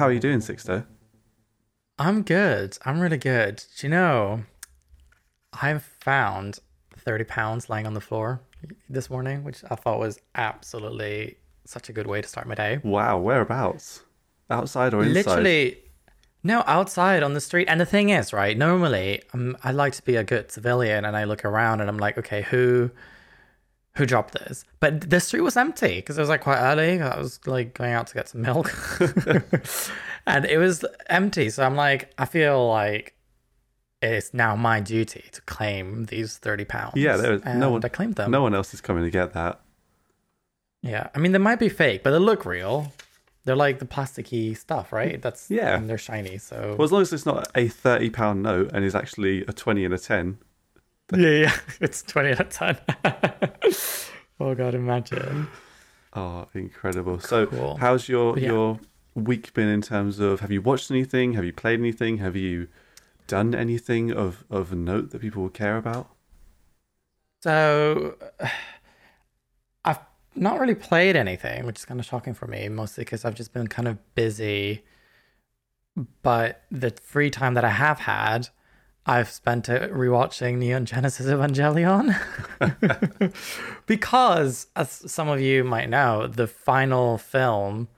how 0.00 0.06
are 0.06 0.12
you 0.12 0.18
doing, 0.18 0.38
Sixto? 0.38 0.86
I'm 1.98 2.22
good. 2.22 2.78
I'm 2.86 3.00
really 3.00 3.18
good. 3.18 3.62
Do 3.76 3.86
you 3.86 3.90
know, 3.90 4.44
I've 5.52 5.82
found 5.82 6.58
30 6.96 7.24
pounds 7.24 7.68
lying 7.68 7.86
on 7.86 7.92
the 7.92 8.00
floor 8.00 8.40
this 8.88 9.10
morning, 9.10 9.44
which 9.44 9.62
I 9.70 9.74
thought 9.74 9.98
was 9.98 10.18
absolutely 10.34 11.36
such 11.66 11.90
a 11.90 11.92
good 11.92 12.06
way 12.06 12.22
to 12.22 12.26
start 12.26 12.48
my 12.48 12.54
day. 12.54 12.80
Wow, 12.82 13.18
whereabouts? 13.18 14.02
Outside 14.48 14.94
or 14.94 15.02
inside? 15.02 15.26
Literally, 15.26 15.76
no, 16.42 16.64
outside 16.66 17.22
on 17.22 17.34
the 17.34 17.40
street. 17.40 17.68
And 17.68 17.78
the 17.78 17.84
thing 17.84 18.08
is, 18.08 18.32
right, 18.32 18.56
normally 18.56 19.22
um, 19.34 19.54
I 19.62 19.70
like 19.72 19.92
to 19.92 20.02
be 20.02 20.16
a 20.16 20.24
good 20.24 20.50
civilian 20.50 21.04
and 21.04 21.14
I 21.14 21.24
look 21.24 21.44
around 21.44 21.82
and 21.82 21.90
I'm 21.90 21.98
like, 21.98 22.16
okay, 22.16 22.40
who 22.40 22.90
who 24.00 24.06
dropped 24.06 24.34
this? 24.34 24.64
But 24.80 25.08
the 25.10 25.20
street 25.20 25.42
was 25.42 25.56
empty 25.56 25.96
because 25.96 26.18
it 26.18 26.20
was 26.22 26.28
like 26.28 26.40
quite 26.40 26.58
early. 26.58 27.00
I 27.00 27.16
was 27.18 27.38
like 27.46 27.74
going 27.74 27.92
out 27.92 28.08
to 28.08 28.14
get 28.14 28.28
some 28.28 28.42
milk 28.42 28.72
and 30.26 30.44
it 30.44 30.58
was 30.58 30.84
empty. 31.08 31.50
So 31.50 31.62
I'm 31.64 31.76
like, 31.76 32.12
I 32.18 32.24
feel 32.24 32.68
like 32.68 33.14
it's 34.02 34.32
now 34.32 34.56
my 34.56 34.80
duty 34.80 35.24
to 35.32 35.40
claim 35.42 36.06
these 36.06 36.38
30 36.38 36.64
pounds. 36.64 36.92
Yeah, 36.96 37.16
there's 37.16 37.42
and 37.42 37.60
no 37.60 37.70
one. 37.70 37.84
I 37.84 37.88
claimed 37.88 38.14
them. 38.16 38.30
No 38.30 38.42
one 38.42 38.54
else 38.54 38.72
is 38.74 38.80
coming 38.80 39.04
to 39.04 39.10
get 39.10 39.32
that. 39.34 39.60
Yeah. 40.82 41.08
I 41.14 41.18
mean, 41.18 41.32
they 41.32 41.38
might 41.38 41.58
be 41.58 41.68
fake, 41.68 42.02
but 42.02 42.10
they 42.12 42.18
look 42.18 42.44
real. 42.46 42.92
They're 43.44 43.56
like 43.56 43.78
the 43.78 43.86
plasticky 43.86 44.56
stuff, 44.56 44.92
right? 44.92 45.20
That's 45.20 45.50
Yeah. 45.50 45.76
and 45.76 45.88
they're 45.88 45.98
shiny. 45.98 46.38
So 46.38 46.76
Well, 46.78 46.84
as 46.84 46.92
long 46.92 47.02
as 47.02 47.12
it's 47.12 47.26
not 47.26 47.48
a 47.54 47.68
thirty 47.68 48.10
pound 48.10 48.42
note 48.42 48.70
and 48.72 48.84
is 48.84 48.94
actually 48.94 49.42
a 49.46 49.52
twenty 49.52 49.84
and 49.84 49.94
a 49.94 49.98
ten. 49.98 50.38
Yeah, 51.16 51.28
yeah. 51.30 51.56
It's 51.80 52.02
20 52.02 52.30
out 52.32 52.40
of 52.40 52.48
10. 52.50 52.78
oh, 54.40 54.54
God, 54.54 54.74
imagine. 54.74 55.48
Oh, 56.12 56.46
incredible! 56.54 57.20
So, 57.20 57.46
Cool. 57.46 57.76
how's 57.76 58.08
your 58.08 58.36
Yeah. 58.38 58.48
your 58.48 58.80
week 59.14 59.52
been 59.54 59.68
in 59.68 59.80
terms 59.82 60.18
of? 60.18 60.40
Have 60.40 60.50
you 60.50 60.60
watched 60.60 60.90
anything? 60.90 61.34
Have 61.34 61.44
you 61.44 61.52
played 61.52 61.78
anything? 61.78 62.18
Have 62.18 62.34
you 62.36 62.68
done 63.28 63.54
anything 63.54 64.10
of 64.12 64.44
of 64.50 64.72
note 64.72 65.10
that 65.10 65.20
people 65.20 65.42
will 65.42 65.50
care 65.50 65.76
about? 65.76 66.08
So, 67.42 68.16
I've 69.84 70.00
not 70.34 70.58
really 70.60 70.74
played 70.74 71.14
anything, 71.16 71.64
which 71.64 71.78
is 71.78 71.84
kind 71.84 72.00
of 72.00 72.06
shocking 72.06 72.34
for 72.34 72.46
me, 72.48 72.68
mostly 72.68 73.04
because 73.04 73.24
I've 73.24 73.34
just 73.36 73.52
been 73.52 73.68
kind 73.68 73.86
of 73.88 73.98
busy. 74.14 74.82
But 76.22 76.62
the 76.70 76.90
free 77.02 77.30
time 77.30 77.54
that 77.54 77.64
I 77.64 77.70
have 77.70 78.00
had, 78.00 78.48
I've 79.10 79.28
spent 79.28 79.68
it 79.68 79.92
rewatching 79.92 80.58
Neon 80.58 80.86
Genesis 80.86 81.26
Evangelion. 81.26 82.14
because, 83.86 84.68
as 84.76 85.02
some 85.10 85.28
of 85.28 85.40
you 85.40 85.64
might 85.64 85.90
know, 85.90 86.28
the 86.28 86.46
final 86.46 87.18
film, 87.18 87.88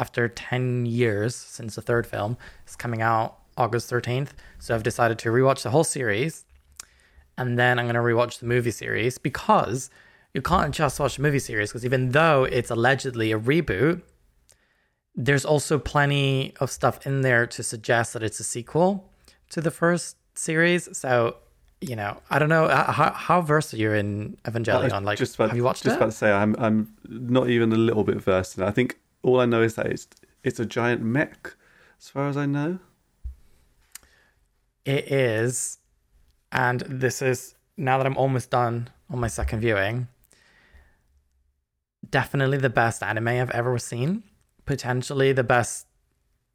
after 0.00 0.26
10 0.26 0.84
years 0.84 1.36
since 1.36 1.76
the 1.76 1.80
third 1.80 2.08
film, 2.08 2.36
is 2.66 2.74
coming 2.74 3.02
out 3.02 3.38
August 3.56 3.88
13th. 3.88 4.30
So 4.58 4.74
I've 4.74 4.82
decided 4.82 5.20
to 5.20 5.28
rewatch 5.28 5.62
the 5.62 5.70
whole 5.70 5.84
series 5.84 6.44
and 7.36 7.56
then 7.56 7.78
I'm 7.78 7.84
going 7.84 7.94
to 7.94 8.00
rewatch 8.00 8.40
the 8.40 8.46
movie 8.46 8.72
series 8.72 9.16
because 9.16 9.90
you 10.34 10.42
can't 10.42 10.74
just 10.74 10.98
watch 10.98 11.16
the 11.16 11.22
movie 11.22 11.38
series 11.38 11.70
because 11.70 11.84
even 11.84 12.10
though 12.10 12.42
it's 12.42 12.70
allegedly 12.70 13.30
a 13.30 13.38
reboot, 13.38 14.02
there's 15.14 15.44
also 15.44 15.78
plenty 15.78 16.52
of 16.58 16.72
stuff 16.72 17.06
in 17.06 17.20
there 17.20 17.46
to 17.46 17.62
suggest 17.62 18.12
that 18.12 18.24
it's 18.24 18.40
a 18.40 18.44
sequel 18.44 19.08
to 19.50 19.60
the 19.60 19.70
first 19.70 20.16
series. 20.38 20.96
So, 20.96 21.36
you 21.80 21.96
know, 21.96 22.20
I 22.30 22.38
don't 22.38 22.48
know 22.48 22.64
uh, 22.64 22.90
how, 22.90 23.12
how 23.12 23.40
versed 23.40 23.74
are 23.74 23.76
you 23.76 23.92
in 23.92 24.36
Evangelion? 24.44 25.04
Like, 25.04 25.18
just 25.18 25.34
about, 25.34 25.48
have 25.48 25.56
you 25.56 25.64
watched 25.64 25.82
just 25.82 25.94
it? 25.94 25.96
about 25.96 26.06
to 26.06 26.16
say, 26.16 26.32
I'm 26.32 26.56
I'm 26.58 26.94
not 27.08 27.48
even 27.48 27.72
a 27.72 27.76
little 27.76 28.04
bit 28.04 28.18
versed 28.18 28.56
in 28.56 28.64
it. 28.64 28.66
I 28.66 28.70
think 28.70 28.98
all 29.22 29.40
I 29.40 29.46
know 29.46 29.62
is 29.62 29.74
that 29.74 29.86
it's 29.86 30.06
it's 30.42 30.60
a 30.60 30.66
giant 30.66 31.02
mech, 31.02 31.54
as 32.00 32.08
far 32.08 32.28
as 32.28 32.36
I 32.36 32.46
know. 32.46 32.78
It 34.84 35.12
is, 35.12 35.78
and 36.50 36.80
this 36.80 37.20
is 37.20 37.54
now 37.76 37.98
that 37.98 38.06
I'm 38.06 38.16
almost 38.16 38.50
done 38.50 38.88
on 39.10 39.18
my 39.20 39.28
second 39.28 39.60
viewing. 39.60 40.08
Definitely 42.08 42.58
the 42.58 42.70
best 42.70 43.02
anime 43.02 43.28
I've 43.28 43.50
ever 43.50 43.78
seen. 43.78 44.22
Potentially 44.64 45.32
the 45.32 45.44
best 45.44 45.87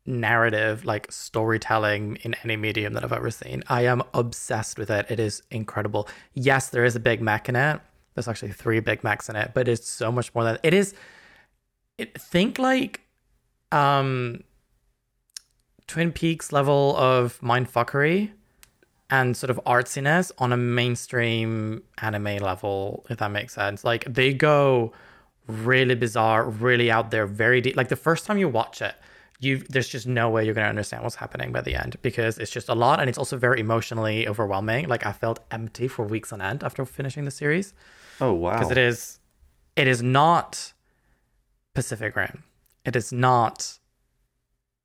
narrative, 0.06 0.86
like 0.86 1.12
storytelling 1.12 2.18
in 2.24 2.36
any 2.44 2.56
medium 2.56 2.94
that 2.94 3.04
I've 3.04 3.14
ever 3.14 3.32
seen. 3.32 3.64
I 3.68 3.86
am 3.86 4.04
obsessed 4.14 4.78
with 4.78 4.90
it. 4.90 5.06
It 5.10 5.20
is 5.20 5.42
incredible. 5.50 6.08
Yes, 6.34 6.70
there 6.70 6.86
is 6.86 6.96
a 6.96 7.00
big 7.00 7.22
mech 7.22 7.48
in 7.50 7.56
it. 7.56 7.80
There's 8.14 8.28
actually 8.28 8.52
three 8.52 8.80
big 8.80 9.04
mechs 9.04 9.30
in 9.30 9.36
it, 9.36 9.52
but 9.54 9.68
it's 9.68 9.90
so 9.90 10.12
much 10.12 10.34
more 10.36 10.44
than 10.44 10.60
it 10.64 10.74
is. 10.74 10.94
It, 11.98 12.20
think 12.20 12.60
like 12.60 13.02
um 13.72 14.44
Twin 15.88 16.12
Peaks 16.12 16.52
level 16.52 16.96
of 16.98 17.40
mindfuckery 17.42 18.32
and 19.10 19.38
sort 19.38 19.50
of 19.50 19.60
artsiness 19.66 20.32
on 20.40 20.52
a 20.52 20.58
mainstream 20.58 21.84
anime 22.00 22.38
level, 22.38 23.06
if 23.10 23.20
that 23.20 23.32
makes 23.32 23.54
sense. 23.54 23.84
Like 23.84 24.06
they 24.06 24.34
go 24.34 24.92
really 25.48 25.96
bizarre, 25.96 26.50
really 26.50 26.90
out 26.90 27.12
there, 27.12 27.28
very 27.28 27.62
deep. 27.62 27.76
Like 27.76 27.90
the 27.90 27.96
first 27.96 28.26
time 28.26 28.38
you 28.38 28.50
watch 28.50 28.82
it, 28.82 28.96
you 29.44 29.58
there's 29.70 29.88
just 29.88 30.08
no 30.08 30.30
way 30.30 30.46
you're 30.46 30.54
gonna 30.54 30.68
understand 30.68 31.04
what's 31.04 31.16
happening 31.16 31.52
by 31.52 31.62
the 31.62 31.76
end 31.76 31.98
because 32.02 32.38
it's 32.38 32.52
just 32.52 32.70
a 32.70 32.74
lot 32.74 33.00
and 33.00 33.10
it's 33.10 33.18
also 33.18 33.38
very 33.38 33.60
emotionally 33.60 34.28
overwhelming. 34.28 34.88
Like 34.88 35.06
I 35.06 35.12
felt 35.12 35.40
empty 35.52 35.88
for 35.88 36.06
weeks 36.06 36.32
on 36.34 36.42
end 36.42 36.64
after 36.64 36.86
finishing 36.86 37.26
the 37.26 37.32
series 37.32 37.74
Oh 38.22 38.34
wow! 38.34 38.54
because 38.54 38.72
it 38.72 38.78
is 38.78 39.20
it 39.76 39.88
is 39.88 40.02
not 40.02 40.74
Pacific 41.74 42.16
Rim. 42.16 42.44
It 42.86 42.96
is 42.96 43.12
not 43.12 43.80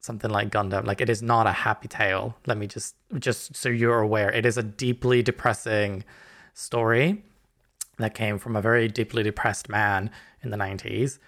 something 0.00 0.30
like 0.30 0.50
Gundam. 0.50 0.86
Like 0.86 1.00
it 1.00 1.10
is 1.10 1.22
not 1.22 1.46
a 1.46 1.52
happy 1.52 1.88
tale. 1.88 2.36
Let 2.46 2.56
me 2.58 2.66
just 2.66 2.94
just 3.18 3.56
so 3.56 3.68
you're 3.68 4.00
aware, 4.00 4.30
it 4.30 4.46
is 4.46 4.56
a 4.56 4.62
deeply 4.62 5.22
depressing 5.22 6.04
story 6.54 7.22
that 7.98 8.14
came 8.14 8.38
from 8.38 8.56
a 8.56 8.62
very 8.62 8.88
deeply 8.88 9.22
depressed 9.22 9.68
man 9.68 10.10
in 10.42 10.50
the 10.50 10.56
90s. 10.56 11.18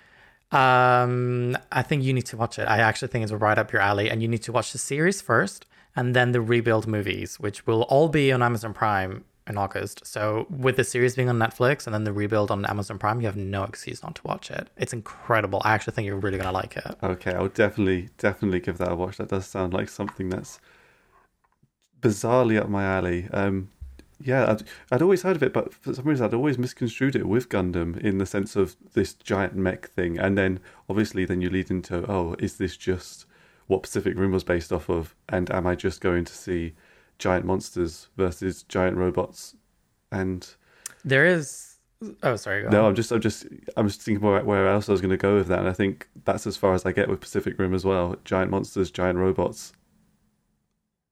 Um, 0.52 1.56
I 1.70 1.82
think 1.82 2.02
you 2.02 2.12
need 2.12 2.26
to 2.26 2.36
watch 2.36 2.58
it. 2.58 2.66
I 2.66 2.78
actually 2.78 3.08
think 3.08 3.22
it's 3.22 3.32
right 3.32 3.58
up 3.58 3.72
your 3.72 3.82
alley, 3.82 4.10
and 4.10 4.20
you 4.22 4.28
need 4.28 4.42
to 4.42 4.52
watch 4.52 4.72
the 4.72 4.78
series 4.78 5.20
first, 5.20 5.66
and 5.94 6.14
then 6.14 6.32
the 6.32 6.40
rebuild 6.40 6.86
movies, 6.86 7.38
which 7.38 7.66
will 7.66 7.82
all 7.82 8.08
be 8.08 8.32
on 8.32 8.42
Amazon 8.42 8.74
Prime 8.74 9.24
in 9.50 9.58
August. 9.58 10.06
So 10.06 10.46
with 10.48 10.76
the 10.76 10.84
series 10.84 11.16
being 11.16 11.28
on 11.28 11.38
Netflix 11.38 11.86
and 11.86 11.92
then 11.92 12.04
the 12.04 12.12
rebuild 12.12 12.50
on 12.50 12.64
Amazon 12.64 12.98
Prime, 12.98 13.20
you 13.20 13.26
have 13.26 13.36
no 13.36 13.64
excuse 13.64 14.02
not 14.02 14.14
to 14.16 14.22
watch 14.24 14.50
it. 14.50 14.68
It's 14.76 14.92
incredible. 14.92 15.60
I 15.64 15.72
actually 15.72 15.94
think 15.94 16.06
you're 16.06 16.16
really 16.16 16.38
gonna 16.38 16.52
like 16.52 16.76
it. 16.76 16.96
Okay, 17.02 17.32
I'll 17.34 17.48
definitely 17.48 18.10
definitely 18.16 18.60
give 18.60 18.78
that 18.78 18.92
a 18.92 18.96
watch. 18.96 19.18
That 19.18 19.28
does 19.28 19.46
sound 19.46 19.74
like 19.74 19.88
something 19.88 20.30
that's 20.30 20.60
bizarrely 22.00 22.58
up 22.60 22.68
my 22.68 22.84
alley. 22.84 23.28
Um, 23.32 23.70
yeah, 24.22 24.50
I'd, 24.50 24.62
I'd 24.92 25.02
always 25.02 25.22
heard 25.22 25.36
of 25.36 25.42
it, 25.42 25.52
but 25.52 25.72
for 25.72 25.94
some 25.94 26.04
reason 26.04 26.26
I'd 26.26 26.34
always 26.34 26.58
misconstrued 26.58 27.16
it 27.16 27.26
with 27.26 27.48
Gundam 27.48 27.98
in 27.98 28.18
the 28.18 28.26
sense 28.26 28.56
of 28.56 28.76
this 28.92 29.14
giant 29.14 29.54
mech 29.56 29.88
thing, 29.88 30.18
and 30.18 30.36
then 30.36 30.60
obviously 30.88 31.24
then 31.24 31.40
you 31.40 31.50
lead 31.50 31.70
into 31.70 32.04
oh, 32.10 32.36
is 32.38 32.58
this 32.58 32.76
just 32.76 33.26
what 33.66 33.82
Pacific 33.82 34.18
Rim 34.18 34.32
was 34.32 34.44
based 34.44 34.72
off 34.72 34.88
of, 34.88 35.14
and 35.28 35.50
am 35.50 35.66
I 35.66 35.74
just 35.74 36.00
going 36.00 36.24
to 36.24 36.34
see 36.34 36.74
giant 37.18 37.44
monsters 37.44 38.08
versus 38.16 38.62
giant 38.64 38.96
robots? 38.96 39.54
And 40.12 40.46
There 41.04 41.24
is. 41.24 41.76
Oh, 42.22 42.36
sorry. 42.36 42.62
Go 42.62 42.70
no, 42.70 42.80
on. 42.80 42.86
I'm 42.86 42.94
just 42.94 43.12
I'm 43.12 43.20
just 43.20 43.46
I'm 43.76 43.86
just 43.86 44.02
thinking 44.02 44.26
about 44.26 44.44
where 44.44 44.66
else 44.68 44.88
I 44.88 44.92
was 44.92 45.00
going 45.00 45.10
to 45.10 45.16
go 45.16 45.36
with 45.36 45.48
that, 45.48 45.60
and 45.60 45.68
I 45.68 45.72
think 45.72 46.08
that's 46.24 46.46
as 46.46 46.56
far 46.56 46.74
as 46.74 46.84
I 46.84 46.92
get 46.92 47.08
with 47.08 47.20
Pacific 47.20 47.58
Rim 47.58 47.74
as 47.74 47.84
well. 47.84 48.16
Giant 48.24 48.50
monsters, 48.50 48.90
giant 48.90 49.18
robots. 49.18 49.72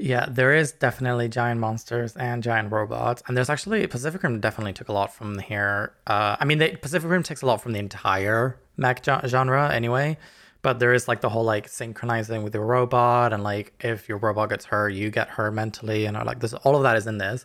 Yeah, 0.01 0.27
there 0.29 0.55
is 0.55 0.73
definitely 0.73 1.29
giant 1.29 1.59
monsters 1.59 2.15
and 2.17 2.41
giant 2.43 2.71
robots, 2.71 3.23
and 3.27 3.37
there's 3.37 3.51
actually 3.51 3.85
Pacific 3.89 4.23
Rim 4.23 4.39
definitely 4.39 4.73
took 4.73 4.89
a 4.89 4.93
lot 4.93 5.13
from 5.13 5.41
here. 5.41 5.93
Uh, 6.07 6.37
I 6.39 6.45
mean, 6.45 6.59
the 6.59 6.77
Pacific 6.77 7.11
Rim 7.11 7.25
takes 7.25 7.43
a 7.43 7.47
lot 7.47 7.61
from 7.61 7.73
the 7.73 7.81
entire 7.81 8.61
mech 8.77 9.05
genre 9.27 9.75
anyway, 9.75 10.17
but 10.63 10.79
there 10.79 10.95
is 10.95 11.09
like 11.09 11.21
the 11.21 11.29
whole 11.29 11.43
like 11.43 11.69
synchronizing 11.69 12.45
with 12.45 12.55
your 12.55 12.65
robot, 12.65 13.33
and 13.33 13.43
like 13.43 13.75
if 13.81 14.09
your 14.09 14.19
robot 14.19 14.51
gets 14.51 14.67
hurt, 14.67 14.91
you 14.91 15.11
get 15.11 15.31
hurt 15.31 15.53
mentally, 15.53 16.07
and 16.07 16.17
like 16.25 16.39
this, 16.39 16.55
all 16.55 16.77
of 16.77 16.85
that 16.85 16.97
is 16.97 17.09
in 17.09 17.19
this. 17.19 17.45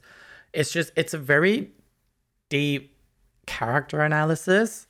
It's 0.54 0.72
just 0.72 0.92
it's 0.96 1.16
a 1.16 1.18
very 1.18 1.72
deep 2.50 2.96
character 3.48 4.02
analysis 4.02 4.88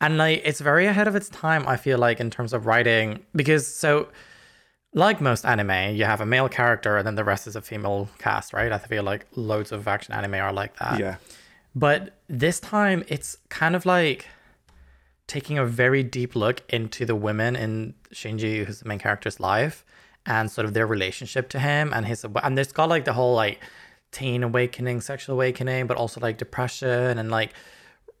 and 0.00 0.18
like 0.18 0.42
it's 0.44 0.60
very 0.60 0.86
ahead 0.86 1.08
of 1.08 1.16
its 1.16 1.28
time 1.30 1.66
i 1.66 1.76
feel 1.76 1.98
like 1.98 2.20
in 2.20 2.30
terms 2.30 2.52
of 2.52 2.66
writing 2.66 3.24
because 3.34 3.66
so 3.66 4.08
like 4.94 5.20
most 5.20 5.44
anime 5.44 5.94
you 5.94 6.04
have 6.04 6.20
a 6.20 6.26
male 6.26 6.48
character 6.48 6.98
and 6.98 7.06
then 7.06 7.14
the 7.14 7.24
rest 7.24 7.46
is 7.46 7.56
a 7.56 7.62
female 7.62 8.08
cast 8.18 8.52
right? 8.52 8.72
I 8.72 8.78
feel 8.78 9.02
like 9.02 9.26
loads 9.34 9.72
of 9.72 9.88
action 9.88 10.14
anime 10.14 10.34
are 10.34 10.52
like 10.52 10.76
that. 10.78 10.98
Yeah, 10.98 11.16
but 11.74 12.18
this 12.28 12.60
time 12.60 13.04
it's 13.08 13.36
kind 13.48 13.74
of 13.74 13.86
like 13.86 14.26
taking 15.26 15.58
a 15.58 15.64
very 15.64 16.02
deep 16.02 16.36
look 16.36 16.62
into 16.68 17.06
the 17.06 17.14
women 17.14 17.56
in 17.56 17.94
Shinji, 18.12 18.64
who's 18.64 18.80
the 18.80 18.88
main 18.88 18.98
character's 18.98 19.40
life, 19.40 19.84
and 20.26 20.50
sort 20.50 20.66
of 20.66 20.74
their 20.74 20.86
relationship 20.86 21.48
to 21.50 21.58
him 21.58 21.92
and 21.94 22.06
his 22.06 22.24
and 22.24 22.58
it's 22.58 22.72
got 22.72 22.88
like 22.88 23.04
the 23.04 23.12
whole 23.14 23.34
like 23.34 23.60
teen 24.10 24.42
awakening, 24.42 25.00
sexual 25.00 25.34
awakening, 25.34 25.86
but 25.86 25.96
also 25.96 26.20
like 26.20 26.36
depression 26.36 27.18
and 27.18 27.30
like 27.30 27.54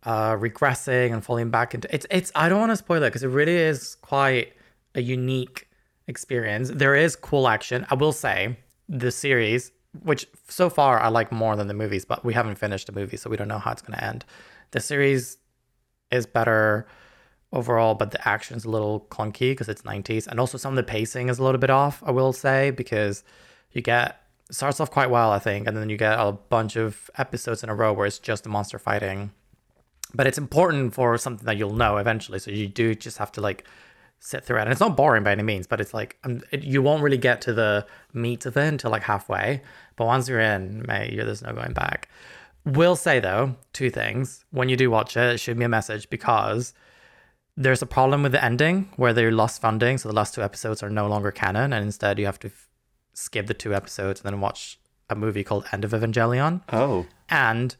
uh 0.04 0.32
regressing 0.32 1.12
and 1.12 1.24
falling 1.24 1.50
back 1.50 1.74
into 1.74 1.92
it's 1.94 2.06
it's 2.10 2.32
I 2.34 2.48
don't 2.48 2.58
want 2.58 2.72
to 2.72 2.76
spoil 2.76 3.02
it 3.02 3.10
because 3.10 3.22
it 3.22 3.28
really 3.28 3.56
is 3.56 3.94
quite 3.96 4.54
a 4.94 5.02
unique 5.02 5.68
experience. 6.06 6.70
There 6.72 6.94
is 6.94 7.16
cool 7.16 7.48
action. 7.48 7.86
I 7.90 7.94
will 7.94 8.12
say 8.12 8.56
the 8.88 9.10
series, 9.10 9.72
which 10.02 10.26
so 10.48 10.68
far 10.68 11.00
I 11.00 11.08
like 11.08 11.32
more 11.32 11.56
than 11.56 11.68
the 11.68 11.74
movies, 11.74 12.04
but 12.04 12.24
we 12.24 12.34
haven't 12.34 12.56
finished 12.56 12.86
the 12.86 12.92
movie, 12.92 13.16
so 13.16 13.30
we 13.30 13.36
don't 13.36 13.48
know 13.48 13.58
how 13.58 13.72
it's 13.72 13.82
going 13.82 13.98
to 13.98 14.04
end. 14.04 14.24
The 14.72 14.80
series 14.80 15.38
is 16.10 16.26
better 16.26 16.86
overall, 17.52 17.94
but 17.94 18.10
the 18.10 18.28
action's 18.28 18.64
a 18.64 18.70
little 18.70 19.06
clunky 19.10 19.50
because 19.50 19.68
it's 19.68 19.82
90s. 19.82 20.26
And 20.26 20.40
also 20.40 20.56
some 20.58 20.72
of 20.72 20.76
the 20.76 20.82
pacing 20.82 21.28
is 21.28 21.38
a 21.38 21.44
little 21.44 21.60
bit 21.60 21.70
off, 21.70 22.02
I 22.04 22.10
will 22.10 22.32
say, 22.32 22.70
because 22.70 23.24
you 23.72 23.82
get 23.82 24.20
starts 24.50 24.80
off 24.80 24.90
quite 24.90 25.10
well, 25.10 25.30
I 25.30 25.38
think, 25.38 25.66
and 25.66 25.76
then 25.76 25.88
you 25.88 25.96
get 25.96 26.18
a 26.18 26.32
bunch 26.32 26.76
of 26.76 27.10
episodes 27.16 27.62
in 27.62 27.68
a 27.68 27.74
row 27.74 27.92
where 27.92 28.06
it's 28.06 28.18
just 28.18 28.44
the 28.44 28.50
monster 28.50 28.78
fighting. 28.78 29.30
But 30.14 30.26
it's 30.26 30.38
important 30.38 30.92
for 30.92 31.16
something 31.16 31.46
that 31.46 31.56
you'll 31.56 31.74
know 31.74 31.96
eventually, 31.96 32.38
so 32.38 32.50
you 32.50 32.68
do 32.68 32.94
just 32.94 33.18
have 33.18 33.32
to 33.32 33.40
like 33.40 33.64
sit 34.24 34.44
through 34.44 34.58
it. 34.58 34.62
And 34.62 34.70
it's 34.70 34.80
not 34.80 34.96
boring 34.96 35.24
by 35.24 35.32
any 35.32 35.42
means, 35.42 35.66
but 35.66 35.80
it's 35.80 35.92
like 35.92 36.16
um, 36.22 36.42
it, 36.52 36.62
you 36.62 36.80
won't 36.80 37.02
really 37.02 37.18
get 37.18 37.40
to 37.42 37.52
the 37.52 37.84
meat 38.12 38.46
of 38.46 38.56
it 38.56 38.68
until 38.68 38.92
like 38.92 39.02
halfway. 39.02 39.62
But 39.96 40.06
once 40.06 40.28
you're 40.28 40.38
in, 40.38 40.84
mate, 40.86 41.12
you're, 41.12 41.24
there's 41.24 41.42
no 41.42 41.52
going 41.52 41.72
back. 41.72 42.08
Will 42.64 42.94
say 42.94 43.18
though 43.18 43.56
two 43.72 43.90
things 43.90 44.44
when 44.52 44.68
you 44.68 44.76
do 44.76 44.90
watch 44.90 45.16
it, 45.16 45.40
shoot 45.40 45.56
me 45.56 45.64
a 45.64 45.68
message 45.68 46.08
because 46.08 46.72
there's 47.56 47.82
a 47.82 47.86
problem 47.86 48.22
with 48.22 48.30
the 48.30 48.42
ending 48.42 48.90
where 48.94 49.12
they 49.12 49.28
lost 49.28 49.60
funding, 49.60 49.98
so 49.98 50.08
the 50.08 50.14
last 50.14 50.34
two 50.34 50.42
episodes 50.42 50.82
are 50.82 50.88
no 50.88 51.08
longer 51.08 51.32
canon, 51.32 51.72
and 51.72 51.84
instead 51.84 52.18
you 52.18 52.24
have 52.26 52.38
to 52.38 52.48
f- 52.48 52.68
skip 53.14 53.46
the 53.46 53.54
two 53.54 53.74
episodes 53.74 54.20
and 54.20 54.32
then 54.32 54.40
watch 54.40 54.78
a 55.10 55.16
movie 55.16 55.44
called 55.44 55.66
End 55.72 55.84
of 55.84 55.90
Evangelion. 55.90 56.62
Oh, 56.72 57.06
And 57.28 57.76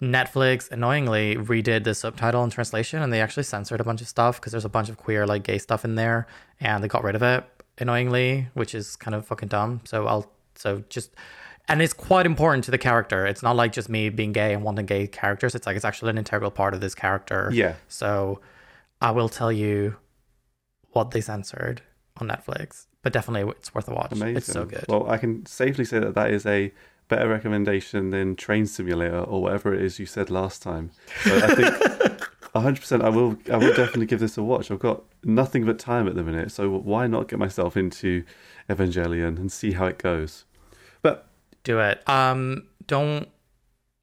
Netflix 0.00 0.70
annoyingly 0.70 1.36
redid 1.36 1.84
the 1.84 1.94
subtitle 1.94 2.42
and 2.42 2.52
translation, 2.52 3.02
and 3.02 3.12
they 3.12 3.20
actually 3.20 3.44
censored 3.44 3.80
a 3.80 3.84
bunch 3.84 4.00
of 4.00 4.08
stuff 4.08 4.40
because 4.40 4.52
there's 4.52 4.64
a 4.64 4.70
bunch 4.70 4.88
of 4.88 4.96
queer 4.96 5.26
like 5.26 5.42
gay 5.42 5.58
stuff 5.58 5.84
in 5.84 5.94
there, 5.94 6.26
and 6.60 6.84
they 6.84 6.88
got 6.88 7.02
rid 7.02 7.14
of 7.14 7.22
it 7.22 7.44
annoyingly, 7.78 8.48
which 8.54 8.74
is 8.74 8.96
kind 8.96 9.14
of 9.14 9.26
fucking 9.26 9.48
dumb. 9.48 9.80
So 9.84 10.06
I'll 10.06 10.30
so 10.54 10.84
just. 10.88 11.14
And 11.68 11.82
it's 11.82 11.92
quite 11.92 12.26
important 12.26 12.62
to 12.64 12.70
the 12.70 12.78
character. 12.78 13.26
It's 13.26 13.42
not 13.42 13.56
like 13.56 13.72
just 13.72 13.88
me 13.88 14.08
being 14.08 14.32
gay 14.32 14.54
and 14.54 14.62
wanting 14.62 14.86
gay 14.86 15.08
characters. 15.08 15.56
It's 15.56 15.66
like 15.66 15.74
it's 15.74 15.84
actually 15.84 16.10
an 16.10 16.18
integral 16.18 16.52
part 16.52 16.74
of 16.74 16.80
this 16.80 16.94
character. 16.94 17.50
yeah. 17.52 17.74
So 17.88 18.40
I 19.00 19.10
will 19.10 19.28
tell 19.28 19.50
you 19.50 19.96
what 20.90 21.10
they 21.10 21.20
censored 21.20 21.82
on 22.18 22.28
Netflix, 22.28 22.86
but 23.02 23.12
definitely 23.12 23.50
it's 23.50 23.74
worth 23.74 23.88
a 23.88 23.94
watch. 23.94 24.12
Amazing. 24.12 24.36
It's 24.36 24.46
so 24.46 24.64
good. 24.64 24.84
Well, 24.88 25.10
I 25.10 25.18
can 25.18 25.44
safely 25.46 25.84
say 25.84 25.98
that 25.98 26.14
that 26.14 26.30
is 26.30 26.46
a 26.46 26.72
better 27.08 27.28
recommendation 27.28 28.10
than 28.10 28.36
Train 28.36 28.66
Simulator 28.66 29.20
or 29.20 29.42
whatever 29.42 29.72
it 29.74 29.82
is 29.82 29.98
you 29.98 30.06
said 30.06 30.30
last 30.30 30.62
time. 30.62 30.90
So 31.22 31.36
I 31.36 31.54
think 31.54 31.68
100% 32.54 33.02
I 33.02 33.08
will 33.08 33.36
I 33.52 33.56
will 33.56 33.74
definitely 33.74 34.06
give 34.06 34.20
this 34.20 34.36
a 34.36 34.42
watch. 34.42 34.70
I've 34.70 34.78
got 34.78 35.02
nothing 35.24 35.64
but 35.64 35.78
time 35.78 36.08
at 36.08 36.14
the 36.14 36.22
minute, 36.22 36.50
so 36.52 36.70
why 36.70 37.06
not 37.06 37.28
get 37.28 37.38
myself 37.38 37.76
into 37.76 38.24
Evangelion 38.68 39.38
and 39.38 39.50
see 39.50 39.72
how 39.72 39.86
it 39.86 39.98
goes. 39.98 40.44
But 41.02 41.28
Do 41.64 41.80
it. 41.80 42.08
Um, 42.08 42.64
don't. 42.86 43.28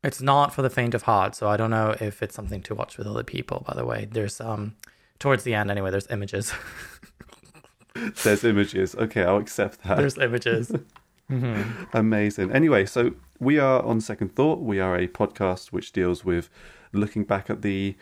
It's 0.04 0.22
not 0.22 0.54
for 0.54 0.62
the 0.62 0.70
faint 0.70 0.94
of 0.94 1.04
heart, 1.04 1.34
so 1.34 1.48
I 1.48 1.56
don't 1.56 1.70
know 1.70 1.96
if 2.02 2.22
it's 2.22 2.36
something 2.36 2.62
to 2.64 2.76
watch 2.76 2.98
with 2.98 3.08
other 3.08 3.24
people. 3.24 3.64
By 3.66 3.74
the 3.74 3.86
way, 3.86 4.08
there's 4.12 4.42
um, 4.42 4.76
towards 5.20 5.44
the 5.44 5.54
end 5.54 5.72
anyway. 5.72 5.92
There's 5.92 6.08
images. 6.10 6.54
there's 8.24 8.44
images. 8.44 8.96
Okay, 8.96 9.24
I'll 9.24 9.38
accept 9.38 9.84
that. 9.84 9.98
there's 9.98 10.18
images. 10.18 10.72
Amazing. 11.94 12.52
Anyway, 12.52 12.86
so 12.86 13.14
we 13.40 13.60
are 13.60 13.82
on 13.84 14.02
Second 14.02 14.36
Thought. 14.36 14.60
We 14.60 14.80
are 14.80 14.96
a 14.96 15.08
podcast 15.08 15.72
which 15.72 15.92
deals 15.92 16.24
with 16.24 16.50
looking 16.92 17.24
back 17.24 17.50
at 17.50 17.62
the 17.62 17.96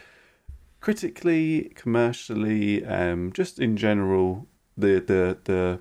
critically, 0.82 1.72
commercially, 1.76 2.86
um, 2.86 3.32
just 3.32 3.60
in 3.60 3.78
general, 3.78 4.48
the 4.78 5.00
the 5.00 5.38
the 5.46 5.80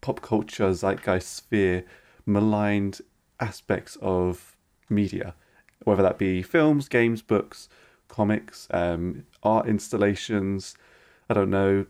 pop 0.00 0.22
culture 0.22 0.72
zeitgeist 0.72 1.34
sphere 1.34 1.84
maligned 2.24 3.00
aspects 3.38 3.96
of 4.00 4.56
media, 4.88 5.34
whether 5.84 6.02
that 6.02 6.18
be 6.18 6.42
films, 6.42 6.88
games, 6.88 7.22
books, 7.22 7.68
comics, 8.08 8.68
um, 8.70 9.24
art 9.42 9.66
installations. 9.66 10.76
I 11.28 11.34
don't 11.34 11.50
know, 11.50 11.86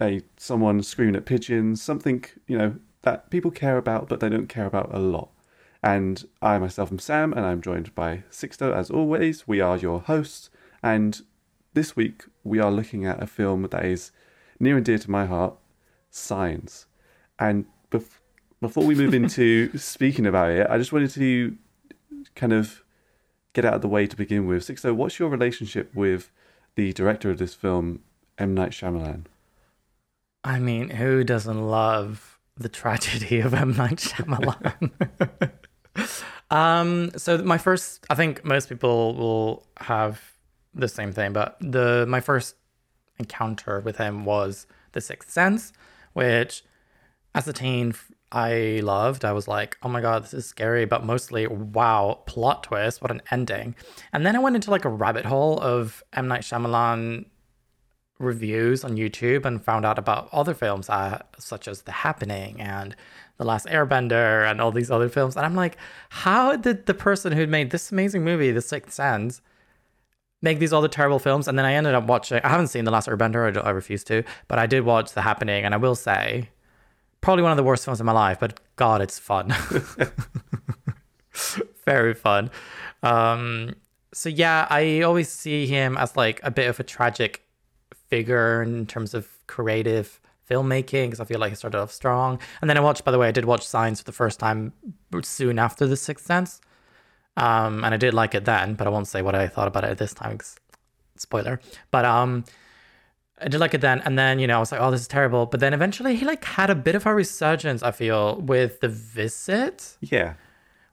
a 0.00 0.22
someone 0.36 0.82
screaming 0.82 1.16
at 1.16 1.26
pigeons, 1.26 1.82
something 1.82 2.24
you 2.46 2.58
know 2.58 2.74
that 3.02 3.30
people 3.30 3.50
care 3.50 3.78
about, 3.78 4.08
but 4.08 4.20
they 4.20 4.28
don't 4.28 4.48
care 4.48 4.66
about 4.66 4.94
a 4.94 4.98
lot. 4.98 5.30
And 5.82 6.24
I 6.42 6.58
myself 6.58 6.92
am 6.92 6.98
Sam, 6.98 7.32
and 7.32 7.46
I'm 7.46 7.62
joined 7.62 7.94
by 7.94 8.24
Sixto 8.30 8.74
as 8.74 8.90
always. 8.90 9.48
We 9.48 9.60
are 9.60 9.76
your 9.76 10.00
hosts, 10.00 10.50
and 10.82 11.22
this 11.72 11.96
week 11.96 12.24
we 12.44 12.58
are 12.58 12.70
looking 12.70 13.06
at 13.06 13.22
a 13.22 13.26
film 13.26 13.62
that 13.62 13.84
is 13.84 14.10
near 14.58 14.76
and 14.76 14.84
dear 14.84 14.98
to 14.98 15.10
my 15.10 15.26
heart, 15.26 15.56
Signs. 16.10 16.86
And 17.38 17.66
bef- 17.90 18.18
before 18.60 18.84
we 18.84 18.94
move 18.94 19.14
into 19.14 19.76
speaking 19.78 20.26
about 20.26 20.50
it, 20.50 20.66
I 20.68 20.76
just 20.76 20.92
wanted 20.92 21.10
to 21.12 21.56
kind 22.34 22.52
of 22.52 22.82
get 23.52 23.64
out 23.64 23.74
of 23.74 23.82
the 23.82 23.88
way 23.88 24.06
to 24.06 24.16
begin 24.16 24.46
with. 24.46 24.64
Sixto, 24.64 24.94
what's 24.94 25.18
your 25.18 25.28
relationship 25.28 25.94
with 25.94 26.30
the 26.74 26.92
director 26.92 27.30
of 27.30 27.38
this 27.38 27.54
film, 27.54 28.00
M. 28.38 28.54
Night 28.54 28.72
Shyamalan? 28.72 29.24
I 30.44 30.58
mean, 30.58 30.90
who 30.90 31.24
doesn't 31.24 31.66
love 31.66 32.29
the 32.60 32.68
tragedy 32.68 33.40
of 33.40 33.54
M 33.54 33.76
Night 33.76 33.96
Shyamalan? 33.96 34.90
um, 36.50 37.10
so 37.16 37.38
my 37.38 37.58
first, 37.58 38.06
I 38.08 38.14
think 38.14 38.44
most 38.44 38.68
people 38.68 39.14
will 39.14 39.66
have 39.78 40.20
the 40.74 40.88
same 40.88 41.12
thing, 41.12 41.32
but 41.32 41.56
the 41.60 42.06
my 42.08 42.20
first 42.20 42.54
encounter 43.18 43.80
with 43.80 43.96
him 43.96 44.24
was 44.24 44.66
The 44.92 45.00
Sixth 45.00 45.30
Sense, 45.30 45.72
which 46.12 46.62
as 47.34 47.48
a 47.48 47.52
teen 47.52 47.94
I 48.32 48.80
loved. 48.84 49.24
I 49.24 49.32
was 49.32 49.48
like, 49.48 49.76
oh 49.82 49.88
my 49.88 50.00
god, 50.00 50.22
this 50.22 50.34
is 50.34 50.46
scary, 50.46 50.84
but 50.84 51.04
mostly 51.04 51.46
wow, 51.46 52.22
plot 52.26 52.62
twist, 52.62 53.02
what 53.02 53.10
an 53.10 53.22
ending. 53.30 53.74
And 54.12 54.24
then 54.24 54.36
I 54.36 54.38
went 54.38 54.54
into 54.54 54.70
like 54.70 54.84
a 54.84 54.88
rabbit 54.88 55.24
hole 55.24 55.58
of 55.60 56.02
M 56.12 56.28
Night 56.28 56.42
Shyamalan 56.42 57.26
reviews 58.20 58.84
on 58.84 58.96
YouTube 58.96 59.44
and 59.44 59.64
found 59.64 59.84
out 59.84 59.98
about 59.98 60.28
other 60.32 60.54
films 60.54 60.88
uh, 60.88 61.20
such 61.38 61.66
as 61.66 61.82
The 61.82 61.92
Happening 61.92 62.60
and 62.60 62.94
The 63.38 63.44
Last 63.44 63.66
Airbender 63.66 64.48
and 64.48 64.60
all 64.60 64.70
these 64.70 64.90
other 64.90 65.08
films. 65.08 65.36
And 65.36 65.44
I'm 65.44 65.56
like, 65.56 65.76
how 66.10 66.54
did 66.54 66.86
the 66.86 66.94
person 66.94 67.32
who 67.32 67.46
made 67.46 67.70
this 67.70 67.90
amazing 67.90 68.22
movie, 68.22 68.52
The 68.52 68.60
Sixth 68.60 68.92
Sense, 68.92 69.40
make 70.42 70.58
these 70.58 70.72
other 70.72 70.88
terrible 70.88 71.18
films? 71.18 71.48
And 71.48 71.58
then 71.58 71.64
I 71.64 71.72
ended 71.72 71.94
up 71.94 72.04
watching, 72.06 72.40
I 72.44 72.48
haven't 72.48 72.68
seen 72.68 72.84
The 72.84 72.90
Last 72.90 73.08
Airbender, 73.08 73.56
I, 73.56 73.60
I 73.60 73.70
refuse 73.70 74.04
to, 74.04 74.22
but 74.46 74.58
I 74.58 74.66
did 74.66 74.84
watch 74.84 75.12
The 75.12 75.22
Happening. 75.22 75.64
And 75.64 75.74
I 75.74 75.78
will 75.78 75.96
say, 75.96 76.50
probably 77.22 77.42
one 77.42 77.52
of 77.52 77.56
the 77.56 77.64
worst 77.64 77.84
films 77.86 78.00
in 78.00 78.06
my 78.06 78.12
life, 78.12 78.38
but 78.38 78.60
God, 78.76 79.00
it's 79.00 79.18
fun. 79.18 79.54
Very 81.86 82.14
fun. 82.14 82.50
Um, 83.02 83.74
so 84.12 84.28
yeah, 84.28 84.66
I 84.68 85.00
always 85.02 85.30
see 85.30 85.66
him 85.66 85.96
as 85.96 86.16
like 86.16 86.40
a 86.42 86.50
bit 86.50 86.68
of 86.68 86.78
a 86.80 86.82
tragic 86.82 87.46
figure 88.10 88.62
in 88.62 88.86
terms 88.86 89.14
of 89.14 89.28
creative 89.46 90.20
filmmaking 90.48 91.06
because 91.06 91.20
I 91.20 91.24
feel 91.24 91.38
like 91.40 91.50
he 91.50 91.56
started 91.56 91.78
off 91.80 91.92
strong. 91.92 92.38
And 92.60 92.68
then 92.68 92.76
I 92.76 92.80
watched, 92.80 93.04
by 93.04 93.12
the 93.12 93.18
way, 93.18 93.28
I 93.28 93.32
did 93.32 93.44
watch 93.44 93.66
Signs 93.66 94.00
for 94.00 94.04
the 94.04 94.12
first 94.22 94.38
time 94.40 94.72
soon 95.22 95.58
after 95.58 95.86
The 95.86 95.96
Sixth 95.96 96.26
Sense. 96.26 96.60
Um, 97.36 97.84
and 97.84 97.94
I 97.94 97.96
did 97.96 98.12
like 98.12 98.34
it 98.34 98.44
then, 98.44 98.74
but 98.74 98.86
I 98.86 98.90
won't 98.90 99.06
say 99.06 99.22
what 99.22 99.34
I 99.36 99.46
thought 99.46 99.68
about 99.68 99.84
it 99.84 99.96
this 99.98 100.12
time 100.12 100.38
'cause- 100.38 100.56
spoiler. 101.16 101.60
But 101.92 102.04
um, 102.04 102.44
I 103.40 103.48
did 103.48 103.60
like 103.60 103.74
it 103.74 103.80
then, 103.80 104.00
and 104.04 104.18
then 104.18 104.38
you 104.40 104.46
know 104.48 104.56
I 104.56 104.60
was 104.60 104.72
like, 104.72 104.80
oh, 104.80 104.90
this 104.90 105.02
is 105.02 105.08
terrible. 105.08 105.46
But 105.46 105.60
then 105.60 105.72
eventually 105.72 106.16
he 106.16 106.24
like 106.26 106.44
had 106.44 106.68
a 106.70 106.74
bit 106.74 106.94
of 106.96 107.06
a 107.06 107.14
resurgence. 107.14 107.82
I 107.82 107.92
feel 107.92 108.40
with 108.40 108.80
The 108.80 108.88
Visit 108.88 109.96
Yeah. 110.00 110.34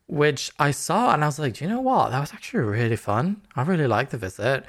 which 0.06 0.52
I 0.60 0.72
saw 0.72 1.14
and 1.14 1.24
I 1.24 1.28
was 1.28 1.40
like, 1.40 1.54
do 1.56 1.66
you 1.66 1.70
know 1.72 1.82
what? 1.82 2.12
That 2.12 2.20
was 2.22 2.32
actually 2.34 2.64
really 2.64 2.96
fun. 2.96 3.42
I 3.56 3.64
really 3.64 3.88
liked 3.88 4.12
the 4.12 4.18
visit. 4.18 4.64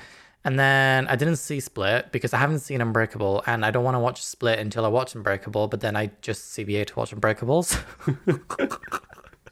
And 0.45 0.59
then 0.59 1.07
I 1.09 1.17
didn't 1.17 1.37
see 1.37 1.61
Split 1.61 2.13
because 2.13 2.33
I 2.33 2.39
haven't 2.39 2.61
seen 2.61 2.81
Unbreakable 2.81 3.43
and 3.47 3.65
I 3.65 3.71
don't 3.71 3.85
want 3.85 3.97
to 3.97 4.01
watch 4.01 4.23
Split 4.23 4.59
until 4.59 4.85
I 4.85 4.89
watch 4.89 5.15
Unbreakable, 5.15 5.69
but 5.69 5.81
then 5.81 5.97
I 5.97 6.11
just 6.23 6.57
CBA 6.57 6.87
to 6.87 6.99
watch 6.99 7.11
Unbreakables. 7.11 7.79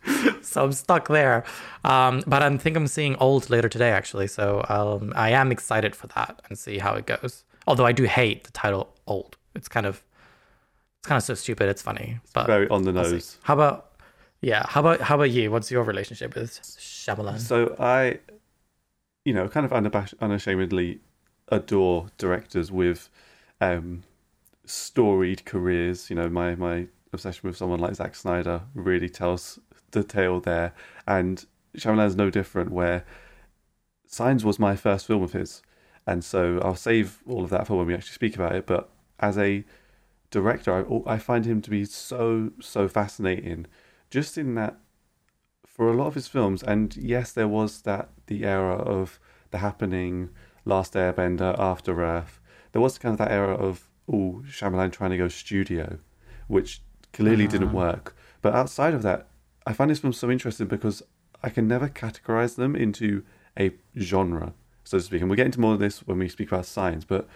so 0.43 0.64
I'm 0.64 0.73
stuck 0.73 1.09
there. 1.09 1.45
Um, 1.85 2.23
but 2.26 2.43
I 2.43 2.57
think 2.57 2.76
I'm 2.76 2.87
seeing 2.87 3.16
Old 3.16 3.50
later 3.50 3.69
today 3.69 3.90
actually. 3.90 4.28
So 4.28 4.64
um, 4.69 5.12
I 5.16 5.31
am 5.31 5.50
excited 5.50 5.97
for 5.97 6.07
that 6.09 6.40
and 6.49 6.59
see 6.59 6.78
how 6.78 6.95
it 6.95 7.07
goes. 7.07 7.45
Although 7.66 7.87
I 7.87 7.93
do 7.93 8.05
hate 8.05 8.45
the 8.45 8.52
title 8.52 8.95
Old. 9.07 9.37
It's 9.55 9.69
kind 9.69 9.87
of 9.87 10.02
it's 11.00 11.09
kind 11.09 11.16
of 11.16 11.25
so 11.25 11.35
stupid. 11.35 11.69
It's 11.69 11.83
funny, 11.83 12.21
but 12.33 12.47
Very 12.47 12.69
on 12.69 12.83
the 12.83 12.93
see. 13.05 13.12
nose. 13.12 13.38
How 13.43 13.55
about 13.55 13.93
yeah? 14.40 14.64
How 14.69 14.81
about 14.81 15.00
how 15.00 15.14
about 15.16 15.31
you? 15.31 15.50
What's 15.50 15.71
your 15.71 15.83
relationship 15.83 16.35
with 16.35 16.50
Shyamalan? 16.62 17.40
So 17.40 17.75
I, 17.78 18.19
you 19.26 19.33
know, 19.35 19.49
kind 19.49 19.66
of 19.66 19.73
unabash- 19.73 20.14
unashamedly 20.21 21.00
adore 21.49 22.11
directors 22.16 22.71
with 22.71 23.11
um, 23.61 24.04
storied 24.64 25.45
careers. 25.45 26.09
You 26.09 26.16
know, 26.16 26.28
my 26.28 26.54
my 26.54 26.87
obsession 27.12 27.49
with 27.49 27.56
someone 27.56 27.80
like 27.80 27.97
Zack 27.97 28.14
Snyder 28.14 28.62
really 28.73 29.09
tells 29.09 29.59
the 29.90 30.04
tale 30.04 30.38
there, 30.38 30.73
and 31.09 31.45
Shyamalan's 31.76 32.14
no 32.14 32.30
different. 32.30 32.71
Where 32.71 33.04
Signs 34.06 34.45
was 34.45 34.61
my 34.61 34.76
first 34.76 35.09
film 35.09 35.25
of 35.25 35.33
his, 35.33 35.61
and 36.06 36.25
so 36.25 36.61
I'll 36.62 36.76
save 36.76 37.18
all 37.26 37.42
of 37.42 37.50
that 37.50 37.66
for 37.66 37.76
when 37.76 37.88
we 37.88 37.95
actually 37.95 38.12
speak 38.12 38.37
about 38.37 38.54
it. 38.54 38.64
But 38.64 38.88
as 39.18 39.37
a 39.37 39.64
director, 40.30 41.02
I, 41.06 41.14
I 41.14 41.18
find 41.18 41.45
him 41.45 41.61
to 41.62 41.71
be 41.71 41.85
so 41.85 42.52
so 42.61 42.87
fascinating. 42.87 43.66
Just 44.09 44.38
in 44.38 44.54
that, 44.54 44.76
for 45.76 45.90
a 45.90 45.92
lot 45.92 46.06
of 46.06 46.14
his 46.14 46.26
films, 46.26 46.62
and 46.62 46.97
yes, 46.97 47.33
there 47.33 47.47
was 47.47 47.83
that 47.83 48.09
the 48.28 48.45
era 48.45 48.76
of 48.76 49.21
the 49.50 49.59
happening, 49.59 50.30
Last 50.64 50.95
Airbender, 50.95 51.54
After 51.59 52.02
Earth. 52.02 52.40
There 52.73 52.80
was 52.80 52.97
kind 52.97 53.12
of 53.12 53.18
that 53.18 53.30
era 53.30 53.54
of 53.54 53.90
oh 54.11 54.42
Shyamalan 54.49 54.90
trying 54.90 55.11
to 55.11 55.18
go 55.18 55.28
studio, 55.28 55.99
which 56.49 56.80
clearly 57.12 57.45
uh-huh. 57.45 57.52
didn't 57.52 57.73
work. 57.75 58.16
But 58.40 58.54
outside 58.54 58.95
of 58.95 59.02
that, 59.02 59.28
I 59.66 59.75
find 59.75 59.90
his 59.90 59.99
films 59.99 60.16
so 60.16 60.30
interesting 60.30 60.66
because 60.66 61.02
I 61.42 61.50
can 61.50 61.68
never 61.68 61.90
categorize 61.90 62.56
them 62.56 62.75
into 62.75 63.23
a 63.59 63.73
genre, 63.99 64.54
so 64.83 64.97
to 64.97 65.04
speak. 65.04 65.21
And 65.21 65.28
we'll 65.28 65.37
get 65.37 65.47
into 65.47 65.61
more 65.61 65.75
of 65.75 65.78
this 65.78 66.06
when 66.06 66.18
we 66.18 66.30
speak 66.30 66.49
about 66.49 66.64
Signs, 66.64 67.04
but 67.04 67.28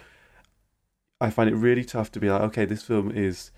I 1.21 1.29
find 1.29 1.51
it 1.51 1.57
really 1.57 1.85
tough 1.85 2.11
to 2.13 2.21
be 2.21 2.31
like, 2.31 2.41
okay, 2.41 2.65
this 2.65 2.85
film 2.85 3.11
is 3.11 3.51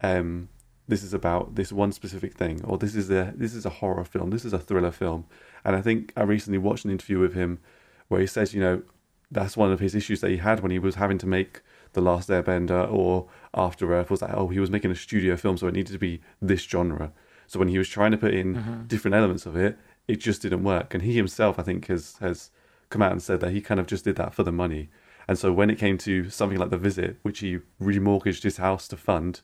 um 0.00 0.48
this 0.88 1.02
is 1.02 1.12
about 1.12 1.54
this 1.56 1.72
one 1.72 1.92
specific 1.92 2.34
thing, 2.34 2.64
or 2.64 2.78
this 2.78 2.94
is 2.94 3.10
a 3.10 3.32
this 3.36 3.54
is 3.54 3.66
a 3.66 3.70
horror 3.70 4.04
film, 4.04 4.30
this 4.30 4.44
is 4.44 4.52
a 4.52 4.58
thriller 4.58 4.90
film. 4.90 5.26
And 5.64 5.74
I 5.74 5.82
think 5.82 6.12
I 6.16 6.22
recently 6.22 6.58
watched 6.58 6.84
an 6.84 6.90
interview 6.90 7.18
with 7.18 7.34
him 7.34 7.58
where 8.08 8.20
he 8.20 8.26
says, 8.26 8.54
you 8.54 8.60
know, 8.60 8.82
that's 9.30 9.56
one 9.56 9.72
of 9.72 9.80
his 9.80 9.94
issues 9.94 10.20
that 10.20 10.30
he 10.30 10.36
had 10.36 10.60
when 10.60 10.70
he 10.70 10.78
was 10.78 10.94
having 10.94 11.18
to 11.18 11.26
make 11.26 11.62
The 11.94 12.00
Last 12.00 12.28
Airbender 12.28 12.90
or 12.90 13.26
After 13.52 13.92
Earth 13.92 14.10
was 14.10 14.20
that 14.20 14.34
oh 14.34 14.48
he 14.48 14.60
was 14.60 14.70
making 14.70 14.90
a 14.90 14.96
studio 14.96 15.36
film, 15.36 15.56
so 15.56 15.66
it 15.66 15.74
needed 15.74 15.92
to 15.92 15.98
be 15.98 16.20
this 16.40 16.62
genre. 16.62 17.12
So 17.48 17.58
when 17.58 17.68
he 17.68 17.78
was 17.78 17.88
trying 17.88 18.12
to 18.12 18.18
put 18.18 18.34
in 18.34 18.56
mm-hmm. 18.56 18.86
different 18.86 19.14
elements 19.14 19.46
of 19.46 19.56
it, 19.56 19.78
it 20.08 20.16
just 20.16 20.42
didn't 20.42 20.64
work. 20.64 20.94
And 20.94 21.02
he 21.02 21.14
himself, 21.14 21.58
I 21.58 21.62
think, 21.62 21.86
has 21.86 22.16
has 22.20 22.50
come 22.90 23.02
out 23.02 23.12
and 23.12 23.22
said 23.22 23.40
that 23.40 23.50
he 23.50 23.60
kind 23.60 23.80
of 23.80 23.86
just 23.86 24.04
did 24.04 24.16
that 24.16 24.34
for 24.34 24.44
the 24.44 24.52
money. 24.52 24.88
And 25.28 25.36
so 25.36 25.52
when 25.52 25.70
it 25.70 25.78
came 25.78 25.98
to 25.98 26.30
something 26.30 26.58
like 26.58 26.70
The 26.70 26.78
Visit, 26.78 27.16
which 27.22 27.40
he 27.40 27.58
remortgaged 27.82 28.44
his 28.44 28.58
house 28.58 28.86
to 28.88 28.96
fund, 28.96 29.40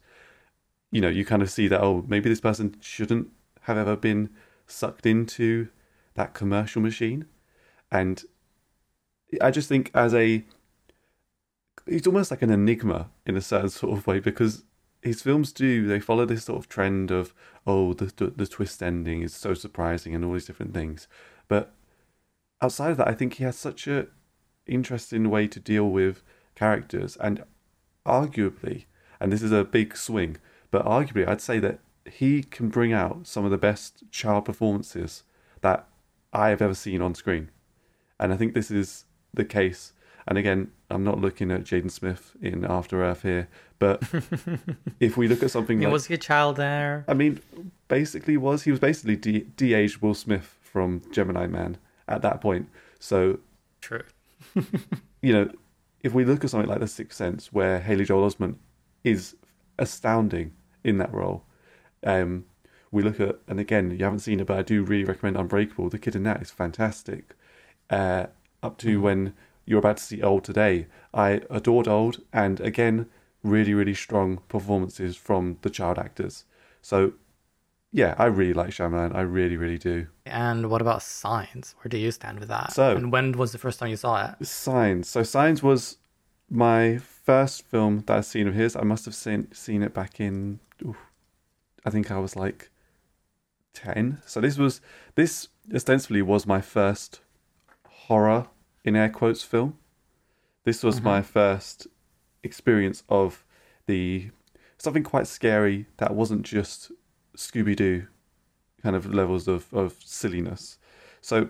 you 0.93 1.01
know, 1.01 1.09
you 1.09 1.25
kind 1.25 1.41
of 1.41 1.49
see 1.49 1.67
that 1.67 1.81
oh 1.81 2.05
maybe 2.07 2.29
this 2.29 2.39
person 2.39 2.75
shouldn't 2.79 3.29
have 3.61 3.77
ever 3.77 3.95
been 3.95 4.29
sucked 4.67 5.07
into 5.07 5.69
that 6.13 6.35
commercial 6.35 6.83
machine. 6.83 7.25
And 7.91 8.23
I 9.41 9.49
just 9.49 9.67
think 9.67 9.89
as 9.95 10.13
a 10.13 10.45
he's 11.87 12.05
almost 12.05 12.29
like 12.29 12.43
an 12.43 12.51
enigma 12.51 13.09
in 13.25 13.35
a 13.35 13.41
certain 13.41 13.69
sort 13.69 13.97
of 13.97 14.05
way 14.05 14.19
because 14.19 14.63
his 15.01 15.23
films 15.23 15.51
do 15.51 15.87
they 15.87 15.99
follow 15.99 16.25
this 16.25 16.45
sort 16.45 16.59
of 16.59 16.69
trend 16.69 17.09
of 17.09 17.33
oh 17.65 17.93
the, 17.93 18.05
the 18.35 18.45
twist 18.45 18.83
ending 18.83 19.23
is 19.23 19.33
so 19.33 19.55
surprising 19.55 20.13
and 20.13 20.23
all 20.23 20.33
these 20.33 20.45
different 20.45 20.73
things 20.73 21.07
but 21.49 21.73
outside 22.61 22.91
of 22.91 22.97
that 22.97 23.07
i 23.09 23.13
think 23.13 23.33
he 23.33 23.43
has 23.43 23.57
such 23.57 23.85
a 23.85 24.07
interesting 24.65 25.29
way 25.29 25.45
to 25.45 25.59
deal 25.59 25.89
with 25.89 26.23
characters 26.55 27.17
and 27.19 27.43
arguably 28.05 28.85
and 29.19 29.29
this 29.29 29.41
is 29.41 29.51
a 29.51 29.65
big 29.65 29.97
swing 29.97 30.37
but 30.73 30.85
arguably 30.85 31.27
i'd 31.27 31.41
say 31.41 31.59
that 31.59 31.79
he 32.05 32.43
can 32.43 32.67
bring 32.67 32.91
out 32.91 33.25
some 33.25 33.45
of 33.45 33.51
the 33.51 33.57
best 33.57 34.03
child 34.11 34.43
performances 34.43 35.23
that 35.61 35.87
i 36.33 36.49
have 36.49 36.61
ever 36.61 36.73
seen 36.73 37.01
on 37.01 37.13
screen 37.15 37.49
and 38.19 38.33
i 38.33 38.35
think 38.35 38.53
this 38.53 38.69
is 38.69 39.05
the 39.33 39.45
case 39.45 39.93
and 40.27 40.37
again, 40.37 40.71
I'm 40.89 41.03
not 41.03 41.19
looking 41.19 41.51
at 41.51 41.63
Jaden 41.63 41.91
Smith 41.91 42.35
in 42.41 42.65
After 42.65 43.03
Earth 43.03 43.23
here, 43.23 43.49
but 43.79 44.01
if 44.99 45.17
we 45.17 45.27
look 45.27 45.43
at 45.43 45.51
something 45.51 45.81
like, 45.81 45.91
was 45.91 46.05
he 46.05 46.13
a 46.13 46.17
child 46.17 46.55
there? 46.55 47.03
I 47.07 47.13
mean, 47.13 47.41
basically 47.87 48.37
was 48.37 48.63
he 48.63 48.71
was 48.71 48.79
basically 48.79 49.17
de- 49.17 49.41
de-aged 49.57 50.01
Will 50.01 50.13
Smith 50.13 50.57
from 50.61 51.01
Gemini 51.11 51.47
Man 51.47 51.77
at 52.07 52.21
that 52.21 52.39
point. 52.39 52.69
So 52.99 53.39
true. 53.81 54.03
you 55.21 55.33
know, 55.33 55.49
if 56.01 56.13
we 56.13 56.23
look 56.23 56.43
at 56.43 56.49
something 56.49 56.69
like 56.69 56.79
The 56.79 56.87
Sixth 56.87 57.17
Sense, 57.17 57.51
where 57.51 57.79
Haley 57.79 58.05
Joel 58.05 58.29
Osment 58.29 58.55
is 59.03 59.35
astounding 59.77 60.53
in 60.83 60.97
that 60.97 61.13
role, 61.13 61.43
um, 62.03 62.45
we 62.91 63.01
look 63.01 63.19
at 63.19 63.39
and 63.47 63.59
again, 63.59 63.91
you 63.91 64.03
haven't 64.03 64.19
seen 64.19 64.39
it, 64.39 64.47
but 64.47 64.57
I 64.57 64.61
do 64.61 64.83
really 64.83 65.03
recommend 65.03 65.37
Unbreakable. 65.37 65.89
The 65.89 65.99
kid 65.99 66.15
in 66.15 66.23
that 66.23 66.41
is 66.41 66.51
fantastic. 66.51 67.35
Uh, 67.89 68.27
up 68.61 68.77
to 68.79 68.99
mm. 68.99 69.01
when 69.01 69.33
you're 69.65 69.79
about 69.79 69.97
to 69.97 70.03
see 70.03 70.21
Old 70.21 70.43
today. 70.43 70.87
I 71.13 71.41
adored 71.49 71.87
Old, 71.87 72.21
and 72.31 72.59
again, 72.59 73.07
really, 73.43 73.73
really 73.73 73.93
strong 73.93 74.39
performances 74.47 75.15
from 75.15 75.57
the 75.61 75.69
child 75.69 75.97
actors. 75.97 76.45
So, 76.81 77.13
yeah, 77.91 78.15
I 78.17 78.25
really 78.25 78.53
like 78.53 78.69
Shyamalan. 78.69 79.15
I 79.15 79.21
really, 79.21 79.57
really 79.57 79.77
do. 79.77 80.07
And 80.25 80.69
what 80.69 80.81
about 80.81 81.01
Signs? 81.01 81.75
Where 81.81 81.89
do 81.89 81.97
you 81.97 82.11
stand 82.11 82.39
with 82.39 82.49
that? 82.49 82.73
So, 82.73 82.95
and 82.95 83.11
when 83.11 83.33
was 83.33 83.51
the 83.51 83.57
first 83.57 83.79
time 83.79 83.89
you 83.89 83.97
saw 83.97 84.31
it? 84.31 84.45
Signs. 84.45 85.09
So, 85.09 85.23
Signs 85.23 85.61
was 85.61 85.97
my 86.49 86.97
first 87.23 87.63
film 87.63 88.03
that 88.07 88.17
I've 88.17 88.25
seen 88.25 88.47
of 88.47 88.53
his. 88.53 88.75
I 88.75 88.83
must 88.83 89.05
have 89.05 89.15
seen 89.15 89.51
seen 89.53 89.81
it 89.81 89.93
back 89.93 90.19
in. 90.19 90.59
Ooh, 90.83 90.95
I 91.85 91.89
think 91.89 92.11
I 92.11 92.19
was 92.19 92.35
like 92.35 92.69
ten. 93.73 94.21
So 94.25 94.41
this 94.41 94.57
was 94.57 94.81
this 95.15 95.47
ostensibly 95.73 96.21
was 96.21 96.45
my 96.45 96.61
first 96.61 97.21
horror 97.87 98.47
in 98.83 98.95
air 98.95 99.09
quotes 99.09 99.43
film. 99.43 99.77
This 100.63 100.83
was 100.83 100.97
mm-hmm. 100.97 101.05
my 101.05 101.21
first 101.21 101.87
experience 102.43 103.03
of 103.09 103.43
the 103.87 104.29
something 104.77 105.03
quite 105.03 105.27
scary 105.27 105.87
that 105.97 106.13
wasn't 106.13 106.43
just 106.43 106.91
Scooby 107.37 107.75
Doo 107.75 108.07
kind 108.83 108.95
of 108.95 109.13
levels 109.13 109.47
of, 109.47 109.73
of 109.73 109.95
silliness. 110.03 110.77
So 111.21 111.49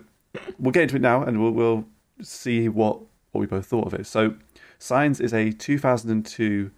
we'll 0.58 0.72
get 0.72 0.84
into 0.84 0.96
it 0.96 1.02
now 1.02 1.22
and 1.24 1.42
we'll, 1.42 1.50
we'll 1.50 1.84
see 2.22 2.68
what, 2.68 3.00
what 3.34 3.40
we 3.40 3.46
both 3.46 3.66
thought 3.66 3.86
of 3.86 3.94
it. 3.94 4.06
So 4.06 4.36
Signs 4.78 5.20
is 5.20 5.34
a 5.34 5.50
2002 5.50 6.70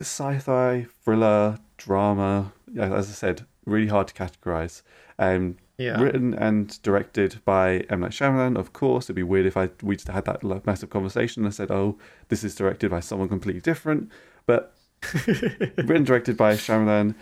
sci-fi 0.00 0.86
thriller 1.04 1.58
drama. 1.76 2.52
As 2.78 3.08
I 3.08 3.12
said, 3.12 3.44
really 3.66 3.88
hard 3.88 4.08
to 4.08 4.14
categorize. 4.14 4.80
Um, 5.18 5.58
yeah. 5.76 6.00
Written 6.00 6.32
and 6.34 6.80
directed 6.82 7.40
by 7.44 7.80
M. 7.90 8.00
Night 8.00 8.10
Shyamalan, 8.10 8.58
of 8.58 8.72
course. 8.72 9.04
It'd 9.06 9.16
be 9.16 9.22
weird 9.22 9.46
if 9.46 9.56
I 9.56 9.70
we 9.82 9.94
just 9.94 10.08
had 10.08 10.24
that 10.24 10.42
massive 10.66 10.90
conversation 10.90 11.44
and 11.44 11.52
I 11.52 11.54
said, 11.54 11.70
oh, 11.70 11.96
this 12.28 12.42
is 12.42 12.56
directed 12.56 12.90
by 12.90 12.98
someone 13.00 13.28
completely 13.28 13.60
different. 13.60 14.10
But 14.46 14.74
written 15.26 16.04
directed 16.04 16.36
by 16.36 16.54
Shyamalan, 16.54 17.14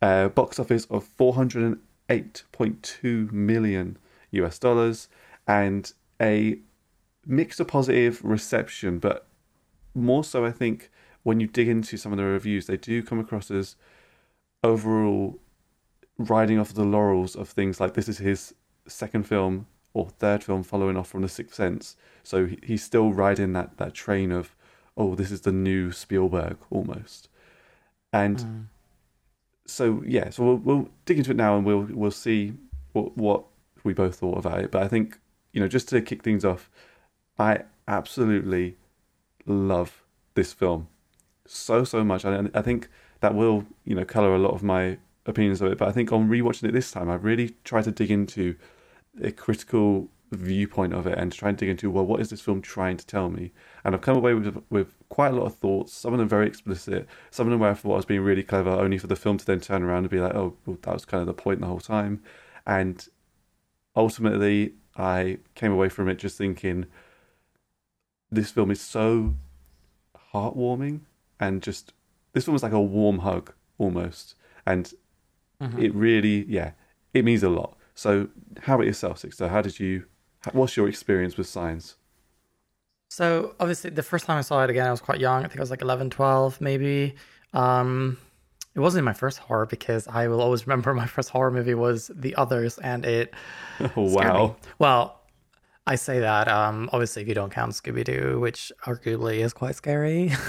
uh, 0.00 0.28
box 0.28 0.58
office 0.58 0.86
of 0.86 1.06
408.2 1.18 3.32
million 3.32 3.98
US 4.30 4.58
dollars, 4.58 5.08
and 5.46 5.92
a 6.20 6.58
mixed 7.30 7.60
or 7.60 7.64
positive 7.64 8.22
reception, 8.24 8.98
but 8.98 9.26
more 9.94 10.24
so, 10.24 10.44
I 10.44 10.50
think, 10.50 10.90
when 11.22 11.40
you 11.40 11.46
dig 11.46 11.68
into 11.68 11.96
some 11.96 12.12
of 12.12 12.18
the 12.18 12.24
reviews, 12.24 12.66
they 12.66 12.76
do 12.76 13.02
come 13.02 13.20
across 13.20 13.50
as 13.50 13.76
overall 14.62 15.38
riding 16.18 16.58
off 16.58 16.74
the 16.74 16.84
laurels 16.84 17.34
of 17.36 17.48
things 17.48 17.80
like 17.80 17.94
this 17.94 18.08
is 18.08 18.18
his 18.18 18.54
second 18.86 19.24
film 19.24 19.66
or 19.92 20.08
third 20.08 20.42
film 20.44 20.62
following 20.62 20.96
off 20.96 21.08
from 21.08 21.22
The 21.22 21.28
Sixth 21.28 21.54
Sense. 21.54 21.96
So 22.22 22.48
he's 22.62 22.82
still 22.82 23.12
riding 23.12 23.52
that, 23.54 23.76
that 23.78 23.94
train 23.94 24.32
of, 24.32 24.54
oh, 24.96 25.14
this 25.14 25.30
is 25.30 25.42
the 25.42 25.52
new 25.52 25.92
Spielberg 25.92 26.56
almost. 26.70 27.28
And 28.12 28.38
mm. 28.38 28.64
so, 29.66 30.02
yeah, 30.06 30.30
so 30.30 30.44
we'll, 30.44 30.56
we'll 30.56 30.88
dig 31.04 31.18
into 31.18 31.32
it 31.32 31.36
now 31.36 31.56
and 31.56 31.64
we'll, 31.64 31.88
we'll 31.90 32.10
see 32.10 32.54
what, 32.92 33.16
what 33.16 33.44
we 33.84 33.92
both 33.92 34.16
thought 34.16 34.38
about 34.38 34.60
it. 34.60 34.70
But 34.70 34.82
I 34.82 34.88
think, 34.88 35.18
you 35.52 35.60
know, 35.60 35.68
just 35.68 35.88
to 35.88 36.00
kick 36.00 36.22
things 36.22 36.44
off, 36.44 36.70
I 37.40 37.62
absolutely 37.88 38.76
love 39.46 40.02
this 40.34 40.52
film 40.52 40.88
so, 41.46 41.84
so 41.84 42.04
much. 42.04 42.24
And 42.24 42.50
I 42.54 42.60
think 42.60 42.88
that 43.20 43.34
will, 43.34 43.64
you 43.84 43.94
know, 43.94 44.04
color 44.04 44.34
a 44.34 44.38
lot 44.38 44.52
of 44.52 44.62
my 44.62 44.98
opinions 45.24 45.62
of 45.62 45.72
it, 45.72 45.78
but 45.78 45.88
I 45.88 45.92
think 45.92 46.12
on 46.12 46.28
rewatching 46.28 46.68
it 46.68 46.72
this 46.72 46.90
time, 46.90 47.08
I 47.08 47.14
really 47.14 47.56
tried 47.64 47.84
to 47.84 47.92
dig 47.92 48.10
into 48.10 48.56
a 49.22 49.32
critical 49.32 50.10
viewpoint 50.32 50.92
of 50.92 51.06
it 51.06 51.16
and 51.18 51.32
try 51.32 51.48
and 51.48 51.56
dig 51.56 51.70
into 51.70 51.90
well, 51.90 52.04
what 52.04 52.20
is 52.20 52.28
this 52.28 52.42
film 52.42 52.60
trying 52.60 52.98
to 52.98 53.06
tell 53.06 53.30
me? 53.30 53.52
And 53.84 53.94
I've 53.94 54.02
come 54.02 54.18
away 54.18 54.34
with 54.34 54.62
with 54.68 54.94
quite 55.08 55.32
a 55.32 55.36
lot 55.36 55.46
of 55.46 55.56
thoughts. 55.56 55.94
Some 55.94 56.12
of 56.12 56.18
them 56.18 56.28
very 56.28 56.46
explicit. 56.46 57.08
Some 57.30 57.46
of 57.46 57.52
them 57.52 57.60
where 57.60 57.70
I 57.70 57.74
thought 57.74 57.94
I 57.94 57.96
was 57.96 58.04
being 58.04 58.20
really 58.20 58.42
clever, 58.42 58.70
only 58.70 58.98
for 58.98 59.06
the 59.06 59.16
film 59.16 59.38
to 59.38 59.46
then 59.46 59.60
turn 59.60 59.82
around 59.82 60.04
and 60.04 60.10
be 60.10 60.20
like, 60.20 60.34
oh, 60.34 60.56
well, 60.66 60.76
that 60.82 60.92
was 60.92 61.06
kind 61.06 61.22
of 61.22 61.26
the 61.26 61.42
point 61.42 61.60
the 61.60 61.66
whole 61.66 61.80
time. 61.80 62.22
And 62.66 63.08
ultimately, 63.96 64.74
I 64.96 65.38
came 65.54 65.72
away 65.72 65.88
from 65.88 66.08
it 66.10 66.18
just 66.18 66.36
thinking 66.36 66.84
this 68.30 68.50
film 68.50 68.70
is 68.70 68.80
so 68.80 69.34
heartwarming 70.32 71.00
and 71.38 71.62
just 71.62 71.92
this 72.32 72.44
film 72.44 72.52
was 72.52 72.62
like 72.62 72.72
a 72.72 72.80
warm 72.80 73.18
hug 73.18 73.52
almost. 73.78 74.34
And 74.66 74.92
Mm-hmm. 75.60 75.82
It 75.82 75.94
really, 75.94 76.44
yeah, 76.46 76.72
it 77.12 77.24
means 77.24 77.42
a 77.42 77.48
lot. 77.48 77.76
So, 77.94 78.28
how 78.62 78.76
about 78.76 78.86
yourself, 78.86 79.20
Sixto? 79.20 79.48
How 79.48 79.60
did 79.60 79.78
you? 79.78 80.06
What's 80.52 80.76
your 80.76 80.88
experience 80.88 81.36
with 81.36 81.46
Signs? 81.46 81.96
So, 83.10 83.54
obviously, 83.60 83.90
the 83.90 84.02
first 84.02 84.24
time 84.24 84.38
I 84.38 84.40
saw 84.40 84.64
it 84.64 84.70
again, 84.70 84.86
I 84.86 84.90
was 84.90 85.00
quite 85.00 85.20
young. 85.20 85.44
I 85.44 85.48
think 85.48 85.58
I 85.58 85.62
was 85.62 85.70
like 85.70 85.82
11, 85.82 86.10
12, 86.10 86.60
maybe. 86.60 87.14
Um, 87.52 88.16
it 88.74 88.80
wasn't 88.80 89.04
my 89.04 89.12
first 89.12 89.38
horror 89.38 89.66
because 89.66 90.08
I 90.08 90.28
will 90.28 90.40
always 90.40 90.66
remember 90.66 90.94
my 90.94 91.06
first 91.06 91.28
horror 91.28 91.50
movie 91.50 91.74
was 91.74 92.10
The 92.14 92.34
Others, 92.36 92.78
and 92.78 93.04
it. 93.04 93.34
Oh, 93.96 94.02
wow. 94.02 94.46
Me. 94.46 94.54
Well, 94.78 95.19
I 95.90 95.96
say 95.96 96.20
that. 96.20 96.46
Um, 96.46 96.88
obviously, 96.92 97.22
if 97.22 97.28
you 97.28 97.34
don't 97.34 97.50
count 97.50 97.72
Scooby 97.72 98.04
Doo, 98.04 98.38
which 98.38 98.70
arguably 98.86 99.38
is 99.38 99.52
quite 99.52 99.74
scary. 99.74 100.30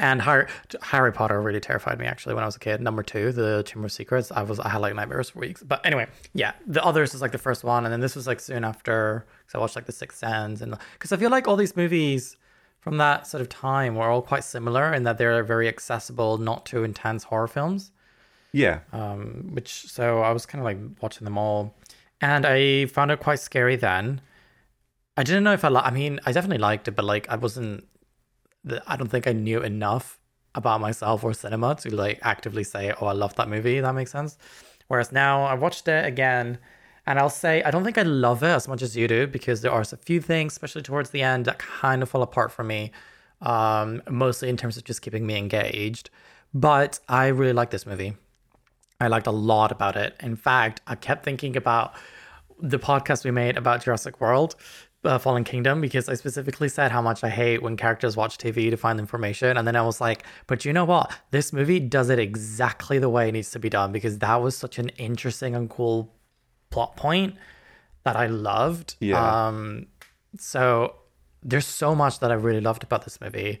And 0.00 0.22
Harry, 0.22 0.46
Harry 0.80 1.12
Potter 1.12 1.42
really 1.42 1.58
terrified 1.58 1.98
me 1.98 2.06
actually 2.06 2.36
when 2.36 2.44
I 2.44 2.46
was 2.46 2.54
a 2.54 2.60
kid. 2.60 2.80
Number 2.80 3.02
two, 3.02 3.32
the 3.32 3.64
Chamber 3.66 3.86
of 3.86 3.92
Secrets. 3.92 4.30
I 4.30 4.42
was 4.42 4.60
I 4.60 4.68
had 4.68 4.78
like 4.78 4.94
nightmares 4.94 5.30
for 5.30 5.40
weeks. 5.40 5.60
But 5.60 5.84
anyway, 5.84 6.06
yeah, 6.34 6.52
the 6.68 6.84
others 6.84 7.14
is 7.14 7.20
like 7.20 7.32
the 7.32 7.38
first 7.38 7.64
one, 7.64 7.84
and 7.84 7.92
then 7.92 7.98
this 7.98 8.14
was 8.14 8.24
like 8.24 8.38
soon 8.38 8.62
after 8.62 9.26
because 9.40 9.56
I 9.56 9.58
watched 9.58 9.74
like 9.74 9.86
the 9.86 9.92
Sixth 9.92 10.18
Sense, 10.18 10.60
and 10.60 10.78
because 10.92 11.10
I 11.10 11.16
feel 11.16 11.30
like 11.30 11.48
all 11.48 11.56
these 11.56 11.74
movies 11.74 12.36
from 12.78 12.98
that 12.98 13.26
sort 13.26 13.40
of 13.40 13.48
time 13.48 13.96
were 13.96 14.08
all 14.08 14.22
quite 14.22 14.44
similar 14.44 14.94
in 14.94 15.02
that 15.02 15.18
they're 15.18 15.42
very 15.42 15.66
accessible, 15.66 16.38
not 16.38 16.64
too 16.64 16.84
intense 16.84 17.24
horror 17.24 17.48
films. 17.48 17.90
Yeah. 18.52 18.80
Um, 18.92 19.48
which 19.52 19.88
so 19.88 20.20
I 20.20 20.30
was 20.30 20.46
kind 20.46 20.60
of 20.60 20.64
like 20.64 20.78
watching 21.02 21.24
them 21.24 21.36
all, 21.36 21.74
and 22.20 22.46
I 22.46 22.86
found 22.86 23.10
it 23.10 23.20
quite 23.20 23.40
scary 23.40 23.76
then. 23.76 24.20
I 25.16 25.22
didn't 25.22 25.44
know 25.44 25.52
if 25.52 25.64
I 25.64 25.68
li- 25.68 25.80
I 25.84 25.90
mean, 25.90 26.20
I 26.26 26.32
definitely 26.32 26.58
liked 26.58 26.88
it, 26.88 26.92
but 26.92 27.04
like 27.04 27.28
I 27.28 27.36
wasn't. 27.36 27.84
I 28.86 28.96
don't 28.96 29.08
think 29.08 29.26
I 29.26 29.32
knew 29.32 29.62
enough 29.62 30.18
about 30.54 30.80
myself 30.80 31.24
or 31.24 31.32
cinema 31.32 31.74
to 31.76 31.94
like 31.94 32.18
actively 32.22 32.64
say, 32.64 32.92
"Oh, 33.00 33.06
I 33.06 33.12
love 33.12 33.34
that 33.36 33.48
movie." 33.48 33.80
That 33.80 33.94
makes 33.94 34.10
sense. 34.12 34.36
Whereas 34.88 35.12
now 35.12 35.44
I 35.44 35.54
watched 35.54 35.86
it 35.88 36.04
again, 36.04 36.58
and 37.06 37.18
I'll 37.18 37.30
say 37.30 37.62
I 37.62 37.70
don't 37.70 37.84
think 37.84 37.98
I 37.98 38.02
love 38.02 38.42
it 38.42 38.48
as 38.48 38.68
much 38.68 38.82
as 38.82 38.96
you 38.96 39.08
do 39.08 39.26
because 39.26 39.60
there 39.60 39.72
are 39.72 39.80
a 39.80 39.96
few 39.96 40.20
things, 40.20 40.52
especially 40.52 40.82
towards 40.82 41.10
the 41.10 41.22
end, 41.22 41.44
that 41.46 41.58
kind 41.58 42.02
of 42.02 42.08
fall 42.08 42.22
apart 42.22 42.52
for 42.52 42.64
me. 42.64 42.92
Um, 43.40 44.02
mostly 44.10 44.48
in 44.48 44.56
terms 44.56 44.76
of 44.76 44.84
just 44.84 45.00
keeping 45.00 45.24
me 45.24 45.36
engaged. 45.36 46.10
But 46.52 46.98
I 47.08 47.28
really 47.28 47.52
like 47.52 47.70
this 47.70 47.86
movie. 47.86 48.16
I 49.00 49.08
liked 49.08 49.26
a 49.26 49.32
lot 49.32 49.70
about 49.70 49.96
it. 49.96 50.16
In 50.20 50.36
fact, 50.36 50.80
I 50.86 50.94
kept 50.94 51.24
thinking 51.24 51.56
about 51.56 51.94
the 52.60 52.78
podcast 52.78 53.24
we 53.24 53.30
made 53.30 53.56
about 53.56 53.84
Jurassic 53.84 54.20
World, 54.20 54.56
uh, 55.04 55.18
Fallen 55.18 55.44
Kingdom, 55.44 55.80
because 55.80 56.08
I 56.08 56.14
specifically 56.14 56.68
said 56.68 56.90
how 56.90 57.00
much 57.00 57.22
I 57.22 57.28
hate 57.28 57.62
when 57.62 57.76
characters 57.76 58.16
watch 58.16 58.38
TV 58.38 58.70
to 58.70 58.76
find 58.76 58.98
information. 58.98 59.56
And 59.56 59.66
then 59.66 59.76
I 59.76 59.82
was 59.82 60.00
like, 60.00 60.24
but 60.48 60.64
you 60.64 60.72
know 60.72 60.84
what? 60.84 61.16
This 61.30 61.52
movie 61.52 61.78
does 61.78 62.10
it 62.10 62.18
exactly 62.18 62.98
the 62.98 63.08
way 63.08 63.28
it 63.28 63.32
needs 63.32 63.52
to 63.52 63.60
be 63.60 63.68
done 63.68 63.92
because 63.92 64.18
that 64.18 64.36
was 64.36 64.56
such 64.56 64.78
an 64.78 64.88
interesting 64.90 65.54
and 65.54 65.70
cool 65.70 66.12
plot 66.70 66.96
point 66.96 67.36
that 68.02 68.16
I 68.16 68.26
loved. 68.26 68.96
Yeah. 68.98 69.46
Um, 69.46 69.86
so 70.36 70.96
there's 71.42 71.66
so 71.66 71.94
much 71.94 72.18
that 72.18 72.32
I 72.32 72.34
really 72.34 72.60
loved 72.60 72.82
about 72.82 73.04
this 73.04 73.20
movie. 73.20 73.60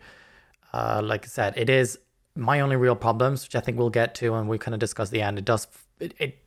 Uh, 0.72 1.00
like 1.04 1.24
I 1.24 1.28
said, 1.28 1.54
it 1.56 1.70
is 1.70 1.98
my 2.38 2.60
only 2.60 2.76
real 2.76 2.96
problems, 2.96 3.44
which 3.44 3.56
I 3.56 3.60
think 3.60 3.78
we'll 3.78 3.90
get 3.90 4.14
to 4.16 4.30
when 4.30 4.46
we 4.46 4.58
kind 4.58 4.74
of 4.74 4.78
discuss 4.78 5.10
the 5.10 5.20
end. 5.20 5.38
It 5.38 5.44
does 5.44 5.66
it, 5.98 6.14
it 6.18 6.38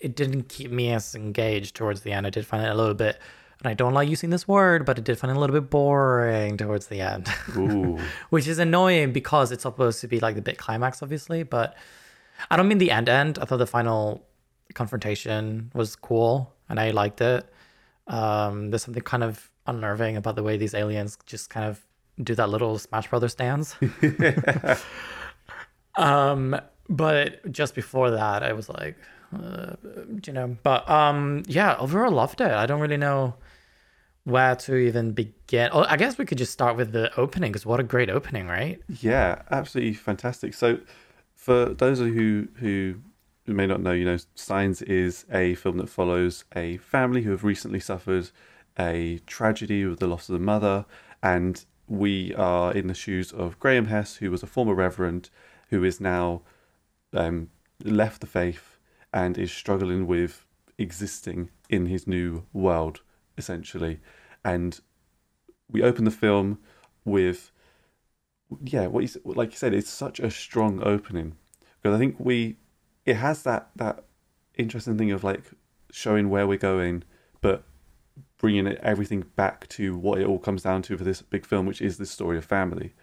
it 0.00 0.16
didn't 0.16 0.48
keep 0.48 0.70
me 0.70 0.92
as 0.92 1.14
engaged 1.14 1.76
towards 1.76 2.02
the 2.02 2.12
end. 2.12 2.26
I 2.26 2.30
did 2.30 2.46
find 2.46 2.64
it 2.64 2.70
a 2.70 2.74
little 2.74 2.94
bit, 2.94 3.18
and 3.58 3.68
I 3.68 3.74
don't 3.74 3.92
like 3.92 4.08
using 4.08 4.30
this 4.30 4.46
word, 4.46 4.86
but 4.86 4.98
it 4.98 5.04
did 5.04 5.18
find 5.18 5.30
it 5.30 5.36
a 5.36 5.40
little 5.40 5.54
bit 5.54 5.70
boring 5.70 6.56
towards 6.56 6.86
the 6.86 7.00
end, 7.00 7.28
which 8.30 8.46
is 8.46 8.58
annoying 8.58 9.12
because 9.12 9.52
it's 9.52 9.62
supposed 9.62 10.00
to 10.00 10.08
be 10.08 10.20
like 10.20 10.36
the 10.36 10.42
big 10.42 10.56
climax, 10.56 11.02
obviously. 11.02 11.42
But 11.42 11.76
I 12.50 12.56
don't 12.56 12.68
mean 12.68 12.78
the 12.78 12.92
end 12.92 13.08
end. 13.08 13.38
I 13.40 13.44
thought 13.44 13.58
the 13.58 13.66
final 13.66 14.24
confrontation 14.74 15.70
was 15.74 15.96
cool, 15.96 16.54
and 16.68 16.78
I 16.78 16.92
liked 16.92 17.20
it. 17.20 17.44
Um, 18.06 18.70
there's 18.70 18.84
something 18.84 19.02
kind 19.02 19.24
of 19.24 19.50
unnerving 19.66 20.16
about 20.16 20.36
the 20.36 20.42
way 20.42 20.56
these 20.56 20.74
aliens 20.74 21.18
just 21.26 21.50
kind 21.50 21.66
of 21.66 21.80
do 22.22 22.34
that 22.34 22.48
little 22.48 22.78
Smash 22.78 23.08
Brothers 23.08 23.34
dance. 23.34 23.76
um, 25.96 26.60
but 26.88 27.50
just 27.50 27.74
before 27.74 28.10
that, 28.10 28.42
I 28.42 28.52
was 28.52 28.68
like, 28.68 28.96
uh, 29.34 29.74
you 30.26 30.32
know, 30.32 30.56
but 30.62 30.88
um, 30.88 31.42
yeah, 31.46 31.76
overall 31.78 32.12
loved 32.12 32.40
it. 32.40 32.50
I 32.50 32.66
don't 32.66 32.80
really 32.80 32.96
know 32.96 33.34
where 34.24 34.56
to 34.56 34.76
even 34.76 35.12
begin. 35.12 35.70
Oh, 35.72 35.84
I 35.88 35.96
guess 35.96 36.18
we 36.18 36.24
could 36.24 36.38
just 36.38 36.52
start 36.52 36.76
with 36.76 36.92
the 36.92 37.14
opening 37.18 37.52
because 37.52 37.66
what 37.66 37.80
a 37.80 37.82
great 37.82 38.10
opening, 38.10 38.46
right? 38.46 38.80
Yeah, 38.88 39.42
absolutely 39.50 39.94
fantastic. 39.94 40.54
So, 40.54 40.78
for 41.34 41.66
those 41.66 41.98
who 41.98 42.48
who 42.56 42.96
may 43.46 43.66
not 43.66 43.80
know, 43.80 43.92
you 43.92 44.04
know, 44.04 44.18
Signs 44.34 44.82
is 44.82 45.26
a 45.30 45.54
film 45.56 45.76
that 45.78 45.88
follows 45.88 46.44
a 46.54 46.78
family 46.78 47.22
who 47.22 47.30
have 47.30 47.44
recently 47.44 47.80
suffered 47.80 48.30
a 48.78 49.20
tragedy 49.26 49.84
with 49.84 50.00
the 50.00 50.06
loss 50.06 50.28
of 50.28 50.32
the 50.32 50.38
mother, 50.44 50.86
and 51.22 51.64
we 51.86 52.34
are 52.34 52.72
in 52.72 52.86
the 52.86 52.94
shoes 52.94 53.30
of 53.32 53.58
Graham 53.58 53.86
Hess, 53.86 54.16
who 54.16 54.30
was 54.30 54.42
a 54.42 54.46
former 54.46 54.74
reverend, 54.74 55.28
who 55.74 55.82
is 55.82 56.00
now 56.00 56.40
um, 57.12 57.50
left 57.82 58.20
the 58.20 58.28
faith 58.28 58.78
and 59.12 59.36
is 59.36 59.50
struggling 59.50 60.06
with 60.06 60.46
existing 60.78 61.50
in 61.68 61.86
his 61.86 62.06
new 62.06 62.44
world, 62.52 63.00
essentially. 63.36 63.98
And 64.44 64.78
we 65.68 65.82
open 65.82 66.04
the 66.04 66.12
film 66.12 66.58
with, 67.04 67.50
yeah, 68.62 68.86
what 68.86 69.02
you 69.02 69.20
like 69.24 69.50
you 69.50 69.56
said, 69.56 69.74
it's 69.74 69.90
such 69.90 70.20
a 70.20 70.30
strong 70.30 70.80
opening 70.84 71.34
because 71.82 71.96
I 71.96 71.98
think 71.98 72.16
we, 72.18 72.56
it 73.04 73.16
has 73.16 73.42
that 73.42 73.70
that 73.74 74.04
interesting 74.56 74.96
thing 74.96 75.10
of 75.10 75.24
like 75.24 75.42
showing 75.90 76.30
where 76.30 76.46
we're 76.46 76.56
going, 76.56 77.02
but 77.40 77.64
bringing 78.38 78.68
everything 78.68 79.24
back 79.34 79.68
to 79.70 79.96
what 79.96 80.20
it 80.20 80.26
all 80.26 80.38
comes 80.38 80.62
down 80.62 80.82
to 80.82 80.96
for 80.96 81.04
this 81.04 81.20
big 81.20 81.44
film, 81.44 81.66
which 81.66 81.82
is 81.82 81.98
the 81.98 82.06
story 82.06 82.38
of 82.38 82.44
family. 82.44 82.94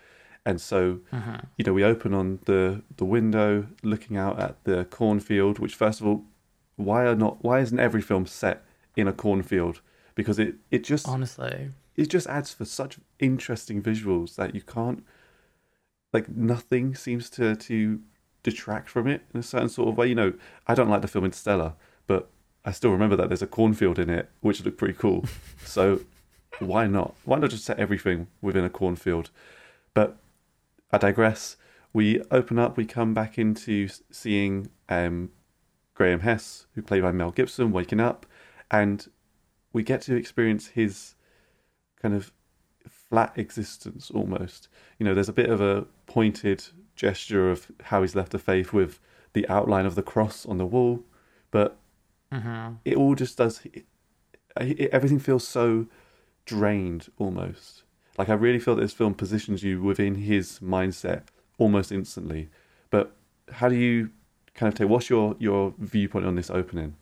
And 0.45 0.59
so, 0.59 0.99
mm-hmm. 1.13 1.35
you 1.57 1.65
know, 1.65 1.73
we 1.73 1.83
open 1.83 2.13
on 2.13 2.39
the 2.45 2.81
the 2.97 3.05
window, 3.05 3.67
looking 3.83 4.17
out 4.17 4.39
at 4.39 4.63
the 4.63 4.85
cornfield. 4.85 5.59
Which, 5.59 5.75
first 5.75 6.01
of 6.01 6.07
all, 6.07 6.23
why 6.75 7.05
are 7.05 7.15
not 7.15 7.43
why 7.43 7.59
isn't 7.59 7.79
every 7.79 8.01
film 8.01 8.25
set 8.25 8.63
in 8.95 9.07
a 9.07 9.13
cornfield? 9.13 9.81
Because 10.15 10.39
it 10.39 10.55
it 10.71 10.83
just 10.83 11.07
Honestly, 11.07 11.69
it 11.95 12.09
just 12.09 12.27
adds 12.27 12.53
for 12.53 12.65
such 12.65 12.97
interesting 13.19 13.81
visuals 13.81 14.35
that 14.35 14.55
you 14.55 14.61
can't 14.61 15.03
like 16.13 16.29
nothing 16.29 16.95
seems 16.95 17.29
to 17.31 17.55
to 17.55 18.01
detract 18.43 18.89
from 18.89 19.07
it 19.07 19.21
in 19.33 19.39
a 19.39 19.43
certain 19.43 19.69
sort 19.69 19.89
of 19.89 19.97
way. 19.97 20.07
You 20.07 20.15
know, 20.15 20.33
I 20.67 20.73
don't 20.73 20.89
like 20.89 21.01
the 21.01 21.07
film 21.07 21.25
Interstellar, 21.25 21.73
but 22.07 22.29
I 22.65 22.71
still 22.71 22.91
remember 22.91 23.15
that 23.15 23.29
there's 23.29 23.41
a 23.41 23.47
cornfield 23.47 23.99
in 23.99 24.09
it, 24.09 24.29
which 24.41 24.63
looked 24.63 24.77
pretty 24.77 24.95
cool. 24.95 25.25
so 25.65 26.01
why 26.59 26.87
not? 26.87 27.15
Why 27.25 27.39
not 27.39 27.49
just 27.49 27.65
set 27.65 27.79
everything 27.79 28.27
within 28.41 28.63
a 28.63 28.69
cornfield? 28.69 29.29
But 29.93 30.17
I 30.91 30.97
digress. 30.97 31.57
We 31.93 32.21
open 32.31 32.57
up, 32.59 32.77
we 32.77 32.85
come 32.85 33.13
back 33.13 33.37
into 33.37 33.89
seeing 34.11 34.69
um, 34.89 35.31
Graham 35.93 36.21
Hess, 36.21 36.67
who 36.73 36.81
played 36.81 37.03
by 37.03 37.11
Mel 37.11 37.31
Gibson, 37.31 37.71
waking 37.71 37.99
up, 37.99 38.25
and 38.69 39.07
we 39.73 39.83
get 39.83 40.01
to 40.03 40.15
experience 40.15 40.67
his 40.67 41.15
kind 42.01 42.13
of 42.15 42.31
flat 42.87 43.33
existence 43.35 44.09
almost. 44.11 44.67
You 44.97 45.05
know, 45.05 45.13
there's 45.13 45.29
a 45.29 45.33
bit 45.33 45.49
of 45.49 45.61
a 45.61 45.85
pointed 46.07 46.63
gesture 46.95 47.51
of 47.51 47.71
how 47.85 48.01
he's 48.01 48.15
left 48.15 48.31
the 48.31 48.39
faith 48.39 48.73
with 48.73 48.99
the 49.33 49.47
outline 49.47 49.85
of 49.85 49.95
the 49.95 50.03
cross 50.03 50.45
on 50.45 50.57
the 50.57 50.65
wall, 50.65 51.03
but 51.51 51.77
it 52.85 52.95
all 52.95 53.15
just 53.15 53.37
does. 53.37 53.61
It, 53.65 53.85
it, 54.59 54.89
everything 54.91 55.19
feels 55.19 55.47
so 55.47 55.87
drained 56.45 57.09
almost. 57.17 57.83
Like 58.21 58.29
I 58.29 58.33
really 58.33 58.59
feel 58.59 58.75
that 58.75 58.83
this 58.83 58.93
film 58.93 59.15
positions 59.15 59.63
you 59.63 59.81
within 59.81 60.13
his 60.13 60.59
mindset 60.59 61.23
almost 61.57 61.91
instantly. 61.91 62.49
But 62.91 63.15
how 63.51 63.67
do 63.67 63.73
you 63.73 64.11
kind 64.53 64.71
of 64.71 64.77
take? 64.77 64.87
What's 64.87 65.09
your 65.09 65.35
your 65.39 65.73
viewpoint 65.79 66.27
on 66.27 66.35
this 66.35 66.51
opening? 66.51 66.97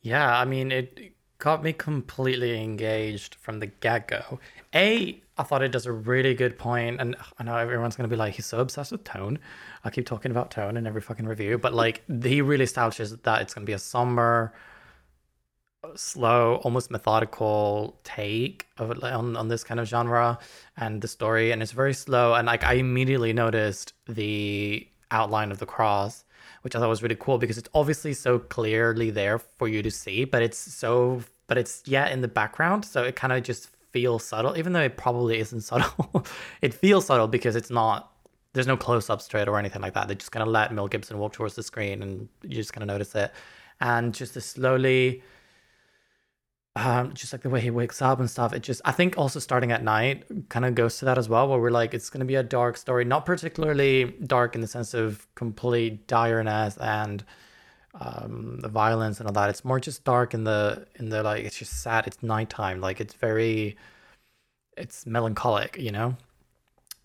Yeah, 0.00 0.38
I 0.38 0.46
mean, 0.46 0.72
it 0.72 1.12
got 1.36 1.62
me 1.62 1.74
completely 1.74 2.62
engaged 2.62 3.34
from 3.34 3.60
the 3.60 3.66
get 3.66 4.08
go. 4.08 4.40
A, 4.74 5.20
I 5.36 5.42
thought 5.42 5.62
it 5.62 5.70
does 5.70 5.84
a 5.84 5.92
really 5.92 6.32
good 6.32 6.56
point, 6.56 6.98
and 6.98 7.14
I 7.38 7.42
know 7.44 7.58
everyone's 7.58 7.94
to 8.08 8.14
be 8.16 8.16
like, 8.16 8.36
he's 8.36 8.46
so 8.46 8.60
obsessed 8.60 8.90
with 8.90 9.04
tone. 9.04 9.38
I 9.84 9.90
keep 9.90 10.06
talking 10.06 10.30
about 10.30 10.50
tone 10.50 10.78
in 10.78 10.86
every 10.86 11.02
fucking 11.02 11.26
review, 11.26 11.58
but 11.58 11.74
like, 11.74 12.02
he 12.22 12.40
really 12.40 12.64
establishes 12.64 13.14
that 13.14 13.42
it's 13.42 13.52
to 13.66 13.70
be 13.70 13.74
a 13.74 13.78
somber, 13.78 14.54
slow, 15.94 16.56
almost 16.64 16.90
methodical 16.90 17.98
take 18.04 18.66
of 18.78 19.02
on, 19.02 19.36
on 19.36 19.48
this 19.48 19.64
kind 19.64 19.80
of 19.80 19.86
genre 19.88 20.38
and 20.76 21.00
the 21.00 21.08
story, 21.08 21.52
and 21.52 21.62
it's 21.62 21.72
very 21.72 21.94
slow. 21.94 22.34
And 22.34 22.46
like, 22.46 22.64
I 22.64 22.74
immediately 22.74 23.32
noticed 23.32 23.92
the 24.06 24.86
outline 25.10 25.52
of 25.52 25.58
the 25.58 25.66
cross 25.66 26.24
which 26.64 26.74
I 26.74 26.78
thought 26.78 26.88
was 26.88 27.02
really 27.02 27.16
cool 27.16 27.36
because 27.36 27.58
it's 27.58 27.68
obviously 27.74 28.14
so 28.14 28.38
clearly 28.38 29.10
there 29.10 29.38
for 29.38 29.68
you 29.68 29.82
to 29.82 29.90
see, 29.90 30.24
but 30.24 30.42
it's 30.42 30.56
so, 30.56 31.22
but 31.46 31.58
it's 31.58 31.82
yeah 31.84 32.08
in 32.08 32.22
the 32.22 32.28
background, 32.28 32.86
so 32.86 33.02
it 33.04 33.14
kind 33.14 33.34
of 33.34 33.42
just 33.42 33.68
feels 33.92 34.24
subtle, 34.24 34.56
even 34.56 34.72
though 34.72 34.80
it 34.80 34.96
probably 34.96 35.38
isn't 35.38 35.60
subtle. 35.72 36.24
it 36.62 36.72
feels 36.72 37.04
subtle 37.04 37.28
because 37.28 37.54
it's 37.54 37.70
not. 37.70 38.10
There's 38.54 38.66
no 38.66 38.76
close-ups 38.76 39.28
to 39.28 39.38
it 39.38 39.48
or 39.48 39.58
anything 39.58 39.82
like 39.82 39.94
that. 39.94 40.08
They're 40.08 40.14
just 40.14 40.32
gonna 40.32 40.50
let 40.50 40.72
Mel 40.72 40.88
Gibson 40.88 41.18
walk 41.18 41.34
towards 41.34 41.54
the 41.54 41.62
screen, 41.62 42.02
and 42.02 42.28
you're 42.42 42.62
just 42.62 42.72
gonna 42.72 42.86
notice 42.86 43.14
it, 43.14 43.30
and 43.80 44.14
just 44.14 44.40
slowly. 44.40 45.22
Um, 46.76 47.14
just 47.14 47.32
like 47.32 47.42
the 47.42 47.50
way 47.50 47.60
he 47.60 47.70
wakes 47.70 48.02
up 48.02 48.18
and 48.18 48.28
stuff, 48.28 48.52
it 48.52 48.60
just 48.64 48.80
I 48.84 48.90
think 48.90 49.16
also 49.16 49.38
starting 49.38 49.70
at 49.70 49.84
night 49.84 50.24
kind 50.48 50.64
of 50.64 50.74
goes 50.74 50.98
to 50.98 51.04
that 51.04 51.18
as 51.18 51.28
well, 51.28 51.46
where 51.48 51.60
we're 51.60 51.70
like 51.70 51.94
it's 51.94 52.10
gonna 52.10 52.24
be 52.24 52.34
a 52.34 52.42
dark 52.42 52.76
story, 52.76 53.04
not 53.04 53.24
particularly 53.24 54.14
dark 54.26 54.56
in 54.56 54.60
the 54.60 54.66
sense 54.66 54.92
of 54.92 55.28
complete 55.36 56.08
direness 56.08 56.76
and 56.78 57.24
um 58.00 58.58
the 58.60 58.68
violence 58.68 59.20
and 59.20 59.28
all 59.28 59.32
that. 59.34 59.50
It's 59.50 59.64
more 59.64 59.78
just 59.78 60.02
dark 60.04 60.34
in 60.34 60.42
the 60.44 60.86
in 60.96 61.10
the 61.10 61.22
like 61.22 61.44
it's 61.44 61.56
just 61.58 61.80
sad. 61.80 62.08
It's 62.08 62.20
nighttime, 62.24 62.80
like 62.80 63.00
it's 63.00 63.14
very 63.14 63.76
it's 64.76 65.06
melancholic, 65.06 65.76
you 65.78 65.92
know, 65.92 66.16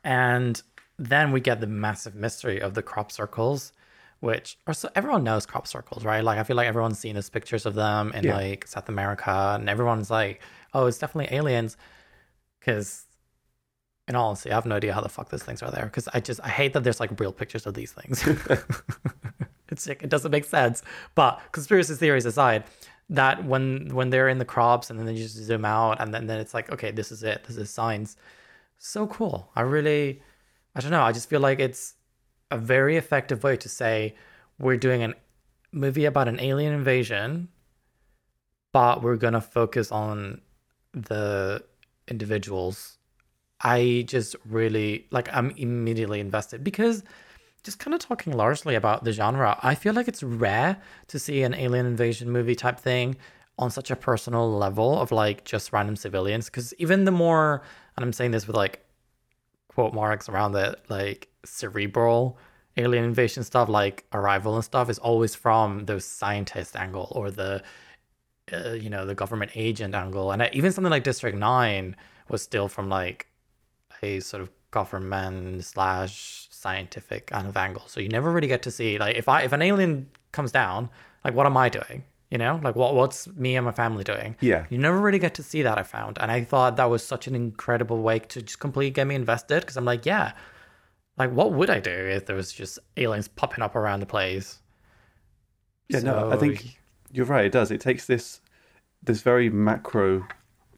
and 0.03 0.61
then 0.97 1.31
we 1.31 1.41
get 1.41 1.61
the 1.61 1.67
massive 1.67 2.15
mystery 2.15 2.59
of 2.61 2.73
the 2.73 2.81
crop 2.81 3.11
circles, 3.11 3.71
which 4.19 4.57
are 4.67 4.73
so 4.73 4.89
everyone 4.95 5.23
knows 5.23 5.45
crop 5.45 5.67
circles, 5.67 6.03
right? 6.05 6.23
Like 6.23 6.39
I 6.39 6.43
feel 6.43 6.55
like 6.55 6.67
everyone's 6.67 6.99
seen 6.99 7.15
those 7.15 7.29
pictures 7.29 7.65
of 7.65 7.75
them 7.75 8.11
in 8.13 8.23
Yeah. 8.25 8.35
like 8.35 8.67
South 8.67 8.89
America, 8.89 9.55
and 9.59 9.69
everyone's 9.69 10.09
like, 10.11 10.41
"Oh, 10.73 10.85
it's 10.87 10.97
definitely 10.97 11.35
aliens," 11.35 11.77
because. 12.59 13.05
In 14.07 14.15
all 14.15 14.29
honesty, 14.29 14.49
I 14.51 14.55
have 14.55 14.65
no 14.65 14.75
idea 14.77 14.91
how 14.91 15.01
the 15.01 15.09
fuck 15.09 15.29
those 15.29 15.43
things 15.43 15.61
are 15.61 15.69
there 15.69 15.85
because 15.85 16.07
I 16.11 16.19
just 16.19 16.39
I 16.43 16.49
hate 16.49 16.73
that 16.73 16.83
there's 16.83 16.99
like 16.99 17.19
real 17.19 17.31
pictures 17.31 17.67
of 17.67 17.75
these 17.75 17.91
things. 17.91 18.25
it's 19.69 19.87
like, 19.87 20.01
it 20.01 20.09
doesn't 20.09 20.31
make 20.31 20.45
sense. 20.45 20.81
But 21.13 21.39
conspiracy 21.51 21.93
theories 21.93 22.25
aside, 22.25 22.63
that 23.11 23.45
when 23.45 23.89
when 23.93 24.09
they're 24.09 24.27
in 24.27 24.39
the 24.39 24.45
crops 24.45 24.89
and 24.89 24.97
then 24.97 25.05
they 25.05 25.15
just 25.15 25.35
zoom 25.35 25.63
out 25.63 25.99
and 26.01 26.11
then, 26.13 26.27
then 26.27 26.39
it's 26.39 26.53
like 26.55 26.71
okay 26.71 26.91
this 26.91 27.11
is 27.11 27.23
it 27.23 27.43
this 27.45 27.57
is 27.57 27.69
Signs 27.69 28.15
so 28.77 29.07
cool 29.07 29.49
i 29.55 29.61
really 29.61 30.21
i 30.75 30.79
don't 30.79 30.91
know 30.91 31.01
i 31.01 31.11
just 31.11 31.27
feel 31.29 31.39
like 31.39 31.59
it's 31.59 31.95
a 32.51 32.57
very 32.57 32.97
effective 32.97 33.43
way 33.43 33.57
to 33.57 33.69
say 33.69 34.15
we're 34.59 34.77
doing 34.77 35.03
a 35.03 35.13
movie 35.71 36.05
about 36.05 36.27
an 36.27 36.39
alien 36.39 36.73
invasion 36.73 37.47
but 38.71 39.01
we're 39.03 39.15
gonna 39.15 39.41
focus 39.41 39.91
on 39.91 40.41
the 40.93 41.63
individuals 42.07 42.97
i 43.61 44.03
just 44.07 44.35
really 44.45 45.05
like 45.11 45.29
i'm 45.31 45.51
immediately 45.51 46.19
invested 46.19 46.63
because 46.63 47.03
just 47.63 47.79
kind 47.79 47.93
of 47.93 47.99
talking 47.99 48.33
largely 48.33 48.75
about 48.75 49.03
the 49.03 49.11
genre, 49.11 49.57
I 49.61 49.75
feel 49.75 49.93
like 49.93 50.07
it's 50.07 50.23
rare 50.23 50.77
to 51.07 51.19
see 51.19 51.43
an 51.43 51.53
alien 51.53 51.85
invasion 51.85 52.29
movie 52.29 52.55
type 52.55 52.79
thing 52.79 53.17
on 53.57 53.69
such 53.69 53.91
a 53.91 53.95
personal 53.95 54.49
level 54.49 54.99
of 54.99 55.11
like 55.11 55.43
just 55.43 55.73
random 55.73 55.95
civilians. 55.95 56.45
Because 56.45 56.73
even 56.75 57.03
the 57.03 57.11
more, 57.11 57.61
and 57.97 58.05
I'm 58.05 58.13
saying 58.13 58.31
this 58.31 58.47
with 58.47 58.55
like 58.55 58.85
quote 59.79 59.93
marks 59.93 60.27
around 60.27 60.53
it, 60.57 60.75
like 60.89 61.29
cerebral 61.45 62.37
alien 62.75 63.05
invasion 63.05 63.45
stuff, 63.45 63.69
like 63.69 64.03
Arrival 64.11 64.55
and 64.55 64.63
stuff, 64.65 64.89
is 64.89 64.99
always 64.99 65.35
from 65.35 65.85
the 65.85 66.01
scientist 66.01 66.75
angle 66.75 67.07
or 67.15 67.31
the, 67.31 67.63
uh, 68.51 68.71
you 68.71 68.89
know, 68.89 69.05
the 69.05 69.15
government 69.15 69.51
agent 69.55 69.95
angle. 69.95 70.33
And 70.33 70.49
even 70.51 70.73
something 70.73 70.91
like 70.91 71.05
District 71.05 71.37
9 71.37 71.95
was 72.27 72.41
still 72.41 72.67
from 72.67 72.89
like 72.89 73.27
a 74.03 74.19
sort 74.19 74.41
of 74.41 74.49
government 74.71 75.63
slash 75.63 76.49
scientific 76.51 77.27
kind 77.27 77.47
of 77.47 77.55
angle. 77.55 77.83
So 77.87 78.01
you 78.01 78.09
never 78.09 78.33
really 78.33 78.49
get 78.49 78.61
to 78.63 78.71
see 78.71 78.97
like 78.99 79.15
if 79.15 79.29
I 79.29 79.43
if 79.43 79.53
an 79.53 79.61
alien 79.61 80.09
comes 80.33 80.51
down, 80.51 80.89
like 81.23 81.33
what 81.33 81.45
am 81.45 81.55
I 81.55 81.69
doing? 81.69 82.03
You 82.29 82.37
know, 82.37 82.59
like 82.63 82.75
what 82.75 82.93
what's 82.93 83.27
me 83.27 83.55
and 83.55 83.65
my 83.65 83.71
family 83.71 84.03
doing? 84.03 84.35
Yeah. 84.39 84.65
You 84.69 84.77
never 84.77 84.99
really 84.99 85.17
get 85.17 85.33
to 85.35 85.43
see 85.43 85.63
that. 85.63 85.77
I 85.79 85.83
found, 85.83 86.19
and 86.21 86.31
I 86.31 86.43
thought 86.43 86.77
that 86.77 86.89
was 86.89 87.03
such 87.03 87.27
an 87.27 87.35
incredible 87.35 88.01
way 88.01 88.19
to 88.19 88.41
just 88.41 88.59
completely 88.59 88.91
get 88.91 89.07
me 89.07 89.15
invested 89.15 89.61
because 89.61 89.77
I'm 89.77 89.85
like, 89.85 90.05
yeah, 90.05 90.33
like 91.17 91.31
what 91.31 91.53
would 91.53 91.69
I 91.69 91.79
do 91.79 91.91
if 91.91 92.27
there 92.27 92.35
was 92.35 92.51
just 92.51 92.77
aliens 92.97 93.27
popping 93.27 93.63
up 93.63 93.75
around 93.75 93.99
the 93.99 94.05
place? 94.05 94.59
Yeah, 95.87 96.01
no, 96.01 96.31
I 96.31 96.37
think 96.37 96.79
you're 97.11 97.25
right. 97.25 97.45
It 97.45 97.51
does. 97.51 97.71
It 97.71 97.81
takes 97.81 98.05
this 98.05 98.41
this 99.01 99.21
very 99.21 99.49
macro 99.49 100.27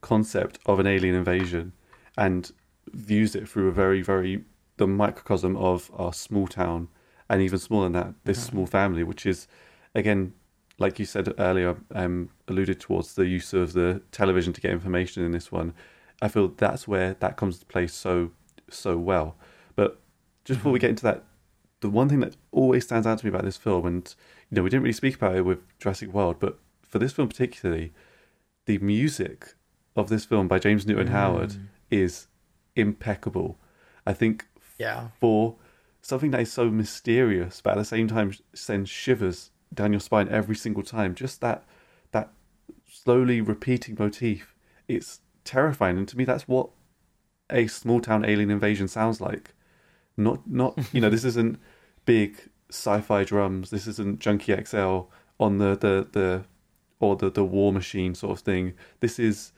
concept 0.01 0.59
of 0.65 0.79
an 0.79 0.87
alien 0.87 1.15
invasion 1.15 1.73
and 2.17 2.51
views 2.93 3.35
it 3.35 3.47
through 3.47 3.67
a 3.67 3.71
very, 3.71 4.01
very 4.01 4.43
the 4.77 4.87
microcosm 4.87 5.55
of 5.57 5.91
our 5.93 6.13
small 6.13 6.47
town 6.47 6.87
and 7.29 7.41
even 7.41 7.59
smaller 7.59 7.85
than 7.85 7.93
that, 7.93 8.13
this 8.23 8.45
hmm. 8.45 8.51
small 8.51 8.65
family, 8.65 9.03
which 9.03 9.25
is 9.25 9.47
again, 9.93 10.33
like 10.81 10.99
you 10.99 11.05
said 11.05 11.33
earlier, 11.37 11.77
um, 11.93 12.29
alluded 12.47 12.79
towards 12.79 13.13
the 13.13 13.25
use 13.25 13.53
of 13.53 13.73
the 13.73 14.01
television 14.11 14.51
to 14.51 14.59
get 14.59 14.71
information 14.71 15.23
in 15.23 15.31
this 15.31 15.51
one. 15.51 15.73
I 16.21 16.27
feel 16.27 16.49
that's 16.49 16.87
where 16.87 17.15
that 17.19 17.37
comes 17.37 17.59
to 17.59 17.65
play 17.65 17.87
so 17.87 18.31
so 18.69 18.97
well. 18.97 19.35
But 19.75 20.01
just 20.43 20.59
before 20.59 20.71
we 20.71 20.79
get 20.79 20.89
into 20.89 21.03
that, 21.03 21.23
the 21.81 21.89
one 21.89 22.09
thing 22.09 22.19
that 22.21 22.35
always 22.51 22.83
stands 22.83 23.07
out 23.07 23.19
to 23.19 23.25
me 23.25 23.29
about 23.29 23.45
this 23.45 23.57
film, 23.57 23.85
and 23.85 24.13
you 24.49 24.55
know, 24.55 24.63
we 24.63 24.69
didn't 24.69 24.83
really 24.83 24.93
speak 24.93 25.15
about 25.15 25.35
it 25.35 25.45
with 25.45 25.59
Jurassic 25.79 26.11
World, 26.11 26.37
but 26.39 26.59
for 26.85 26.99
this 26.99 27.13
film 27.13 27.29
particularly, 27.29 27.93
the 28.65 28.79
music 28.79 29.55
of 29.95 30.09
this 30.09 30.25
film 30.25 30.47
by 30.47 30.59
James 30.59 30.85
Newton 30.85 31.07
Howard 31.07 31.55
is 31.89 32.27
impeccable. 32.75 33.59
I 34.05 34.13
think 34.13 34.47
yeah, 34.79 35.09
for 35.19 35.57
something 36.01 36.31
that 36.31 36.41
is 36.41 36.51
so 36.51 36.69
mysterious, 36.71 37.61
but 37.61 37.71
at 37.71 37.77
the 37.77 37.85
same 37.85 38.07
time 38.07 38.33
sends 38.53 38.89
shivers 38.89 39.51
down 39.73 39.93
your 39.93 39.99
spine 39.99 40.29
every 40.29 40.55
single 40.55 40.83
time. 40.83 41.15
Just 41.15 41.41
that 41.41 41.63
that 42.11 42.31
slowly 42.89 43.41
repeating 43.41 43.95
motif. 43.97 44.55
It's 44.87 45.21
terrifying, 45.43 45.97
and 45.97 46.07
to 46.07 46.17
me, 46.17 46.25
that's 46.25 46.47
what 46.47 46.69
a 47.49 47.67
small 47.67 47.99
town 47.99 48.25
alien 48.25 48.51
invasion 48.51 48.87
sounds 48.87 49.21
like. 49.21 49.53
Not 50.17 50.49
not 50.49 50.77
you 50.93 51.01
know 51.01 51.09
this 51.09 51.25
isn't 51.25 51.59
big 52.05 52.49
sci-fi 52.69 53.23
drums. 53.23 53.69
This 53.69 53.87
isn't 53.87 54.19
Junkie 54.19 54.55
XL 54.63 55.01
on 55.39 55.57
the 55.57 55.75
the 55.75 56.07
the 56.11 56.45
or 56.99 57.15
the 57.15 57.29
the 57.29 57.43
War 57.43 57.73
Machine 57.73 58.15
sort 58.15 58.37
of 58.37 58.43
thing. 58.43 58.73
This 58.99 59.19
is 59.19 59.51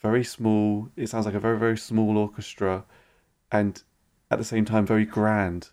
very 0.00 0.24
small. 0.24 0.88
It 0.96 1.08
sounds 1.08 1.26
like 1.26 1.34
a 1.34 1.40
very 1.40 1.58
very 1.58 1.78
small 1.78 2.18
orchestra, 2.18 2.84
and 3.50 3.82
at 4.30 4.38
the 4.38 4.44
same 4.44 4.64
time 4.64 4.86
very 4.86 5.04
grand 5.04 5.70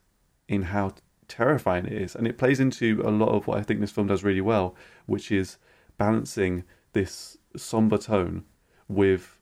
in 0.47 0.63
how 0.63 0.93
terrifying 1.27 1.85
it 1.85 1.93
is. 1.93 2.15
And 2.15 2.27
it 2.27 2.37
plays 2.37 2.59
into 2.59 3.01
a 3.05 3.11
lot 3.11 3.29
of 3.29 3.47
what 3.47 3.57
I 3.57 3.63
think 3.63 3.79
this 3.79 3.91
film 3.91 4.07
does 4.07 4.23
really 4.23 4.41
well, 4.41 4.75
which 5.05 5.31
is 5.31 5.57
balancing 5.97 6.63
this 6.93 7.37
somber 7.55 7.97
tone 7.97 8.43
with 8.87 9.37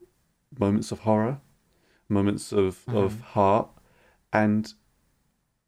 moments 0.58 0.92
of 0.92 1.00
horror, 1.00 1.40
moments 2.10 2.52
of, 2.52 2.86
mm-hmm. 2.86 2.98
of 2.98 3.22
heart, 3.22 3.70
and 4.34 4.74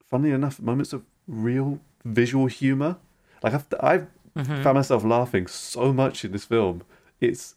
funnily 0.06 0.32
enough, 0.32 0.62
moments 0.62 0.93
of 0.93 1.04
real 1.28 1.80
visual 2.06 2.47
humor. 2.47 2.97
Like 3.41 3.54
I've, 3.54 3.65
I've 3.80 4.08
mm-hmm. 4.38 4.63
found 4.63 4.76
myself 4.76 5.04
laughing 5.04 5.47
so 5.47 5.93
much 5.93 6.23
in 6.23 6.32
this 6.32 6.45
film. 6.45 6.84
It's 7.19 7.56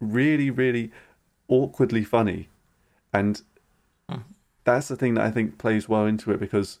really, 0.00 0.50
really 0.50 0.90
awkwardly 1.48 2.04
funny, 2.04 2.48
and 3.12 3.40
mm. 4.10 4.22
that's 4.64 4.88
the 4.88 4.96
thing 4.96 5.14
that 5.14 5.24
I 5.24 5.30
think 5.30 5.58
plays 5.58 5.88
well 5.88 6.04
into 6.06 6.30
it 6.32 6.40
because, 6.40 6.78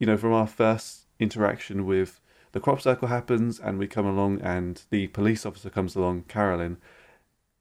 you 0.00 0.06
know, 0.06 0.16
from 0.16 0.32
our 0.32 0.48
first 0.48 1.06
interaction 1.20 1.86
with 1.86 2.20
the 2.52 2.58
crop 2.58 2.80
circle 2.80 3.06
happens 3.06 3.60
and 3.60 3.78
we 3.78 3.86
come 3.86 4.06
along 4.06 4.40
and 4.40 4.82
the 4.90 5.06
police 5.08 5.46
officer 5.46 5.70
comes 5.70 5.94
along, 5.94 6.22
Carolyn, 6.22 6.78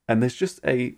and 0.07 0.23
there's 0.23 0.35
just 0.35 0.59
a 0.65 0.95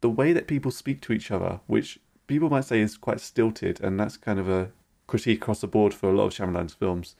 the 0.00 0.08
way 0.08 0.32
that 0.32 0.46
people 0.46 0.70
speak 0.70 1.02
to 1.02 1.12
each 1.12 1.30
other, 1.30 1.60
which 1.66 1.98
people 2.26 2.48
might 2.48 2.64
say 2.64 2.80
is 2.80 2.96
quite 2.96 3.20
stilted, 3.20 3.80
and 3.82 4.00
that's 4.00 4.16
kind 4.16 4.38
of 4.38 4.48
a 4.48 4.70
critique 5.06 5.42
across 5.42 5.60
the 5.60 5.66
board 5.66 5.92
for 5.92 6.08
a 6.08 6.14
lot 6.14 6.26
of 6.26 6.32
Shyamalan's 6.32 6.72
films. 6.72 7.16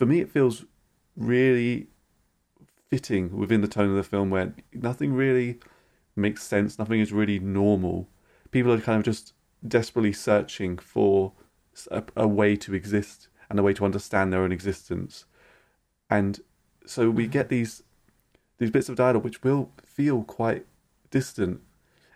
For 0.00 0.06
me, 0.06 0.18
it 0.20 0.32
feels 0.32 0.64
really 1.16 1.86
fitting 2.90 3.36
within 3.36 3.60
the 3.60 3.68
tone 3.68 3.90
of 3.90 3.96
the 3.96 4.02
film 4.02 4.30
where 4.30 4.54
nothing 4.72 5.12
really 5.12 5.60
makes 6.16 6.42
sense, 6.42 6.78
nothing 6.78 6.98
is 6.98 7.12
really 7.12 7.38
normal. 7.38 8.08
People 8.50 8.72
are 8.72 8.80
kind 8.80 8.98
of 8.98 9.04
just 9.04 9.32
desperately 9.66 10.12
searching 10.12 10.76
for 10.76 11.32
a, 11.90 12.02
a 12.16 12.28
way 12.28 12.56
to 12.56 12.74
exist 12.74 13.28
and 13.48 13.58
a 13.58 13.62
way 13.62 13.74
to 13.74 13.84
understand 13.84 14.32
their 14.32 14.42
own 14.42 14.52
existence. 14.52 15.24
And 16.08 16.40
so 16.86 17.10
we 17.10 17.24
mm-hmm. 17.24 17.32
get 17.32 17.48
these 17.48 17.82
these 18.58 18.70
bits 18.70 18.88
of 18.88 18.96
dialogue 18.96 19.24
which 19.24 19.42
will 19.42 19.72
feel 19.84 20.22
quite 20.22 20.66
distant, 21.10 21.60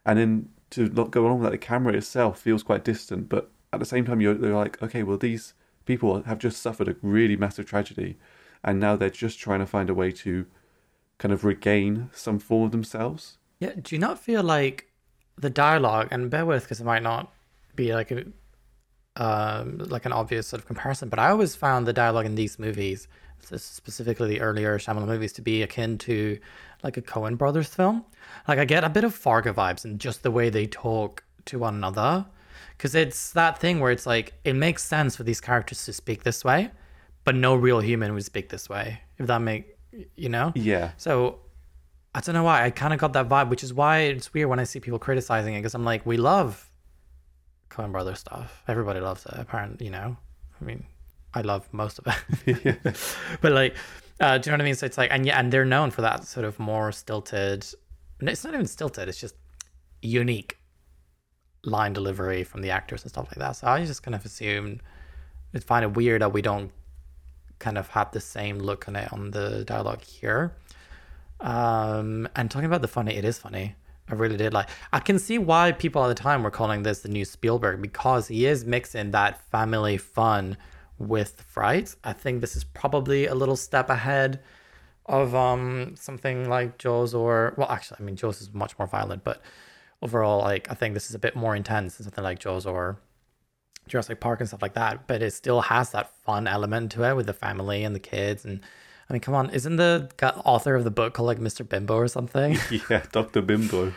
and 0.04 0.18
then 0.18 0.48
to 0.70 0.88
not 0.88 1.10
go 1.10 1.26
along 1.26 1.40
with 1.40 1.46
that, 1.46 1.50
the 1.52 1.58
camera 1.58 1.94
itself 1.94 2.38
feels 2.40 2.62
quite 2.62 2.84
distant, 2.84 3.28
but 3.28 3.50
at 3.72 3.80
the 3.80 3.86
same 3.86 4.04
time 4.04 4.20
you're, 4.20 4.36
you're 4.36 4.54
like, 4.54 4.80
okay, 4.82 5.02
well 5.02 5.18
these 5.18 5.54
people 5.84 6.22
have 6.22 6.38
just 6.38 6.60
suffered 6.60 6.88
a 6.88 6.96
really 7.02 7.36
massive 7.36 7.66
tragedy, 7.66 8.16
and 8.62 8.78
now 8.78 8.96
they're 8.96 9.10
just 9.10 9.38
trying 9.38 9.60
to 9.60 9.66
find 9.66 9.90
a 9.90 9.94
way 9.94 10.12
to 10.12 10.46
kind 11.18 11.32
of 11.32 11.44
regain 11.44 12.10
some 12.12 12.38
form 12.38 12.64
of 12.64 12.72
themselves. 12.72 13.38
Yeah, 13.58 13.72
do 13.80 13.94
you 13.94 13.98
not 13.98 14.18
feel 14.18 14.42
like 14.42 14.92
the 15.36 15.50
dialogue, 15.50 16.08
and 16.10 16.30
bear 16.30 16.46
with 16.46 16.64
because 16.64 16.80
it 16.80 16.84
might 16.84 17.02
not 17.02 17.32
be 17.74 17.92
like 17.92 18.10
a 18.10 18.24
um, 19.16 19.78
like 19.78 20.06
an 20.06 20.12
obvious 20.12 20.46
sort 20.46 20.60
of 20.60 20.66
comparison, 20.66 21.08
but 21.08 21.18
I 21.18 21.30
always 21.30 21.56
found 21.56 21.86
the 21.86 21.92
dialogue 21.92 22.26
in 22.26 22.34
these 22.34 22.58
movies, 22.58 23.08
specifically 23.40 24.28
the 24.28 24.40
earlier 24.40 24.78
Shyamalan 24.78 25.06
movies, 25.06 25.32
to 25.34 25.42
be 25.42 25.62
akin 25.62 25.98
to 25.98 26.38
like 26.82 26.96
a 26.96 27.02
Coen 27.02 27.36
Brothers 27.36 27.68
film. 27.68 28.04
Like 28.46 28.58
I 28.58 28.64
get 28.64 28.84
a 28.84 28.88
bit 28.88 29.04
of 29.04 29.14
Fargo 29.14 29.52
vibes 29.52 29.84
in 29.84 29.98
just 29.98 30.22
the 30.22 30.30
way 30.30 30.50
they 30.50 30.66
talk 30.66 31.24
to 31.46 31.58
one 31.58 31.74
another, 31.74 32.26
because 32.76 32.94
it's 32.94 33.32
that 33.32 33.58
thing 33.58 33.80
where 33.80 33.90
it's 33.90 34.06
like 34.06 34.34
it 34.44 34.54
makes 34.54 34.84
sense 34.84 35.16
for 35.16 35.22
these 35.22 35.40
characters 35.40 35.84
to 35.86 35.92
speak 35.92 36.22
this 36.22 36.44
way, 36.44 36.70
but 37.24 37.34
no 37.34 37.54
real 37.54 37.80
human 37.80 38.14
would 38.14 38.24
speak 38.24 38.48
this 38.48 38.68
way. 38.68 39.00
If 39.18 39.26
that 39.28 39.40
make 39.40 39.76
you 40.16 40.28
know? 40.28 40.52
Yeah, 40.54 40.90
So 40.96 41.38
I 42.14 42.20
don't 42.20 42.34
know 42.34 42.44
why 42.44 42.64
I 42.64 42.70
kind 42.70 42.94
of 42.94 43.00
got 43.00 43.12
that 43.12 43.28
vibe, 43.28 43.50
which 43.50 43.62
is 43.62 43.74
why 43.74 43.98
it's 43.98 44.32
weird 44.32 44.48
when 44.48 44.58
I 44.58 44.64
see 44.64 44.80
people 44.80 44.98
criticizing 44.98 45.54
it 45.54 45.58
because 45.58 45.74
I'm 45.74 45.84
like, 45.84 46.06
we 46.06 46.16
love 46.16 46.70
Coen 47.70 47.92
Brothers 47.92 48.20
stuff. 48.20 48.62
Everybody 48.68 49.00
loves 49.00 49.26
it. 49.26 49.34
Apparently, 49.36 49.86
you 49.86 49.92
know. 49.92 50.16
I 50.60 50.64
mean, 50.64 50.84
I 51.34 51.42
love 51.42 51.68
most 51.72 51.98
of 51.98 52.06
it, 52.46 52.78
but 53.40 53.52
like, 53.52 53.74
uh, 54.20 54.38
do 54.38 54.48
you 54.48 54.52
know 54.52 54.54
what 54.56 54.62
I 54.62 54.64
mean? 54.64 54.74
So 54.74 54.86
it's 54.86 54.96
like, 54.96 55.10
and 55.12 55.26
yeah, 55.26 55.38
and 55.38 55.52
they're 55.52 55.64
known 55.64 55.90
for 55.90 56.02
that 56.02 56.24
sort 56.24 56.46
of 56.46 56.58
more 56.58 56.92
stilted. 56.92 57.66
It's 58.20 58.44
not 58.44 58.54
even 58.54 58.66
stilted. 58.66 59.08
It's 59.08 59.20
just 59.20 59.34
unique 60.00 60.58
line 61.64 61.92
delivery 61.92 62.44
from 62.44 62.62
the 62.62 62.70
actors 62.70 63.02
and 63.02 63.10
stuff 63.10 63.26
like 63.26 63.38
that. 63.38 63.52
So 63.52 63.66
I 63.66 63.84
just 63.84 64.02
kind 64.02 64.14
of 64.14 64.24
assumed 64.24 64.82
it's 65.52 65.64
find 65.64 65.84
it 65.84 65.94
weird 65.94 66.22
that 66.22 66.32
we 66.32 66.42
don't 66.42 66.70
kind 67.58 67.78
of 67.78 67.88
have 67.88 68.12
the 68.12 68.20
same 68.20 68.58
look 68.58 68.88
on 68.88 68.96
it 68.96 69.12
on 69.12 69.30
the 69.30 69.64
dialogue 69.64 70.02
here. 70.02 70.56
Um, 71.40 72.28
and 72.34 72.50
talking 72.50 72.66
about 72.66 72.82
the 72.82 72.88
funny, 72.88 73.14
it 73.14 73.24
is 73.24 73.38
funny. 73.38 73.74
I 74.08 74.14
really 74.14 74.36
did 74.36 74.52
like. 74.52 74.68
I 74.92 75.00
can 75.00 75.18
see 75.18 75.38
why 75.38 75.72
people 75.72 76.04
at 76.04 76.08
the 76.08 76.14
time 76.14 76.42
were 76.42 76.50
calling 76.50 76.82
this 76.82 77.00
the 77.00 77.08
new 77.08 77.24
Spielberg 77.24 77.82
because 77.82 78.28
he 78.28 78.46
is 78.46 78.64
mixing 78.64 79.10
that 79.10 79.40
family 79.50 79.96
fun 79.96 80.56
with 80.98 81.40
fright. 81.40 81.94
I 82.04 82.12
think 82.12 82.40
this 82.40 82.56
is 82.56 82.64
probably 82.64 83.26
a 83.26 83.34
little 83.34 83.56
step 83.56 83.90
ahead 83.90 84.40
of 85.06 85.34
um 85.34 85.94
something 85.96 86.48
like 86.48 86.78
Jaws 86.78 87.14
or 87.14 87.54
well, 87.56 87.68
actually, 87.70 87.98
I 88.00 88.02
mean 88.04 88.16
Jaws 88.16 88.40
is 88.40 88.52
much 88.52 88.78
more 88.78 88.86
violent, 88.86 89.24
but 89.24 89.42
overall, 90.02 90.40
like 90.40 90.70
I 90.70 90.74
think 90.74 90.94
this 90.94 91.08
is 91.08 91.14
a 91.14 91.18
bit 91.18 91.34
more 91.34 91.56
intense 91.56 91.96
than 91.96 92.04
something 92.04 92.24
like 92.24 92.38
Jaws 92.38 92.66
or 92.66 92.98
Jurassic 93.88 94.20
Park 94.20 94.40
and 94.40 94.48
stuff 94.48 94.62
like 94.62 94.74
that. 94.74 95.06
But 95.06 95.22
it 95.22 95.32
still 95.32 95.62
has 95.62 95.90
that 95.90 96.10
fun 96.24 96.46
element 96.46 96.92
to 96.92 97.04
it 97.04 97.14
with 97.14 97.26
the 97.26 97.32
family 97.32 97.84
and 97.84 97.94
the 97.94 98.00
kids 98.00 98.44
and 98.44 98.60
I 99.08 99.12
mean, 99.12 99.20
come 99.20 99.34
on, 99.34 99.50
isn't 99.50 99.76
the 99.76 100.10
author 100.44 100.74
of 100.74 100.84
the 100.84 100.90
book 100.90 101.14
called 101.14 101.26
like 101.26 101.38
Mr. 101.38 101.68
Bimbo 101.68 101.94
or 101.94 102.08
something? 102.08 102.58
Yeah, 102.90 103.04
Dr. 103.12 103.40
Bimbo. 103.42 103.92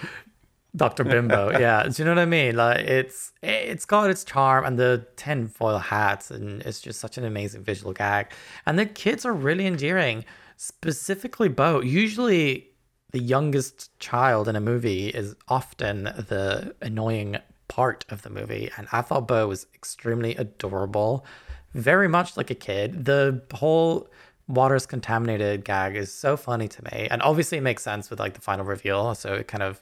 Dr. 0.75 1.03
Bimbo, 1.03 1.51
yeah. 1.59 1.83
Do 1.83 1.93
you 1.97 2.05
know 2.05 2.11
what 2.11 2.19
I 2.19 2.25
mean? 2.25 2.55
Like 2.55 2.79
it's 2.79 3.33
it's 3.41 3.85
got 3.85 4.09
its 4.09 4.23
charm 4.23 4.65
and 4.65 4.77
the 4.77 5.07
tinfoil 5.15 5.79
hats 5.79 6.29
and 6.29 6.61
it's 6.61 6.79
just 6.79 6.99
such 6.99 7.17
an 7.17 7.25
amazing 7.25 7.63
visual 7.63 7.91
gag. 7.91 8.31
And 8.65 8.77
the 8.77 8.85
kids 8.85 9.25
are 9.25 9.33
really 9.33 9.65
endearing. 9.65 10.25
Specifically 10.57 11.49
Bo. 11.49 11.81
Usually 11.81 12.69
the 13.11 13.19
youngest 13.19 13.97
child 13.99 14.47
in 14.47 14.55
a 14.55 14.61
movie 14.61 15.07
is 15.07 15.35
often 15.47 16.03
the 16.03 16.75
annoying 16.81 17.37
part 17.67 18.05
of 18.09 18.21
the 18.21 18.29
movie. 18.29 18.69
And 18.77 18.87
I 18.91 19.01
thought 19.01 19.27
Bo 19.27 19.47
was 19.47 19.65
extremely 19.73 20.35
adorable. 20.35 21.25
Very 21.73 22.07
much 22.07 22.37
like 22.37 22.51
a 22.51 22.55
kid. 22.55 23.05
The 23.05 23.41
whole 23.53 24.09
water's 24.49 24.87
contaminated 24.87 25.63
gag 25.63 25.95
is 25.95 26.11
so 26.11 26.35
funny 26.35 26.67
to 26.67 26.83
me. 26.85 27.07
And 27.09 27.21
obviously 27.21 27.59
it 27.59 27.61
makes 27.61 27.83
sense 27.83 28.09
with 28.09 28.19
like 28.19 28.33
the 28.33 28.41
final 28.41 28.65
reveal. 28.65 29.13
So 29.15 29.35
it 29.35 29.47
kind 29.47 29.63
of 29.63 29.81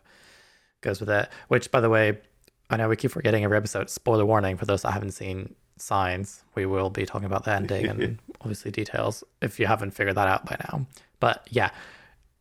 goes 0.82 1.00
with 1.00 1.10
it. 1.10 1.30
Which 1.48 1.72
by 1.72 1.80
the 1.80 1.90
way, 1.90 2.20
I 2.70 2.76
know 2.76 2.90
we 2.90 2.98
keep 2.98 3.12
forgetting 3.12 3.44
every 3.46 3.58
episode. 3.58 3.90
Spoiler 3.90 4.26
warning 4.26 4.58
for 4.58 4.66
those 4.66 4.82
that 4.84 4.92
haven't 4.92 5.12
seen 5.12 5.56
Signs. 5.78 6.44
We 6.56 6.66
will 6.66 6.90
be 6.90 7.06
talking 7.06 7.28
about 7.28 7.46
the 7.46 7.54
ending 7.54 7.86
and 7.86 8.20
obviously 8.42 8.72
details 8.72 9.24
if 9.42 9.60
you 9.60 9.68
haven't 9.68 9.92
figured 9.92 10.16
that 10.16 10.28
out 10.28 10.46
by 10.46 10.58
now. 10.72 10.86
But 11.20 11.48
yeah, 11.50 11.70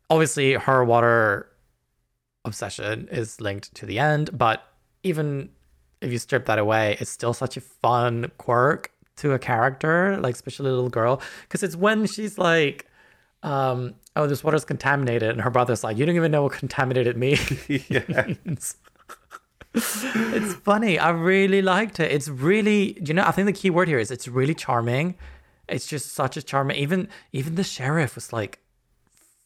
obviously 0.09 0.53
her 0.53 0.83
water 0.83 1.47
obsession 2.43 3.07
is 3.11 3.39
linked 3.39 3.73
to 3.75 3.85
the 3.85 3.99
end. 3.99 4.37
But 4.37 4.67
even 5.03 5.49
if 6.01 6.11
you 6.11 6.17
strip 6.17 6.45
that 6.47 6.59
away, 6.59 6.97
it's 6.99 7.11
still 7.11 7.33
such 7.33 7.55
a 7.57 7.61
fun 7.61 8.31
quirk 8.37 8.91
to 9.17 9.33
a 9.33 9.39
character, 9.39 10.17
like 10.21 10.35
especially 10.35 10.69
a 10.69 10.73
little 10.73 10.89
girl, 10.89 11.21
because 11.41 11.63
it's 11.63 11.75
when 11.75 12.05
she's 12.05 12.37
like, 12.37 12.85
um, 13.43 13.95
"Oh, 14.15 14.27
this 14.27 14.43
water's 14.43 14.65
contaminated," 14.65 15.29
and 15.29 15.41
her 15.41 15.49
brother's 15.49 15.83
like, 15.83 15.97
"You 15.97 16.05
don't 16.05 16.15
even 16.15 16.31
know 16.31 16.43
what 16.43 16.53
contaminated 16.53 17.17
means." 17.17 18.75
it's 19.73 20.53
funny. 20.55 20.97
I 20.97 21.09
really 21.09 21.61
liked 21.61 21.99
it. 21.99 22.11
It's 22.11 22.29
really, 22.29 22.97
you 23.03 23.13
know, 23.13 23.23
I 23.23 23.31
think 23.31 23.45
the 23.45 23.53
key 23.53 23.69
word 23.69 23.87
here 23.87 23.99
is 23.99 24.11
it's 24.11 24.27
really 24.27 24.55
charming. 24.55 25.15
It's 25.67 25.87
just 25.87 26.13
such 26.13 26.37
a 26.37 26.41
charming. 26.41 26.77
Even 26.77 27.09
even 27.31 27.55
the 27.55 27.63
sheriff 27.63 28.15
was 28.15 28.31
like 28.31 28.59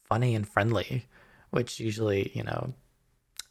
funny 0.04 0.34
and 0.34 0.48
friendly, 0.48 1.06
which 1.50 1.80
usually, 1.80 2.30
you 2.34 2.44
know, 2.44 2.74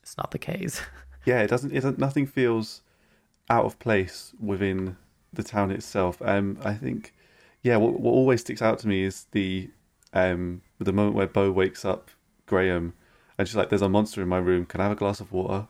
it's 0.01 0.17
not 0.17 0.31
the 0.31 0.39
case. 0.39 0.81
Yeah, 1.25 1.41
it 1.41 1.47
doesn't. 1.47 1.71
It 1.71 1.75
doesn't. 1.75 1.99
Nothing 1.99 2.25
feels 2.25 2.81
out 3.49 3.65
of 3.65 3.77
place 3.79 4.33
within 4.39 4.97
the 5.33 5.43
town 5.43 5.71
itself. 5.71 6.21
Um, 6.21 6.57
I 6.63 6.73
think, 6.73 7.13
yeah, 7.61 7.77
what, 7.77 7.99
what 7.99 8.11
always 8.11 8.41
sticks 8.41 8.61
out 8.61 8.79
to 8.79 8.87
me 8.87 9.03
is 9.03 9.27
the 9.31 9.69
um 10.13 10.61
the 10.79 10.91
moment 10.91 11.15
where 11.15 11.27
Bo 11.27 11.51
wakes 11.51 11.85
up 11.85 12.11
Graham, 12.45 12.93
and 13.37 13.47
she's 13.47 13.55
like, 13.55 13.69
"There's 13.69 13.81
a 13.81 13.89
monster 13.89 14.21
in 14.21 14.27
my 14.27 14.39
room. 14.39 14.65
Can 14.65 14.81
I 14.81 14.83
have 14.83 14.93
a 14.93 14.95
glass 14.95 15.19
of 15.19 15.31
water?" 15.31 15.67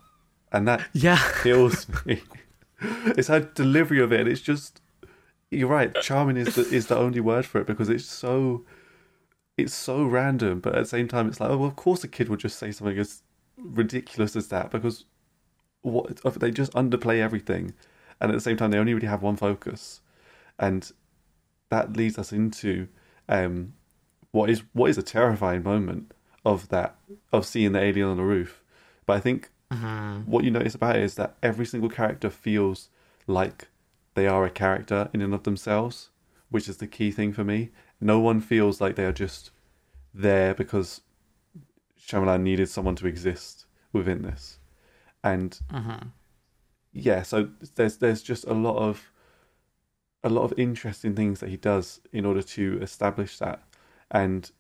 And 0.52 0.67
that 0.67 0.88
yeah 0.93 1.21
kills 1.43 1.88
me. 2.06 2.21
it's 2.82 3.28
her 3.28 3.39
delivery 3.39 4.02
of 4.02 4.12
it, 4.12 4.21
and 4.21 4.30
it's 4.30 4.41
just 4.41 4.82
you're 5.50 5.69
right. 5.69 5.93
Charming 6.02 6.38
is 6.38 6.56
the 6.56 6.62
is 6.69 6.88
the 6.88 6.97
only 6.97 7.19
word 7.19 7.45
for 7.45 7.62
it 7.62 7.67
because 7.67 7.89
it's 7.89 8.06
so 8.06 8.65
it's 9.58 9.74
so 9.74 10.04
random, 10.04 10.60
but 10.60 10.76
at 10.76 10.84
the 10.84 10.89
same 10.89 11.08
time, 11.08 11.28
it's 11.28 11.39
like, 11.39 11.50
oh, 11.50 11.58
well, 11.58 11.67
of 11.67 11.76
course, 11.76 12.04
a 12.04 12.08
kid 12.08 12.30
would 12.30 12.39
just 12.39 12.58
say 12.58 12.71
something 12.71 12.97
as 12.97 13.21
ridiculous 13.58 14.36
as 14.36 14.47
that 14.47 14.71
because 14.71 15.06
what 15.82 16.24
they 16.39 16.52
just 16.52 16.71
underplay 16.74 17.19
everything 17.19 17.74
and 18.22 18.32
at 18.32 18.36
the 18.36 18.42
same 18.42 18.56
time 18.56 18.72
they 18.72 18.78
only 18.78 18.94
really 18.94 19.08
have 19.08 19.24
one 19.24 19.36
focus, 19.36 20.00
and 20.60 20.92
that 21.70 21.98
leads 21.98 22.18
us 22.20 22.32
into 22.32 22.88
um, 23.28 23.74
what 24.32 24.50
is 24.50 24.64
what 24.74 24.92
is 24.92 24.98
a 24.98 25.04
terrifying 25.04 25.64
moment 25.64 26.14
of 26.46 26.70
that 26.70 26.96
of 27.34 27.46
seeing 27.46 27.72
the 27.72 27.82
alien 27.82 28.08
on 28.08 28.18
the 28.18 28.24
roof. 28.24 28.62
But 29.08 29.14
I 29.18 29.20
think 29.20 29.50
uh-huh. 29.72 30.20
what 30.26 30.44
you 30.44 30.52
notice 30.52 30.76
about 30.76 30.98
it 30.98 31.04
is 31.04 31.16
that 31.16 31.36
every 31.42 31.66
single 31.66 31.90
character 31.90 32.30
feels 32.30 32.90
like 33.26 33.70
they 34.14 34.28
are 34.28 34.46
a 34.46 34.52
character 34.52 35.10
in 35.14 35.22
and 35.22 35.34
of 35.34 35.44
themselves, 35.44 36.10
which 36.50 36.70
is 36.70 36.78
the 36.78 36.88
key 36.88 37.12
thing 37.12 37.34
for 37.34 37.44
me. 37.44 37.72
No 38.00 38.20
one 38.20 38.40
feels 38.40 38.80
like 38.80 38.96
they 38.96 39.06
are 39.06 39.12
just 39.12 39.50
there 40.14 40.54
because 40.54 41.02
Shyamalan 42.00 42.42
needed 42.42 42.70
someone 42.70 42.96
to 42.98 43.08
exist 43.08 43.66
within 43.92 44.22
this, 44.22 44.60
and 45.24 45.60
uh-huh 45.74 46.02
yeah, 46.94 47.22
so 47.24 47.50
there's 47.76 47.98
there's 47.98 48.22
just 48.22 48.46
a 48.46 48.54
lot 48.54 48.78
of 48.78 49.12
a 50.24 50.30
lot 50.30 50.44
of 50.44 50.54
interesting 50.58 51.16
things 51.16 51.40
that 51.40 51.50
he 51.50 51.58
does 51.58 52.00
in 52.12 52.26
order 52.26 52.42
to 52.42 52.80
establish 52.82 53.38
that. 53.40 53.64
And 54.12 54.52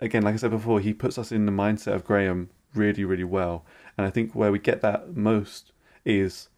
again, 0.00 0.22
like 0.22 0.34
I 0.34 0.38
said 0.38 0.50
before, 0.50 0.80
he 0.80 0.92
puts 0.92 1.18
us 1.18 1.32
in 1.32 1.46
the 1.46 1.52
mindset 1.52 1.94
of 1.94 2.04
Graham 2.04 2.50
really, 2.74 3.04
really 3.04 3.24
well. 3.24 3.64
And 3.96 4.06
I 4.06 4.10
think 4.10 4.34
where 4.34 4.52
we 4.52 4.58
get 4.58 4.82
that 4.82 5.16
most 5.16 5.72
is, 6.04 6.48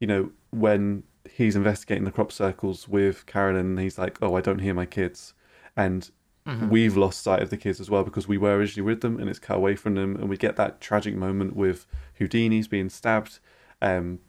you 0.00 0.06
know, 0.06 0.30
when 0.50 1.02
he's 1.30 1.56
investigating 1.56 2.04
the 2.04 2.12
crop 2.12 2.32
circles 2.32 2.88
with 2.88 3.26
Carolyn 3.26 3.66
and 3.66 3.80
he's 3.80 3.98
like, 3.98 4.16
Oh, 4.22 4.36
I 4.36 4.40
don't 4.40 4.60
hear 4.60 4.74
my 4.74 4.86
kids 4.86 5.34
and 5.76 6.10
mm-hmm. 6.46 6.68
we've 6.70 6.96
lost 6.96 7.22
sight 7.22 7.42
of 7.42 7.50
the 7.50 7.56
kids 7.56 7.80
as 7.80 7.90
well 7.90 8.04
because 8.04 8.26
we 8.26 8.38
were 8.38 8.56
originally 8.56 8.86
with 8.86 9.02
them 9.02 9.18
and 9.18 9.28
it's 9.28 9.38
cut 9.38 9.56
away 9.56 9.76
from 9.76 9.96
them 9.96 10.16
and 10.16 10.28
we 10.28 10.36
get 10.36 10.56
that 10.56 10.80
tragic 10.80 11.14
moment 11.14 11.54
with 11.54 11.86
Houdini's 12.18 12.68
being 12.68 12.88
stabbed. 12.88 13.38
Um, 13.82 14.20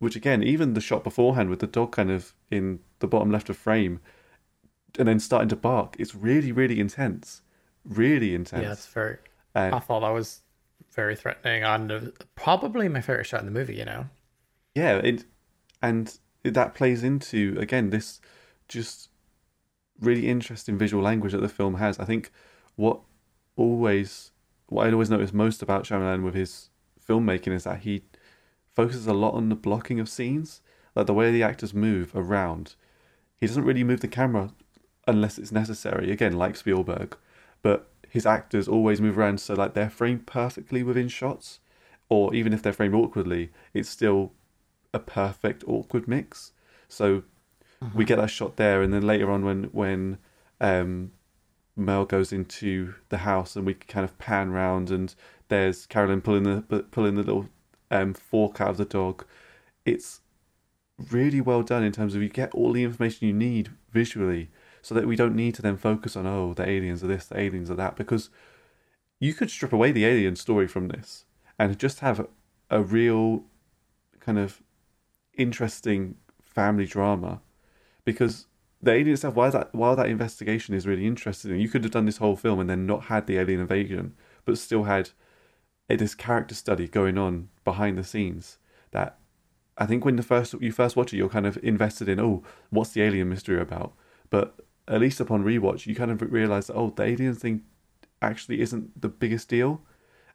which 0.00 0.16
again, 0.16 0.42
even 0.42 0.72
the 0.74 0.80
shot 0.80 1.04
beforehand 1.04 1.48
with 1.50 1.60
the 1.60 1.66
dog 1.66 1.92
kind 1.92 2.10
of 2.10 2.34
in 2.50 2.80
the 2.98 3.06
bottom 3.06 3.30
left 3.30 3.48
of 3.48 3.56
frame, 3.56 4.00
and 4.98 5.06
then 5.06 5.20
starting 5.20 5.48
to 5.50 5.56
bark, 5.56 5.94
it's 5.98 6.14
really, 6.14 6.50
really 6.50 6.80
intense, 6.80 7.42
really 7.84 8.34
intense. 8.34 8.62
Yeah, 8.64 8.72
it's 8.72 8.86
very. 8.86 9.18
Um, 9.54 9.74
I 9.74 9.78
thought 9.78 10.00
that 10.00 10.10
was 10.10 10.40
very 10.92 11.14
threatening 11.14 11.62
and 11.62 12.12
probably 12.34 12.88
my 12.88 13.00
favorite 13.00 13.26
shot 13.26 13.40
in 13.40 13.46
the 13.46 13.52
movie. 13.52 13.76
You 13.76 13.84
know. 13.84 14.06
Yeah, 14.74 14.96
it 14.96 15.24
and 15.82 16.18
that 16.42 16.74
plays 16.74 17.04
into 17.04 17.56
again 17.60 17.90
this 17.90 18.20
just 18.68 19.10
really 20.00 20.28
interesting 20.28 20.78
visual 20.78 21.02
language 21.02 21.32
that 21.32 21.42
the 21.42 21.48
film 21.48 21.74
has. 21.74 21.98
I 21.98 22.06
think 22.06 22.32
what 22.76 23.00
always 23.56 24.30
what 24.68 24.86
I 24.86 24.92
always 24.92 25.10
notice 25.10 25.32
most 25.32 25.62
about 25.62 25.84
Shyamalan 25.84 26.22
with 26.22 26.34
his 26.34 26.70
filmmaking 27.06 27.52
is 27.52 27.64
that 27.64 27.80
he 27.80 28.02
focuses 28.74 29.06
a 29.06 29.14
lot 29.14 29.34
on 29.34 29.48
the 29.48 29.54
blocking 29.54 30.00
of 30.00 30.08
scenes, 30.08 30.62
like 30.94 31.06
the 31.06 31.14
way 31.14 31.30
the 31.30 31.42
actors 31.42 31.74
move 31.74 32.12
around. 32.14 32.74
He 33.36 33.46
doesn't 33.46 33.64
really 33.64 33.84
move 33.84 34.00
the 34.00 34.08
camera 34.08 34.52
unless 35.06 35.38
it's 35.38 35.52
necessary, 35.52 36.10
again, 36.10 36.34
like 36.34 36.56
Spielberg, 36.56 37.16
but 37.62 37.90
his 38.08 38.26
actors 38.26 38.68
always 38.68 39.00
move 39.00 39.16
around 39.16 39.40
so 39.40 39.54
like 39.54 39.74
they're 39.74 39.88
framed 39.88 40.26
perfectly 40.26 40.82
within 40.82 41.08
shots, 41.08 41.60
or 42.08 42.34
even 42.34 42.52
if 42.52 42.62
they're 42.62 42.72
framed 42.72 42.94
awkwardly, 42.94 43.50
it's 43.72 43.88
still 43.88 44.32
a 44.92 44.98
perfect 44.98 45.64
awkward 45.66 46.08
mix. 46.08 46.52
So 46.88 47.22
uh-huh. 47.80 47.92
we 47.94 48.04
get 48.04 48.16
that 48.16 48.30
shot 48.30 48.56
there, 48.56 48.82
and 48.82 48.92
then 48.92 49.06
later 49.06 49.30
on 49.30 49.44
when 49.44 49.64
when 49.72 50.18
um, 50.60 51.12
Mel 51.76 52.04
goes 52.04 52.32
into 52.32 52.94
the 53.08 53.18
house 53.18 53.56
and 53.56 53.64
we 53.64 53.74
kind 53.74 54.04
of 54.04 54.18
pan 54.18 54.50
round 54.50 54.90
and 54.90 55.14
there's 55.48 55.86
Carolyn 55.86 56.20
pulling 56.20 56.42
the 56.42 56.84
pulling 56.90 57.14
the 57.14 57.22
little 57.22 57.48
um, 57.90 58.14
fork 58.14 58.60
out 58.60 58.70
of 58.70 58.76
the 58.76 58.84
dog. 58.84 59.24
It's 59.84 60.20
really 61.10 61.40
well 61.40 61.62
done 61.62 61.82
in 61.82 61.92
terms 61.92 62.14
of 62.14 62.22
you 62.22 62.28
get 62.28 62.54
all 62.54 62.72
the 62.72 62.84
information 62.84 63.26
you 63.26 63.32
need 63.32 63.70
visually 63.90 64.50
so 64.82 64.94
that 64.94 65.06
we 65.06 65.16
don't 65.16 65.34
need 65.34 65.54
to 65.54 65.62
then 65.62 65.76
focus 65.76 66.16
on, 66.16 66.26
oh, 66.26 66.54
the 66.54 66.68
aliens 66.68 67.02
are 67.04 67.06
this, 67.06 67.26
the 67.26 67.38
aliens 67.38 67.70
are 67.70 67.74
that, 67.74 67.96
because 67.96 68.30
you 69.18 69.34
could 69.34 69.50
strip 69.50 69.72
away 69.72 69.92
the 69.92 70.06
alien 70.06 70.36
story 70.36 70.66
from 70.66 70.88
this 70.88 71.24
and 71.58 71.78
just 71.78 72.00
have 72.00 72.26
a, 72.70 72.82
real 72.82 73.44
kind 74.20 74.38
of 74.38 74.62
interesting 75.36 76.16
family 76.40 76.86
drama 76.86 77.40
because 78.04 78.46
the 78.82 78.92
alien 78.92 79.12
itself, 79.14 79.34
while 79.34 79.50
that 79.50 79.74
while 79.74 79.94
that 79.94 80.08
investigation 80.08 80.74
is 80.74 80.86
really 80.86 81.06
interesting, 81.06 81.58
you 81.60 81.68
could 81.68 81.84
have 81.84 81.92
done 81.92 82.06
this 82.06 82.16
whole 82.16 82.36
film 82.36 82.60
and 82.60 82.70
then 82.70 82.86
not 82.86 83.04
had 83.04 83.26
the 83.26 83.36
alien 83.36 83.60
invasion, 83.60 84.14
but 84.46 84.56
still 84.56 84.84
had 84.84 85.10
this 85.96 86.14
character 86.14 86.54
study 86.54 86.88
going 86.88 87.18
on 87.18 87.48
behind 87.64 87.98
the 87.98 88.04
scenes 88.04 88.58
that 88.92 89.18
I 89.78 89.86
think 89.86 90.04
when 90.04 90.16
the 90.16 90.22
first 90.22 90.54
you 90.60 90.72
first 90.72 90.96
watch 90.96 91.12
it, 91.12 91.16
you're 91.16 91.28
kind 91.28 91.46
of 91.46 91.58
invested 91.62 92.08
in 92.08 92.20
oh, 92.20 92.42
what's 92.68 92.90
the 92.90 93.02
alien 93.02 93.28
mystery 93.28 93.60
about? 93.60 93.94
But 94.28 94.54
at 94.86 95.00
least 95.00 95.20
upon 95.20 95.44
rewatch, 95.44 95.86
you 95.86 95.94
kind 95.94 96.10
of 96.10 96.20
realize 96.20 96.66
that 96.66 96.74
oh, 96.74 96.92
the 96.94 97.04
alien 97.04 97.34
thing 97.34 97.62
actually 98.20 98.60
isn't 98.60 99.00
the 99.00 99.08
biggest 99.08 99.48
deal, 99.48 99.80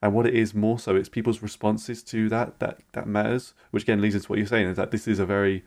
and 0.02 0.14
what 0.14 0.26
it 0.26 0.34
is 0.34 0.56
more 0.56 0.80
so, 0.80 0.96
it's 0.96 1.10
people's 1.10 1.44
responses 1.44 2.02
to 2.04 2.28
that 2.30 2.60
that 2.60 2.80
that 2.94 3.08
matters. 3.08 3.54
Which 3.72 3.84
again 3.84 4.02
leads 4.02 4.16
into 4.16 4.28
what 4.28 4.40
you're 4.40 4.48
saying 4.48 4.68
is 4.68 4.78
that 4.78 4.92
this 4.92 5.08
is 5.08 5.20
a 5.20 5.26
very 5.26 5.64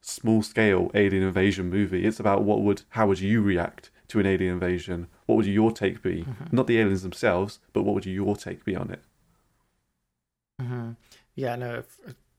small 0.00 0.42
scale 0.42 0.90
alien 0.94 1.24
invasion 1.24 1.68
movie. 1.68 2.06
It's 2.06 2.20
about 2.20 2.44
what 2.44 2.62
would 2.62 2.82
how 2.90 3.08
would 3.08 3.20
you 3.20 3.42
react 3.42 3.90
to 4.08 4.20
an 4.20 4.26
alien 4.26 4.54
invasion? 4.54 5.08
What 5.26 5.36
would 5.36 5.46
your 5.46 5.72
take 5.72 6.02
be? 6.02 6.22
Mm-hmm. 6.22 6.56
Not 6.56 6.66
the 6.66 6.78
aliens 6.78 7.02
themselves, 7.02 7.58
but 7.72 7.82
what 7.82 7.94
would 7.94 8.06
your 8.06 8.36
take 8.36 8.64
be 8.64 8.76
on 8.76 8.90
it? 8.90 9.02
Mm-hmm. 10.60 10.90
Yeah, 11.34 11.56
no, 11.56 11.82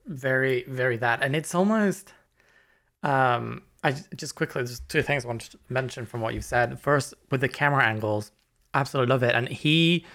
very, 0.06 0.64
very 0.68 0.98
that, 0.98 1.22
and 1.24 1.36
it's 1.36 1.56
almost. 1.56 2.14
Um, 3.02 3.62
I 3.82 3.96
just 4.16 4.36
quickly, 4.36 4.62
there's 4.62 4.82
two 4.82 5.02
things 5.02 5.24
I 5.24 5.30
want 5.30 5.42
to 5.42 5.60
mention 5.70 6.06
from 6.06 6.20
what 6.20 6.34
you 6.34 6.42
said. 6.42 6.80
First, 6.82 7.14
with 7.32 7.40
the 7.40 7.48
camera 7.48 7.84
angles, 7.86 8.32
absolutely 8.74 9.10
love 9.10 9.24
it, 9.24 9.36
and 9.36 9.48
he, 9.48 10.06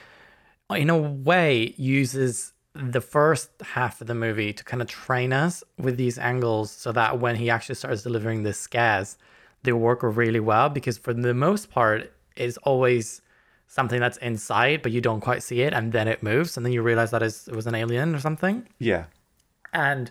in 0.70 0.90
a 0.90 0.98
way, 0.98 1.74
uses 1.78 2.52
the 2.74 3.00
first 3.00 3.50
half 3.62 4.00
of 4.00 4.06
the 4.08 4.14
movie 4.14 4.52
to 4.52 4.64
kind 4.64 4.82
of 4.82 4.88
train 4.88 5.32
us 5.32 5.62
with 5.78 5.96
these 5.96 6.18
angles 6.18 6.70
so 6.70 6.90
that 6.92 7.20
when 7.20 7.36
he 7.36 7.48
actually 7.48 7.76
starts 7.76 8.02
delivering 8.02 8.42
the 8.42 8.52
scares, 8.52 9.16
they 9.62 9.72
work 9.72 10.00
really 10.02 10.40
well 10.40 10.68
because 10.68 10.98
for 10.98 11.14
the 11.14 11.32
most 11.32 11.70
part, 11.70 12.12
it's 12.36 12.56
always 12.58 13.22
something 13.66 14.00
that's 14.00 14.18
inside, 14.18 14.82
but 14.82 14.92
you 14.92 15.00
don't 15.00 15.20
quite 15.20 15.42
see 15.42 15.62
it, 15.62 15.72
and 15.72 15.92
then 15.92 16.08
it 16.08 16.22
moves, 16.22 16.56
and 16.56 16.64
then 16.64 16.72
you 16.72 16.82
realize 16.82 17.10
that 17.10 17.22
it 17.22 17.54
was 17.54 17.66
an 17.66 17.74
alien 17.74 18.14
or 18.14 18.20
something. 18.20 18.68
Yeah. 18.78 19.04
And 19.72 20.10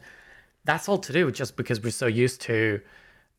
that's 0.65 0.87
all 0.89 0.97
to 0.97 1.13
do 1.13 1.31
just 1.31 1.55
because 1.55 1.81
we're 1.81 1.91
so 1.91 2.07
used 2.07 2.41
to 2.41 2.81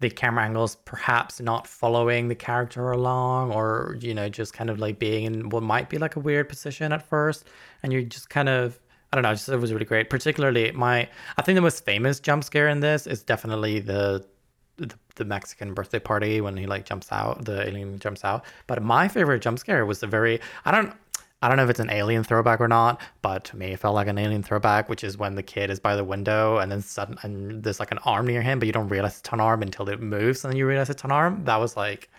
the 0.01 0.11
camera 0.11 0.45
angles 0.45 0.77
perhaps 0.85 1.41
not 1.41 1.67
following 1.67 2.29
the 2.29 2.35
character 2.35 2.91
along 2.91 3.53
or 3.53 3.97
you 4.01 4.13
know 4.13 4.29
just 4.29 4.53
kind 4.53 4.69
of 4.69 4.79
like 4.79 4.99
being 4.99 5.25
in 5.25 5.49
what 5.49 5.63
might 5.63 5.89
be 5.89 5.99
like 5.99 6.17
a 6.17 6.21
weird 6.21 6.49
position 6.49 6.93
at 6.93 7.01
first 7.09 7.45
and 7.83 7.93
you're 7.93 8.03
just 8.03 8.29
kind 8.29 8.49
of 8.49 8.79
I 9.13 9.17
don't 9.17 9.23
know, 9.23 9.33
just 9.33 9.49
it 9.49 9.57
was 9.59 9.73
really 9.73 9.85
great. 9.85 10.11
Particularly 10.11 10.73
my 10.73 11.09
I 11.39 11.43
think 11.43 11.55
the 11.55 11.63
most 11.63 11.85
famous 11.85 12.19
jump 12.19 12.43
scare 12.43 12.69
in 12.69 12.81
this 12.81 13.07
is 13.07 13.23
definitely 13.23 13.79
the 13.79 14.27
the, 14.77 14.95
the 15.17 15.25
Mexican 15.25 15.75
birthday 15.75 15.99
party 15.99 16.41
when 16.41 16.57
he 16.57 16.67
like 16.67 16.85
jumps 16.85 17.11
out, 17.13 17.45
the 17.45 17.67
alien 17.67 17.99
jumps 17.99 18.25
out. 18.25 18.45
But 18.67 18.83
my 18.83 19.09
favorite 19.09 19.41
jump 19.41 19.59
scare 19.59 19.87
was 19.87 20.01
the 20.01 20.07
very 20.07 20.41
I 20.65 20.71
don't 20.71 20.93
I 21.43 21.49
don't 21.49 21.57
know 21.59 21.65
if 21.65 21.71
it's 21.71 21.81
an 21.81 21.91
alien 21.91 22.25
throwback 22.25 22.61
or 22.61 22.69
not, 22.69 23.01
but 23.21 23.45
to 23.47 23.57
me 23.57 23.73
it 23.73 23.81
felt 23.81 23.95
like 23.95 24.09
an 24.09 24.19
alien 24.19 24.43
throwback, 24.43 24.89
which 24.89 25.05
is 25.05 25.19
when 25.19 25.35
the 25.35 25.43
kid 25.43 25.71
is 25.71 25.79
by 25.79 25.95
the 25.95 26.05
window 26.05 26.59
and 26.59 26.73
then 26.73 26.81
sudden 26.81 27.19
and 27.23 27.63
there's 27.63 27.81
like 27.81 27.93
an 27.93 27.99
arm 27.99 28.27
near 28.27 28.43
him, 28.43 28.59
but 28.59 28.67
you 28.67 28.73
don't 28.73 28.89
realize 28.89 29.19
it's 29.19 29.29
an 29.31 29.41
arm 29.41 29.63
until 29.63 29.89
it 29.89 30.01
moves 30.01 30.45
and 30.45 30.53
then 30.53 30.59
you 30.59 30.67
realize 30.67 30.91
it's 30.91 31.05
an 31.05 31.13
arm. 31.13 31.45
That 31.45 31.61
was 31.61 31.77
like 31.77 32.11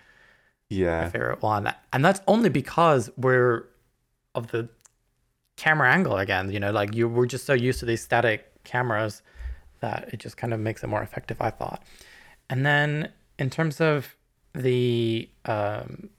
yeah 0.70 1.04
my 1.04 1.10
favorite 1.10 1.42
one, 1.42 1.74
and 1.94 2.04
that's 2.04 2.22
only 2.28 2.50
because 2.50 3.10
we're 3.18 3.68
of 4.34 4.52
the 4.52 4.70
camera 5.58 5.92
angle 5.92 6.18
again. 6.18 6.52
You 6.52 6.60
know, 6.60 6.72
like 6.72 6.94
you 6.96 7.08
were 7.08 7.26
just 7.26 7.46
so 7.46 7.54
used 7.54 7.80
to 7.80 7.86
these 7.86 8.02
static 8.02 8.52
cameras 8.64 9.22
that 9.80 10.10
it 10.14 10.20
just 10.20 10.38
kind 10.38 10.54
of 10.54 10.60
makes 10.60 10.84
it 10.84 10.88
more 10.88 11.02
effective. 11.02 11.42
I 11.42 11.50
thought, 11.50 11.84
and 12.50 12.66
then 12.66 13.12
in 13.38 13.50
terms 13.50 13.82
of 13.82 14.16
the 14.54 15.30
um, 15.46 16.10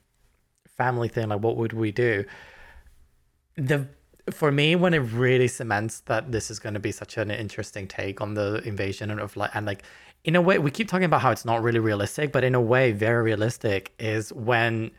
family 0.67 1.07
thing, 1.07 1.29
like 1.29 1.41
what 1.41 1.57
would 1.57 1.73
we 1.73 1.91
do? 1.91 2.25
the 3.57 3.87
for 4.29 4.51
me 4.51 4.75
when 4.75 4.93
it 4.93 4.99
really 4.99 5.47
cements 5.47 6.01
that 6.01 6.31
this 6.31 6.51
is 6.51 6.59
going 6.59 6.73
to 6.73 6.79
be 6.79 6.91
such 6.91 7.17
an 7.17 7.31
interesting 7.31 7.87
take 7.87 8.21
on 8.21 8.33
the 8.35 8.61
invasion 8.65 9.09
and 9.09 9.19
of 9.19 9.35
like 9.35 9.49
and 9.53 9.65
like 9.65 9.83
in 10.23 10.35
a 10.35 10.41
way 10.41 10.59
we 10.59 10.69
keep 10.69 10.87
talking 10.87 11.05
about 11.05 11.21
how 11.21 11.31
it's 11.31 11.45
not 11.45 11.63
really 11.63 11.79
realistic 11.79 12.31
but 12.31 12.43
in 12.43 12.53
a 12.53 12.61
way 12.61 12.91
very 12.91 13.23
realistic 13.23 13.93
is 13.99 14.31
when 14.33 14.91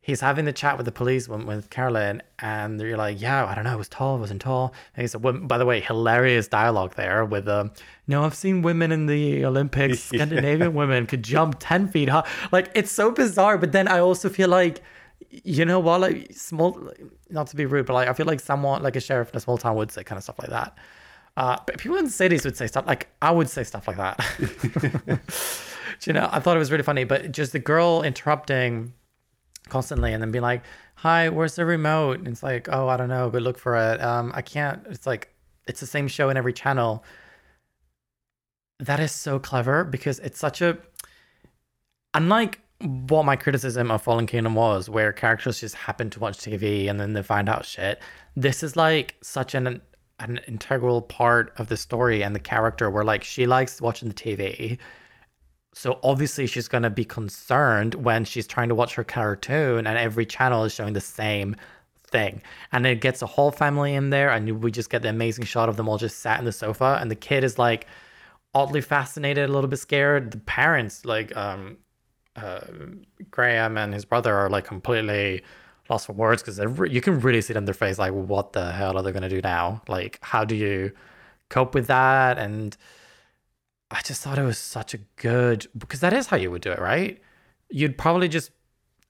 he's 0.00 0.20
having 0.20 0.46
the 0.46 0.52
chat 0.52 0.76
with 0.76 0.86
the 0.86 0.92
police 0.92 1.28
with, 1.28 1.44
with 1.44 1.70
Carolyn 1.70 2.22
and 2.38 2.80
you're 2.80 2.96
like 2.96 3.20
yeah 3.20 3.44
I 3.44 3.54
don't 3.54 3.64
know 3.64 3.74
it 3.74 3.78
was 3.78 3.88
tall 3.88 4.16
it 4.16 4.20
wasn't 4.20 4.40
tall. 4.42 4.74
And 4.96 5.02
he 5.02 5.08
said 5.08 5.22
well, 5.22 5.34
by 5.34 5.58
the 5.58 5.66
way 5.66 5.80
hilarious 5.80 6.48
dialogue 6.48 6.94
there 6.94 7.24
with 7.24 7.48
um 7.48 7.72
no 8.06 8.24
I've 8.24 8.34
seen 8.34 8.62
women 8.62 8.92
in 8.92 9.06
the 9.06 9.44
Olympics 9.44 10.00
Scandinavian 10.10 10.74
women 10.74 11.06
could 11.06 11.22
jump 11.22 11.56
10 11.58 11.88
feet 11.88 12.08
high. 12.08 12.26
Like 12.50 12.70
it's 12.74 12.90
so 12.90 13.10
bizarre 13.10 13.58
but 13.58 13.72
then 13.72 13.88
I 13.88 14.00
also 14.00 14.28
feel 14.28 14.48
like 14.48 14.82
you 15.30 15.64
know 15.64 15.78
what 15.78 16.00
like 16.00 16.32
small 16.32 16.90
not 17.28 17.46
to 17.46 17.54
be 17.54 17.66
rude 17.66 17.84
but 17.84 17.92
like 17.92 18.08
i 18.08 18.12
feel 18.14 18.24
like 18.24 18.40
someone 18.40 18.82
like 18.82 18.96
a 18.96 19.00
sheriff 19.00 19.30
in 19.30 19.36
a 19.36 19.40
small 19.40 19.58
town 19.58 19.76
would 19.76 19.92
say 19.92 20.02
kind 20.02 20.16
of 20.16 20.22
stuff 20.24 20.38
like 20.38 20.50
that. 20.50 20.76
Uh, 21.36 21.56
but 21.64 21.78
people 21.78 21.96
in 21.96 22.08
cities 22.08 22.44
would 22.44 22.56
say 22.56 22.66
stuff 22.66 22.86
like 22.86 23.08
i 23.20 23.30
would 23.30 23.48
say 23.48 23.62
stuff 23.62 23.86
like 23.86 23.98
that. 23.98 25.20
You 26.06 26.14
know 26.14 26.30
i 26.32 26.40
thought 26.40 26.56
it 26.56 26.58
was 26.58 26.70
really 26.70 26.82
funny 26.82 27.04
but 27.04 27.30
just 27.30 27.52
the 27.52 27.58
girl 27.58 28.02
interrupting 28.02 28.94
constantly 29.70 30.12
and 30.12 30.22
then 30.22 30.30
be 30.30 30.40
like 30.40 30.62
hi 30.96 31.28
where's 31.28 31.56
the 31.56 31.64
remote 31.64 32.18
and 32.18 32.28
it's 32.28 32.42
like 32.42 32.68
oh 32.70 32.88
i 32.88 32.96
don't 32.96 33.08
know 33.08 33.30
go 33.30 33.38
look 33.38 33.58
for 33.58 33.76
it 33.76 34.00
um 34.02 34.30
i 34.34 34.42
can't 34.42 34.86
it's 34.90 35.06
like 35.06 35.32
it's 35.66 35.80
the 35.80 35.86
same 35.86 36.08
show 36.08 36.28
in 36.28 36.36
every 36.36 36.52
channel 36.52 37.04
that 38.78 39.00
is 39.00 39.12
so 39.12 39.38
clever 39.38 39.84
because 39.84 40.18
it's 40.20 40.38
such 40.38 40.60
a 40.60 40.76
unlike 42.14 42.60
what 42.80 43.24
my 43.24 43.36
criticism 43.36 43.90
of 43.90 44.02
Fallen 44.02 44.26
Kingdom 44.26 44.54
was, 44.54 44.88
where 44.88 45.12
characters 45.12 45.60
just 45.60 45.74
happen 45.74 46.08
to 46.10 46.20
watch 46.20 46.38
TV 46.38 46.88
and 46.88 46.98
then 46.98 47.12
they 47.12 47.22
find 47.22 47.48
out 47.48 47.66
shit. 47.66 48.00
This 48.36 48.62
is 48.62 48.76
like 48.76 49.16
such 49.22 49.54
an 49.54 49.82
an 50.18 50.38
integral 50.46 51.00
part 51.00 51.52
of 51.56 51.68
the 51.68 51.76
story 51.78 52.22
and 52.22 52.34
the 52.34 52.40
character 52.40 52.90
where 52.90 53.04
like 53.04 53.24
she 53.24 53.46
likes 53.46 53.80
watching 53.80 54.08
the 54.08 54.14
TV. 54.14 54.78
So 55.72 55.98
obviously 56.02 56.46
she's 56.46 56.68
gonna 56.68 56.90
be 56.90 57.04
concerned 57.04 57.94
when 57.94 58.24
she's 58.24 58.46
trying 58.46 58.68
to 58.70 58.74
watch 58.74 58.94
her 58.94 59.04
cartoon 59.04 59.86
and 59.86 59.98
every 59.98 60.26
channel 60.26 60.64
is 60.64 60.74
showing 60.74 60.94
the 60.94 61.00
same 61.00 61.56
thing. 62.06 62.42
And 62.72 62.86
it 62.86 63.00
gets 63.00 63.22
a 63.22 63.26
whole 63.26 63.50
family 63.52 63.94
in 63.94 64.10
there 64.10 64.30
and 64.30 64.62
we 64.62 64.70
just 64.70 64.90
get 64.90 65.02
the 65.02 65.08
amazing 65.08 65.44
shot 65.44 65.68
of 65.68 65.76
them 65.76 65.88
all 65.88 65.98
just 65.98 66.18
sat 66.18 66.38
in 66.38 66.44
the 66.44 66.52
sofa 66.52 66.98
and 67.00 67.10
the 67.10 67.16
kid 67.16 67.44
is 67.44 67.58
like 67.58 67.86
oddly 68.54 68.80
fascinated, 68.80 69.48
a 69.48 69.52
little 69.52 69.68
bit 69.68 69.78
scared. 69.78 70.32
The 70.32 70.38
parents 70.38 71.04
like 71.04 71.34
um 71.36 71.78
uh, 72.36 72.60
Graham 73.30 73.76
and 73.76 73.92
his 73.92 74.04
brother 74.04 74.34
are 74.34 74.48
like 74.48 74.64
completely 74.64 75.42
lost 75.88 76.06
for 76.06 76.12
words 76.12 76.42
because 76.42 76.58
re- 76.60 76.90
you 76.90 77.00
can 77.00 77.20
really 77.20 77.40
see 77.40 77.52
it 77.52 77.56
in 77.56 77.64
their 77.64 77.74
face 77.74 77.98
like 77.98 78.12
what 78.12 78.52
the 78.52 78.72
hell 78.72 78.96
are 78.96 79.02
they 79.02 79.10
going 79.10 79.22
to 79.22 79.28
do 79.28 79.40
now 79.42 79.82
like 79.88 80.18
how 80.22 80.44
do 80.44 80.54
you 80.54 80.92
cope 81.48 81.74
with 81.74 81.88
that 81.88 82.38
and 82.38 82.76
i 83.90 84.00
just 84.02 84.22
thought 84.22 84.38
it 84.38 84.44
was 84.44 84.58
such 84.58 84.94
a 84.94 84.98
good 85.16 85.66
because 85.76 86.00
that 86.00 86.12
is 86.12 86.28
how 86.28 86.36
you 86.36 86.50
would 86.50 86.62
do 86.62 86.70
it 86.70 86.78
right 86.78 87.20
you'd 87.70 87.96
probably 87.98 88.28
just 88.28 88.50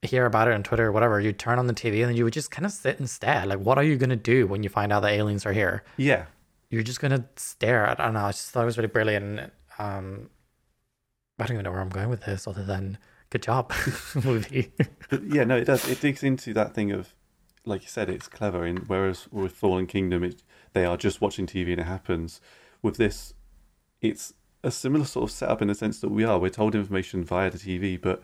hear 0.02 0.26
about 0.26 0.48
it 0.48 0.54
on 0.54 0.62
twitter 0.62 0.86
or 0.86 0.92
whatever 0.92 1.20
you'd 1.20 1.38
turn 1.38 1.58
on 1.58 1.66
the 1.66 1.74
tv 1.74 2.00
and 2.00 2.10
then 2.10 2.16
you 2.16 2.24
would 2.24 2.32
just 2.32 2.50
kind 2.50 2.64
of 2.64 2.72
sit 2.72 2.98
and 2.98 3.08
stare 3.08 3.44
like 3.46 3.58
what 3.58 3.76
are 3.76 3.84
you 3.84 3.96
going 3.96 4.10
to 4.10 4.16
do 4.16 4.46
when 4.46 4.62
you 4.62 4.68
find 4.68 4.92
out 4.92 5.00
that 5.00 5.12
aliens 5.12 5.44
are 5.44 5.52
here 5.52 5.84
yeah 5.96 6.24
you're 6.70 6.82
just 6.82 7.00
going 7.00 7.10
to 7.10 7.24
stare 7.36 7.88
i 7.88 7.94
don't 7.94 8.14
know 8.14 8.24
i 8.24 8.30
just 8.30 8.50
thought 8.50 8.62
it 8.62 8.66
was 8.66 8.78
really 8.78 8.88
brilliant 8.88 9.52
um 9.78 10.30
i 11.38 11.44
don't 11.46 11.54
even 11.54 11.64
know 11.64 11.70
where 11.70 11.80
i'm 11.80 11.90
going 11.90 12.08
with 12.08 12.22
this 12.22 12.46
other 12.46 12.64
than 12.64 12.96
good 13.30 13.42
job 13.42 13.72
movie. 14.24 14.72
yeah, 15.24 15.44
no, 15.44 15.56
it 15.56 15.64
does. 15.64 15.88
It 15.88 16.00
digs 16.00 16.22
into 16.22 16.52
that 16.54 16.74
thing 16.74 16.90
of, 16.90 17.14
like 17.64 17.82
you 17.82 17.88
said, 17.88 18.10
it's 18.10 18.28
clever. 18.28 18.66
In 18.66 18.78
whereas 18.78 19.28
with 19.30 19.52
Fallen 19.52 19.86
Kingdom, 19.86 20.24
it, 20.24 20.42
they 20.72 20.84
are 20.84 20.96
just 20.96 21.20
watching 21.20 21.46
TV 21.46 21.70
and 21.70 21.80
it 21.80 21.86
happens. 21.86 22.40
With 22.82 22.96
this, 22.96 23.34
it's 24.00 24.34
a 24.62 24.70
similar 24.70 25.04
sort 25.04 25.24
of 25.24 25.30
setup 25.30 25.62
in 25.62 25.68
the 25.68 25.74
sense 25.74 26.00
that 26.00 26.10
we 26.10 26.24
are. 26.24 26.38
We're 26.38 26.50
told 26.50 26.74
information 26.74 27.24
via 27.24 27.50
the 27.50 27.58
TV, 27.58 28.00
but 28.00 28.22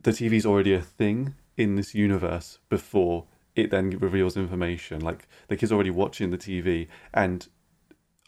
the 0.00 0.10
TV 0.10 0.32
is 0.32 0.46
already 0.46 0.74
a 0.74 0.80
thing 0.80 1.34
in 1.56 1.76
this 1.76 1.94
universe 1.94 2.58
before 2.68 3.24
it 3.54 3.70
then 3.70 3.90
reveals 3.90 4.36
information. 4.36 5.00
Like 5.00 5.26
the 5.48 5.56
kids 5.56 5.72
already 5.72 5.90
watching 5.90 6.30
the 6.30 6.38
TV, 6.38 6.88
and 7.14 7.48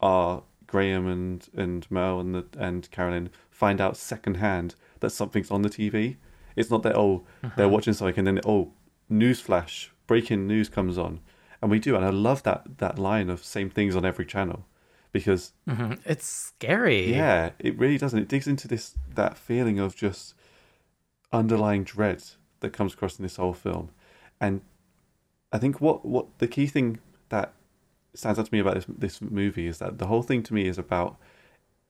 our 0.00 0.42
Graham 0.66 1.06
and 1.06 1.48
and 1.54 1.90
Mel 1.90 2.20
and 2.20 2.34
the, 2.34 2.46
and 2.58 2.90
Carolyn 2.90 3.30
find 3.50 3.80
out 3.80 3.96
secondhand 3.96 4.74
that 5.00 5.10
something's 5.10 5.50
on 5.50 5.62
the 5.62 5.70
TV. 5.70 6.16
It's 6.56 6.70
not 6.70 6.82
that 6.82 6.96
oh 6.96 7.26
uh-huh. 7.42 7.54
they're 7.56 7.68
watching 7.68 7.92
something 7.92 8.18
and 8.18 8.26
then 8.26 8.40
oh 8.46 8.72
news 9.08 9.40
flash 9.40 9.92
breaking 10.06 10.46
news 10.46 10.68
comes 10.68 10.96
on, 10.96 11.20
and 11.60 11.70
we 11.70 11.78
do. 11.78 11.94
And 11.94 12.04
I 12.04 12.10
love 12.10 12.42
that 12.44 12.78
that 12.78 12.98
line 12.98 13.28
of 13.28 13.44
same 13.44 13.68
things 13.68 13.94
on 13.94 14.04
every 14.04 14.24
channel 14.24 14.64
because 15.12 15.52
mm-hmm. 15.68 15.94
it's 16.04 16.26
scary. 16.26 17.12
Yeah, 17.12 17.50
it 17.58 17.78
really 17.78 17.98
doesn't. 17.98 18.18
It 18.18 18.28
digs 18.28 18.46
into 18.46 18.68
this 18.68 18.94
that 19.14 19.36
feeling 19.36 19.78
of 19.78 19.96
just 19.96 20.34
underlying 21.32 21.84
dread 21.84 22.22
that 22.60 22.70
comes 22.72 22.94
across 22.94 23.18
in 23.18 23.22
this 23.22 23.36
whole 23.36 23.54
film, 23.54 23.90
and 24.40 24.60
I 25.52 25.58
think 25.58 25.80
what 25.80 26.04
what 26.04 26.38
the 26.38 26.48
key 26.48 26.66
thing 26.66 26.98
that 27.28 27.52
stands 28.14 28.38
out 28.38 28.46
to 28.46 28.54
me 28.54 28.60
about 28.60 28.74
this 28.74 28.86
this 28.88 29.20
movie 29.20 29.66
is 29.66 29.78
that 29.78 29.98
the 29.98 30.06
whole 30.06 30.22
thing 30.22 30.42
to 30.44 30.54
me 30.54 30.66
is 30.66 30.78
about 30.78 31.16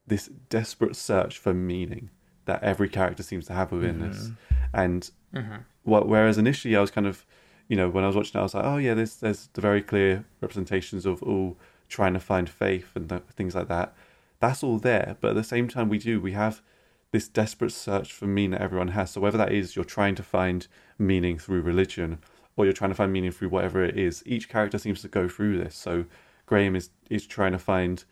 this 0.06 0.30
desperate 0.48 0.96
search 0.96 1.38
for 1.38 1.52
meaning 1.52 2.10
that 2.46 2.62
every 2.62 2.88
character 2.88 3.22
seems 3.22 3.46
to 3.46 3.52
have 3.52 3.70
within 3.70 3.96
mm-hmm. 3.96 4.08
this. 4.08 4.30
And 4.72 5.10
mm-hmm. 5.34 5.56
what, 5.82 6.08
whereas 6.08 6.38
initially 6.38 6.74
I 6.74 6.80
was 6.80 6.90
kind 6.90 7.06
of, 7.06 7.26
you 7.68 7.76
know, 7.76 7.90
when 7.90 8.04
I 8.04 8.06
was 8.06 8.16
watching 8.16 8.38
it, 8.38 8.40
I 8.40 8.42
was 8.42 8.54
like, 8.54 8.64
oh 8.64 8.78
yeah, 8.78 8.94
there's 8.94 9.16
there's 9.16 9.48
the 9.52 9.60
very 9.60 9.82
clear 9.82 10.24
representations 10.40 11.06
of 11.06 11.22
all 11.22 11.58
trying 11.88 12.14
to 12.14 12.20
find 12.20 12.48
faith 12.48 12.90
and 12.94 13.08
th- 13.08 13.22
things 13.34 13.54
like 13.54 13.68
that. 13.68 13.94
that's 14.40 14.62
all 14.62 14.78
there. 14.78 15.16
But 15.20 15.30
at 15.30 15.36
the 15.36 15.44
same 15.44 15.68
time, 15.68 15.88
we 15.88 15.98
do 15.98 16.20
we 16.20 16.32
have 16.32 16.62
this 17.10 17.28
desperate 17.28 17.72
search 17.72 18.12
for 18.12 18.26
meaning 18.26 18.52
that 18.52 18.60
everyone 18.60 18.88
has. 18.88 19.10
So 19.12 19.20
whether 19.20 19.38
that 19.38 19.52
is 19.52 19.74
you're 19.74 19.84
trying 19.84 20.14
to 20.16 20.22
find 20.22 20.66
meaning 20.98 21.38
through 21.38 21.62
religion 21.62 22.18
or 22.56 22.64
you're 22.64 22.74
trying 22.74 22.90
to 22.90 22.94
find 22.94 23.12
meaning 23.12 23.30
through 23.30 23.48
whatever 23.48 23.82
it 23.82 23.98
is, 23.98 24.22
each 24.26 24.48
character 24.48 24.78
seems 24.78 25.00
to 25.02 25.08
go 25.08 25.28
through 25.28 25.58
this. 25.58 25.74
So 25.74 26.04
Graham 26.46 26.76
is 26.76 26.90
is 27.08 27.26
trying 27.26 27.52
to 27.52 27.58
find, 27.58 28.04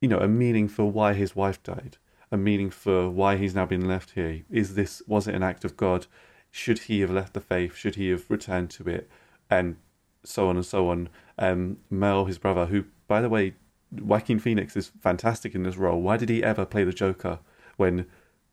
you 0.00 0.08
know, 0.08 0.18
a 0.18 0.28
meaning 0.28 0.68
for 0.68 0.90
why 0.90 1.14
his 1.14 1.34
wife 1.34 1.62
died, 1.62 1.96
a 2.30 2.36
meaning 2.36 2.70
for 2.70 3.08
why 3.08 3.36
he's 3.36 3.54
now 3.54 3.66
been 3.66 3.88
left 3.88 4.10
here. 4.12 4.42
Is 4.50 4.74
this 4.74 5.02
was 5.06 5.26
it 5.26 5.34
an 5.34 5.42
act 5.42 5.64
of 5.64 5.76
God? 5.76 6.06
Should 6.50 6.80
he 6.80 7.00
have 7.00 7.10
left 7.10 7.34
the 7.34 7.40
faith? 7.40 7.76
Should 7.76 7.94
he 7.94 8.10
have 8.10 8.28
returned 8.28 8.70
to 8.70 8.88
it? 8.88 9.08
And 9.48 9.76
so 10.24 10.48
on 10.48 10.56
and 10.56 10.66
so 10.66 10.88
on. 10.88 11.08
Um, 11.38 11.78
Mel, 11.90 12.26
his 12.26 12.38
brother, 12.38 12.66
who 12.66 12.84
by 13.08 13.20
the 13.20 13.28
way, 13.28 13.54
Joaquin 13.92 14.38
Phoenix 14.38 14.76
is 14.76 14.92
fantastic 15.00 15.54
in 15.54 15.64
this 15.64 15.76
role. 15.76 16.00
Why 16.00 16.16
did 16.16 16.28
he 16.28 16.44
ever 16.44 16.64
play 16.64 16.84
the 16.84 16.92
Joker 16.92 17.40
when 17.76 18.06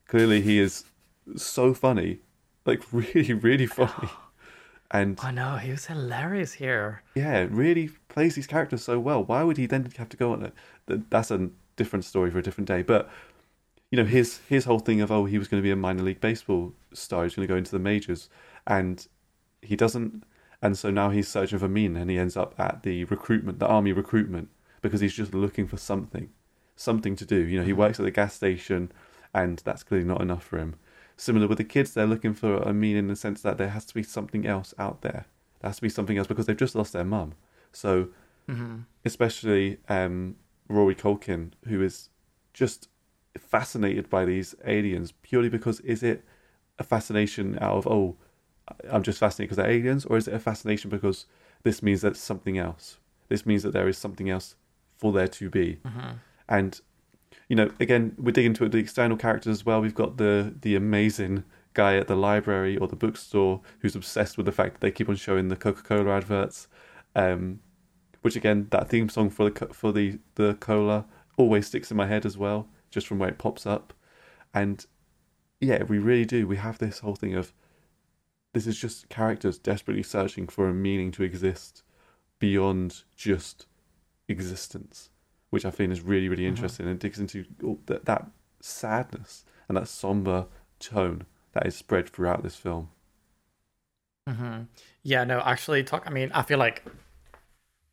clearly 0.07 0.41
he 0.41 0.57
is 0.59 0.85
so 1.35 1.73
funny, 1.73 2.19
like 2.65 2.81
really, 2.91 3.33
really 3.33 3.67
funny? 3.67 4.09
And 4.89 5.19
I 5.21 5.31
know 5.31 5.57
he 5.57 5.71
was 5.71 5.87
hilarious 5.87 6.53
here. 6.53 7.03
yeah, 7.13 7.45
really 7.49 7.89
plays 8.07 8.35
these 8.35 8.47
characters 8.47 8.85
so 8.85 8.97
well. 9.01 9.21
Why 9.21 9.43
would 9.43 9.57
he 9.57 9.65
then 9.65 9.91
have 9.97 10.07
to 10.07 10.15
go 10.15 10.31
on 10.31 10.43
it? 10.45 11.09
That's 11.09 11.29
a 11.29 11.49
different 11.75 12.05
story 12.05 12.31
for 12.31 12.39
a 12.39 12.41
different 12.41 12.69
day. 12.69 12.83
But 12.83 13.09
you 13.91 13.97
know, 13.97 14.05
his 14.05 14.39
his 14.47 14.63
whole 14.63 14.79
thing 14.79 15.01
of 15.01 15.11
oh, 15.11 15.25
he 15.25 15.37
was 15.37 15.49
going 15.49 15.61
to 15.61 15.65
be 15.65 15.71
a 15.71 15.75
minor 15.75 16.03
league 16.03 16.21
baseball 16.21 16.71
star. 16.93 17.23
He's 17.23 17.35
going 17.35 17.45
to 17.45 17.51
go 17.51 17.57
into 17.57 17.71
the 17.71 17.79
majors, 17.79 18.29
and 18.65 19.05
he 19.61 19.75
doesn't. 19.75 20.23
And 20.61 20.77
so 20.77 20.89
now 20.89 21.09
he's 21.09 21.27
searching 21.27 21.59
for 21.59 21.67
meaning, 21.67 22.01
and 22.01 22.09
he 22.09 22.17
ends 22.17 22.35
up 22.35 22.55
at 22.57 22.83
the 22.83 23.03
recruitment, 23.05 23.59
the 23.59 23.67
army 23.67 23.91
recruitment, 23.91 24.49
because 24.81 25.01
he's 25.01 25.13
just 25.13 25.33
looking 25.33 25.67
for 25.67 25.77
something, 25.77 26.29
something 26.75 27.15
to 27.15 27.25
do. 27.25 27.37
You 27.37 27.59
know, 27.59 27.65
he 27.65 27.73
works 27.73 27.99
at 27.99 28.05
the 28.05 28.11
gas 28.11 28.33
station, 28.33 28.91
and 29.33 29.61
that's 29.65 29.83
clearly 29.83 30.07
not 30.07 30.21
enough 30.21 30.43
for 30.43 30.57
him. 30.57 30.75
Similar 31.15 31.47
with 31.47 31.57
the 31.57 31.63
kids, 31.63 31.93
they're 31.93 32.07
looking 32.07 32.33
for 32.33 32.57
a 32.57 32.73
meaning 32.73 32.99
in 32.99 33.07
the 33.07 33.15
sense 33.15 33.41
that 33.41 33.57
there 33.57 33.69
has 33.69 33.85
to 33.85 33.93
be 33.93 34.03
something 34.03 34.45
else 34.47 34.73
out 34.79 35.01
there. 35.01 35.25
There 35.61 35.69
has 35.69 35.77
to 35.77 35.81
be 35.83 35.89
something 35.89 36.17
else 36.17 36.27
because 36.27 36.45
they've 36.45 36.57
just 36.57 36.75
lost 36.75 36.93
their 36.93 37.03
mum. 37.03 37.33
So, 37.71 38.09
especially 39.05 39.77
um, 39.89 40.35
Rory 40.69 40.95
Culkin, 40.95 41.51
who 41.67 41.81
is 41.81 42.09
just 42.53 42.89
fascinated 43.37 44.09
by 44.09 44.25
these 44.25 44.55
aliens 44.65 45.11
purely 45.21 45.49
because 45.49 45.79
is 45.81 46.01
it 46.01 46.23
a 46.79 46.83
fascination 46.83 47.57
out 47.61 47.77
of 47.77 47.87
oh 47.87 48.15
I'm 48.89 49.03
just 49.03 49.19
fascinated 49.19 49.49
because 49.49 49.57
they're 49.57 49.71
aliens 49.71 50.05
or 50.05 50.17
is 50.17 50.27
it 50.27 50.33
a 50.33 50.39
fascination 50.39 50.89
because 50.89 51.25
this 51.63 51.81
means 51.81 52.01
that 52.01 52.17
something 52.17 52.57
else? 52.57 52.97
This 53.29 53.45
means 53.45 53.63
that 53.63 53.73
there 53.73 53.87
is 53.87 53.97
something 53.97 54.29
else 54.29 54.55
for 54.97 55.11
there 55.11 55.27
to 55.27 55.49
be. 55.49 55.79
And 56.49 56.79
you 57.49 57.55
know 57.55 57.69
again 57.79 58.13
we 58.17 58.31
dig 58.31 58.45
into 58.45 58.67
the 58.67 58.77
external 58.77 59.17
characters 59.17 59.59
as 59.59 59.65
well. 59.65 59.81
We've 59.81 59.95
got 59.95 60.17
the 60.17 60.55
the 60.61 60.75
amazing 60.75 61.43
guy 61.73 61.97
at 61.97 62.07
the 62.07 62.15
library 62.15 62.75
or 62.77 62.87
the 62.87 62.95
bookstore 62.95 63.61
who's 63.79 63.95
obsessed 63.95 64.35
with 64.37 64.45
the 64.45 64.51
fact 64.51 64.73
that 64.73 64.81
they 64.81 64.91
keep 64.91 65.07
on 65.09 65.15
showing 65.15 65.47
the 65.49 65.55
Coca-Cola 65.55 66.09
adverts 66.17 66.67
um 67.15 67.59
which 68.21 68.35
again 68.35 68.67
that 68.71 68.89
theme 68.89 69.07
song 69.09 69.29
for 69.29 69.49
the 69.49 69.67
for 69.67 69.91
the 69.91 70.19
the 70.35 70.55
cola 70.55 71.05
always 71.37 71.67
sticks 71.67 71.91
in 71.91 71.97
my 71.97 72.07
head 72.07 72.25
as 72.25 72.37
well 72.37 72.67
just 72.89 73.05
from 73.07 73.19
where 73.19 73.29
it 73.29 73.37
pops 73.37 73.65
up. 73.65 73.93
And 74.53 74.85
yeah 75.61 75.83
we 75.83 75.99
really 75.99 76.25
do. 76.25 76.47
We 76.47 76.57
have 76.57 76.79
this 76.79 76.99
whole 76.99 77.15
thing 77.15 77.35
of 77.35 77.53
this 78.57 78.67
is 78.67 78.79
just 78.79 79.09
characters 79.09 79.57
desperately 79.57 80.03
searching 80.03 80.47
for 80.47 80.67
a 80.67 80.73
meaning 80.73 81.11
to 81.11 81.23
exist 81.23 81.83
beyond 82.39 83.03
just 83.15 83.65
existence 84.27 85.09
which 85.49 85.65
i 85.65 85.71
find 85.71 85.91
is 85.91 86.01
really 86.01 86.27
really 86.27 86.45
interesting 86.45 86.87
and 86.87 86.99
digs 86.99 87.19
into 87.19 87.45
all 87.63 87.79
that, 87.85 88.05
that 88.05 88.27
sadness 88.59 89.45
and 89.67 89.77
that 89.77 89.87
somber 89.87 90.47
tone 90.79 91.25
that 91.53 91.65
is 91.65 91.75
spread 91.75 92.09
throughout 92.09 92.43
this 92.43 92.55
film 92.55 92.89
Mm-hmm. 94.27 94.63
Yeah, 95.03 95.23
no, 95.23 95.39
actually, 95.39 95.83
talk. 95.83 96.03
I 96.05 96.09
mean, 96.09 96.31
I 96.33 96.43
feel 96.43 96.59
like 96.59 96.83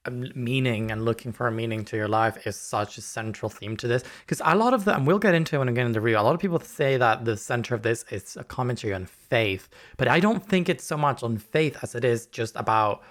Um, 0.07 0.31
meaning 0.35 0.91
and 0.91 1.03
looking 1.05 1.33
for 1.33 1.47
a 1.47 1.53
meaning 1.53 1.83
to 1.87 1.97
your 1.97 2.09
life 2.09 2.47
is 2.47 2.57
such 2.57 2.99
a 2.99 3.01
central 3.01 3.49
theme 3.49 3.75
to 3.79 3.89
this 3.89 4.05
because 4.21 4.43
a 4.45 4.55
lot 4.55 4.75
of 4.75 4.85
the, 4.85 4.95
and 4.95 5.07
we'll 5.07 5.19
get 5.19 5.35
into 5.35 5.57
it 5.57 5.59
when 5.61 5.69
we 5.69 5.73
get 5.73 5.87
into 5.87 5.95
the 5.95 6.01
review. 6.03 6.19
A 6.19 6.21
lot 6.21 6.35
of 6.35 6.41
people 6.41 6.61
say 6.61 6.99
that 6.99 7.25
the 7.25 7.39
center 7.39 7.75
of 7.75 7.81
this 7.83 8.05
is 8.11 8.37
a 8.37 8.45
commentary 8.45 8.93
on 8.93 9.07
faith, 9.07 9.71
but 9.97 10.07
I 10.07 10.21
don't 10.21 10.47
think 10.47 10.69
it's 10.69 10.85
so 10.85 10.99
much 10.99 11.23
on 11.23 11.39
faith 11.39 11.79
as 11.83 11.95
it 11.95 12.05
is 12.05 12.27
just 12.27 12.55
about 12.57 13.03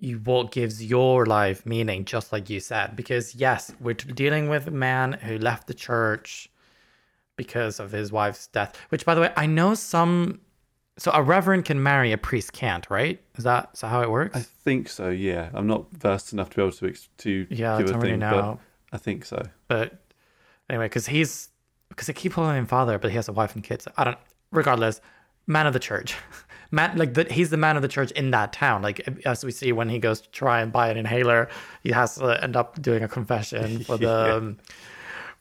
you 0.00 0.18
what 0.18 0.50
gives 0.50 0.84
your 0.84 1.24
life 1.24 1.64
meaning, 1.64 2.04
just 2.04 2.32
like 2.32 2.50
you 2.50 2.60
said. 2.60 2.96
Because 2.96 3.34
yes, 3.34 3.72
we're 3.80 3.94
dealing 3.94 4.48
with 4.48 4.66
a 4.66 4.72
man 4.72 5.12
who 5.12 5.38
left 5.38 5.66
the 5.66 5.74
church 5.74 6.50
because 7.36 7.78
of 7.80 7.92
his 7.92 8.10
wife's 8.10 8.46
death. 8.48 8.76
Which, 8.88 9.04
by 9.04 9.14
the 9.14 9.20
way, 9.20 9.32
I 9.36 9.46
know 9.46 9.74
some. 9.74 10.40
So 10.98 11.10
a 11.12 11.22
reverend 11.22 11.66
can 11.66 11.82
marry 11.82 12.12
a 12.12 12.18
priest 12.18 12.52
can't, 12.52 12.88
right? 12.88 13.20
Is 13.36 13.44
that 13.44 13.70
is 13.74 13.80
that 13.80 13.88
how 13.88 14.02
it 14.02 14.10
works? 14.10 14.36
i 14.36 14.40
think 14.40 14.88
so 14.88 15.10
yeah 15.10 15.50
i'm 15.54 15.66
not 15.68 15.84
versed 15.92 16.32
enough 16.32 16.50
to 16.50 16.56
be 16.56 16.62
able 16.62 16.72
to 16.72 16.92
to 17.18 17.46
Yeah, 17.50 17.78
give 17.78 17.90
a 17.94 18.00
thing 18.00 18.18
but 18.18 18.58
i 18.92 18.98
think 18.98 19.24
so 19.24 19.42
but 19.68 19.92
anyway, 20.68 20.86
because 20.86 21.06
he's 21.06 21.50
because 21.88 22.06
they 22.06 22.12
keep 22.12 22.32
calling 22.32 22.56
him 22.56 22.66
father, 22.66 22.98
but 22.98 23.10
he 23.10 23.16
has 23.16 23.28
a 23.28 23.32
wife 23.32 23.54
and 23.54 23.62
kids. 23.64 23.86
I 23.96 24.04
don't. 24.04 24.18
Regardless, 24.50 25.00
man 25.46 25.66
of 25.66 25.72
the 25.72 25.78
church, 25.78 26.14
man 26.70 26.96
like 26.96 27.14
the, 27.14 27.24
he's 27.30 27.50
the 27.50 27.56
man 27.56 27.76
of 27.76 27.82
the 27.82 27.88
church 27.88 28.10
in 28.12 28.30
that 28.32 28.52
town. 28.52 28.82
Like 28.82 29.06
as 29.24 29.44
we 29.44 29.52
see 29.52 29.72
when 29.72 29.88
he 29.88 29.98
goes 29.98 30.20
to 30.20 30.30
try 30.30 30.60
and 30.60 30.72
buy 30.72 30.90
an 30.90 30.96
inhaler, 30.96 31.48
he 31.82 31.92
has 31.92 32.16
to 32.16 32.42
end 32.42 32.56
up 32.56 32.80
doing 32.82 33.02
a 33.02 33.08
confession 33.08 33.84
for 33.84 33.96
the. 33.98 34.04
Yeah. 34.06 34.34
um, 34.34 34.58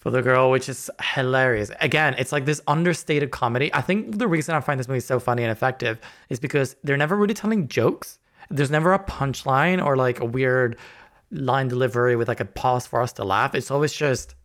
for 0.06 0.12
the 0.12 0.22
girl, 0.22 0.52
which 0.52 0.70
is 0.70 0.92
hilarious. 1.16 1.72
Again, 1.82 2.14
it's 2.20 2.32
like 2.32 2.46
this 2.46 2.62
understated 2.68 3.32
comedy. 3.32 3.74
I 3.74 3.82
think 3.82 4.20
the 4.20 4.28
reason 4.28 4.54
I 4.54 4.60
find 4.60 4.80
this 4.80 4.88
movie 4.88 5.00
so 5.00 5.20
funny 5.20 5.42
and 5.42 5.52
effective 5.52 6.00
is 6.30 6.40
because 6.40 6.76
they're 6.84 6.96
never 6.96 7.16
really 7.16 7.34
telling 7.34 7.68
jokes. 7.68 8.20
There's 8.52 8.70
never 8.70 8.94
a 8.94 9.00
punchline 9.00 9.84
or 9.84 9.98
like 9.98 10.20
a 10.20 10.26
weird 10.26 10.78
line 11.32 11.70
delivery 11.70 12.16
with 12.16 12.28
like 12.28 12.40
a 12.40 12.46
pause 12.46 12.86
for 12.86 13.02
us 13.02 13.14
to 13.14 13.24
laugh. 13.24 13.56
It's 13.56 13.72
always 13.72 13.94
just 13.94 14.36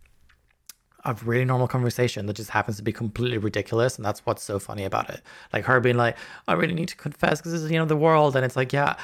a 1.05 1.13
really 1.27 1.45
normal 1.45 1.69
conversation 1.69 2.25
that 2.25 2.37
just 2.37 2.49
happens 2.49 2.79
to 2.79 2.83
be 2.83 2.93
completely 2.93 3.37
ridiculous, 3.37 3.97
and 3.97 4.05
that's 4.05 4.25
what's 4.25 4.43
so 4.43 4.59
funny 4.59 4.85
about 4.85 5.11
it. 5.11 5.21
Like 5.53 5.67
her 5.67 5.79
being 5.79 5.99
like, 5.99 6.17
"I 6.49 6.55
really 6.55 6.73
need 6.73 6.89
to 6.89 6.97
confess 6.97 7.39
because 7.39 7.53
this 7.53 7.61
is 7.61 7.69
the 7.69 7.77
end 7.77 7.83
of 7.83 7.89
the 7.91 7.97
world," 7.99 8.35
and 8.35 8.47
it's 8.47 8.57
like, 8.57 8.73
"Yeah, 8.73 8.97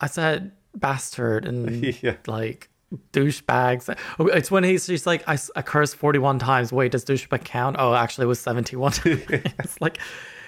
I 0.00 0.06
said 0.06 0.52
bastard 0.74 1.44
and 1.44 1.84
Yeah. 2.02 2.16
like 2.26 2.70
douchebags." 3.12 3.94
It's 4.18 4.50
when 4.50 4.64
he's 4.64 4.86
just 4.86 5.06
like, 5.06 5.22
"I, 5.28 5.38
I 5.54 5.62
cursed 5.62 5.96
forty-one 5.96 6.38
times." 6.38 6.72
Wait, 6.72 6.92
does 6.92 7.04
douchebag 7.04 7.44
count? 7.44 7.76
Oh, 7.78 7.94
actually, 7.94 8.24
it 8.24 8.28
was 8.28 8.40
seventy-one. 8.40 8.92
it's 9.04 9.80
like, 9.80 9.98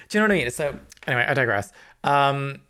do 0.09 0.17
you 0.17 0.21
know 0.21 0.27
what 0.27 0.39
I 0.39 0.43
mean? 0.43 0.51
So 0.51 0.77
anyway, 1.07 1.25
I 1.27 1.33
digress. 1.33 1.71
Um, 2.03 2.61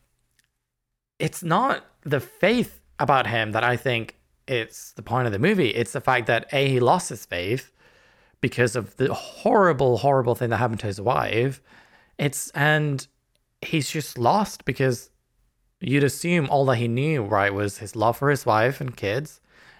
it's 1.19 1.43
not 1.43 1.85
the 2.03 2.19
faith 2.19 2.81
about 2.99 3.27
him 3.27 3.51
that 3.53 3.63
I 3.63 3.77
think 3.77 4.15
it's 4.47 4.93
the 4.93 5.01
point 5.01 5.25
of 5.25 5.31
the 5.31 5.39
movie. 5.39 5.69
It's 5.69 5.93
the 5.93 6.01
fact 6.01 6.27
that 6.27 6.47
a 6.51 6.67
he 6.67 6.79
lost 6.79 7.09
his 7.09 7.25
faith 7.25 7.71
because 8.41 8.75
of 8.75 8.95
the 8.97 9.13
horrible, 9.13 9.97
horrible 9.97 10.35
thing 10.35 10.49
that 10.49 10.57
happened 10.57 10.79
to 10.81 10.87
his 10.87 10.99
wife. 10.99 11.61
It's 12.17 12.49
and 12.51 13.05
he's 13.61 13.89
just 13.89 14.17
lost 14.17 14.65
because 14.65 15.09
you'd 15.79 16.03
assume 16.03 16.49
all 16.49 16.65
that 16.65 16.77
he 16.77 16.87
knew, 16.87 17.23
right, 17.23 17.53
was 17.53 17.77
his 17.77 17.95
love 17.95 18.17
for 18.17 18.29
his 18.29 18.45
wife 18.45 18.81
and 18.81 18.95
kids 18.95 19.39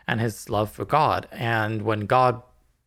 and 0.10 0.20
his 0.20 0.50
love 0.50 0.72
for 0.72 0.86
God. 0.86 1.28
And 1.32 1.84
when 1.84 2.02
God 2.02 2.42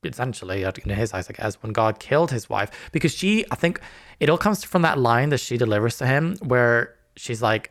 essentially 0.04 0.64
uh, 0.64 0.72
in 0.84 0.90
his 0.90 1.12
eyes, 1.12 1.30
I 1.30 1.32
guess, 1.32 1.54
when 1.62 1.72
God 1.72 2.00
killed 2.00 2.30
his 2.30 2.48
wife, 2.50 2.70
because 2.92 3.14
she 3.14 3.44
I 3.50 3.54
think 3.54 3.80
it 4.20 4.28
all 4.28 4.38
comes 4.38 4.64
from 4.64 4.82
that 4.82 4.98
line 4.98 5.28
that 5.30 5.38
she 5.38 5.56
delivers 5.56 5.96
to 5.98 6.06
him 6.06 6.36
where 6.42 6.94
she's 7.16 7.40
like, 7.40 7.70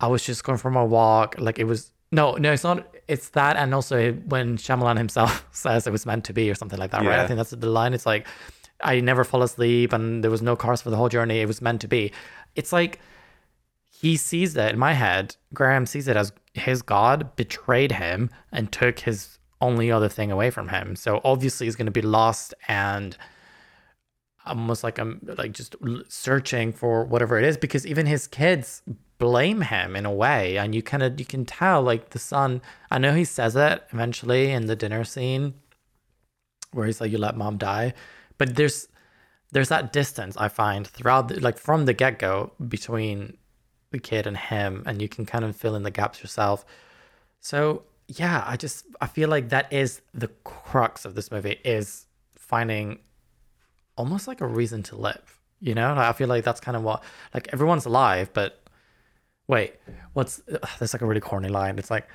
I 0.00 0.08
was 0.08 0.24
just 0.24 0.44
going 0.44 0.58
for 0.58 0.70
my 0.70 0.82
walk. 0.82 1.36
Like 1.38 1.58
it 1.58 1.64
was 1.64 1.92
no, 2.10 2.34
no, 2.34 2.52
it's 2.52 2.64
not. 2.64 2.96
It's 3.06 3.30
that, 3.30 3.56
and 3.56 3.74
also 3.74 4.12
when 4.12 4.56
Shyamalan 4.56 4.96
himself 4.98 5.46
says 5.52 5.86
it 5.86 5.92
was 5.92 6.04
meant 6.06 6.24
to 6.24 6.32
be, 6.32 6.50
or 6.50 6.54
something 6.54 6.78
like 6.78 6.90
that, 6.90 7.02
right? 7.04 7.18
I 7.20 7.26
think 7.26 7.36
that's 7.38 7.50
the 7.50 7.66
line. 7.66 7.94
It's 7.94 8.06
like, 8.06 8.26
I 8.82 9.00
never 9.00 9.24
fall 9.24 9.42
asleep, 9.42 9.92
and 9.92 10.22
there 10.22 10.30
was 10.30 10.42
no 10.42 10.56
cars 10.56 10.82
for 10.82 10.90
the 10.90 10.96
whole 10.96 11.08
journey. 11.08 11.40
It 11.40 11.46
was 11.46 11.60
meant 11.62 11.80
to 11.82 11.88
be. 11.88 12.12
It's 12.54 12.72
like 12.72 12.98
he 14.00 14.16
sees 14.16 14.56
it 14.56 14.74
in 14.74 14.78
my 14.78 14.92
head. 14.92 15.34
Graham 15.52 15.84
sees 15.84 16.06
it 16.06 16.16
as 16.16 16.32
his 16.54 16.82
God 16.82 17.34
betrayed 17.34 17.90
him 17.90 18.30
and 18.52 18.70
took 18.70 19.00
his 19.00 19.38
only 19.60 19.90
other 19.90 20.08
thing 20.08 20.30
away 20.30 20.50
from 20.50 20.68
him. 20.68 20.94
So 20.94 21.20
obviously 21.24 21.66
he's 21.66 21.74
going 21.74 21.86
to 21.86 21.92
be 21.92 22.02
lost 22.02 22.54
and 22.68 23.16
almost 24.46 24.84
like 24.84 24.98
I'm 24.98 25.20
like 25.36 25.50
just 25.50 25.74
searching 26.06 26.72
for 26.72 27.04
whatever 27.04 27.38
it 27.38 27.44
is 27.44 27.56
because 27.56 27.84
even 27.84 28.06
his 28.06 28.28
kids 28.28 28.82
blame 29.18 29.62
him 29.62 29.96
in 29.96 30.06
a 30.06 30.12
way 30.12 30.58
and 30.58 30.76
you 30.76 30.82
kind 30.82 31.02
of 31.02 31.18
you 31.18 31.26
can 31.26 31.44
tell 31.44 31.82
like 31.82 32.10
the 32.10 32.20
son 32.20 32.62
I 32.92 32.98
know 32.98 33.14
he 33.14 33.24
says 33.24 33.56
it 33.56 33.82
eventually 33.92 34.52
in 34.52 34.66
the 34.66 34.76
dinner 34.76 35.02
scene 35.02 35.54
where 36.72 36.86
he's 36.86 37.00
like 37.00 37.10
you 37.10 37.18
let 37.18 37.36
mom 37.36 37.58
die 37.58 37.94
but 38.38 38.54
there's 38.54 38.88
there's 39.50 39.68
that 39.68 39.92
distance 39.92 40.36
I 40.36 40.48
find 40.48 40.86
throughout 40.86 41.28
the, 41.28 41.40
like 41.40 41.58
from 41.58 41.84
the 41.84 41.92
get-go 41.92 42.52
between 42.68 43.36
the 43.90 43.98
kid 43.98 44.26
and 44.26 44.36
him 44.36 44.82
and 44.86 45.00
you 45.00 45.08
can 45.08 45.24
kind 45.26 45.44
of 45.44 45.56
fill 45.56 45.74
in 45.74 45.82
the 45.82 45.90
gaps 45.90 46.20
yourself 46.22 46.64
so 47.40 47.82
yeah, 48.10 48.42
I 48.46 48.56
just 48.56 48.86
I 49.02 49.06
feel 49.06 49.28
like 49.28 49.50
that 49.50 49.70
is 49.70 50.00
the 50.14 50.28
crux 50.42 51.04
of 51.04 51.14
this 51.14 51.30
movie 51.30 51.60
is 51.62 52.06
finding 52.34 53.00
almost 53.96 54.26
like 54.26 54.40
a 54.40 54.46
reason 54.46 54.82
to 54.84 54.96
live. 54.96 55.38
You 55.60 55.74
know, 55.74 55.88
like, 55.94 56.06
I 56.08 56.12
feel 56.12 56.26
like 56.26 56.42
that's 56.42 56.58
kind 56.60 56.74
of 56.74 56.82
what 56.82 57.02
like 57.34 57.48
everyone's 57.52 57.84
alive, 57.84 58.30
but 58.32 58.62
wait, 59.46 59.74
what's 60.14 60.40
ugh, 60.50 60.68
there's 60.78 60.94
like 60.94 61.02
a 61.02 61.06
really 61.06 61.20
corny 61.20 61.50
line. 61.50 61.78
It's 61.78 61.90
like 61.90 62.08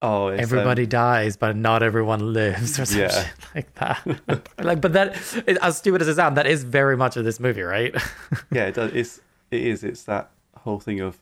Oh, 0.00 0.28
um, 0.28 0.40
everybody 0.40 0.86
dies, 0.86 1.36
but 1.36 1.54
not 1.54 1.82
everyone 1.82 2.32
lives, 2.32 2.78
or 2.80 2.86
something 2.86 3.02
Yeah. 3.02 3.28
like 3.54 3.72
that. 3.74 4.48
like, 4.58 4.80
but 4.80 4.94
that 4.94 5.14
as 5.62 5.76
stupid 5.78 6.02
as 6.02 6.08
it 6.08 6.16
sounds, 6.16 6.34
that 6.36 6.46
is 6.46 6.64
very 6.64 6.96
much 6.96 7.16
of 7.16 7.24
this 7.24 7.38
movie, 7.38 7.62
right? 7.62 7.94
yeah, 8.50 8.64
it 8.66 8.74
does. 8.74 8.92
It's 8.92 9.20
it 9.52 9.62
is. 9.66 9.84
It's 9.84 10.02
that 10.04 10.30
whole 10.56 10.80
thing 10.80 11.00
of 11.00 11.20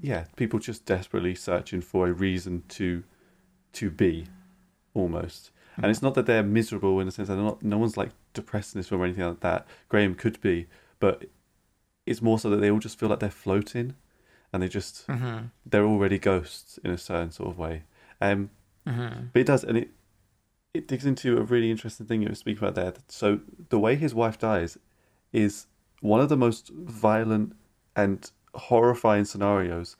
yeah, 0.00 0.24
people 0.36 0.58
just 0.58 0.84
desperately 0.84 1.34
searching 1.34 1.80
for 1.80 2.08
a 2.08 2.12
reason 2.12 2.62
to 2.70 3.04
to 3.74 3.90
be, 3.90 4.26
almost. 4.94 5.50
And 5.76 5.86
it's 5.90 6.00
not 6.00 6.14
that 6.14 6.24
they're 6.24 6.42
miserable 6.42 6.98
in 7.00 7.06
the 7.06 7.12
sense 7.12 7.28
that 7.28 7.36
not. 7.36 7.62
No 7.62 7.76
one's 7.78 7.98
like 7.98 8.10
depressed 8.32 8.74
in 8.74 8.78
this 8.78 8.88
film 8.88 9.02
or 9.02 9.04
anything 9.04 9.24
like 9.24 9.40
that. 9.40 9.66
Graham 9.90 10.14
could 10.14 10.40
be, 10.40 10.68
but 11.00 11.26
it's 12.06 12.22
more 12.22 12.38
so 12.38 12.48
that 12.48 12.56
they 12.56 12.70
all 12.70 12.78
just 12.78 12.98
feel 12.98 13.10
like 13.10 13.20
they're 13.20 13.30
floating, 13.30 13.94
and 14.52 14.62
they 14.62 14.68
just 14.68 15.06
mm-hmm. 15.06 15.46
they're 15.66 15.84
already 15.84 16.18
ghosts 16.18 16.78
in 16.82 16.90
a 16.90 16.98
certain 16.98 17.30
sort 17.30 17.50
of 17.50 17.58
way. 17.58 17.82
Um, 18.20 18.50
Mm-hmm. 18.86 19.24
but 19.32 19.40
it 19.40 19.46
does, 19.46 19.64
and 19.64 19.76
it 19.76 19.90
it 20.72 20.86
digs 20.86 21.04
into 21.04 21.38
a 21.38 21.42
really 21.42 21.72
interesting 21.72 22.06
thing 22.06 22.22
you 22.22 22.28
were 22.28 22.36
speaking 22.36 22.62
about 22.62 22.76
there. 22.76 22.92
So 23.08 23.40
the 23.68 23.80
way 23.80 23.96
his 23.96 24.14
wife 24.14 24.38
dies 24.38 24.78
is 25.32 25.66
one 26.00 26.20
of 26.20 26.28
the 26.28 26.36
most 26.36 26.68
violent 26.68 27.56
and 27.96 28.30
horrifying 28.54 29.24
scenarios 29.24 29.96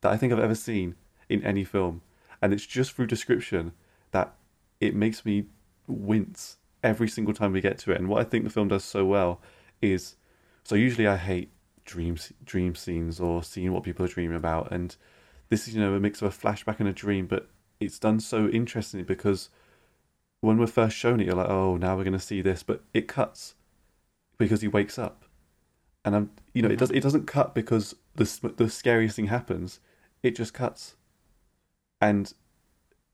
that 0.00 0.12
I 0.12 0.16
think 0.16 0.32
I've 0.32 0.38
ever 0.38 0.54
seen 0.54 0.96
in 1.28 1.42
any 1.44 1.64
film, 1.64 2.02
and 2.42 2.52
it's 2.52 2.66
just 2.66 2.92
through 2.92 3.06
description 3.06 3.72
that 4.10 4.34
it 4.80 4.94
makes 4.94 5.24
me 5.24 5.46
wince 5.86 6.58
every 6.82 7.08
single 7.08 7.34
time 7.34 7.52
we 7.52 7.60
get 7.60 7.78
to 7.78 7.92
it. 7.92 7.98
And 7.98 8.08
what 8.08 8.20
I 8.20 8.24
think 8.24 8.44
the 8.44 8.50
film 8.50 8.68
does 8.68 8.84
so 8.84 9.04
well 9.04 9.40
is, 9.80 10.16
so 10.64 10.74
usually 10.74 11.06
I 11.06 11.16
hate 11.16 11.50
dreams, 11.84 12.32
dream 12.44 12.74
scenes 12.74 13.20
or 13.20 13.42
seeing 13.42 13.72
what 13.72 13.84
people 13.84 14.04
are 14.04 14.08
dreaming 14.08 14.36
about, 14.36 14.70
and 14.70 14.94
this 15.48 15.68
is 15.68 15.74
you 15.74 15.80
know 15.80 15.94
a 15.94 16.00
mix 16.00 16.20
of 16.20 16.28
a 16.28 16.36
flashback 16.36 16.80
and 16.80 16.88
a 16.88 16.92
dream, 16.92 17.26
but 17.26 17.48
it's 17.80 17.98
done 17.98 18.20
so 18.20 18.48
interestingly 18.48 19.04
because 19.04 19.50
when 20.40 20.58
we're 20.58 20.66
first 20.66 20.96
shown 20.96 21.20
it, 21.20 21.26
you're 21.26 21.36
like, 21.36 21.48
oh, 21.48 21.76
now 21.76 21.96
we're 21.96 22.04
going 22.04 22.12
to 22.12 22.18
see 22.18 22.40
this, 22.42 22.62
but 22.62 22.82
it 22.92 23.08
cuts 23.08 23.54
because 24.38 24.60
he 24.60 24.68
wakes 24.68 24.98
up, 24.98 25.24
and 26.06 26.14
I'm, 26.14 26.30
you 26.54 26.62
know, 26.62 26.68
it 26.68 26.78
does. 26.78 26.92
It 26.92 27.02
doesn't 27.02 27.26
cut 27.26 27.54
because 27.54 27.94
the 28.14 28.52
the 28.56 28.70
scariest 28.70 29.16
thing 29.16 29.26
happens. 29.26 29.80
It 30.22 30.36
just 30.36 30.54
cuts, 30.54 30.94
and 32.00 32.32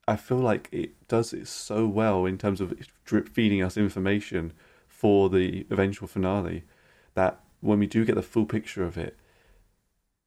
I 0.07 0.17
feel 0.17 0.39
like 0.39 0.69
it 0.71 1.09
does 1.09 1.33
it 1.33 1.49
so 1.49 1.87
well 1.87 2.27
in 2.27 2.37
terms 2.37 2.61
of 2.61 2.75
drip 3.05 3.31
feeding 3.31 3.63
us 3.63 3.77
information 3.79 4.53
for 4.89 5.31
the 5.31 5.67
eventual 5.71 6.07
finale 6.07 6.65
that 7.15 7.41
when 7.61 7.79
we 7.79 7.87
do 7.87 8.05
get 8.05 8.15
the 8.15 8.23
full 8.23 8.45
picture 8.45 8.85
of 8.85 8.99
it, 8.99 9.17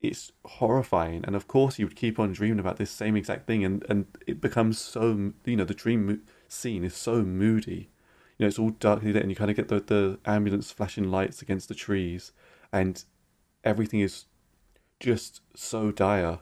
it's 0.02 0.32
horrifying. 0.46 1.24
And 1.26 1.36
of 1.36 1.48
course, 1.48 1.78
you 1.78 1.86
would 1.86 1.96
keep 1.96 2.20
on 2.20 2.34
dreaming 2.34 2.60
about 2.60 2.78
this 2.78 2.92
same 2.92 3.16
exact 3.16 3.46
thing, 3.46 3.64
and 3.64 3.86
and 3.88 4.08
it 4.26 4.42
becomes 4.42 4.80
so 4.80 5.34
you 5.46 5.56
know 5.56 5.66
the 5.66 5.76
dream 5.76 6.24
scene 6.48 6.84
is 6.84 6.96
so 6.96 7.22
moody. 7.22 7.90
You 8.40 8.44
know, 8.44 8.48
it's 8.48 8.60
all 8.60 8.72
darkly 8.72 9.14
lit, 9.14 9.22
and 9.22 9.32
you 9.32 9.36
kind 9.36 9.52
of 9.52 9.56
get 9.56 9.68
the 9.68 9.82
the 9.82 10.20
ambulance 10.26 10.72
flashing 10.72 11.12
lights 11.12 11.44
against 11.44 11.68
the 11.68 11.76
trees, 11.76 12.32
and 12.72 13.04
everything 13.64 14.00
is 14.00 14.26
just 15.00 15.42
so 15.56 15.92
dire, 15.92 16.40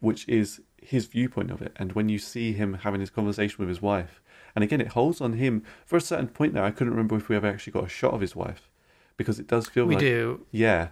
which 0.00 0.28
is 0.28 0.60
his 0.80 1.06
viewpoint 1.06 1.50
of 1.50 1.60
it. 1.60 1.72
And 1.76 1.92
when 1.92 2.08
you 2.08 2.18
see 2.18 2.52
him 2.52 2.74
having 2.74 3.00
his 3.00 3.10
conversation 3.10 3.56
with 3.58 3.68
his 3.68 3.82
wife, 3.82 4.20
and 4.54 4.64
again, 4.64 4.80
it 4.80 4.88
holds 4.88 5.20
on 5.20 5.34
him 5.34 5.62
for 5.86 5.96
a 5.96 6.00
certain 6.00 6.28
point. 6.28 6.54
There, 6.54 6.64
I 6.64 6.70
couldn't 6.70 6.92
remember 6.92 7.16
if 7.16 7.28
we 7.28 7.36
ever 7.36 7.46
actually 7.46 7.72
got 7.72 7.84
a 7.84 7.88
shot 7.88 8.14
of 8.14 8.20
his 8.20 8.34
wife, 8.34 8.70
because 9.16 9.38
it 9.38 9.46
does 9.46 9.68
feel 9.68 9.84
We 9.86 9.94
like 9.94 10.02
do, 10.02 10.46
yeah. 10.50 10.88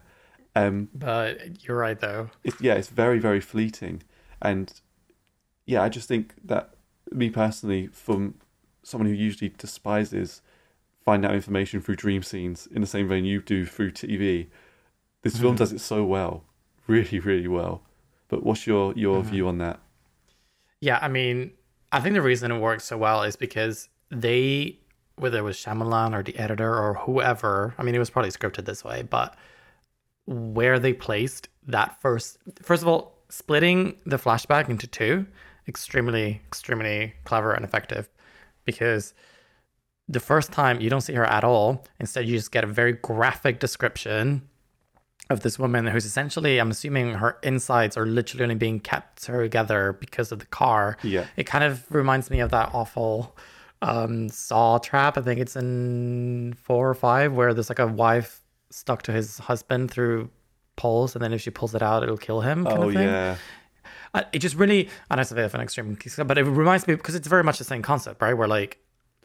Um, 0.55 0.89
but 0.95 1.65
you're 1.65 1.77
right 1.77 1.99
though. 2.01 2.31
it's 2.43 2.61
yeah, 2.61 2.75
it's 2.75 2.89
very 2.89 3.19
very 3.19 3.41
fleeting, 3.41 4.03
and 4.41 4.73
yeah, 5.67 5.83
I 5.83 5.89
just 5.89 6.09
think 6.09 6.35
that 6.45 6.71
me 7.11 7.29
personally, 7.31 7.89
from 7.89 8.37
someone 8.83 9.09
who 9.09 9.15
usually 9.15 9.51
despises 9.51 10.43
finding 11.05 11.29
out 11.29 11.35
information 11.35 11.81
through 11.81 11.97
dream 11.97 12.23
scenes 12.23 12.67
in 12.69 12.81
the 12.81 12.87
same 12.87 13.09
vein 13.09 13.25
you 13.25 13.41
do 13.41 13.67
through 13.67 13.93
TV, 13.93 14.47
this 15.33 15.41
film 15.41 15.55
Mhm. 15.55 15.59
does 15.59 15.73
it 15.73 15.81
so 15.81 16.05
well, 16.05 16.45
really 16.87 17.19
really 17.19 17.49
well. 17.49 17.83
But 18.29 18.43
what's 18.45 18.67
your 18.67 18.93
your 18.95 19.23
Mhm. 19.23 19.27
view 19.27 19.49
on 19.49 19.59
that? 19.59 19.81
Yeah, 20.81 20.99
I 21.01 21.09
mean, 21.09 21.53
I 21.93 22.01
think 22.01 22.15
the 22.15 22.23
reason 22.23 22.51
it 22.53 22.59
works 22.61 22.85
so 22.85 22.99
well 22.99 23.23
is 23.23 23.37
because 23.37 23.89
they, 24.11 24.79
whether 25.17 25.39
it 25.39 25.43
was 25.43 25.57
Shyamalan 25.57 26.15
or 26.15 26.23
the 26.23 26.37
editor 26.39 26.73
or 26.79 26.95
whoever, 26.95 27.75
I 27.79 27.83
mean, 27.83 27.95
it 27.95 27.99
was 27.99 28.11
probably 28.11 28.31
scripted 28.31 28.65
this 28.67 28.85
way, 28.85 29.03
but 29.03 29.37
where 30.27 30.79
they 30.79 30.93
placed 30.93 31.49
that 31.67 32.01
first, 32.01 32.39
first 32.63 32.83
of 32.83 32.89
all, 32.89 33.15
splitting 33.29 33.97
the 34.05 34.17
flashback 34.19 34.69
into 34.69 34.87
two, 34.87 35.27
extremely, 35.69 36.41
extremely 36.47 37.15
clever 37.25 37.53
and 37.53 37.65
effective 37.65 38.09
because 38.65 39.15
the 40.09 40.21
first 40.21 40.53
time 40.53 40.81
you 40.81 40.89
don't 40.91 41.01
see 41.01 41.15
her 41.15 41.25
at 41.25 41.43
all. 41.43 41.85
Instead, 41.99 42.27
you 42.29 42.37
just 42.37 42.53
get 42.53 42.63
a 42.63 42.67
very 42.69 42.93
graphic 42.93 43.59
description 43.59 44.49
of 45.29 45.41
this 45.41 45.59
woman 45.59 45.87
who's 45.87 46.05
essentially, 46.05 46.59
I'm 46.59 46.71
assuming 46.71 47.15
her 47.15 47.39
insides 47.43 47.97
are 47.97 48.07
literally 48.07 48.45
only 48.45 48.55
being 48.55 48.79
kept 48.81 49.23
together 49.25 49.97
because 49.99 50.31
of 50.33 50.39
the 50.39 50.47
car. 50.47 50.97
Yeah, 51.03 51.27
It 51.37 51.45
kind 51.45 51.65
of 51.65 51.85
reminds 51.91 52.31
me 52.31 52.41
of 52.41 52.51
that 52.51 52.71
awful 52.73 53.37
um, 53.83 54.29
saw 54.29 54.79
trap. 54.79 55.19
I 55.19 55.23
think 55.23 55.41
it's 55.41 55.57
in 55.57 56.55
four 56.63 56.89
or 56.89 56.95
five, 56.95 57.33
where 57.33 57.53
there's 57.53 57.69
like 57.69 57.79
a 57.81 57.87
wife 57.87 58.41
stuck 58.71 59.03
to 59.03 59.13
his 59.13 59.39
husband 59.39 59.91
through 59.91 60.31
poles, 60.77 61.15
and 61.17 61.25
then 61.25 61.33
if 61.33 61.41
she 61.41 61.51
pulls 61.51 61.75
it 61.75 61.83
out, 61.83 62.03
it'll 62.03 62.17
kill 62.17 62.41
him. 62.43 62.65
Kind 62.65 62.79
oh 62.79 62.89
of 62.89 62.95
thing. 62.95 63.03
yeah, 63.09 63.37
Uh, 64.15 64.23
it 64.33 64.39
just 64.39 64.55
really, 64.55 64.89
and 65.11 65.19
that's 65.19 65.33
a 65.33 65.35
bit 65.35 65.45
of 65.45 65.55
an 65.55 65.61
extreme, 65.61 65.97
case, 65.97 66.19
but 66.25 66.39
it 66.39 66.45
reminds 66.45 66.87
me 66.87 66.95
because 66.95 67.15
it's 67.15 67.29
very 67.29 67.43
much 67.43 67.59
the 67.59 67.65
same 67.65 67.83
concept, 67.83 68.23
right? 68.23 68.35
Where 68.35 68.49
like 68.49 68.79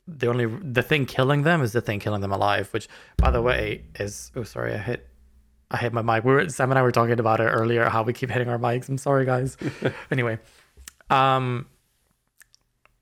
the 0.07 0.27
only 0.27 0.47
the 0.47 0.81
thing 0.81 1.05
killing 1.05 1.43
them 1.43 1.61
is 1.61 1.73
the 1.73 1.81
thing 1.81 1.99
killing 1.99 2.21
them 2.21 2.31
alive. 2.31 2.69
Which, 2.73 2.89
by 3.17 3.29
the 3.31 3.41
way, 3.41 3.83
is 3.99 4.31
oh 4.35 4.43
sorry, 4.43 4.73
I 4.73 4.77
hit 4.79 5.07
I 5.71 5.77
hit 5.77 5.93
my 5.93 6.01
mic. 6.01 6.23
We 6.23 6.33
were 6.33 6.49
Sam 6.49 6.69
and 6.69 6.77
I 6.77 6.81
were 6.81 6.91
talking 6.91 7.19
about 7.19 7.39
it 7.39 7.45
earlier. 7.45 7.89
How 7.89 8.03
we 8.03 8.13
keep 8.13 8.29
hitting 8.29 8.49
our 8.49 8.59
mics. 8.59 8.89
I'm 8.89 8.97
sorry, 8.97 9.25
guys. 9.25 9.57
anyway, 10.11 10.37
um, 11.09 11.65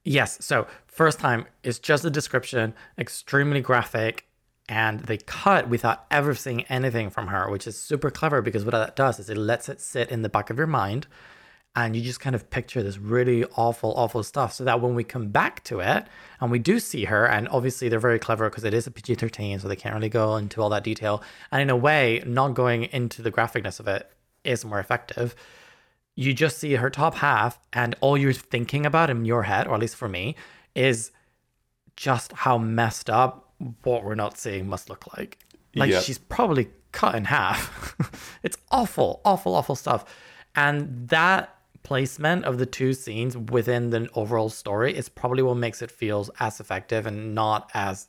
yes. 0.03 0.37
So 0.45 0.67
first 0.85 1.19
time 1.19 1.45
is 1.63 1.79
just 1.79 2.05
a 2.05 2.09
description, 2.09 2.73
extremely 2.97 3.61
graphic, 3.61 4.27
and 4.67 4.99
they 5.01 5.17
cut 5.17 5.67
without 5.67 6.05
ever 6.11 6.35
seeing 6.35 6.61
anything 6.63 7.09
from 7.09 7.27
her, 7.27 7.49
which 7.49 7.65
is 7.65 7.75
super 7.75 8.11
clever 8.11 8.41
because 8.41 8.63
what 8.63 8.71
that 8.71 8.95
does 8.95 9.19
is 9.19 9.29
it 9.29 9.37
lets 9.37 9.67
it 9.67 9.81
sit 9.81 10.09
in 10.09 10.21
the 10.21 10.29
back 10.29 10.51
of 10.51 10.57
your 10.57 10.67
mind 10.67 11.07
and 11.85 11.95
you 11.95 12.01
just 12.01 12.19
kind 12.19 12.35
of 12.35 12.49
picture 12.49 12.83
this 12.83 12.97
really 12.97 13.45
awful, 13.55 13.93
awful 13.95 14.23
stuff. 14.23 14.53
So 14.53 14.63
that 14.65 14.81
when 14.81 14.95
we 14.95 15.03
come 15.03 15.29
back 15.29 15.63
to 15.65 15.79
it 15.79 16.05
and 16.41 16.51
we 16.51 16.59
do 16.59 16.79
see 16.79 17.05
her, 17.05 17.25
and 17.25 17.47
obviously 17.49 17.89
they're 17.89 17.99
very 17.99 18.19
clever 18.19 18.49
because 18.49 18.63
it 18.63 18.73
is 18.73 18.85
a 18.87 18.91
PG 18.91 19.15
13, 19.15 19.59
so 19.59 19.67
they 19.67 19.75
can't 19.75 19.95
really 19.95 20.09
go 20.09 20.35
into 20.35 20.61
all 20.61 20.69
that 20.69 20.83
detail. 20.83 21.23
And 21.51 21.61
in 21.61 21.69
a 21.69 21.77
way, 21.77 22.21
not 22.25 22.53
going 22.53 22.83
into 22.85 23.21
the 23.21 23.31
graphicness 23.31 23.79
of 23.79 23.87
it 23.87 24.11
is 24.43 24.65
more 24.65 24.79
effective. 24.79 25.35
You 26.15 26.33
just 26.33 26.57
see 26.57 26.73
her 26.73 26.89
top 26.89 27.15
half, 27.15 27.59
and 27.71 27.95
all 28.01 28.17
you're 28.17 28.33
thinking 28.33 28.85
about 28.85 29.09
in 29.09 29.23
your 29.25 29.43
head, 29.43 29.67
or 29.67 29.75
at 29.75 29.79
least 29.79 29.95
for 29.95 30.09
me, 30.09 30.35
is 30.75 31.11
just 31.95 32.31
how 32.33 32.57
messed 32.57 33.09
up 33.09 33.53
what 33.83 34.03
we're 34.03 34.15
not 34.15 34.37
seeing 34.37 34.67
must 34.67 34.89
look 34.89 35.15
like. 35.17 35.37
Like 35.75 35.91
Yeah. 35.91 35.99
she's 36.01 36.17
probably 36.17 36.69
cut 36.91 37.15
in 37.15 37.25
half. 37.25 37.95
it's 38.43 38.57
awful, 38.71 39.21
awful, 39.23 39.55
awful 39.55 39.75
stuff. 39.75 40.03
And 40.55 41.07
that 41.09 41.55
placement 41.83 42.45
of 42.45 42.57
the 42.57 42.65
two 42.65 42.93
scenes 42.93 43.37
within 43.37 43.89
the 43.89 44.09
overall 44.13 44.49
story 44.49 44.95
is 44.95 45.09
probably 45.09 45.43
what 45.43 45.57
makes 45.57 45.81
it 45.81 45.91
feel 45.91 46.27
as 46.39 46.59
effective 46.59 47.05
and 47.05 47.33
not 47.33 47.69
as 47.73 48.07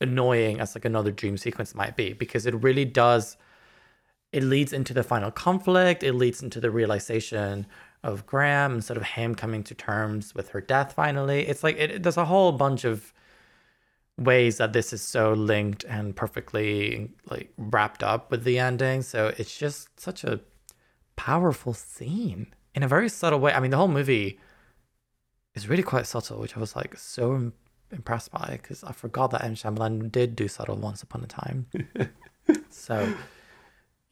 annoying 0.00 0.60
as 0.60 0.74
like 0.74 0.84
another 0.84 1.10
dream 1.10 1.36
sequence 1.36 1.74
might 1.74 1.96
be 1.96 2.12
because 2.12 2.46
it 2.46 2.54
really 2.62 2.84
does 2.84 3.36
it 4.30 4.44
leads 4.44 4.72
into 4.72 4.94
the 4.94 5.02
final 5.02 5.30
conflict 5.30 6.04
it 6.04 6.12
leads 6.12 6.42
into 6.42 6.60
the 6.60 6.70
realization 6.70 7.66
of 8.02 8.26
graham 8.26 8.74
instead 8.74 8.96
of 8.96 9.02
him 9.02 9.34
coming 9.34 9.62
to 9.64 9.74
terms 9.74 10.34
with 10.34 10.50
her 10.50 10.60
death 10.60 10.92
finally. 10.92 11.46
It's 11.46 11.64
like 11.64 11.76
it, 11.78 12.02
there's 12.02 12.16
a 12.16 12.24
whole 12.24 12.52
bunch 12.52 12.84
of 12.84 13.12
ways 14.16 14.58
that 14.58 14.72
this 14.72 14.92
is 14.92 15.02
so 15.02 15.32
linked 15.32 15.84
and 15.84 16.14
perfectly 16.14 17.10
like 17.30 17.52
wrapped 17.56 18.02
up 18.02 18.30
with 18.30 18.44
the 18.44 18.58
ending. 18.58 19.02
So 19.02 19.32
it's 19.36 19.56
just 19.56 19.98
such 19.98 20.24
a 20.24 20.40
powerful 21.16 21.74
scene 21.74 22.54
in 22.74 22.82
a 22.82 22.88
very 22.88 23.08
subtle 23.08 23.38
way 23.38 23.52
i 23.52 23.60
mean 23.60 23.70
the 23.70 23.76
whole 23.76 23.88
movie 23.88 24.38
is 25.54 25.68
really 25.68 25.82
quite 25.82 26.06
subtle 26.06 26.38
which 26.40 26.56
i 26.56 26.60
was 26.60 26.76
like 26.76 26.96
so 26.96 27.34
im- 27.34 27.52
impressed 27.90 28.30
by 28.30 28.58
because 28.60 28.84
i 28.84 28.92
forgot 28.92 29.30
that 29.30 29.44
m 29.44 29.54
Shyamalan 29.54 30.12
did 30.12 30.36
do 30.36 30.48
subtle 30.48 30.76
once 30.76 31.02
upon 31.02 31.22
a 31.22 31.26
time 31.26 31.66
so 32.70 33.14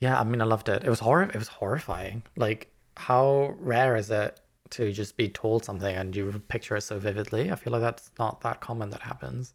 yeah 0.01 0.19
i 0.19 0.25
mean 0.25 0.41
i 0.41 0.45
loved 0.45 0.69
it 0.69 0.85
it 0.85 0.91
was 0.91 1.01
horror 1.01 1.25
it 1.25 1.37
was 1.37 1.49
horrifying 1.49 2.23
like 2.37 2.73
how 2.97 3.55
rare 3.59 3.97
is 3.97 4.11
it 4.11 4.41
to 4.71 4.93
just 4.93 5.17
be 5.17 5.29
told 5.29 5.65
something 5.65 5.95
and 5.95 6.15
you 6.15 6.43
picture 6.49 6.77
it 6.77 6.83
so 6.83 6.99
vividly. 6.99 7.51
I 7.51 7.57
feel 7.57 7.73
like 7.73 7.83
that's 7.83 8.11
not 8.19 8.41
that 8.43 8.61
common 8.61 8.91
that 8.91 9.03
happens. 9.03 9.55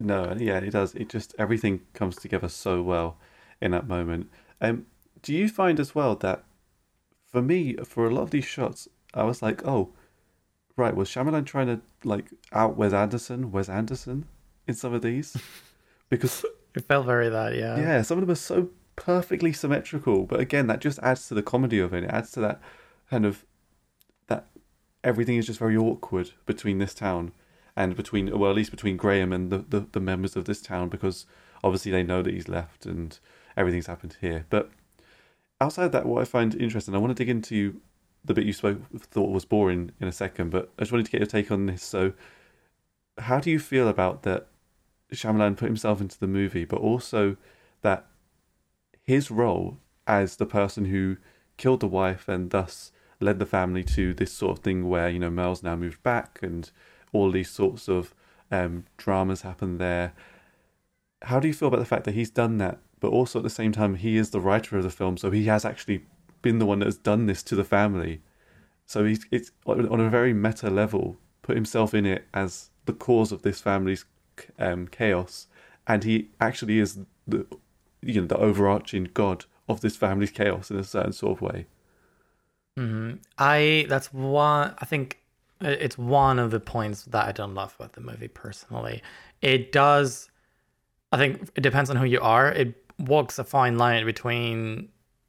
No, 0.00 0.34
yeah, 0.38 0.58
it 0.58 0.70
does. 0.70 0.94
It 0.94 1.08
just 1.08 1.34
everything 1.38 1.80
comes 1.92 2.16
together 2.16 2.48
so 2.48 2.82
well 2.82 3.18
in 3.60 3.72
that 3.72 3.88
moment. 3.88 4.30
Um, 4.60 4.86
do 5.22 5.34
you 5.34 5.48
find 5.48 5.80
as 5.80 5.94
well 5.94 6.14
that 6.16 6.44
for 7.30 7.42
me, 7.42 7.74
for 7.84 8.06
a 8.06 8.10
lot 8.10 8.22
of 8.22 8.30
these 8.30 8.44
shots, 8.44 8.88
I 9.14 9.24
was 9.24 9.42
like, 9.42 9.66
oh, 9.66 9.90
right, 10.76 10.94
was 10.94 11.08
Shyamalan 11.08 11.46
trying 11.46 11.66
to 11.66 11.80
like 12.04 12.26
out 12.52 12.76
Wes 12.76 12.92
Anderson, 12.92 13.52
Wes 13.52 13.68
Anderson 13.68 14.26
in 14.66 14.74
some 14.74 14.92
of 14.92 15.02
these? 15.02 15.36
Because 16.10 16.42
It 16.74 16.84
felt 16.84 17.04
very 17.04 17.28
that, 17.28 17.54
yeah. 17.54 17.78
yeah, 17.78 18.00
some 18.00 18.16
of 18.16 18.22
them 18.22 18.32
are 18.32 18.34
so 18.34 18.70
perfectly 18.96 19.52
symmetrical, 19.52 20.24
but 20.24 20.40
again, 20.40 20.66
that 20.68 20.80
just 20.80 20.98
adds 21.00 21.28
to 21.28 21.34
the 21.34 21.42
comedy 21.42 21.78
of 21.78 21.92
it. 21.92 22.04
It 22.04 22.10
adds 22.10 22.30
to 22.32 22.40
that 22.40 22.62
kind 23.10 23.26
of 23.26 23.44
that 24.28 24.46
everything 25.04 25.36
is 25.36 25.46
just 25.46 25.58
very 25.58 25.76
awkward 25.76 26.30
between 26.46 26.78
this 26.78 26.94
town 26.94 27.32
and 27.76 27.94
between 27.94 28.36
well, 28.38 28.50
at 28.50 28.56
least 28.56 28.70
between 28.70 28.96
Graham 28.96 29.32
and 29.32 29.50
the, 29.50 29.58
the, 29.58 29.80
the 29.92 30.00
members 30.00 30.34
of 30.34 30.46
this 30.46 30.60
town 30.60 30.88
because 30.88 31.26
obviously 31.62 31.92
they 31.92 32.02
know 32.02 32.22
that 32.22 32.32
he's 32.32 32.48
left 32.48 32.86
and 32.86 33.18
everything's 33.56 33.86
happened 33.86 34.16
here. 34.20 34.46
But 34.50 34.70
outside 35.60 35.86
of 35.86 35.92
that, 35.92 36.06
what 36.06 36.22
I 36.22 36.24
find 36.24 36.54
interesting, 36.54 36.94
I 36.94 36.98
want 36.98 37.16
to 37.16 37.22
dig 37.22 37.28
into 37.28 37.80
the 38.24 38.34
bit 38.34 38.44
you 38.44 38.52
spoke 38.52 38.80
thought 39.00 39.30
was 39.30 39.44
boring 39.44 39.92
in 40.00 40.08
a 40.08 40.12
second, 40.12 40.50
but 40.50 40.70
I 40.78 40.82
just 40.82 40.92
wanted 40.92 41.06
to 41.06 41.12
get 41.12 41.20
your 41.20 41.26
take 41.26 41.50
on 41.50 41.66
this. 41.66 41.82
So, 41.82 42.12
how 43.18 43.40
do 43.40 43.50
you 43.50 43.58
feel 43.58 43.88
about 43.88 44.22
that? 44.22 44.48
Shyamalan 45.12 45.56
put 45.56 45.66
himself 45.66 46.02
into 46.02 46.20
the 46.20 46.26
movie, 46.26 46.66
but 46.66 46.80
also 46.80 47.38
that 47.80 48.06
his 49.02 49.30
role 49.30 49.78
as 50.06 50.36
the 50.36 50.44
person 50.44 50.86
who 50.86 51.16
killed 51.56 51.80
the 51.80 51.86
wife 51.86 52.28
and 52.28 52.50
thus 52.50 52.92
led 53.20 53.38
the 53.38 53.46
family 53.46 53.82
to 53.82 54.12
this 54.12 54.32
sort 54.32 54.58
of 54.58 54.62
thing 54.62 54.88
where 54.88 55.08
you 55.08 55.18
know 55.18 55.30
Mel's 55.30 55.62
now 55.62 55.76
moved 55.76 56.02
back 56.02 56.40
and 56.42 56.70
all 57.12 57.30
these 57.30 57.50
sorts 57.50 57.88
of 57.88 58.14
um, 58.50 58.84
dramas 58.96 59.42
happen 59.42 59.78
there. 59.78 60.12
How 61.22 61.40
do 61.40 61.48
you 61.48 61.54
feel 61.54 61.68
about 61.68 61.80
the 61.80 61.86
fact 61.86 62.04
that 62.04 62.14
he's 62.14 62.30
done 62.30 62.58
that, 62.58 62.78
but 63.00 63.08
also 63.08 63.38
at 63.38 63.42
the 63.42 63.50
same 63.50 63.72
time 63.72 63.94
he 63.94 64.16
is 64.16 64.30
the 64.30 64.40
writer 64.40 64.76
of 64.76 64.82
the 64.82 64.90
film, 64.90 65.16
so 65.16 65.30
he 65.30 65.44
has 65.44 65.64
actually 65.64 66.04
been 66.42 66.58
the 66.58 66.66
one 66.66 66.78
that 66.80 66.86
has 66.86 66.96
done 66.96 67.26
this 67.26 67.42
to 67.44 67.54
the 67.54 67.64
family. 67.64 68.20
So 68.86 69.04
he's 69.04 69.26
it's 69.30 69.50
on 69.66 70.00
a 70.00 70.10
very 70.10 70.32
meta 70.32 70.70
level 70.70 71.18
put 71.42 71.56
himself 71.56 71.94
in 71.94 72.04
it 72.04 72.26
as 72.34 72.68
the 72.84 72.92
cause 72.92 73.32
of 73.32 73.42
this 73.42 73.60
family's 73.60 74.04
um, 74.58 74.86
chaos, 74.88 75.46
and 75.86 76.04
he 76.04 76.28
actually 76.40 76.78
is 76.78 77.00
the 77.26 77.46
you 78.02 78.20
know 78.20 78.26
the 78.26 78.36
overarching 78.36 79.08
god 79.14 79.44
of 79.68 79.80
this 79.80 79.96
family's 79.96 80.30
chaos 80.30 80.70
in 80.70 80.78
a 80.78 80.84
certain 80.84 81.12
sort 81.12 81.32
of 81.32 81.42
way. 81.42 81.66
Mm-hmm. 82.78 83.16
I 83.38 83.86
that's 83.88 84.12
one. 84.12 84.74
I 84.78 84.84
think 84.84 85.18
it's 85.60 85.98
one 85.98 86.38
of 86.38 86.50
the 86.50 86.60
points 86.60 87.02
that 87.04 87.26
I 87.26 87.32
don't 87.32 87.54
love 87.54 87.74
about 87.78 87.94
the 87.94 88.00
movie 88.00 88.28
personally. 88.28 89.02
It 89.42 89.72
does. 89.72 90.30
I 91.12 91.16
think 91.16 91.50
it 91.56 91.62
depends 91.62 91.90
on 91.90 91.96
who 91.96 92.04
you 92.04 92.20
are. 92.20 92.50
It 92.52 92.74
walks 92.98 93.38
a 93.38 93.44
fine 93.44 93.78
line 93.78 94.04
between 94.04 94.88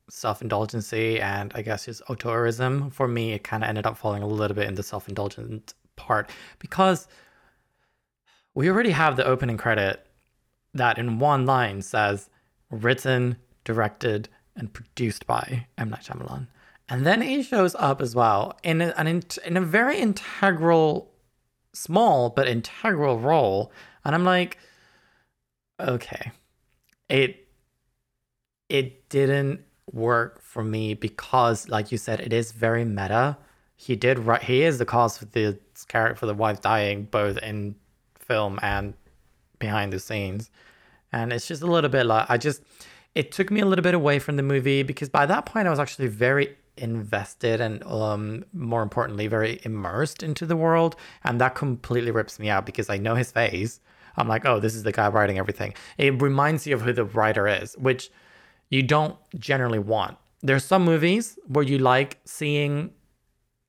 self 0.10 0.42
indulgency 0.42 1.20
and 1.22 1.52
I 1.56 1.62
guess 1.62 1.86
just 1.86 2.04
auteurism. 2.06 2.92
For 2.92 3.08
me, 3.08 3.34
it 3.34 3.44
kind 3.44 3.64
of 3.64 3.70
ended 3.70 3.86
up 3.86 3.98
falling 3.98 4.24
a 4.24 4.28
little 4.28 4.56
bit 4.56 4.68
in 4.68 4.76
the 4.76 4.84
self 4.84 5.08
indulgent 5.08 5.74
part 5.96 6.30
because 6.60 7.08
we 8.54 8.70
already 8.70 8.92
have 8.92 9.16
the 9.16 9.26
opening 9.26 9.58
credit 9.58 10.06
that 10.74 10.98
in 10.98 11.20
one 11.20 11.46
line 11.46 11.82
says 11.82 12.30
written, 12.70 13.38
directed, 13.64 14.30
and 14.56 14.74
produced 14.74 15.26
by 15.26 15.68
M. 15.78 15.90
Night 15.90 16.04
Shyamalan. 16.04 16.48
And 16.88 17.06
then 17.06 17.22
he 17.22 17.44
shows 17.44 17.76
up 17.76 18.02
as 18.02 18.16
well 18.16 18.58
in 18.64 18.82
a, 18.82 18.94
an 18.98 19.24
in 19.46 19.58
a 19.58 19.62
very 19.62 20.00
integral, 20.00 21.12
small 21.74 22.30
but 22.30 22.48
integral 22.48 23.20
role. 23.20 23.72
And 24.04 24.16
I'm 24.16 24.26
like, 24.26 24.58
okay, 25.80 26.32
it 27.08 27.48
it 28.70 29.10
didn't 29.10 29.62
work 29.92 30.42
for 30.42 30.64
me 30.64 30.94
because, 30.94 31.68
like 31.68 31.92
you 31.92 31.98
said, 31.98 32.20
it 32.22 32.32
is 32.32 32.52
very 32.52 32.86
meta. 32.86 33.38
He 33.76 33.96
did 33.96 34.20
right. 34.20 34.42
He 34.42 34.64
is 34.64 34.78
the 34.78 34.86
cause 34.86 35.18
for 35.18 35.26
the 35.26 35.58
character 35.88 36.16
for 36.16 36.26
the 36.26 36.34
wife 36.34 36.62
dying, 36.62 37.06
both 37.06 37.38
in 37.40 37.76
film 38.16 38.60
and 38.62 38.94
behind 39.58 39.92
the 39.92 40.00
scenes. 40.00 40.50
And 41.12 41.34
it's 41.34 41.48
just 41.48 41.62
a 41.62 41.68
little 41.68 41.90
bit 41.90 42.06
like 42.06 42.30
I 42.30 42.38
just 42.38 42.62
it 43.16 43.32
took 43.32 43.50
me 43.50 43.62
a 43.62 43.66
little 43.66 43.84
bit 43.84 43.96
away 43.96 44.20
from 44.20 44.36
the 44.36 44.44
movie 44.44 44.84
because 44.84 45.10
by 45.10 45.26
that 45.26 45.46
point 45.46 45.68
I 45.68 45.72
was 45.72 45.80
actually 45.80 46.08
very 46.08 46.56
invested 46.78 47.60
and 47.60 47.84
um 47.84 48.46
more 48.54 48.82
importantly 48.84 49.28
very 49.28 49.60
immersed 49.64 50.24
into 50.24 50.46
the 50.46 50.56
world 50.56 50.96
and 51.26 51.42
that 51.42 51.56
completely 51.56 52.12
rips 52.12 52.40
me 52.40 52.50
out 52.50 52.66
because 52.66 52.90
I 52.90 52.98
know 52.98 53.16
his 53.16 53.32
face. 53.32 53.82
I'm 54.16 54.28
like, 54.28 54.46
"Oh, 54.46 54.60
this 54.60 54.76
is 54.76 54.84
the 54.84 54.92
guy 54.92 55.08
writing 55.08 55.38
everything." 55.38 55.74
It 55.98 56.22
reminds 56.22 56.68
you 56.68 56.76
of 56.76 56.82
who 56.82 56.94
the 56.94 57.06
writer 57.06 57.48
is, 57.48 57.76
which 57.78 58.12
you 58.70 58.84
don't 58.84 59.18
generally 59.38 59.80
want. 59.80 60.18
There's 60.42 60.64
some 60.64 60.86
movies 60.86 61.38
where 61.48 61.64
you 61.64 61.80
like 61.80 62.20
seeing 62.26 62.92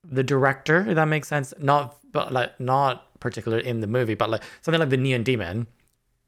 the 0.05 0.23
director, 0.23 0.87
if 0.89 0.95
that 0.95 1.09
makes 1.09 1.29
sense, 1.29 1.53
not 1.59 1.97
but 2.13 2.33
like 2.33 2.59
not 2.59 3.07
particularly 3.21 3.67
in 3.67 3.81
the 3.81 3.87
movie, 3.87 4.15
but 4.15 4.31
like 4.31 4.43
something 4.63 4.81
like 4.81 4.91
the 4.91 4.97
Neon 4.97 5.23
Demon 5.23 5.67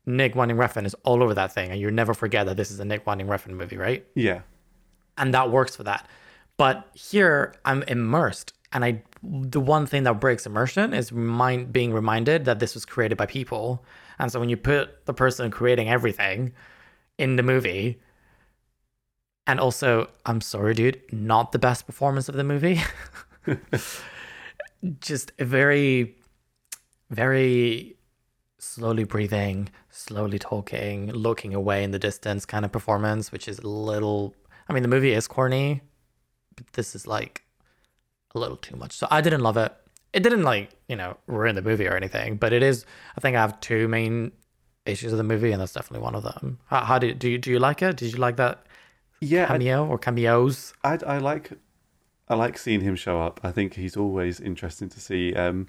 Nick 0.05 0.35
Winding 0.35 0.57
Refn 0.57 0.85
is 0.85 0.95
all 1.05 1.23
over 1.23 1.35
that 1.35 1.53
thing, 1.53 1.71
and 1.71 1.81
you 1.81 1.91
never 1.91 2.15
forget 2.15 2.47
that 2.47 2.57
this 2.57 2.71
is 2.71 2.81
a 2.81 2.85
Nick 2.85 3.07
Winding 3.07 3.29
Refn 3.29 3.51
movie, 3.51 3.77
right? 3.77 4.05
Yeah. 4.15 4.41
And 5.17 5.33
that 5.35 5.51
works 5.51 5.77
for 5.77 5.85
that. 5.85 6.09
But 6.57 6.89
here, 6.95 7.55
I'm 7.65 7.83
immersed, 7.85 8.53
and 8.73 8.85
I 8.85 9.03
the 9.23 9.61
one 9.61 9.87
thing 9.87 10.03
that 10.03 10.19
breaks 10.19 10.47
immersion 10.47 10.93
is 10.93 11.13
remind, 11.13 11.73
being 11.73 11.93
reminded 11.93 12.45
that 12.47 12.59
this 12.59 12.75
was 12.75 12.85
created 12.85 13.17
by 13.17 13.27
people. 13.27 13.85
And 14.19 14.33
so 14.33 14.41
when 14.41 14.49
you 14.49 14.57
put 14.57 15.07
the 15.07 15.15
person 15.15 15.51
creating 15.51 15.89
everything 15.89 16.53
in 17.19 17.37
the 17.37 17.43
movie, 17.45 18.01
and 19.47 19.59
also, 19.59 20.09
I'm 20.25 20.41
sorry, 20.41 20.75
dude, 20.75 21.01
not 21.13 21.53
the 21.53 21.59
best 21.59 21.87
performance 21.87 22.29
of 22.29 22.37
the 22.37 22.45
movie. 22.45 22.81
Just 25.01 25.33
a 25.39 25.45
very, 25.45 26.17
very 27.11 27.97
slowly 28.59 29.05
breathing, 29.05 29.69
slowly 29.91 30.39
talking, 30.39 31.11
looking 31.13 31.55
away 31.55 31.83
in 31.83 31.91
the 31.91 31.99
distance 31.99 32.47
kind 32.47 32.65
of 32.65 32.73
performance, 32.73 33.33
which 33.33 33.49
is 33.49 33.59
a 33.59 33.69
little. 33.69 34.35
I 34.69 34.73
mean, 34.73 34.83
the 34.83 34.89
movie 34.89 35.13
is 35.13 35.27
corny, 35.27 35.83
but 36.57 36.73
this 36.75 36.95
is 36.95 37.07
like 37.07 37.43
a 38.35 38.39
little 38.39 38.57
too 38.57 38.77
much. 38.77 38.93
So 38.93 39.09
I 39.11 39.21
didn't 39.21 39.41
love 39.41 39.57
it. 39.57 39.73
It 40.13 40.23
didn't 40.23 40.43
like 40.43 40.71
you 40.89 40.97
know 40.97 41.17
ruin 41.27 41.55
the 41.57 41.63
movie 41.63 41.89
or 41.89 41.97
anything, 41.97 42.37
but 42.37 42.53
it 42.53 42.63
is. 42.63 42.87
I 43.17 43.21
think 43.21 43.37
I 43.37 43.41
have 43.41 43.59
two 43.61 43.89
main 43.89 44.33
issues 44.87 45.13
of 45.13 45.19
the 45.19 45.25
movie, 45.25 45.53
and 45.53 45.61
that's 45.61 45.73
definitely 45.73 46.05
one 46.05 46.15
of 46.15 46.23
them. 46.23 46.59
How, 46.67 46.85
how 46.85 46.99
did 46.99 47.19
do 47.19 47.29
you 47.29 47.39
do 47.39 47.51
you 47.51 47.59
like 47.59 47.83
it? 47.83 47.97
Did 47.97 48.13
you 48.13 48.19
like 48.19 48.37
that? 48.37 48.67
Yeah, 49.23 49.47
cameo 49.47 49.87
or 49.87 49.99
cameos? 49.99 50.75
I, 50.83 50.99
I 51.07 51.19
like 51.19 51.53
I 52.29 52.35
like 52.35 52.59
seeing 52.59 52.81
him 52.81 52.97
show 52.97 53.21
up. 53.21 53.41
I 53.45 53.53
think 53.53 53.75
he's 53.75 53.97
always 53.97 54.41
interesting 54.41 54.89
to 54.89 55.01
see. 55.01 55.33
Um, 55.35 55.69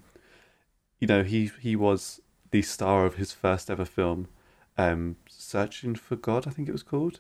you 1.00 1.08
know, 1.08 1.24
he 1.24 1.52
he 1.62 1.76
was 1.76 2.20
the 2.50 2.64
star 2.64 3.06
of 3.06 3.16
his 3.16 3.32
first 3.32 3.70
ever 3.70 3.86
film, 3.86 4.28
um, 4.78 5.18
Searching 5.28 5.94
for 5.96 6.16
God, 6.16 6.48
I 6.48 6.52
think 6.52 6.68
it 6.68 6.72
was 6.72 6.84
called, 6.84 7.20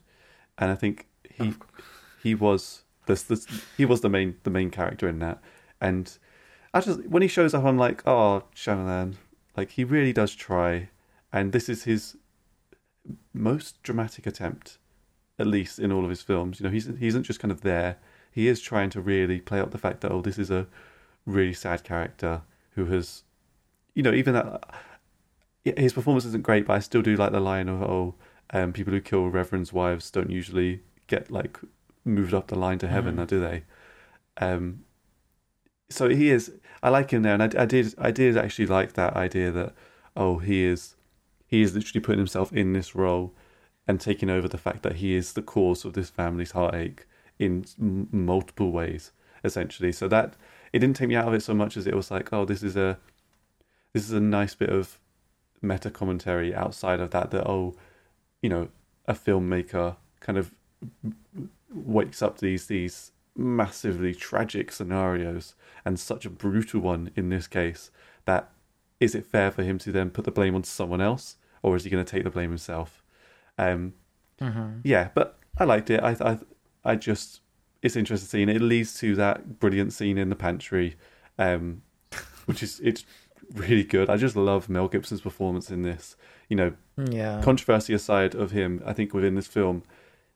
and 0.57 0.71
I 0.71 0.75
think 0.75 1.07
he 1.29 1.53
he 2.21 2.34
was 2.34 2.84
this, 3.05 3.21
this 3.23 3.45
he 3.77 3.86
was 3.86 4.01
the 4.01 4.09
main 4.09 4.38
the 4.43 4.49
main 4.49 4.71
character 4.71 5.07
in 5.07 5.19
that, 5.19 5.39
and 5.79 6.17
I 6.73 6.81
just 6.81 7.05
when 7.05 7.21
he 7.21 7.27
shows 7.27 7.53
up, 7.53 7.63
I'm 7.63 7.77
like, 7.77 8.01
oh, 8.07 8.43
Shyamalan, 8.55 9.15
like 9.55 9.71
he 9.71 9.84
really 9.84 10.13
does 10.13 10.34
try, 10.34 10.89
and 11.31 11.51
this 11.51 11.69
is 11.69 11.84
his 11.84 12.17
most 13.34 13.84
dramatic 13.84 14.25
attempt, 14.25 14.79
at 15.39 15.47
least 15.47 15.79
in 15.79 15.91
all 15.91 16.03
of 16.03 16.09
his 16.09 16.21
films. 16.21 16.59
You 16.59 16.65
know, 16.65 16.71
he's 16.71 16.88
he 16.99 17.07
isn't 17.07 17.23
just 17.23 17.39
kind 17.39 17.51
of 17.51 17.61
there. 17.61 17.97
He 18.31 18.47
is 18.47 18.61
trying 18.61 18.89
to 18.91 19.01
really 19.01 19.39
play 19.39 19.59
up 19.59 19.71
the 19.71 19.77
fact 19.77 20.01
that 20.01 20.11
oh, 20.11 20.21
this 20.21 20.38
is 20.39 20.49
a 20.51 20.67
really 21.25 21.53
sad 21.53 21.84
character 21.84 22.41
who 22.75 22.86
has, 22.86 23.23
you 23.93 24.03
know, 24.03 24.13
even 24.13 24.34
that 24.34 24.63
his 25.63 25.93
performance 25.93 26.25
isn't 26.25 26.43
great, 26.43 26.65
but 26.65 26.73
I 26.73 26.79
still 26.79 27.01
do 27.01 27.15
like 27.15 27.31
the 27.31 27.39
line 27.39 27.69
of 27.69 27.81
oh, 27.84 28.15
um, 28.51 28.73
people 28.73 28.93
who 28.93 29.01
kill 29.01 29.27
reverends' 29.27 29.71
wives 29.71 30.11
don't 30.11 30.29
usually 30.29 30.81
get 31.07 31.31
like 31.31 31.59
moved 32.05 32.34
up 32.34 32.47
the 32.47 32.57
line 32.57 32.79
to 32.79 32.88
heaven, 32.88 33.13
Mm. 33.13 33.17
now 33.17 33.25
do 33.25 33.39
they? 33.39 33.63
Um, 34.38 34.84
so 35.89 36.09
he 36.09 36.29
is. 36.29 36.51
I 36.81 36.89
like 36.89 37.11
him 37.11 37.21
there, 37.23 37.34
and 37.34 37.43
I, 37.43 37.63
I 37.63 37.65
did. 37.65 37.93
I 37.97 38.11
did 38.11 38.38
actually 38.38 38.65
like 38.65 38.93
that 38.93 39.15
idea 39.15 39.51
that 39.51 39.73
oh, 40.15 40.39
he 40.39 40.63
is. 40.63 40.95
He 41.47 41.61
is 41.61 41.75
literally 41.75 42.01
putting 42.01 42.19
himself 42.19 42.51
in 42.51 42.73
this 42.73 42.95
role 42.95 43.34
and 43.88 43.99
taking 43.99 44.29
over 44.29 44.47
the 44.47 44.57
fact 44.57 44.84
that 44.84 44.97
he 44.97 45.15
is 45.15 45.34
the 45.34 45.41
cause 45.41 45.86
of 45.86 45.93
this 45.93 46.09
family's 46.09 46.51
heartache 46.51 47.05
in 47.39 47.65
m- 47.79 48.07
multiple 48.11 48.71
ways, 48.71 49.11
essentially. 49.43 49.91
So 49.91 50.07
that 50.07 50.36
it 50.71 50.79
didn't 50.79 50.95
take 50.95 51.09
me 51.09 51.15
out 51.15 51.27
of 51.27 51.34
it 51.34 51.43
so 51.43 51.53
much 51.53 51.77
as 51.77 51.88
it 51.88 51.95
was 51.95 52.11
like, 52.11 52.31
oh, 52.31 52.45
this 52.45 52.63
is 52.63 52.75
a 52.75 52.97
this 53.93 54.03
is 54.03 54.11
a 54.11 54.19
nice 54.19 54.55
bit 54.55 54.69
of 54.69 54.99
meta 55.61 55.89
commentary 55.89 56.53
outside 56.53 56.99
of 56.99 57.11
that. 57.11 57.31
That 57.31 57.47
oh, 57.47 57.75
you 58.41 58.49
know, 58.49 58.69
a 59.07 59.13
filmmaker 59.13 59.97
kind 60.19 60.38
of 60.38 60.51
wakes 61.73 62.21
up 62.21 62.39
these 62.39 62.67
these 62.67 63.11
massively 63.36 64.13
tragic 64.13 64.71
scenarios 64.71 65.55
and 65.86 65.99
such 65.99 66.25
a 66.25 66.29
brutal 66.29 66.79
one 66.79 67.09
in 67.15 67.29
this 67.29 67.47
case 67.47 67.89
that 68.25 68.51
is 68.99 69.15
it 69.15 69.25
fair 69.25 69.49
for 69.49 69.63
him 69.63 69.79
to 69.79 69.91
then 69.91 70.09
put 70.09 70.23
the 70.23 70.31
blame 70.31 70.53
on 70.53 70.63
someone 70.63 71.01
else 71.01 71.38
or 71.63 71.75
is 71.75 71.84
he 71.84 71.89
going 71.89 72.03
to 72.03 72.09
take 72.09 72.23
the 72.23 72.29
blame 72.29 72.51
himself? 72.51 73.03
Um, 73.58 73.93
Mm-hmm. 74.41 74.80
yeah, 74.84 75.10
but 75.14 75.39
I 75.58 75.64
liked 75.64 75.89
it. 75.89 76.01
I, 76.04 76.18
I, 76.20 76.38
I 76.84 76.95
just 76.95 77.39
it's 77.82 77.95
interesting 77.95 78.49
it. 78.49 78.56
It 78.58 78.62
leads 78.62 78.97
to 78.99 79.16
that 79.16 79.60
brilliant 79.60 79.93
scene 79.93 80.18
in 80.18 80.30
the 80.30 80.36
pantry, 80.36 80.95
um, 81.38 81.82
which 82.45 82.62
is 82.64 82.82
it's 82.84 83.06
really 83.54 83.84
good. 83.84 84.10
I 84.10 84.18
just 84.18 84.36
love 84.36 84.68
Mel 84.70 84.88
Gibson's 84.89 85.22
performance 85.22 85.70
in 85.70 85.84
this. 85.84 86.16
You 86.49 86.56
know, 86.58 86.74
Yeah. 86.97 87.41
controversy 87.41 87.93
aside 87.93 88.36
of 88.36 88.51
him, 88.51 88.82
I 88.86 88.91
think 88.93 89.14
within 89.14 89.36
this 89.36 89.47
film, 89.47 89.84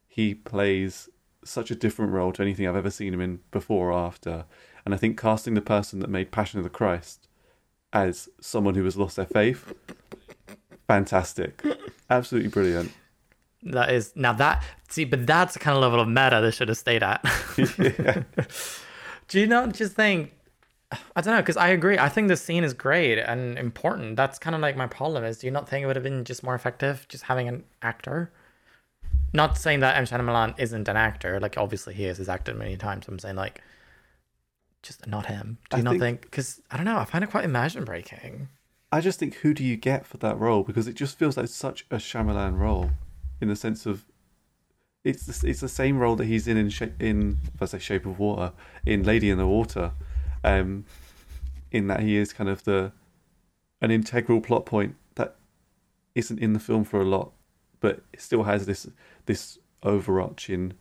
he 0.07 0.33
plays 0.35 1.09
such 1.43 1.69
a 1.71 1.75
different 1.75 2.11
role 2.13 2.31
to 2.33 2.41
anything 2.41 2.67
I've 2.67 2.75
ever 2.75 2.89
seen 2.91 3.13
him 3.13 3.21
in 3.21 3.39
before 3.51 3.91
or 3.91 3.93
after. 3.97 4.45
And 4.85 4.93
I 4.93 4.97
think 4.97 5.19
casting 5.19 5.53
the 5.53 5.61
person 5.61 5.99
that 5.99 6.09
made 6.09 6.31
Passion 6.31 6.59
of 6.59 6.63
the 6.63 6.69
Christ 6.69 7.27
as 7.91 8.29
someone 8.39 8.75
who 8.75 8.85
has 8.85 8.95
lost 8.95 9.15
their 9.17 9.25
faith, 9.25 9.73
fantastic, 10.87 11.61
absolutely 12.09 12.49
brilliant. 12.49 12.91
That 13.63 13.91
is 13.91 14.13
now 14.15 14.33
that 14.33 14.63
see, 14.89 15.03
but 15.05 15.25
that's 15.25 15.53
the 15.53 15.59
kind 15.59 15.75
of 15.75 15.81
level 15.81 15.99
of 15.99 16.07
meta 16.07 16.39
they 16.41 16.51
should 16.51 16.67
have 16.69 16.77
stayed 16.77 17.03
at. 17.03 17.23
yeah. 17.77 18.23
Do 19.27 19.39
you 19.39 19.47
not 19.47 19.73
just 19.73 19.93
think? 19.93 20.31
I 21.15 21.21
don't 21.21 21.33
know 21.33 21.41
because 21.41 21.57
I 21.57 21.69
agree. 21.69 21.97
I 21.97 22.07
think 22.07 22.29
the 22.29 22.37
scene 22.37 22.63
is 22.63 22.73
great 22.73 23.19
and 23.19 23.57
important. 23.57 24.15
That's 24.15 24.39
kind 24.39 24.55
of 24.55 24.61
like 24.61 24.77
my 24.77 24.87
problem 24.87 25.23
is. 25.25 25.39
Do 25.39 25.47
you 25.47 25.51
not 25.51 25.67
think 25.67 25.83
it 25.83 25.87
would 25.87 25.97
have 25.97 26.03
been 26.03 26.23
just 26.23 26.43
more 26.43 26.55
effective 26.55 27.05
just 27.09 27.23
having 27.25 27.47
an 27.49 27.63
actor? 27.81 28.31
Not 29.33 29.57
saying 29.57 29.81
that 29.81 29.97
M. 29.97 30.05
Shyamalan 30.05 30.53
isn't 30.57 30.87
an 30.87 30.95
actor. 30.95 31.39
Like 31.41 31.57
obviously 31.57 31.93
he 31.93 32.05
is. 32.05 32.19
He's 32.19 32.29
acted 32.29 32.55
many 32.55 32.77
times. 32.77 33.07
I'm 33.09 33.19
saying 33.19 33.35
like, 33.35 33.61
just 34.81 35.05
not 35.07 35.25
him. 35.25 35.57
Do 35.69 35.75
I 35.75 35.79
you 35.79 35.83
not 35.83 35.91
think- 35.91 36.01
think? 36.01 36.21
Because 36.21 36.61
I 36.71 36.77
don't 36.77 36.85
know. 36.85 36.97
I 36.97 37.03
find 37.05 37.23
it 37.23 37.31
quite 37.31 37.43
imagine 37.43 37.83
breaking. 37.83 38.47
I 38.89 39.01
just 39.01 39.19
think 39.19 39.33
who 39.35 39.53
do 39.53 39.65
you 39.65 39.75
get 39.75 40.05
for 40.05 40.15
that 40.17 40.39
role 40.39 40.63
because 40.63 40.87
it 40.87 40.93
just 40.93 41.17
feels 41.19 41.35
like 41.35 41.49
such 41.49 41.85
a 41.91 41.97
Shyamalan 41.97 42.57
role, 42.57 42.91
in 43.41 43.47
the 43.47 43.55
sense 43.55 43.85
of, 43.85 44.05
it's 45.03 45.25
the, 45.25 45.49
it's 45.49 45.61
the 45.61 45.69
same 45.69 45.99
role 45.99 46.15
that 46.15 46.25
he's 46.25 46.47
in 46.47 46.57
in 46.57 46.69
Sha- 46.69 46.87
in 46.99 47.37
if 47.53 47.61
I 47.61 47.65
say 47.65 47.79
Shape 47.79 48.05
of 48.05 48.19
Water 48.19 48.51
in 48.85 49.03
Lady 49.03 49.29
in 49.29 49.37
the 49.37 49.47
Water, 49.47 49.91
um, 50.43 50.85
in 51.71 51.87
that 51.87 52.01
he 52.01 52.17
is 52.17 52.33
kind 52.33 52.49
of 52.49 52.63
the, 52.63 52.91
an 53.81 53.91
integral 53.91 54.41
plot 54.41 54.65
point 54.65 54.95
that 55.15 55.35
isn't 56.15 56.39
in 56.39 56.53
the 56.53 56.59
film 56.59 56.83
for 56.83 56.99
a 56.99 57.05
lot, 57.05 57.31
but 57.79 58.01
it 58.11 58.21
still 58.21 58.43
has 58.43 58.65
this 58.65 58.87
this 59.25 59.59
overarching 59.83 60.73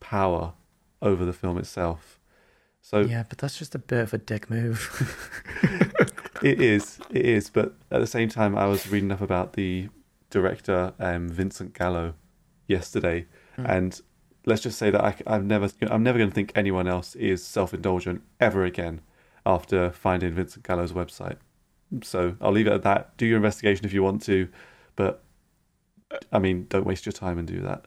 power 0.00 0.52
over 1.02 1.24
the 1.24 1.32
film 1.32 1.58
itself. 1.58 2.20
So 2.80 3.00
Yeah, 3.00 3.24
but 3.28 3.38
that's 3.38 3.58
just 3.58 3.74
a 3.74 3.78
bit 3.78 4.00
of 4.00 4.14
a 4.14 4.18
dick 4.18 4.48
move. 4.48 6.00
It 6.44 6.60
is, 6.60 6.98
it 7.10 7.24
is. 7.24 7.48
But 7.48 7.74
at 7.90 8.00
the 8.00 8.06
same 8.06 8.28
time, 8.28 8.56
I 8.56 8.66
was 8.66 8.86
reading 8.88 9.10
up 9.10 9.22
about 9.22 9.54
the 9.54 9.88
director, 10.34 10.92
um, 10.98 11.28
Vincent 11.28 11.72
Gallo, 11.72 12.14
yesterday, 12.68 13.26
and 13.56 14.00
let's 14.46 14.62
just 14.62 14.78
say 14.78 14.90
that 14.90 15.02
I, 15.02 15.14
I'm 15.26 15.46
never, 15.46 15.70
I'm 15.82 16.02
never 16.02 16.18
going 16.18 16.28
to 16.30 16.34
think 16.34 16.52
anyone 16.54 16.86
else 16.88 17.14
is 17.14 17.42
self-indulgent 17.44 18.20
ever 18.40 18.64
again 18.64 19.00
after 19.46 19.90
finding 19.90 20.34
Vincent 20.34 20.66
Gallo's 20.66 20.92
website. 20.92 21.36
So 22.02 22.36
I'll 22.40 22.50
leave 22.52 22.66
it 22.66 22.72
at 22.72 22.82
that. 22.82 23.16
Do 23.16 23.26
your 23.26 23.36
investigation 23.36 23.84
if 23.86 23.92
you 23.94 24.02
want 24.02 24.22
to, 24.22 24.48
but 24.96 25.22
I 26.32 26.38
mean, 26.38 26.66
don't 26.68 26.84
waste 26.86 27.06
your 27.06 27.12
time 27.12 27.38
and 27.38 27.46
do 27.46 27.60
that. 27.60 27.84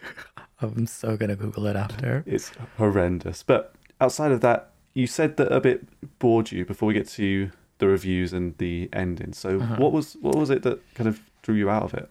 I'm 0.60 0.86
so 0.86 1.16
gonna 1.16 1.36
Google 1.36 1.66
it 1.66 1.76
after. 1.76 2.22
It's 2.26 2.50
horrendous. 2.76 3.42
But 3.42 3.74
outside 4.00 4.32
of 4.32 4.40
that, 4.42 4.70
you 4.94 5.06
said 5.06 5.36
that 5.36 5.52
a 5.52 5.60
bit 5.60 5.86
bored 6.18 6.50
you 6.52 6.64
before 6.64 6.88
we 6.88 6.94
get 6.94 7.08
to 7.10 7.50
the 7.78 7.86
reviews 7.86 8.32
and 8.32 8.58
the 8.58 8.88
ending. 8.92 9.32
So 9.32 9.60
Uh-huh. 9.60 9.76
what 9.78 9.92
was 9.92 10.16
what 10.20 10.34
was 10.34 10.50
it 10.50 10.62
that 10.64 10.78
kind 10.94 11.08
of 11.08 11.20
drew 11.48 11.56
you 11.56 11.70
out 11.70 11.82
of 11.82 11.94
it? 11.94 12.10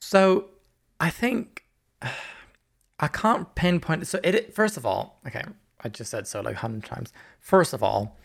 So 0.00 0.46
I 1.00 1.10
think 1.10 1.64
I 3.00 3.08
can't 3.08 3.54
pinpoint. 3.54 4.06
So 4.06 4.20
it 4.22 4.54
first 4.54 4.76
of 4.76 4.86
all, 4.86 5.20
okay, 5.26 5.42
I 5.82 5.88
just 5.88 6.10
said 6.10 6.26
so 6.26 6.40
like 6.40 6.56
hundred 6.56 6.84
times. 6.84 7.12
First 7.40 7.72
of 7.74 7.82
all, 7.82 8.16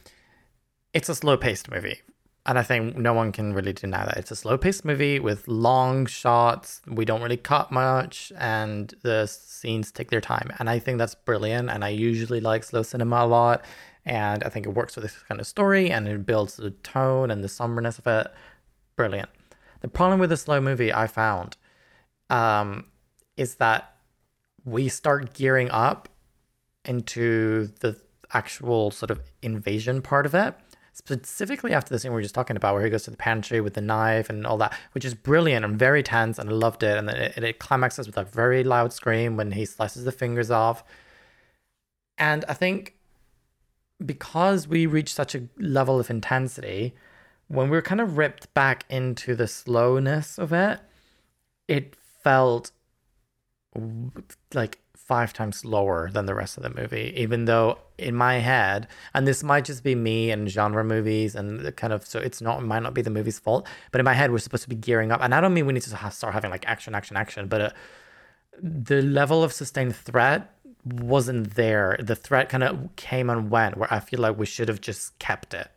it's 0.94 1.10
a 1.10 1.16
slow 1.16 1.38
paced 1.38 1.72
movie. 1.72 2.02
And 2.44 2.58
I 2.58 2.64
think 2.64 2.98
no 2.98 3.14
one 3.14 3.32
can 3.32 3.54
really 3.54 3.74
deny 3.74 4.04
that. 4.04 4.18
It's 4.18 4.32
a 4.32 4.36
slow 4.36 4.58
paced 4.58 4.84
movie 4.84 5.20
with 5.20 5.48
long 5.48 6.08
shots. 6.08 6.82
We 6.88 7.06
don't 7.06 7.22
really 7.22 7.38
cut 7.38 7.72
much 7.72 8.32
and 8.36 8.92
the 9.04 9.28
scenes 9.28 9.92
take 9.92 10.10
their 10.10 10.22
time. 10.22 10.52
And 10.58 10.68
I 10.68 10.80
think 10.80 10.98
that's 10.98 11.14
brilliant. 11.14 11.70
And 11.70 11.84
I 11.84 11.90
usually 11.90 12.40
like 12.40 12.64
slow 12.64 12.82
cinema 12.82 13.26
a 13.26 13.28
lot. 13.28 13.64
And 14.06 14.44
I 14.44 14.50
think 14.50 14.66
it 14.66 14.70
works 14.70 14.96
with 14.96 15.04
this 15.04 15.16
kind 15.28 15.40
of 15.40 15.46
story 15.46 15.92
and 15.92 16.08
it 16.08 16.26
builds 16.26 16.56
the 16.56 16.72
tone 16.72 17.30
and 17.30 17.44
the 17.44 17.48
somberness 17.48 18.00
of 18.00 18.08
it. 18.08 18.34
Brilliant. 18.96 19.30
The 19.82 19.88
problem 19.88 20.20
with 20.20 20.30
the 20.30 20.38
slow 20.38 20.62
movie 20.62 20.94
I 20.94 21.08
found 21.08 21.58
um, 22.30 22.86
is 23.36 23.56
that 23.56 23.96
we 24.64 24.88
start 24.90 25.34
gearing 25.34 25.70
up 25.72 26.08
into 26.86 27.68
the 27.82 28.00
actual 28.34 28.92
sort 28.92 29.12
of 29.12 29.20
invasion 29.42 30.02
part 30.02 30.26
of 30.26 30.34
it. 30.34 30.56
Specifically 30.94 31.74
after 31.74 31.94
the 31.94 32.00
scene 32.00 32.12
we 32.12 32.16
were 32.16 32.22
just 32.22 32.36
talking 32.36 32.58
about, 32.58 32.74
where 32.74 32.84
he 32.84 32.90
goes 32.90 33.04
to 33.04 33.12
the 33.12 33.18
pantry 33.18 33.62
with 33.62 33.74
the 33.74 33.82
knife 33.82 34.30
and 34.30 34.46
all 34.46 34.58
that, 34.58 34.74
which 34.92 35.06
is 35.06 35.14
brilliant 35.14 35.66
and 35.66 35.80
very 35.80 36.04
tense, 36.04 36.38
and 36.38 36.50
I 36.50 36.54
loved 36.54 36.84
it. 36.84 36.98
And 36.98 37.08
then 37.08 37.16
it, 37.16 37.44
it 37.44 37.60
climaxes 37.60 38.08
with 38.08 38.18
a 38.18 38.24
very 38.24 38.64
loud 38.64 38.94
scream 38.94 39.38
when 39.38 39.54
he 39.54 39.66
slices 39.66 40.04
the 40.04 40.12
fingers 40.12 40.52
off. 40.52 40.84
And 42.18 42.46
I 42.48 42.54
think 42.54 42.96
because 44.06 44.68
we 44.68 44.86
reach 44.86 45.14
such 45.14 45.34
a 45.34 45.48
level 45.58 46.00
of 46.00 46.10
intensity, 46.10 46.94
when 47.52 47.70
we 47.70 47.78
were 47.78 47.82
kind 47.82 48.02
of 48.02 48.18
ripped 48.18 48.54
back 48.54 48.86
into 48.90 49.36
the 49.36 49.48
slowness 49.48 50.38
of 50.38 50.54
it, 50.54 50.80
it 51.68 51.96
felt 52.24 52.72
like 54.54 54.80
five 54.96 55.34
times 55.34 55.58
slower 55.58 56.10
than 56.14 56.26
the 56.26 56.34
rest 56.34 56.56
of 56.56 56.64
the 56.64 56.70
movie. 56.70 57.14
Even 57.18 57.44
though 57.46 57.78
in 57.98 58.16
my 58.16 58.36
head, 58.36 58.88
and 59.14 59.28
this 59.28 59.44
might 59.44 59.66
just 59.66 59.84
be 59.84 59.96
me 59.96 60.32
and 60.32 60.50
genre 60.50 60.84
movies, 60.84 61.36
and 61.36 61.76
kind 61.76 61.92
of 61.92 62.06
so 62.06 62.20
it's 62.20 62.42
not 62.42 62.64
might 62.64 62.84
not 62.84 62.94
be 62.94 63.02
the 63.02 63.10
movie's 63.10 63.40
fault, 63.40 63.68
but 63.92 64.00
in 64.00 64.06
my 64.06 64.14
head 64.14 64.32
we're 64.32 64.38
supposed 64.38 64.64
to 64.64 64.70
be 64.70 64.76
gearing 64.76 65.12
up, 65.12 65.22
and 65.22 65.36
I 65.36 65.42
don't 65.42 65.54
mean 65.54 65.66
we 65.66 65.74
need 65.74 65.84
to 65.84 66.12
start 66.12 66.34
having 66.34 66.52
like 66.52 66.66
action, 66.68 66.96
action, 66.96 67.18
action, 67.18 67.48
but 67.48 67.62
uh, 67.62 67.70
the 68.62 69.02
level 69.02 69.44
of 69.44 69.52
sustained 69.52 69.96
threat 69.96 70.56
wasn't 70.86 71.56
there. 71.56 71.98
The 72.00 72.16
threat 72.16 72.48
kind 72.48 72.64
of 72.64 72.96
came 72.96 73.30
and 73.30 73.50
went, 73.52 73.76
where 73.78 73.94
I 73.94 74.00
feel 74.00 74.22
like 74.22 74.38
we 74.38 74.46
should 74.46 74.70
have 74.70 74.80
just 74.80 75.20
kept 75.20 75.54
it, 75.54 75.70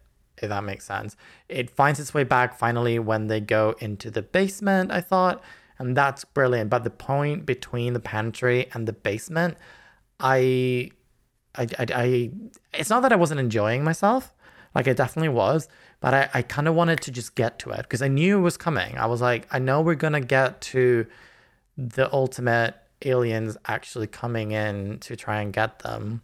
if 0.43 0.49
that 0.49 0.65
makes 0.65 0.85
sense. 0.85 1.17
It 1.49 1.71
finds 1.71 2.01
its 2.01 2.15
way 2.15 2.25
back 2.25 2.59
finally 2.59 2.99
when 2.99 3.29
they 3.29 3.41
go 3.41 3.75
into 3.81 4.11
the 4.11 4.23
basement, 4.23 4.91
I 4.91 5.01
thought, 5.01 5.43
and 5.79 5.97
that's 5.97 6.25
brilliant. 6.25 6.71
But 6.71 6.85
the 6.85 6.91
point 6.91 7.47
between 7.47 7.93
the 7.93 8.01
pantry 8.01 8.69
and 8.73 8.87
the 8.87 8.93
basement, 8.93 9.57
I, 10.21 10.91
I, 11.55 11.63
I, 11.79 11.87
I 11.95 12.31
it's 12.73 12.91
not 12.91 13.03
that 13.03 13.13
I 13.13 13.17
wasn't 13.17 13.41
enjoying 13.41 13.85
myself, 13.85 14.35
like 14.75 14.89
I 14.89 14.93
definitely 14.93 15.31
was, 15.31 15.69
but 16.01 16.15
I, 16.15 16.31
I 16.35 16.43
kind 16.43 16.69
of 16.69 16.75
wanted 16.75 17.01
to 17.03 17.11
just 17.11 17.35
get 17.35 17.59
to 17.61 17.71
it 17.71 17.83
because 17.83 18.03
I 18.03 18.09
knew 18.09 18.39
it 18.39 18.43
was 18.43 18.57
coming. 18.57 18.97
I 18.99 19.07
was 19.07 19.21
like, 19.21 19.47
I 19.51 19.59
know 19.59 19.81
we're 19.81 19.95
gonna 19.95 20.21
get 20.21 20.61
to 20.63 21.07
the 21.77 22.13
ultimate 22.13 22.75
aliens 23.03 23.57
actually 23.67 24.07
coming 24.07 24.53
in 24.53 24.99
to 25.01 25.17
try 25.17 25.41
and 25.41 25.53
get 25.53 25.81
them. 25.81 26.23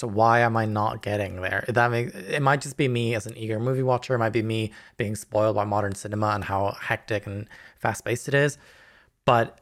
So 0.00 0.06
why 0.06 0.40
am 0.40 0.56
I 0.56 0.64
not 0.64 1.02
getting 1.02 1.42
there? 1.42 1.62
That 1.68 1.92
it 1.92 2.40
might 2.40 2.62
just 2.62 2.78
be 2.78 2.88
me 2.88 3.14
as 3.14 3.26
an 3.26 3.36
eager 3.36 3.60
movie 3.60 3.82
watcher. 3.82 4.14
It 4.14 4.18
might 4.18 4.32
be 4.32 4.40
me 4.40 4.72
being 4.96 5.14
spoiled 5.14 5.56
by 5.56 5.66
modern 5.66 5.94
cinema 5.94 6.28
and 6.28 6.42
how 6.42 6.74
hectic 6.80 7.26
and 7.26 7.46
fast 7.76 8.06
paced 8.06 8.26
it 8.26 8.32
is. 8.32 8.56
But 9.26 9.58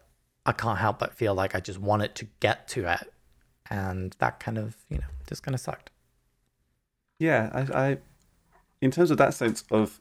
I 0.47 0.53
can't 0.53 0.78
help 0.78 1.01
but 1.01 1.12
feel 1.12 1.34
like 1.34 1.57
I 1.57 1.61
just 1.61 1.80
wanted 1.80 2.14
to 2.14 2.28
get 2.39 2.68
to 2.68 2.86
it, 2.86 3.12
and 3.68 4.14
that 4.20 4.39
kind 4.39 4.59
of 4.59 4.76
you 4.89 4.99
know 4.99 5.09
just 5.26 5.43
kind 5.43 5.57
of 5.57 5.61
sucked. 5.61 5.91
Yeah, 7.18 7.51
I, 7.53 7.86
I, 7.89 7.99
in 8.80 8.93
terms 8.93 9.11
of 9.11 9.18
that 9.18 9.34
sense 9.34 9.64
of 9.72 9.99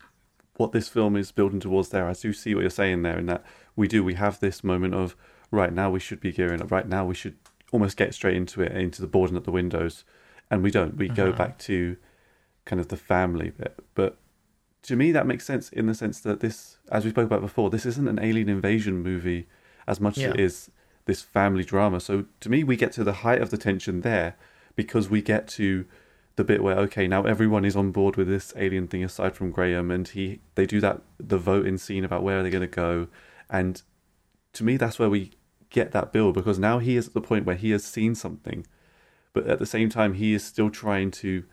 what 0.57 0.71
this 0.71 0.87
film 0.87 1.15
is 1.15 1.31
building 1.31 1.59
towards, 1.59 1.89
there, 1.89 2.07
I 2.07 2.13
do 2.13 2.31
see 2.31 2.53
what 2.53 2.61
you're 2.61 2.69
saying 2.69 3.01
there, 3.01 3.17
in 3.17 3.25
that 3.25 3.43
we 3.75 3.87
do 3.87 4.03
we 4.03 4.13
have 4.13 4.39
this 4.39 4.63
moment 4.63 4.93
of 4.93 5.15
right 5.49 5.73
now 5.73 5.89
we 5.89 5.99
should 5.99 6.19
be 6.19 6.31
gearing 6.31 6.61
up, 6.61 6.71
right 6.71 6.87
now 6.87 7.05
we 7.05 7.15
should 7.15 7.37
almost 7.71 7.97
get 7.97 8.13
straight 8.13 8.35
into 8.35 8.61
it, 8.61 8.71
into 8.73 9.01
the 9.01 9.07
boarding 9.07 9.35
at 9.35 9.43
the 9.43 9.51
windows, 9.51 10.05
and 10.49 10.63
we 10.63 10.71
don't. 10.71 10.97
We 10.97 11.09
go 11.09 11.29
uh-huh. 11.29 11.37
back 11.37 11.59
to 11.59 11.97
kind 12.65 12.79
of 12.79 12.89
the 12.89 12.97
family 12.97 13.51
bit, 13.51 13.79
but 13.95 14.17
to 14.83 14.95
me 14.95 15.11
that 15.11 15.27
makes 15.27 15.45
sense 15.45 15.69
in 15.69 15.85
the 15.87 15.93
sense 15.93 16.19
that 16.21 16.39
this, 16.39 16.77
as 16.91 17.03
we 17.03 17.11
spoke 17.11 17.25
about 17.25 17.41
before, 17.41 17.69
this 17.69 17.85
isn't 17.85 18.07
an 18.07 18.19
alien 18.19 18.49
invasion 18.49 19.01
movie 19.01 19.47
as 19.87 19.99
much 19.99 20.17
as 20.17 20.23
it 20.25 20.39
Yeah. 20.39 20.45
is 20.45 20.71
this 21.05 21.21
family 21.21 21.63
drama. 21.63 21.99
So 21.99 22.25
to 22.41 22.49
me, 22.49 22.63
we 22.63 22.75
get 22.75 22.91
to 22.93 23.03
the 23.03 23.13
height 23.13 23.41
of 23.41 23.49
the 23.49 23.57
tension 23.57 24.01
there 24.01 24.35
because 24.75 25.09
we 25.09 25.21
get 25.21 25.47
to 25.49 25.85
the 26.35 26.43
bit 26.43 26.61
where 26.61 26.77
okay, 26.77 27.07
now 27.07 27.23
everyone 27.23 27.65
is 27.65 27.75
on 27.75 27.91
board 27.91 28.15
with 28.15 28.27
this 28.27 28.53
alien 28.55 28.87
thing 28.87 29.03
aside 29.03 29.35
from 29.35 29.51
Graham, 29.51 29.89
and 29.91 30.07
he 30.07 30.39
they 30.55 30.65
do 30.65 30.79
that 30.81 31.01
the 31.19 31.37
voting 31.37 31.77
scene 31.77 32.05
about 32.05 32.23
where 32.23 32.39
are 32.39 32.41
they're 32.43 32.51
going 32.51 32.61
to 32.61 32.67
go, 32.67 33.07
and 33.49 33.81
to 34.53 34.63
me 34.63 34.77
that's 34.77 34.99
where 34.99 35.09
we 35.09 35.31
get 35.69 35.91
that 35.91 36.13
build 36.13 36.33
because 36.35 36.57
now 36.57 36.79
he 36.79 36.95
is 36.95 37.07
at 37.07 37.13
the 37.13 37.21
point 37.21 37.45
where 37.45 37.55
he 37.55 37.71
has 37.71 37.83
seen 37.83 38.15
something 38.15 38.65
but 39.37 39.45
at 39.45 39.59
the 39.59 39.67
same 39.67 39.87
time, 39.87 40.15
he 40.15 40.33
is 40.33 40.43
still 40.43 40.71
trying 40.71 41.11
to 41.11 41.43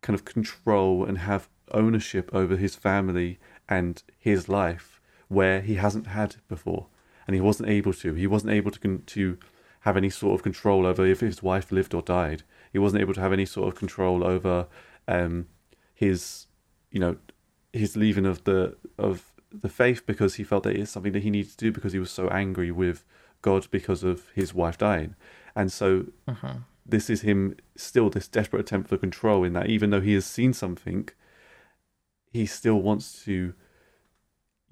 kind 0.00 0.14
of 0.14 0.24
control 0.24 1.04
and 1.04 1.18
have 1.18 1.50
ownership 1.72 2.30
over 2.32 2.56
his 2.56 2.74
family 2.74 3.38
and 3.68 4.02
his 4.18 4.48
life 4.48 4.98
where 5.28 5.60
he 5.60 5.74
hasn't 5.74 6.06
had 6.06 6.36
before, 6.48 6.86
and 7.26 7.34
he 7.34 7.40
wasn't 7.42 7.68
able 7.68 7.92
to. 7.92 8.14
He 8.14 8.26
wasn't 8.26 8.54
able 8.54 8.70
to 8.70 8.98
to 8.98 9.38
have 9.80 9.98
any 9.98 10.08
sort 10.08 10.36
of 10.36 10.42
control 10.42 10.86
over 10.86 11.04
if 11.04 11.20
his 11.20 11.42
wife 11.42 11.70
lived 11.70 11.92
or 11.92 12.00
died. 12.00 12.44
He 12.72 12.78
wasn't 12.78 13.02
able 13.02 13.12
to 13.12 13.20
have 13.20 13.34
any 13.34 13.44
sort 13.44 13.68
of 13.68 13.74
control 13.74 14.24
over 14.24 14.66
um, 15.06 15.48
his, 15.92 16.46
you 16.90 16.98
know, 16.98 17.16
his 17.74 17.94
leaving 17.94 18.24
of 18.24 18.44
the 18.44 18.74
of 18.96 19.34
the 19.52 19.68
faith 19.68 20.06
because 20.06 20.36
he 20.36 20.44
felt 20.44 20.62
that 20.62 20.76
it's 20.76 20.92
something 20.92 21.12
that 21.12 21.24
he 21.24 21.30
needed 21.30 21.50
to 21.50 21.58
do 21.58 21.72
because 21.72 21.92
he 21.92 21.98
was 21.98 22.10
so 22.10 22.28
angry 22.28 22.70
with 22.70 23.04
God 23.42 23.66
because 23.70 24.02
of 24.02 24.30
his 24.34 24.54
wife 24.54 24.78
dying, 24.78 25.14
and 25.54 25.70
so 25.70 26.06
uh-huh. 26.26 26.54
This 26.88 27.10
is 27.10 27.22
him 27.22 27.56
still 27.76 28.10
this 28.10 28.28
desperate 28.28 28.60
attempt 28.60 28.88
for 28.88 28.96
control 28.96 29.44
in 29.44 29.52
that 29.54 29.66
even 29.68 29.90
though 29.90 30.00
he 30.00 30.14
has 30.14 30.24
seen 30.26 30.52
something, 30.52 31.08
he 32.32 32.46
still 32.46 32.80
wants 32.80 33.24
to 33.24 33.54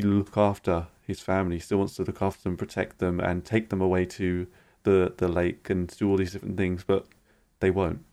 look 0.00 0.36
after 0.36 0.88
his 1.06 1.20
family. 1.20 1.56
He 1.56 1.60
still 1.60 1.78
wants 1.78 1.96
to 1.96 2.04
look 2.04 2.22
after 2.22 2.42
them, 2.42 2.56
protect 2.56 2.98
them, 2.98 3.20
and 3.20 3.44
take 3.44 3.68
them 3.68 3.80
away 3.80 4.04
to 4.06 4.46
the 4.84 5.14
the 5.16 5.28
lake 5.28 5.70
and 5.70 5.88
do 5.88 6.08
all 6.08 6.16
these 6.16 6.32
different 6.32 6.56
things, 6.56 6.84
but 6.84 7.06
they 7.60 7.70
won't. 7.70 8.04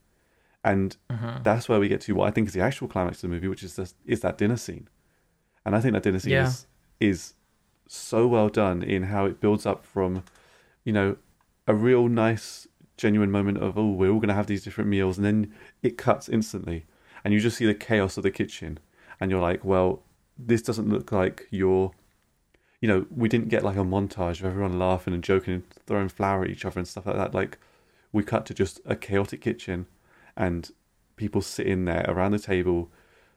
And 0.64 0.96
uh-huh. 1.10 1.40
that's 1.44 1.68
where 1.68 1.80
we 1.80 1.88
get 1.88 2.02
to 2.02 2.14
what 2.14 2.28
I 2.28 2.32
think 2.32 2.48
is 2.48 2.54
the 2.54 2.62
actual 2.62 2.88
climax 2.88 3.18
of 3.18 3.30
the 3.30 3.34
movie, 3.36 3.48
which 3.48 3.64
is 3.64 3.76
this, 3.76 3.96
is 4.06 4.22
that 4.22 4.38
dinner 4.38 4.58
scene. 4.58 4.88
And 5.66 5.76
I 5.76 5.82
think 5.82 5.94
that 5.94 6.04
dinner 6.04 6.20
scene 6.20 6.34
Yeah. 6.34 6.48
is 6.48 6.68
is 7.00 7.34
so 7.88 8.28
well 8.28 8.48
done 8.48 8.84
in 8.84 9.04
how 9.04 9.26
it 9.26 9.42
builds 9.42 9.66
up 9.66 9.84
from, 9.84 10.24
you 10.84 10.94
know, 10.94 11.18
a 11.68 11.74
real 11.74 12.08
nice, 12.08 12.68
genuine 13.02 13.32
moment 13.32 13.58
of 13.58 13.78
oh, 13.78 13.92
we're 13.92 14.12
all 14.12 14.20
gonna 14.20 14.34
have 14.34 14.48
these 14.48 14.64
different 14.64 14.90
meals, 14.90 15.18
and 15.18 15.26
then 15.26 15.54
it 15.82 15.98
cuts 15.98 16.30
instantly, 16.30 16.86
and 17.24 17.34
you 17.34 17.40
just 17.40 17.58
see 17.58 17.66
the 17.66 17.74
chaos 17.74 18.18
of 18.18 18.24
the 18.24 18.32
kitchen, 18.32 18.80
and 19.20 19.32
you're 19.32 19.42
like, 19.42 19.66
well, 19.66 20.04
this 20.38 20.62
doesn't 20.62 20.90
look 20.90 21.12
like 21.12 21.48
your 21.50 21.92
you 22.82 22.88
know, 22.88 23.06
we 23.16 23.30
didn't 23.30 23.50
get 23.50 23.64
like 23.64 23.78
a 23.78 23.82
montage 23.82 24.40
of 24.40 24.46
everyone 24.46 24.80
laughing 24.80 25.14
and 25.14 25.24
joking 25.24 25.54
and 25.54 25.64
throwing 25.86 26.10
flour 26.10 26.44
at 26.44 26.50
each 26.50 26.66
other 26.66 26.80
and 26.80 26.88
stuff 26.88 27.06
like 27.06 27.16
that. 27.16 27.34
Like, 27.34 27.60
we 28.12 28.24
cut 28.24 28.46
to 28.48 28.56
just 28.56 28.82
a 28.86 28.96
chaotic 28.96 29.40
kitchen 29.40 29.86
and 30.36 30.72
people 31.16 31.42
sitting 31.42 31.86
there 31.86 32.04
around 32.08 32.32
the 32.32 32.40
table 32.40 32.90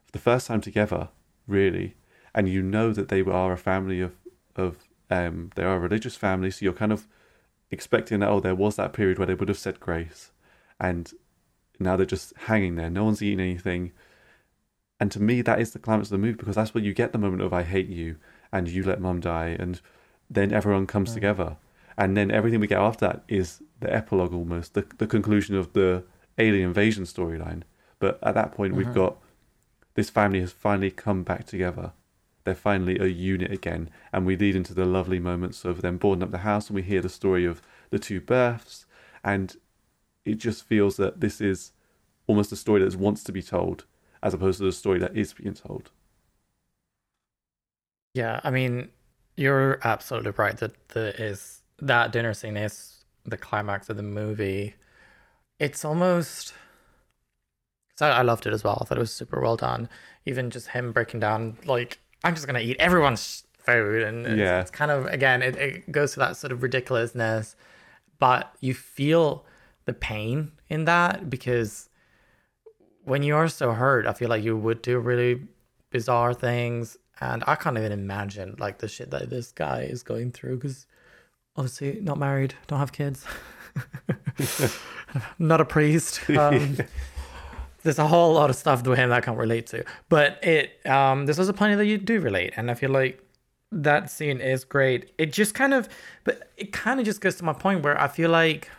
for 0.06 0.12
the 0.12 0.18
first 0.18 0.46
time 0.46 0.62
together, 0.62 1.10
really. 1.46 1.94
And 2.34 2.48
you 2.48 2.62
know 2.62 2.92
that 2.94 3.08
they 3.08 3.20
are 3.20 3.52
a 3.52 3.58
family 3.58 4.00
of, 4.00 4.14
of 4.56 4.78
um, 5.10 5.50
they 5.56 5.62
are 5.62 5.76
a 5.76 5.78
religious 5.78 6.16
family. 6.16 6.50
So 6.50 6.64
you're 6.64 6.72
kind 6.72 6.92
of 6.92 7.06
expecting 7.70 8.20
that, 8.20 8.28
oh, 8.28 8.40
there 8.40 8.54
was 8.54 8.76
that 8.76 8.92
period 8.92 9.18
where 9.18 9.26
they 9.26 9.34
would 9.34 9.48
have 9.48 9.58
said 9.58 9.80
grace. 9.80 10.30
And 10.80 11.12
now 11.78 11.96
they're 11.96 12.06
just 12.06 12.32
hanging 12.36 12.76
there. 12.76 12.90
No 12.90 13.04
one's 13.04 13.22
eating 13.22 13.40
anything. 13.40 13.92
And 15.00 15.10
to 15.12 15.20
me, 15.20 15.42
that 15.42 15.60
is 15.60 15.72
the 15.72 15.78
climax 15.78 16.06
of 16.08 16.12
the 16.12 16.18
movie 16.18 16.36
because 16.36 16.54
that's 16.54 16.72
where 16.74 16.84
you 16.84 16.94
get 16.94 17.12
the 17.12 17.18
moment 17.18 17.42
of 17.42 17.52
I 17.52 17.62
hate 17.62 17.88
you 17.88 18.16
and 18.52 18.68
you 18.68 18.84
let 18.84 19.00
mum 19.00 19.20
die, 19.20 19.56
and 19.58 19.80
then 20.30 20.52
everyone 20.52 20.86
comes 20.86 21.10
Mm. 21.10 21.14
together, 21.14 21.56
and 21.98 22.16
then 22.16 22.30
everything 22.30 22.60
we 22.60 22.68
get 22.68 22.78
after 22.78 23.06
that 23.08 23.24
is 23.26 23.60
the 23.80 23.92
epilogue 23.92 24.32
almost, 24.32 24.74
the 24.74 24.86
the 24.98 25.08
conclusion 25.08 25.56
of 25.56 25.72
the 25.72 26.04
alien 26.38 26.68
invasion 26.68 27.02
storyline. 27.04 27.62
But 27.98 28.20
at 28.22 28.34
that 28.34 28.52
point, 28.52 28.74
we've 28.74 28.86
Mhm. 28.86 28.94
got 28.94 29.16
this 29.94 30.10
family 30.10 30.40
has 30.40 30.52
finally 30.52 30.92
come 30.92 31.24
back 31.24 31.44
together. 31.46 31.92
They're 32.45 32.55
finally 32.55 32.99
a 32.99 33.07
unit 33.07 33.51
again, 33.51 33.90
and 34.12 34.26
we 34.26 34.36
lead 34.36 34.55
into 34.55 34.74
the 34.74 34.84
lovely 34.84 35.18
moments 35.18 35.64
of 35.64 35.80
them 35.80 35.97
boarding 35.97 36.22
up 36.22 36.30
the 36.30 36.38
house, 36.38 36.68
and 36.68 36.76
we 36.76 36.82
hear 36.82 37.01
the 37.01 37.09
story 37.09 37.45
of 37.47 37.62
the 37.90 37.99
two 37.99 38.20
births, 38.20 38.84
and 39.24 39.57
it 40.24 40.34
just 40.34 40.66
feels 40.66 40.97
that 40.97 41.20
this 41.20 41.40
is 41.40 41.72
almost 42.26 42.53
a 42.53 42.57
story 42.57 42.82
that 42.82 42.97
wants 42.97 43.24
to 43.24 43.32
be 43.32 43.42
told, 43.42 43.84
as 44.22 44.34
opposed 44.34 44.59
to 44.59 44.64
the 44.64 44.72
story 44.72 44.99
that 44.99 45.16
is 45.16 45.32
being 45.32 45.55
told. 45.55 45.90
Yeah, 48.14 48.40
I 48.45 48.51
mean, 48.51 48.90
you're 49.36 49.80
absolutely 49.82 50.32
right 50.32 50.57
that 50.59 50.74
that 51.78 52.12
dinner 52.12 52.34
scene 52.34 52.57
is 52.57 53.05
the 53.24 53.36
climax 53.36 53.88
of 53.88 53.97
the 53.97 54.03
movie. 54.03 54.74
It's 55.59 55.84
almost. 55.84 56.55
So 57.97 58.07
I 58.07 58.22
loved 58.22 58.47
it 58.47 58.53
as 58.53 58.62
well. 58.62 58.78
I 58.80 58.84
thought 58.84 58.99
it 58.99 59.01
was 59.01 59.12
super 59.12 59.40
well 59.40 59.57
done. 59.57 59.88
Even 60.26 60.51
just 60.51 60.68
him 60.68 60.92
breaking 60.92 61.20
down, 61.20 61.59
like, 61.64 61.99
I'm 62.24 62.34
just 62.34 62.46
gonna 62.46 62.60
eat 62.60 62.76
everyone's 62.80 63.44
food, 63.58 64.02
and 64.02 64.26
it's, 64.26 64.36
Yeah. 64.36 64.60
it's 64.60 64.70
kind 64.70 64.90
of 64.90 65.06
again, 65.06 65.42
it, 65.42 65.56
it 65.56 65.92
goes 65.92 66.12
to 66.14 66.18
that 66.20 66.36
sort 66.36 66.52
of 66.52 66.62
ridiculousness, 66.62 67.54
but 68.18 68.54
you 68.60 68.74
feel 68.74 69.44
the 69.84 69.92
pain 69.92 70.52
in 70.68 70.84
that 70.86 71.28
because 71.30 71.88
when 73.04 73.22
you 73.22 73.36
are 73.36 73.48
so 73.48 73.72
hurt, 73.72 74.06
I 74.06 74.12
feel 74.14 74.28
like 74.30 74.42
you 74.42 74.56
would 74.56 74.80
do 74.82 74.98
really 74.98 75.42
bizarre 75.90 76.32
things, 76.34 76.96
and 77.20 77.44
I 77.46 77.54
can't 77.54 77.76
even 77.78 77.92
imagine 77.92 78.56
like 78.58 78.78
the 78.78 78.88
shit 78.88 79.10
that 79.10 79.28
this 79.30 79.52
guy 79.52 79.82
is 79.82 80.02
going 80.02 80.32
through 80.32 80.56
because 80.56 80.86
obviously 81.56 82.00
not 82.00 82.18
married, 82.18 82.54
don't 82.66 82.78
have 82.78 82.92
kids, 82.92 83.24
not 85.38 85.60
a 85.60 85.64
priest. 85.64 86.28
Um, 86.30 86.78
there's 87.85 87.99
a 87.99 88.07
whole 88.09 88.32
lot 88.35 88.51
of 88.51 88.57
stuff 88.57 88.82
to 88.82 88.93
him 88.93 89.11
that 89.11 89.18
I 89.18 89.20
can't 89.20 89.39
relate 89.39 89.66
to, 89.68 89.85
but 90.09 90.43
it 90.43 90.85
um, 90.87 91.26
there's 91.26 91.39
also 91.39 91.53
plenty 91.53 91.76
that 91.76 91.87
you 91.87 91.99
do 91.99 92.20
relate, 92.20 92.55
and 92.57 92.70
I 92.70 92.74
feel 92.74 92.91
like 92.91 93.22
that 93.70 94.11
scene 94.11 94.41
is 94.41 94.64
great. 94.64 95.12
It 95.18 95.32
just 95.32 95.55
kind 95.55 95.74
of, 95.74 95.89
but 96.24 96.51
it 96.57 96.72
kind 96.72 96.99
of 96.99 97.07
just 97.07 97.20
goes 97.20 97.37
to 97.37 97.45
my 97.45 97.53
point 97.53 97.85
where 97.85 98.01
I 98.01 98.09
feel 98.09 98.30
like. 98.30 98.70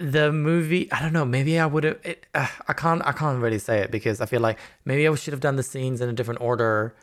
the 0.00 0.30
movie 0.30 0.90
i 0.92 1.02
don't 1.02 1.12
know 1.12 1.24
maybe 1.24 1.58
i 1.58 1.66
would 1.66 1.82
have 1.82 1.98
uh, 2.32 2.46
i 2.68 2.72
can't 2.72 3.04
i 3.04 3.10
can't 3.10 3.42
really 3.42 3.58
say 3.58 3.80
it 3.80 3.90
because 3.90 4.20
i 4.20 4.26
feel 4.26 4.40
like 4.40 4.56
maybe 4.84 5.08
i 5.08 5.14
should 5.16 5.32
have 5.32 5.40
done 5.40 5.56
the 5.56 5.62
scenes 5.62 6.00
in 6.00 6.08
a 6.08 6.12
different 6.12 6.40
order 6.40 6.94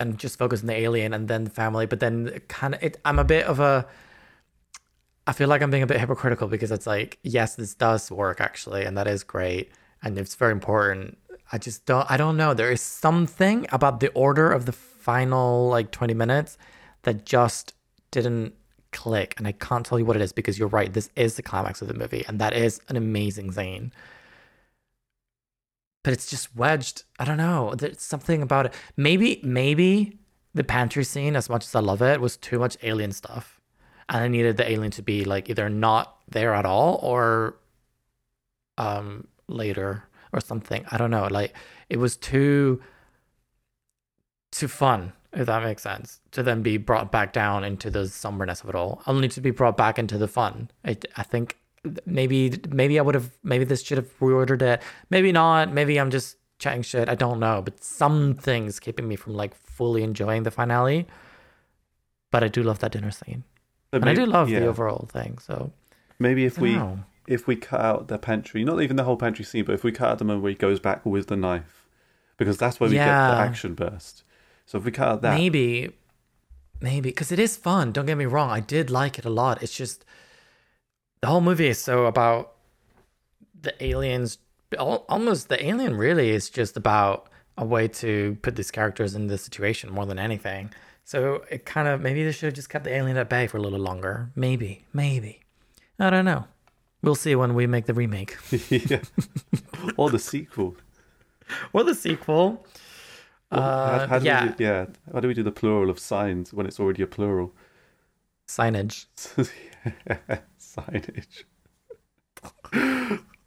and 0.00 0.18
just 0.18 0.36
focus 0.36 0.62
on 0.62 0.66
the 0.66 0.74
alien 0.74 1.14
and 1.14 1.28
then 1.28 1.44
the 1.44 1.50
family 1.50 1.86
but 1.86 2.00
then 2.00 2.40
kind 2.48 2.74
of 2.74 2.82
it 2.82 3.00
i'm 3.04 3.20
a 3.20 3.24
bit 3.24 3.46
of 3.46 3.60
a 3.60 3.86
i 5.26 5.32
feel 5.32 5.48
like 5.48 5.62
i'm 5.62 5.70
being 5.70 5.82
a 5.82 5.86
bit 5.86 5.98
hypocritical 6.00 6.48
because 6.48 6.70
it's 6.70 6.86
like 6.86 7.18
yes 7.22 7.56
this 7.56 7.74
does 7.74 8.10
work 8.10 8.40
actually 8.40 8.84
and 8.84 8.96
that 8.96 9.06
is 9.06 9.22
great 9.22 9.70
and 10.02 10.18
it's 10.18 10.34
very 10.34 10.52
important. 10.52 11.18
I 11.52 11.58
just 11.58 11.86
don't 11.86 12.10
i 12.10 12.16
don't 12.16 12.36
know. 12.36 12.54
There 12.54 12.72
is 12.72 12.80
something 12.80 13.66
about 13.70 14.00
the 14.00 14.10
order 14.12 14.50
of 14.50 14.66
the 14.66 14.72
final 14.72 15.68
like 15.68 15.90
20 15.90 16.14
minutes 16.14 16.58
that 17.02 17.24
just 17.24 17.74
didn't 18.10 18.54
click 18.92 19.34
and 19.36 19.46
i 19.46 19.52
can't 19.52 19.84
tell 19.84 19.98
you 19.98 20.04
what 20.04 20.16
it 20.16 20.22
is 20.22 20.32
because 20.32 20.58
you're 20.58 20.68
right 20.68 20.92
this 20.92 21.10
is 21.16 21.34
the 21.34 21.42
climax 21.42 21.82
of 21.82 21.88
the 21.88 21.94
movie 21.94 22.24
and 22.26 22.40
that 22.40 22.52
is 22.54 22.80
an 22.88 22.96
amazing 22.96 23.52
scene. 23.52 23.92
But 26.02 26.12
it's 26.12 26.30
just 26.30 26.54
wedged 26.56 27.04
i 27.18 27.24
don't 27.24 27.36
know 27.36 27.74
there's 27.76 28.00
something 28.00 28.42
about 28.42 28.66
it. 28.66 28.74
Maybe 28.96 29.40
maybe 29.42 30.18
the 30.54 30.64
pantry 30.64 31.04
scene 31.04 31.36
as 31.36 31.48
much 31.48 31.64
as 31.64 31.74
i 31.74 31.80
love 31.80 32.02
it 32.02 32.20
was 32.20 32.36
too 32.36 32.58
much 32.58 32.76
alien 32.82 33.12
stuff 33.12 33.55
and 34.08 34.24
i 34.24 34.28
needed 34.28 34.56
the 34.56 34.70
alien 34.70 34.90
to 34.90 35.02
be 35.02 35.24
like 35.24 35.48
either 35.50 35.68
not 35.68 36.16
there 36.28 36.54
at 36.54 36.64
all 36.64 36.98
or 37.02 37.56
um 38.78 39.26
later 39.48 40.04
or 40.32 40.40
something. 40.40 40.84
I 40.90 40.96
don't 40.98 41.10
know. 41.10 41.26
Like 41.30 41.54
it 41.88 41.98
was 41.98 42.16
too 42.16 42.80
too 44.52 44.68
fun 44.68 45.12
if 45.32 45.46
that 45.46 45.62
makes 45.62 45.82
sense 45.82 46.20
to 46.30 46.42
then 46.42 46.62
be 46.62 46.78
brought 46.78 47.12
back 47.12 47.32
down 47.32 47.62
into 47.62 47.90
the 47.90 48.08
somberness 48.08 48.62
of 48.62 48.70
it 48.70 48.74
all 48.74 49.02
only 49.06 49.28
to 49.28 49.40
be 49.40 49.50
brought 49.50 49.76
back 49.76 49.98
into 49.98 50.16
the 50.16 50.28
fun. 50.28 50.70
I, 50.84 50.96
I 51.16 51.22
think 51.24 51.58
maybe 52.04 52.58
maybe 52.68 52.98
i 52.98 53.02
would 53.02 53.14
have 53.14 53.30
maybe 53.44 53.64
this 53.64 53.82
should 53.82 53.98
have 53.98 54.18
reordered 54.18 54.62
it. 54.62 54.82
Maybe 55.10 55.32
not. 55.32 55.72
Maybe 55.72 55.98
i'm 55.98 56.10
just 56.10 56.36
chatting 56.58 56.82
shit. 56.82 57.08
I 57.08 57.14
don't 57.14 57.40
know. 57.40 57.62
But 57.62 57.82
something's 57.82 58.80
keeping 58.80 59.08
me 59.08 59.16
from 59.16 59.34
like 59.34 59.54
fully 59.54 60.02
enjoying 60.02 60.42
the 60.44 60.50
finale. 60.50 61.06
But 62.30 62.44
i 62.44 62.48
do 62.48 62.62
love 62.62 62.80
that 62.80 62.92
dinner 62.92 63.10
scene 63.10 63.44
And 64.02 64.10
i 64.10 64.14
do 64.14 64.20
maybe- 64.22 64.32
love 64.32 64.48
yeah. 64.50 64.60
the 64.60 64.66
overall 64.66 65.08
thing 65.12 65.38
so 65.38 65.72
Maybe 66.18 66.44
if 66.46 66.58
we 66.58 66.76
know. 66.76 67.00
if 67.26 67.46
we 67.46 67.56
cut 67.56 67.80
out 67.80 68.08
the 68.08 68.18
pantry, 68.18 68.64
not 68.64 68.80
even 68.80 68.96
the 68.96 69.04
whole 69.04 69.16
pantry 69.18 69.44
scene, 69.44 69.64
but 69.64 69.74
if 69.74 69.84
we 69.84 69.92
cut 69.92 70.10
out 70.12 70.18
the 70.18 70.24
moment 70.24 70.42
where 70.42 70.50
he 70.50 70.56
goes 70.56 70.80
back 70.80 71.04
with 71.04 71.26
the 71.26 71.36
knife, 71.36 71.86
because 72.38 72.56
that's 72.56 72.80
where 72.80 72.88
we 72.88 72.96
get 72.96 73.04
the 73.04 73.36
action 73.36 73.74
burst. 73.74 74.22
So 74.64 74.78
if 74.78 74.84
we 74.84 74.92
cut 74.92 75.08
out 75.08 75.22
that, 75.22 75.34
maybe 75.34 75.92
maybe 76.80 77.10
because 77.10 77.32
it 77.32 77.38
is 77.38 77.56
fun 77.56 77.90
don't 77.92 78.04
get 78.04 78.18
me 78.18 78.26
wrong 78.26 78.50
i 78.50 78.60
did 78.60 78.90
like 78.90 79.18
it 79.18 79.24
a 79.24 79.30
lot 79.30 79.62
it's 79.62 79.74
just 79.74 80.04
the 81.22 81.26
whole 81.26 81.40
movie 81.40 81.68
is 81.68 81.80
so 81.80 82.04
about 82.04 82.52
the 83.58 83.72
aliens 83.82 84.38
almost 84.78 85.48
the 85.48 85.64
alien 85.64 85.96
really 85.96 86.28
is 86.30 86.50
just 86.50 86.76
about 86.76 87.28
a 87.56 87.64
way 87.64 87.88
to 87.88 88.36
put 88.42 88.56
these 88.56 88.70
characters 88.70 89.14
in 89.14 89.28
this 89.28 89.42
situation 89.42 89.90
more 89.90 90.04
than 90.04 90.18
anything 90.18 90.70
so 91.08 91.44
it 91.50 91.64
kind 91.64 91.86
of 91.88 92.00
maybe 92.00 92.24
they 92.24 92.32
should 92.32 92.46
have 92.46 92.54
just 92.54 92.68
kept 92.68 92.84
the 92.84 92.92
alien 92.94 93.16
at 93.16 93.28
bay 93.30 93.46
for 93.46 93.56
a 93.58 93.60
little 93.60 93.78
longer 93.78 94.30
maybe 94.34 94.84
maybe 94.92 95.40
i 96.00 96.10
don't 96.10 96.24
know 96.24 96.44
we'll 97.02 97.14
see 97.14 97.34
when 97.36 97.54
we 97.54 97.66
make 97.66 97.86
the 97.86 97.94
remake 97.94 98.36
yeah. 98.70 99.00
or 99.96 100.10
the 100.10 100.18
sequel. 100.18 100.74
or 101.72 101.84
the 101.84 101.94
sequel 101.94 102.66
how, 103.52 103.58
Uh, 103.58 104.06
how 104.08 104.18
do 104.18 104.24
yeah. 104.26 104.44
We 104.46 104.52
do, 104.54 104.64
yeah. 104.64 104.86
How 105.12 105.20
do 105.20 105.28
we 105.28 105.34
do 105.34 105.44
the 105.44 105.52
plural 105.52 105.88
of 105.88 106.00
signs 106.00 106.52
when 106.52 106.66
it's 106.66 106.80
already 106.80 107.02
a 107.02 107.06
plural? 107.06 107.54
signage 108.48 109.06
signage. 110.58 111.44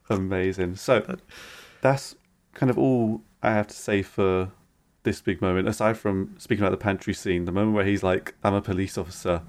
Amazing. 0.09 0.75
So 0.77 1.17
that's 1.81 2.15
kind 2.53 2.69
of 2.69 2.77
all 2.77 3.21
I 3.43 3.51
have 3.51 3.67
to 3.67 3.75
say 3.75 4.01
for 4.01 4.51
this 5.03 5.21
big 5.21 5.41
moment. 5.41 5.67
Aside 5.67 5.97
from 5.97 6.35
speaking 6.37 6.63
about 6.63 6.71
the 6.71 6.83
pantry 6.83 7.13
scene, 7.13 7.45
the 7.45 7.51
moment 7.51 7.75
where 7.75 7.85
he's 7.85 8.03
like, 8.03 8.35
"I'm 8.43 8.53
a 8.53 8.61
police 8.61 8.97
officer." 8.97 9.41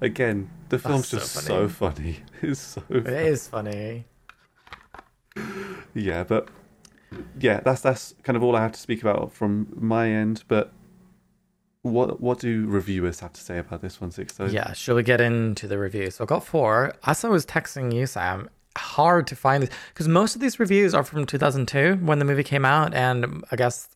Again, 0.00 0.48
the 0.68 0.78
film's 0.78 1.08
so 1.08 1.18
just 1.18 1.34
funny. 1.34 1.46
so 1.46 1.68
funny. 1.68 2.16
It's 2.42 2.60
so 2.60 2.82
It 2.88 3.06
is 3.08 3.48
funny. 3.48 4.04
yeah, 5.94 6.24
but 6.24 6.48
yeah, 7.38 7.60
that's 7.60 7.80
that's 7.80 8.14
kind 8.22 8.36
of 8.36 8.42
all 8.42 8.56
I 8.56 8.60
have 8.62 8.72
to 8.72 8.80
speak 8.80 9.02
about 9.02 9.32
from 9.32 9.68
my 9.76 10.08
end. 10.10 10.44
But 10.48 10.72
what 11.82 12.20
what 12.20 12.38
do 12.40 12.66
reviewers 12.66 13.20
have 13.20 13.32
to 13.34 13.40
say 13.40 13.58
about 13.58 13.82
this 13.82 14.00
one, 14.00 14.10
Six? 14.10 14.38
Yeah, 14.50 14.72
shall 14.72 14.94
we 14.96 15.02
get 15.02 15.20
into 15.20 15.66
the 15.66 15.78
review? 15.78 16.10
So 16.10 16.24
I 16.24 16.26
got 16.26 16.44
four. 16.44 16.94
As 17.04 17.24
I 17.24 17.28
was 17.28 17.46
texting 17.46 17.92
you, 17.94 18.06
Sam, 18.06 18.48
hard 18.76 19.26
to 19.28 19.36
find 19.36 19.62
this 19.62 19.70
because 19.92 20.08
most 20.08 20.34
of 20.34 20.40
these 20.40 20.60
reviews 20.60 20.94
are 20.94 21.02
from 21.04 21.24
2002 21.26 21.96
when 22.04 22.18
the 22.18 22.24
movie 22.24 22.44
came 22.44 22.64
out, 22.64 22.94
and 22.94 23.44
I 23.50 23.56
guess 23.56 23.88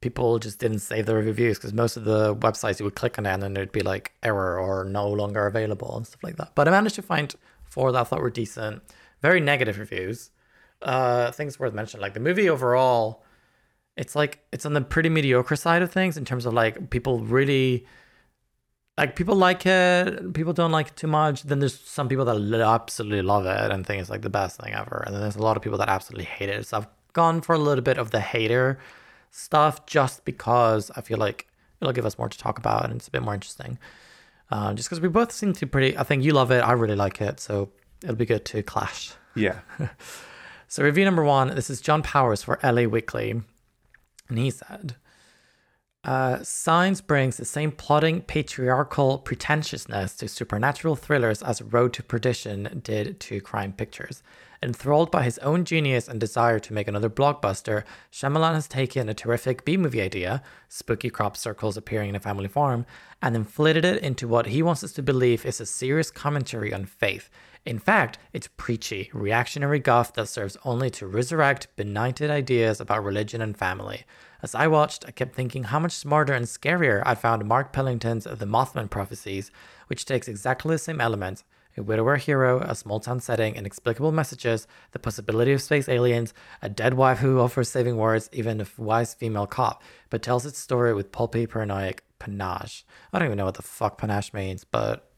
people 0.00 0.38
just 0.38 0.58
didn't 0.58 0.78
save 0.78 1.06
their 1.06 1.16
reviews 1.16 1.58
because 1.58 1.72
most 1.72 1.96
of 1.96 2.04
the 2.04 2.34
websites 2.36 2.78
you 2.78 2.84
would 2.84 2.94
click 2.94 3.18
on 3.18 3.26
it 3.26 3.30
and 3.30 3.42
then 3.42 3.56
it'd 3.56 3.72
be 3.72 3.80
like 3.80 4.12
error 4.22 4.58
or 4.58 4.84
no 4.84 5.08
longer 5.08 5.46
available 5.46 5.96
and 5.96 6.06
stuff 6.06 6.22
like 6.22 6.36
that. 6.36 6.52
But 6.54 6.68
I 6.68 6.70
managed 6.70 6.94
to 6.96 7.02
find 7.02 7.34
four 7.64 7.90
that 7.92 8.00
I 8.00 8.04
thought 8.04 8.20
were 8.20 8.30
decent, 8.30 8.82
very 9.20 9.40
negative 9.40 9.78
reviews. 9.78 10.30
Uh, 10.80 11.32
things 11.32 11.58
worth 11.58 11.74
mentioning, 11.74 12.02
like 12.02 12.14
the 12.14 12.20
movie 12.20 12.48
overall, 12.48 13.24
it's 13.96 14.14
like 14.14 14.38
it's 14.52 14.64
on 14.64 14.74
the 14.74 14.80
pretty 14.80 15.08
mediocre 15.08 15.56
side 15.56 15.82
of 15.82 15.90
things 15.90 16.16
in 16.16 16.24
terms 16.24 16.46
of 16.46 16.54
like 16.54 16.90
people 16.90 17.18
really 17.18 17.84
like 18.96 19.16
people 19.16 19.34
like 19.34 19.66
it, 19.66 20.32
people 20.34 20.52
don't 20.52 20.70
like 20.70 20.88
it 20.88 20.96
too 20.96 21.08
much. 21.08 21.42
Then 21.42 21.58
there's 21.58 21.78
some 21.78 22.08
people 22.08 22.24
that 22.26 22.60
absolutely 22.60 23.22
love 23.22 23.46
it 23.46 23.72
and 23.72 23.84
think 23.84 24.00
it's 24.00 24.10
like 24.10 24.22
the 24.22 24.30
best 24.30 24.60
thing 24.60 24.72
ever. 24.72 25.02
And 25.04 25.14
then 25.14 25.22
there's 25.22 25.36
a 25.36 25.42
lot 25.42 25.56
of 25.56 25.62
people 25.64 25.78
that 25.78 25.88
absolutely 25.88 26.26
hate 26.26 26.48
it. 26.48 26.66
So 26.66 26.78
I've 26.78 26.88
gone 27.12 27.40
for 27.40 27.56
a 27.56 27.58
little 27.58 27.82
bit 27.82 27.98
of 27.98 28.12
the 28.12 28.20
hater 28.20 28.78
stuff 29.30 29.86
just 29.86 30.24
because 30.24 30.90
I 30.96 31.00
feel 31.00 31.18
like 31.18 31.46
it'll 31.80 31.92
give 31.92 32.06
us 32.06 32.18
more 32.18 32.28
to 32.28 32.38
talk 32.38 32.58
about 32.58 32.84
and 32.84 32.94
it's 32.94 33.08
a 33.08 33.10
bit 33.10 33.22
more 33.22 33.34
interesting. 33.34 33.78
Uh, 34.50 34.72
just 34.74 34.88
because 34.88 35.00
we 35.00 35.08
both 35.08 35.30
seem 35.30 35.52
to 35.52 35.66
pretty, 35.66 35.96
I 35.96 36.02
think 36.04 36.24
you 36.24 36.32
love 36.32 36.50
it, 36.50 36.60
I 36.60 36.72
really 36.72 36.96
like 36.96 37.20
it, 37.20 37.38
so 37.38 37.70
it'll 38.02 38.16
be 38.16 38.24
good 38.24 38.44
to 38.46 38.62
clash. 38.62 39.12
Yeah, 39.34 39.60
So 40.70 40.84
review 40.84 41.06
number 41.06 41.24
one, 41.24 41.54
this 41.54 41.70
is 41.70 41.80
John 41.80 42.02
Powers 42.02 42.42
for 42.42 42.60
LA 42.62 42.82
Weekly, 42.82 43.30
and 44.28 44.38
he 44.38 44.50
said, 44.50 44.96
uh, 46.04 46.42
Signs 46.42 47.00
brings 47.00 47.38
the 47.38 47.46
same 47.46 47.72
plotting, 47.72 48.20
patriarchal 48.20 49.16
pretentiousness 49.16 50.14
to 50.16 50.28
supernatural 50.28 50.94
thrillers 50.94 51.42
as 51.42 51.62
Road 51.62 51.94
to 51.94 52.02
Perdition 52.02 52.82
did 52.84 53.18
to 53.20 53.40
crime 53.40 53.72
pictures. 53.72 54.22
Enthralled 54.60 55.12
by 55.12 55.22
his 55.22 55.38
own 55.38 55.64
genius 55.64 56.08
and 56.08 56.18
desire 56.18 56.58
to 56.58 56.72
make 56.72 56.88
another 56.88 57.08
blockbuster, 57.08 57.84
Shyamalan 58.10 58.54
has 58.54 58.66
taken 58.66 59.08
a 59.08 59.14
terrific 59.14 59.64
B 59.64 59.76
movie 59.76 60.00
idea, 60.00 60.42
spooky 60.68 61.10
crop 61.10 61.36
circles 61.36 61.76
appearing 61.76 62.08
in 62.08 62.16
a 62.16 62.20
family 62.20 62.48
farm, 62.48 62.84
and 63.22 63.36
inflated 63.36 63.84
it 63.84 64.02
into 64.02 64.26
what 64.26 64.46
he 64.46 64.60
wants 64.60 64.82
us 64.82 64.92
to 64.94 65.02
believe 65.02 65.46
is 65.46 65.60
a 65.60 65.66
serious 65.66 66.10
commentary 66.10 66.74
on 66.74 66.86
faith. 66.86 67.30
In 67.64 67.78
fact, 67.78 68.18
it's 68.32 68.48
preachy, 68.56 69.10
reactionary 69.12 69.78
guff 69.78 70.12
that 70.14 70.28
serves 70.28 70.56
only 70.64 70.90
to 70.90 71.06
resurrect 71.06 71.68
benighted 71.76 72.28
ideas 72.28 72.80
about 72.80 73.04
religion 73.04 73.40
and 73.40 73.56
family. 73.56 74.04
As 74.42 74.56
I 74.56 74.66
watched, 74.66 75.04
I 75.06 75.12
kept 75.12 75.36
thinking 75.36 75.64
how 75.64 75.78
much 75.78 75.92
smarter 75.92 76.32
and 76.32 76.46
scarier 76.46 77.02
I 77.06 77.14
found 77.14 77.44
Mark 77.44 77.72
Pellington's 77.72 78.24
The 78.24 78.46
Mothman 78.46 78.90
Prophecies, 78.90 79.52
which 79.86 80.04
takes 80.04 80.26
exactly 80.26 80.74
the 80.74 80.78
same 80.78 81.00
elements 81.00 81.44
a 81.76 81.82
widower 81.82 82.16
hero, 82.16 82.60
a 82.60 82.74
small 82.74 83.00
town 83.00 83.20
setting, 83.20 83.54
inexplicable 83.54 84.12
messages, 84.12 84.66
the 84.92 84.98
possibility 84.98 85.52
of 85.52 85.62
space 85.62 85.88
aliens, 85.88 86.34
a 86.62 86.68
dead 86.68 86.94
wife 86.94 87.18
who 87.18 87.40
offers 87.40 87.68
saving 87.68 87.96
words, 87.96 88.28
even 88.32 88.60
a 88.60 88.66
wise 88.76 89.14
female 89.14 89.46
cop, 89.46 89.82
but 90.10 90.22
tells 90.22 90.44
its 90.46 90.58
story 90.58 90.94
with 90.94 91.12
pulpy, 91.12 91.46
paranoid 91.46 92.02
panache. 92.18 92.84
I 93.12 93.18
don't 93.18 93.26
even 93.26 93.38
know 93.38 93.44
what 93.44 93.54
the 93.54 93.62
fuck 93.62 93.98
panache 93.98 94.32
means, 94.32 94.64
but 94.64 95.10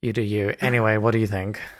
you 0.00 0.12
do 0.12 0.22
you. 0.22 0.54
Anyway, 0.60 0.96
what 0.96 1.12
do 1.12 1.18
you 1.18 1.26
think? 1.26 1.60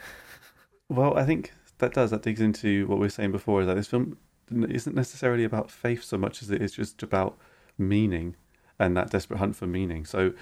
Well, 0.91 1.19
I 1.19 1.25
think 1.27 1.53
that 1.79 1.93
does 1.93 2.11
that 2.13 2.23
digs 2.23 2.41
into 2.41 2.87
what 2.87 2.97
we 2.97 3.03
were 3.03 3.11
saying 3.11 3.31
before. 3.31 3.61
Is 3.61 3.67
that 3.67 3.75
this 3.75 3.89
film 3.89 4.17
isn't 4.51 4.97
necessarily 4.97 5.45
about 5.45 5.71
faith 5.71 6.03
so 6.03 6.17
much 6.17 6.43
as 6.43 6.51
it 6.51 6.63
is 6.63 6.73
just 6.73 7.03
about 7.03 7.37
meaning 7.77 8.37
and 8.79 8.97
that 8.97 9.11
desperate 9.11 9.39
hunt 9.39 9.57
for 9.57 9.67
meaning. 9.67 10.05
So, 10.05 10.33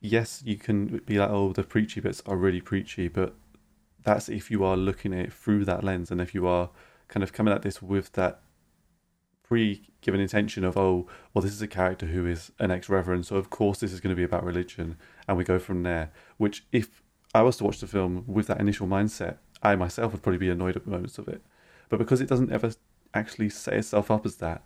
yes, 0.00 0.42
you 0.44 0.56
can 0.56 0.98
be 1.06 1.18
like, 1.18 1.30
oh, 1.30 1.52
the 1.52 1.62
preachy 1.62 2.00
bits 2.00 2.22
are 2.26 2.36
really 2.36 2.60
preachy, 2.60 3.08
but 3.08 3.34
that's 4.02 4.28
if 4.28 4.50
you 4.50 4.64
are 4.64 4.76
looking 4.76 5.12
at 5.12 5.26
it 5.26 5.32
through 5.32 5.64
that 5.64 5.82
lens 5.82 6.10
and 6.10 6.20
if 6.20 6.34
you 6.34 6.46
are 6.46 6.70
kind 7.08 7.22
of 7.22 7.32
coming 7.32 7.52
at 7.52 7.62
this 7.62 7.82
with 7.82 8.12
that 8.12 8.40
pre-given 9.42 10.20
intention 10.20 10.64
of, 10.64 10.76
oh, 10.76 11.06
well, 11.32 11.42
this 11.42 11.52
is 11.52 11.62
a 11.62 11.68
character 11.68 12.06
who 12.06 12.26
is 12.26 12.52
an 12.58 12.70
ex-reverend, 12.70 13.26
so 13.26 13.36
of 13.36 13.50
course 13.50 13.78
this 13.78 13.92
is 13.92 14.00
going 14.00 14.10
to 14.10 14.16
be 14.16 14.24
about 14.24 14.44
religion, 14.44 14.96
and 15.28 15.36
we 15.36 15.44
go 15.44 15.58
from 15.58 15.82
there. 15.82 16.10
Which, 16.36 16.64
if 16.72 17.02
I 17.34 17.42
was 17.42 17.56
to 17.58 17.64
watch 17.64 17.80
the 17.80 17.86
film 17.86 18.24
with 18.26 18.48
that 18.48 18.60
initial 18.60 18.86
mindset, 18.86 19.36
I 19.62 19.76
myself 19.76 20.12
would 20.12 20.22
probably 20.22 20.38
be 20.38 20.50
annoyed 20.50 20.76
at 20.76 20.86
moments 20.86 21.18
of 21.18 21.28
it. 21.28 21.42
But 21.88 21.98
because 21.98 22.20
it 22.20 22.28
doesn't 22.28 22.52
ever 22.52 22.72
actually 23.14 23.48
set 23.48 23.74
itself 23.74 24.10
up 24.10 24.26
as 24.26 24.36
that 24.36 24.62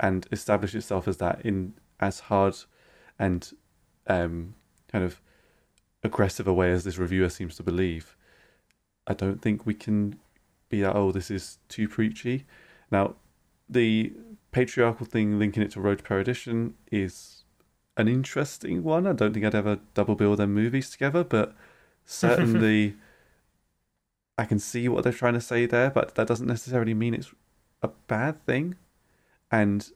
and 0.00 0.26
establish 0.32 0.74
itself 0.74 1.08
as 1.08 1.18
that 1.18 1.44
in 1.44 1.74
as 2.00 2.20
hard 2.20 2.56
and 3.18 3.52
um, 4.08 4.54
kind 4.90 5.04
of 5.04 5.20
aggressive 6.02 6.46
a 6.48 6.52
way 6.52 6.72
as 6.72 6.84
this 6.84 6.98
reviewer 6.98 7.28
seems 7.28 7.56
to 7.56 7.62
believe, 7.62 8.16
I 9.06 9.14
don't 9.14 9.40
think 9.40 9.66
we 9.66 9.74
can 9.74 10.18
be 10.68 10.82
like, 10.82 10.94
oh, 10.94 11.12
this 11.12 11.30
is 11.30 11.58
too 11.68 11.88
preachy. 11.88 12.44
Now, 12.90 13.14
the 13.68 14.12
patriarchal 14.50 15.06
thing 15.06 15.38
linking 15.38 15.62
it 15.62 15.70
to 15.72 15.80
Road 15.80 15.98
to 15.98 16.04
Perdition 16.04 16.74
is 16.90 17.44
an 17.96 18.08
interesting 18.08 18.82
one. 18.82 19.06
I 19.06 19.12
don't 19.12 19.32
think 19.32 19.44
I'd 19.44 19.54
ever 19.54 19.80
double 19.94 20.14
bill 20.14 20.36
their 20.36 20.46
movies 20.46 20.90
together, 20.90 21.24
but 21.24 21.54
certainly 22.04 22.96
I 24.38 24.44
can 24.44 24.58
see 24.58 24.88
what 24.88 25.04
they're 25.04 25.12
trying 25.12 25.34
to 25.34 25.40
say 25.40 25.66
there, 25.66 25.90
but 25.90 26.14
that 26.14 26.28
doesn't 26.28 26.46
necessarily 26.46 26.94
mean 26.94 27.14
it's 27.14 27.32
a 27.82 27.88
bad 28.06 28.44
thing. 28.46 28.76
And 29.50 29.90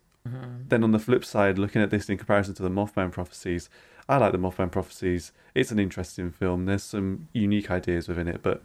then 0.69 0.85
on 0.85 0.93
the 0.93 0.99
flip 0.99 1.25
side, 1.25 1.59
looking 1.59 1.83
at 1.83 1.91
this 1.91 2.09
in 2.09 2.17
comparison 2.17 2.55
to 2.55 2.63
the 2.63 2.71
Mothman 2.71 3.13
prophecies, 3.13 3.69
I 4.09 4.17
like 4.19 4.33
the 4.33 4.39
Mothman 4.39 4.71
prophecies. 4.71 5.33
It's 5.55 5.71
an 5.71 5.79
interesting 5.79 6.31
film. 6.31 6.67
There's 6.67 6.83
some 6.83 7.29
unique 7.33 7.71
ideas 7.71 8.09
within 8.09 8.29
it, 8.29 8.43
but 8.43 8.63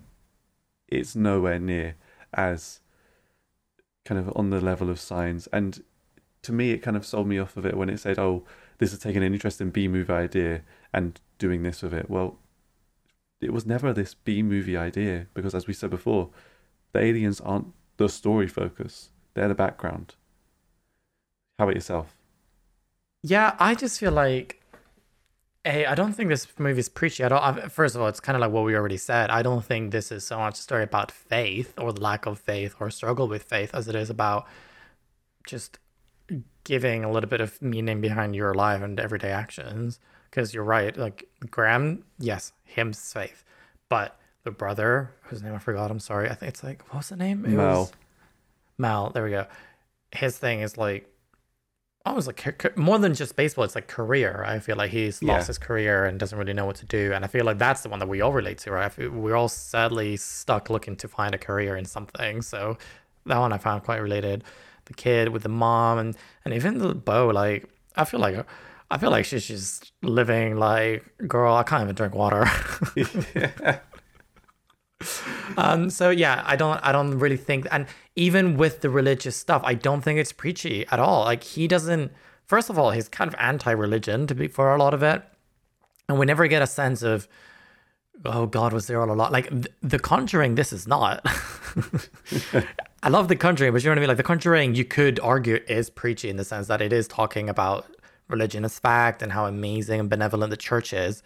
it's 0.87 1.15
nowhere 1.15 1.59
near 1.59 1.95
as 2.33 2.79
kind 4.05 4.19
of 4.19 4.31
on 4.35 4.49
the 4.49 4.61
level 4.61 4.89
of 4.89 4.99
signs. 4.99 5.47
And 5.47 5.83
to 6.43 6.51
me, 6.51 6.71
it 6.71 6.79
kind 6.81 6.97
of 6.97 7.05
sold 7.05 7.27
me 7.27 7.37
off 7.37 7.57
of 7.57 7.65
it 7.65 7.77
when 7.77 7.89
it 7.89 7.99
said, 7.99 8.17
"Oh, 8.17 8.45
this 8.77 8.93
is 8.93 8.99
taking 8.99 9.23
an 9.23 9.33
interesting 9.33 9.69
B 9.69 9.87
movie 9.87 10.13
idea 10.13 10.63
and 10.93 11.19
doing 11.37 11.63
this 11.63 11.81
with 11.81 11.93
it." 11.93 12.09
Well, 12.09 12.39
it 13.41 13.53
was 13.53 13.65
never 13.65 13.93
this 13.93 14.13
B 14.13 14.41
movie 14.41 14.77
idea 14.77 15.27
because, 15.33 15.53
as 15.53 15.67
we 15.67 15.73
said 15.73 15.89
before, 15.89 16.29
the 16.93 16.99
aliens 16.99 17.41
aren't 17.41 17.73
the 17.97 18.09
story 18.09 18.47
focus; 18.47 19.11
they're 19.33 19.47
the 19.47 19.55
background. 19.55 20.15
How 21.59 21.65
about 21.65 21.75
yourself? 21.75 22.15
Yeah, 23.23 23.55
I 23.59 23.75
just 23.75 23.99
feel 23.99 24.11
like, 24.11 24.61
hey, 25.71 25.85
I 25.85 25.95
don't 25.95 26.13
think 26.13 26.29
this 26.29 26.47
movie 26.57 26.79
is 26.79 26.89
preachy 26.89 27.23
at 27.23 27.31
all. 27.31 27.41
I, 27.41 27.67
first 27.67 27.95
of 27.95 28.01
all, 28.01 28.07
it's 28.07 28.19
kind 28.19 28.35
of 28.35 28.41
like 28.41 28.51
what 28.51 28.63
we 28.63 28.75
already 28.75 28.97
said. 28.97 29.29
I 29.29 29.41
don't 29.41 29.63
think 29.63 29.91
this 29.91 30.11
is 30.11 30.25
so 30.25 30.39
much 30.39 30.57
a 30.57 30.61
story 30.61 30.83
about 30.83 31.11
faith 31.11 31.73
or 31.77 31.91
lack 31.91 32.25
of 32.25 32.39
faith 32.39 32.75
or 32.79 32.89
struggle 32.89 33.27
with 33.27 33.43
faith 33.43 33.71
as 33.73 33.87
it 33.87 33.95
is 33.95 34.09
about 34.09 34.47
just 35.45 35.79
giving 36.63 37.03
a 37.03 37.11
little 37.11 37.29
bit 37.29 37.41
of 37.41 37.61
meaning 37.61 38.01
behind 38.01 38.35
your 38.35 38.53
life 38.53 38.81
and 38.81 38.99
everyday 38.99 39.31
actions. 39.31 39.99
Because 40.29 40.53
you're 40.53 40.63
right, 40.63 40.95
like 40.97 41.27
Graham, 41.49 42.03
yes, 42.19 42.51
him's 42.63 43.11
faith, 43.11 43.43
but 43.89 44.19
the 44.43 44.51
brother 44.51 45.11
whose 45.23 45.41
name 45.41 45.53
I 45.53 45.59
forgot. 45.59 45.91
I'm 45.91 45.99
sorry. 45.99 46.29
I 46.29 46.33
think 46.35 46.49
it's 46.49 46.63
like 46.63 46.83
what 46.93 46.99
was 46.99 47.09
the 47.09 47.15
name? 47.15 47.45
It 47.45 47.51
Mal. 47.51 47.81
was 47.81 47.91
Mal. 48.77 49.09
There 49.09 49.23
we 49.23 49.31
go. 49.31 49.47
His 50.11 50.37
thing 50.37 50.61
is 50.61 50.77
like 50.77 51.09
almost 52.07 52.27
like 52.27 52.77
more 52.77 52.97
than 52.99 53.13
just 53.13 53.35
baseball. 53.35 53.63
It's 53.65 53.75
like 53.75 53.87
career. 53.87 54.43
I 54.47 54.59
feel 54.59 54.75
like 54.75 54.91
he's 54.91 55.21
Yeah. 55.21 55.33
lost 55.33 55.47
his 55.47 55.57
career 55.57 56.05
and 56.05 56.19
doesn't 56.19 56.37
really 56.37 56.53
know 56.53 56.65
what 56.65 56.75
to 56.77 56.85
do. 56.85 57.11
And 57.13 57.23
I 57.23 57.27
feel 57.27 57.45
like 57.45 57.57
that's 57.57 57.81
the 57.81 57.89
one 57.89 57.99
that 57.99 58.09
we 58.09 58.21
all 58.21 58.33
relate 58.33 58.57
to, 58.59 58.71
right? 58.71 58.91
We're 58.97 59.35
all 59.35 59.49
sadly 59.49 60.17
stuck 60.17 60.69
looking 60.69 60.95
to 60.97 61.07
find 61.07 61.33
a 61.35 61.37
career 61.37 61.75
in 61.75 61.85
something. 61.85 62.41
So 62.41 62.77
that 63.25 63.37
one 63.37 63.51
I 63.53 63.57
found 63.57 63.83
quite 63.83 63.97
related. 64.01 64.43
The 64.85 64.93
kid 64.93 65.29
with 65.29 65.43
the 65.43 65.49
mom 65.49 65.97
and 65.99 66.15
and 66.45 66.53
even 66.53 66.77
the 66.79 66.95
Bo. 66.95 67.27
Like 67.27 67.65
I 67.95 68.05
feel 68.05 68.19
like. 68.19 68.45
I 68.89 68.97
feel 68.97 69.11
like 69.11 69.25
she's 69.25 69.45
just 69.45 69.91
living 70.01 70.55
like, 70.55 71.03
girl, 71.27 71.53
I 71.53 71.63
can't 71.63 71.83
even 71.83 71.93
drink 71.95 72.15
water. 72.15 72.45
Um, 75.55 75.89
so 75.89 76.11
yeah, 76.11 76.43
I 76.45 76.55
don't, 76.55 76.77
I 76.83 76.91
don't 76.91 77.17
really 77.17 77.37
think, 77.37 77.65
and 77.71 77.87
even 78.15 78.57
with 78.57 78.81
the 78.81 78.91
religious 78.91 79.35
stuff, 79.35 79.63
I 79.65 79.73
don't 79.73 80.01
think 80.01 80.19
it's 80.19 80.31
preachy 80.31 80.85
at 80.91 80.99
all. 80.99 81.23
Like 81.23 81.41
he 81.41 81.67
doesn't. 81.67 82.11
First 82.45 82.69
of 82.69 82.77
all, 82.77 82.91
he's 82.91 83.09
kind 83.09 83.27
of 83.27 83.33
anti-religion 83.39 84.27
to 84.27 84.35
be 84.35 84.49
for 84.49 84.75
a 84.75 84.77
lot 84.77 84.93
of 84.93 85.01
it, 85.01 85.23
and 86.07 86.19
we 86.19 86.27
never 86.27 86.45
get 86.45 86.61
a 86.61 86.67
sense 86.67 87.01
of 87.01 87.27
oh 88.25 88.45
god, 88.45 88.73
was 88.73 88.87
there 88.87 89.01
all 89.01 89.11
a 89.11 89.13
lot? 89.13 89.31
Like 89.31 89.49
th- 89.49 89.67
The 89.81 89.99
Conjuring, 89.99 90.55
this 90.55 90.73
is 90.73 90.87
not. 90.87 91.21
I 93.03 93.09
love 93.09 93.27
The 93.27 93.35
Conjuring, 93.35 93.73
but 93.73 93.83
you 93.83 93.89
know 93.89 93.91
what 93.91 93.99
I 93.99 94.01
mean. 94.01 94.07
Like 94.09 94.17
The 94.17 94.23
Conjuring, 94.23 94.75
you 94.75 94.85
could 94.85 95.19
argue 95.19 95.59
is 95.67 95.89
preachy 95.89 96.29
in 96.29 96.37
the 96.37 96.45
sense 96.45 96.67
that 96.67 96.81
it 96.81 96.93
is 96.93 97.07
talking 97.07 97.49
about 97.49 97.85
religion 98.27 98.65
as 98.65 98.77
fact 98.79 99.21
and 99.21 99.31
how 99.31 99.45
amazing 99.45 99.99
and 99.99 100.09
benevolent 100.09 100.49
the 100.49 100.57
church 100.57 100.93
is, 100.93 101.23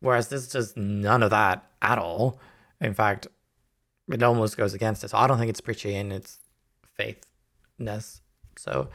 whereas 0.00 0.28
this 0.28 0.42
is 0.42 0.52
just 0.52 0.76
none 0.76 1.22
of 1.22 1.30
that 1.30 1.68
at 1.82 1.98
all. 1.98 2.38
In 2.80 2.94
fact, 2.94 3.28
it 4.08 4.22
almost 4.22 4.56
goes 4.56 4.74
against 4.74 5.04
it. 5.04 5.10
So 5.10 5.18
I 5.18 5.26
don't 5.26 5.38
think 5.38 5.50
it's 5.50 5.60
preachy 5.60 5.94
in 5.94 6.12
its 6.12 6.38
faithness. 6.96 8.20
So 8.56 8.88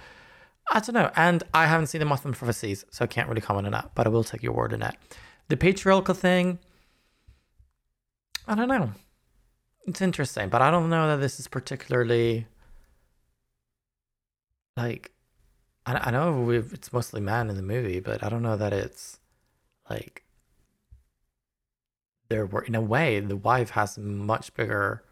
I 0.69 0.79
don't 0.79 0.95
know. 0.95 1.11
And 1.15 1.43
I 1.53 1.65
haven't 1.65 1.87
seen 1.87 1.99
the 1.99 2.05
Mothman 2.05 2.35
Prophecies, 2.35 2.85
so 2.91 3.03
I 3.03 3.07
can't 3.07 3.27
really 3.27 3.41
comment 3.41 3.67
on 3.67 3.73
that, 3.73 3.91
but 3.95 4.05
I 4.05 4.09
will 4.09 4.23
take 4.23 4.43
your 4.43 4.53
word 4.53 4.73
on 4.73 4.83
it. 4.83 4.95
The 5.49 5.57
patriarchal 5.57 6.13
thing, 6.13 6.59
I 8.47 8.55
don't 8.55 8.69
know. 8.69 8.91
It's 9.87 10.01
interesting, 10.01 10.49
but 10.49 10.61
I 10.61 10.71
don't 10.71 10.89
know 10.89 11.07
that 11.07 11.17
this 11.17 11.39
is 11.39 11.47
particularly 11.47 12.47
like 14.77 15.11
I, 15.85 15.95
I 15.95 16.11
know 16.11 16.49
it's 16.51 16.93
mostly 16.93 17.21
man 17.21 17.49
in 17.49 17.55
the 17.55 17.61
movie, 17.61 17.99
but 17.99 18.23
I 18.23 18.29
don't 18.29 18.43
know 18.43 18.57
that 18.57 18.73
it's 18.73 19.19
like 19.89 20.23
there 22.31 22.45
were 22.45 22.61
in 22.61 22.75
a 22.75 22.81
way 22.81 23.19
the 23.19 23.35
wife 23.35 23.71
has 23.71 23.97
much 23.97 24.53
bigger 24.53 25.03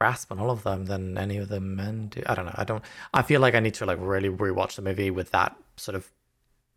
grasp 0.00 0.30
on 0.30 0.38
all 0.38 0.50
of 0.50 0.62
them 0.62 0.86
than 0.86 1.18
any 1.18 1.36
of 1.38 1.48
the 1.48 1.60
men 1.60 2.06
do. 2.06 2.22
I 2.26 2.34
don't 2.36 2.46
know. 2.46 2.54
I 2.54 2.62
don't. 2.62 2.84
I 3.12 3.22
feel 3.22 3.40
like 3.40 3.56
I 3.56 3.60
need 3.60 3.74
to 3.74 3.84
like 3.84 3.98
really 4.00 4.30
rewatch 4.30 4.76
the 4.76 4.82
movie 4.82 5.10
with 5.10 5.32
that 5.32 5.56
sort 5.76 5.96
of 5.96 6.12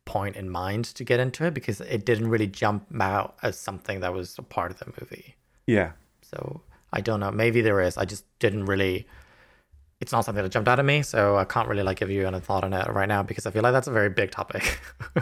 point 0.06 0.36
in 0.36 0.50
mind 0.50 0.86
to 0.86 1.04
get 1.04 1.20
into 1.20 1.46
it 1.46 1.54
because 1.54 1.80
it 1.82 2.04
didn't 2.04 2.30
really 2.30 2.48
jump 2.48 2.88
out 3.00 3.36
as 3.44 3.60
something 3.60 4.00
that 4.00 4.12
was 4.12 4.36
a 4.40 4.42
part 4.42 4.72
of 4.72 4.80
the 4.80 4.92
movie. 5.00 5.36
Yeah. 5.68 5.92
So 6.24 6.62
I 6.92 7.02
don't 7.02 7.20
know. 7.20 7.30
Maybe 7.30 7.62
there 7.62 7.80
is. 7.80 7.98
I 7.98 8.06
just 8.06 8.26
didn't 8.40 8.66
really. 8.66 9.06
It's 10.00 10.12
not 10.12 10.26
something 10.26 10.44
that 10.44 10.50
jumped 10.50 10.68
out 10.68 10.80
at 10.80 10.86
me, 10.86 11.04
so 11.04 11.38
I 11.38 11.46
can't 11.46 11.68
really 11.68 11.84
like 11.84 12.00
give 12.00 12.10
you 12.10 12.26
any 12.26 12.40
thought 12.40 12.64
on 12.64 12.74
it 12.74 12.88
right 12.90 13.08
now 13.08 13.22
because 13.22 13.46
I 13.46 13.52
feel 13.52 13.62
like 13.62 13.74
that's 13.74 13.88
a 13.88 13.92
very 13.92 14.10
big 14.10 14.32
topic. 14.32 14.80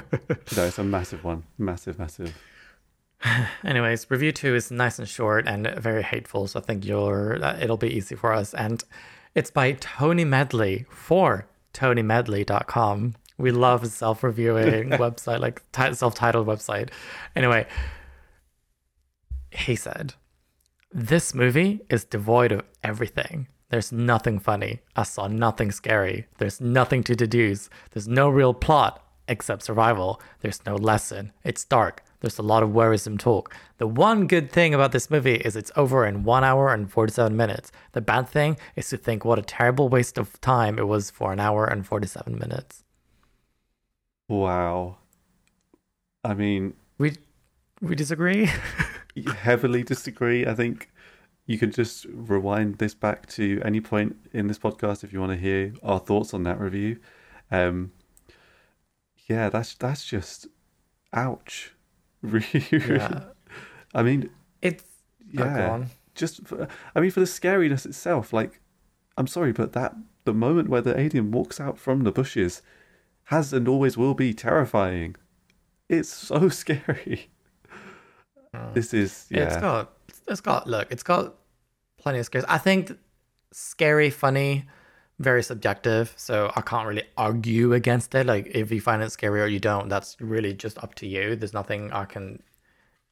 no, 0.55 0.63
it's 0.63 0.79
a 0.79 0.85
massive 0.85 1.25
one. 1.25 1.43
Massive, 1.57 1.99
massive. 1.99 2.33
Anyways, 3.63 4.09
review 4.09 4.31
two 4.31 4.55
is 4.55 4.71
nice 4.71 4.99
and 4.99 5.07
short 5.07 5.47
and 5.47 5.67
very 5.77 6.03
hateful, 6.03 6.47
so 6.47 6.59
I 6.59 6.63
think 6.63 6.85
you're 6.85 7.43
uh, 7.43 7.57
it'll 7.61 7.77
be 7.77 7.93
easy 7.93 8.15
for 8.15 8.33
us. 8.33 8.53
And 8.53 8.83
it's 9.35 9.51
by 9.51 9.73
Tony 9.73 10.23
Medley 10.23 10.85
for 10.89 11.47
TonyMedley.com. 11.73 13.15
We 13.37 13.51
love 13.51 13.87
self-reviewing 13.87 14.89
website, 14.91 15.39
like 15.39 15.69
t- 15.71 15.93
self-titled 15.93 16.47
website. 16.47 16.89
Anyway, 17.35 17.67
he 19.51 19.75
said, 19.75 20.13
"This 20.91 21.33
movie 21.33 21.81
is 21.89 22.05
devoid 22.05 22.51
of 22.51 22.63
everything." 22.83 23.47
There's 23.69 23.91
nothing 23.91 24.39
funny. 24.39 24.79
I 24.95 25.03
saw 25.03 25.27
nothing 25.27 25.71
scary. 25.71 26.25
There's 26.39 26.59
nothing 26.59 27.03
to 27.03 27.15
deduce. 27.15 27.69
There's 27.91 28.07
no 28.07 28.27
real 28.27 28.53
plot 28.53 29.03
except 29.27 29.61
survival. 29.61 30.19
There's 30.41 30.65
no 30.65 30.75
lesson. 30.75 31.31
It's 31.43 31.63
dark. 31.65 32.03
There's 32.21 32.37
a 32.37 32.43
lot 32.43 32.63
of 32.63 32.73
worrisome 32.73 33.17
talk. 33.17 33.55
The 33.77 33.87
one 33.87 34.27
good 34.27 34.51
thing 34.51 34.73
about 34.73 34.91
this 34.91 35.09
movie 35.09 35.35
is 35.35 35.55
it's 35.55 35.71
over 35.75 36.05
in 36.05 36.23
1 36.23 36.43
hour 36.43 36.73
and 36.73 36.91
47 36.91 37.35
minutes. 37.35 37.71
The 37.93 38.01
bad 38.01 38.27
thing 38.27 38.57
is 38.75 38.89
to 38.89 38.97
think 38.97 39.23
what 39.23 39.39
a 39.39 39.43
terrible 39.43 39.89
waste 39.89 40.17
of 40.17 40.39
time 40.41 40.77
it 40.77 40.87
was 40.87 41.09
for 41.09 41.31
an 41.31 41.39
hour 41.39 41.65
and 41.65 41.85
47 41.85 42.37
minutes. 42.37 42.83
Wow. 44.27 44.97
I 46.23 46.33
mean, 46.33 46.73
we 46.97 47.15
we 47.81 47.95
disagree. 47.95 48.49
heavily 49.41 49.83
disagree. 49.83 50.45
I 50.45 50.53
think 50.53 50.91
you 51.45 51.57
can 51.57 51.71
just 51.71 52.05
rewind 52.11 52.77
this 52.77 52.93
back 52.93 53.27
to 53.27 53.61
any 53.65 53.81
point 53.81 54.17
in 54.33 54.47
this 54.47 54.59
podcast 54.59 55.03
if 55.03 55.11
you 55.11 55.19
want 55.19 55.31
to 55.31 55.37
hear 55.37 55.73
our 55.81 55.99
thoughts 55.99 56.33
on 56.33 56.43
that 56.43 56.59
review. 56.59 56.99
Um, 57.49 57.91
yeah, 59.27 59.49
that's 59.49 59.73
that's 59.73 60.05
just 60.05 60.47
ouch. 61.13 61.73
Really, 62.21 62.65
Yeah. 62.71 63.23
I 63.93 64.03
mean, 64.03 64.29
It's 64.61 64.83
oh, 65.37 65.43
yeah, 65.43 65.71
on. 65.71 65.89
just 66.15 66.45
for, 66.45 66.67
I 66.95 66.99
mean 66.99 67.11
for 67.11 67.19
the 67.21 67.25
scariness 67.25 67.85
itself. 67.85 68.33
Like, 68.33 68.59
I'm 69.17 69.27
sorry, 69.27 69.51
but 69.51 69.73
that 69.73 69.95
the 70.25 70.33
moment 70.33 70.69
where 70.69 70.81
the 70.81 70.97
alien 70.99 71.31
walks 71.31 71.59
out 71.59 71.77
from 71.77 72.03
the 72.03 72.11
bushes 72.11 72.61
has 73.25 73.53
and 73.53 73.67
always 73.67 73.97
will 73.97 74.13
be 74.13 74.33
terrifying. 74.33 75.15
It's 75.87 76.09
so 76.09 76.49
scary. 76.63 77.29
Hmm. 78.53 78.73
This 78.73 78.93
is 78.93 79.25
yeah. 79.29 79.45
It's 79.45 79.57
got 79.57 79.93
it's 80.27 80.41
got 80.41 80.67
look, 80.67 80.91
it's 80.91 81.03
got 81.03 81.35
plenty 81.97 82.19
of 82.19 82.25
scares. 82.25 82.45
I 82.47 82.57
think 82.57 82.97
scary, 83.51 84.09
funny, 84.09 84.65
very 85.19 85.43
subjective. 85.43 86.13
So 86.17 86.51
I 86.55 86.61
can't 86.61 86.87
really 86.87 87.03
argue 87.17 87.73
against 87.73 88.15
it. 88.15 88.25
Like 88.25 88.47
if 88.47 88.71
you 88.71 88.81
find 88.81 89.03
it 89.03 89.11
scary 89.11 89.41
or 89.41 89.47
you 89.47 89.59
don't, 89.59 89.89
that's 89.89 90.17
really 90.19 90.53
just 90.53 90.77
up 90.83 90.95
to 90.95 91.07
you. 91.07 91.35
There's 91.35 91.53
nothing 91.53 91.91
I 91.91 92.05
can 92.05 92.41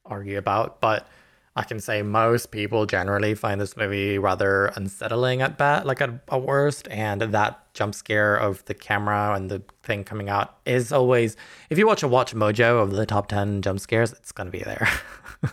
argue 0.04 0.38
about. 0.38 0.80
But 0.80 1.06
I 1.54 1.64
can 1.64 1.80
say 1.80 2.02
most 2.02 2.50
people 2.50 2.86
generally 2.86 3.34
find 3.34 3.60
this 3.60 3.76
movie 3.76 4.16
rather 4.16 4.66
unsettling 4.76 5.42
at 5.42 5.58
best, 5.58 5.86
like 5.86 6.00
at, 6.00 6.10
at 6.30 6.42
worst. 6.42 6.88
And 6.90 7.20
that 7.20 7.74
jump 7.74 7.94
scare 7.94 8.36
of 8.36 8.64
the 8.64 8.74
camera 8.74 9.34
and 9.34 9.50
the 9.50 9.62
thing 9.82 10.04
coming 10.04 10.28
out 10.28 10.56
is 10.64 10.92
always, 10.92 11.36
if 11.68 11.76
you 11.76 11.86
watch 11.86 12.02
a 12.02 12.08
Watch 12.08 12.34
Mojo 12.34 12.82
of 12.82 12.92
the 12.92 13.04
top 13.04 13.28
10 13.28 13.62
jump 13.62 13.80
scares, 13.80 14.12
it's 14.12 14.32
to 14.32 14.44
be 14.46 14.60
there. 14.60 14.88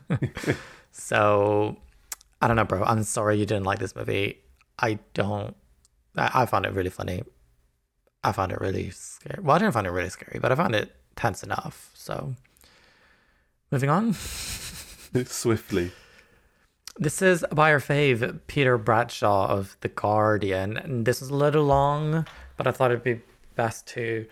so 0.91 1.77
I 2.41 2.47
don't 2.47 2.55
know, 2.55 2.63
bro. 2.63 2.83
I'm 2.83 3.03
sorry 3.03 3.37
you 3.37 3.45
didn't 3.45 3.65
like 3.65 3.79
this 3.79 3.95
movie. 3.95 4.39
I 4.77 4.99
don't, 5.13 5.55
I, 6.17 6.31
I 6.33 6.45
found 6.45 6.65
it 6.65 6.73
really 6.73 6.89
funny. 6.89 7.23
I 8.23 8.31
found 8.31 8.51
it 8.51 8.59
really 8.59 8.89
scary. 8.89 9.41
Well, 9.41 9.55
I 9.55 9.59
didn't 9.59 9.73
find 9.73 9.87
it 9.87 9.91
really 9.91 10.09
scary, 10.09 10.39
but 10.39 10.51
I 10.51 10.55
found 10.55 10.75
it 10.75 10.95
tense 11.15 11.43
enough. 11.43 11.91
So 11.93 12.35
moving 13.71 13.89
on. 13.89 14.13
Swiftly. 15.25 15.91
This 16.97 17.21
is 17.21 17.45
by 17.51 17.71
our 17.71 17.79
fave, 17.79 18.39
Peter 18.47 18.77
Bradshaw 18.77 19.47
of 19.47 19.77
The 19.81 19.89
Guardian. 19.89 20.77
And 20.77 21.05
this 21.05 21.21
is 21.21 21.29
a 21.29 21.35
little 21.35 21.65
long, 21.65 22.25
but 22.57 22.67
I 22.67 22.71
thought 22.71 22.91
it'd 22.91 23.03
be 23.03 23.21
best 23.55 23.85
to 23.87 24.25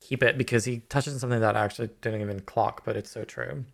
keep 0.00 0.22
it 0.22 0.36
because 0.36 0.64
he 0.64 0.80
touches 0.80 1.14
on 1.14 1.20
something 1.20 1.40
that 1.40 1.56
I 1.56 1.64
actually 1.64 1.90
didn't 2.02 2.20
even 2.20 2.40
clock, 2.40 2.84
but 2.84 2.96
it's 2.96 3.10
so 3.10 3.24
true. 3.24 3.64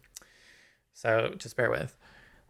So 0.93 1.35
just 1.39 1.57
bear 1.57 1.71
with. 1.71 1.97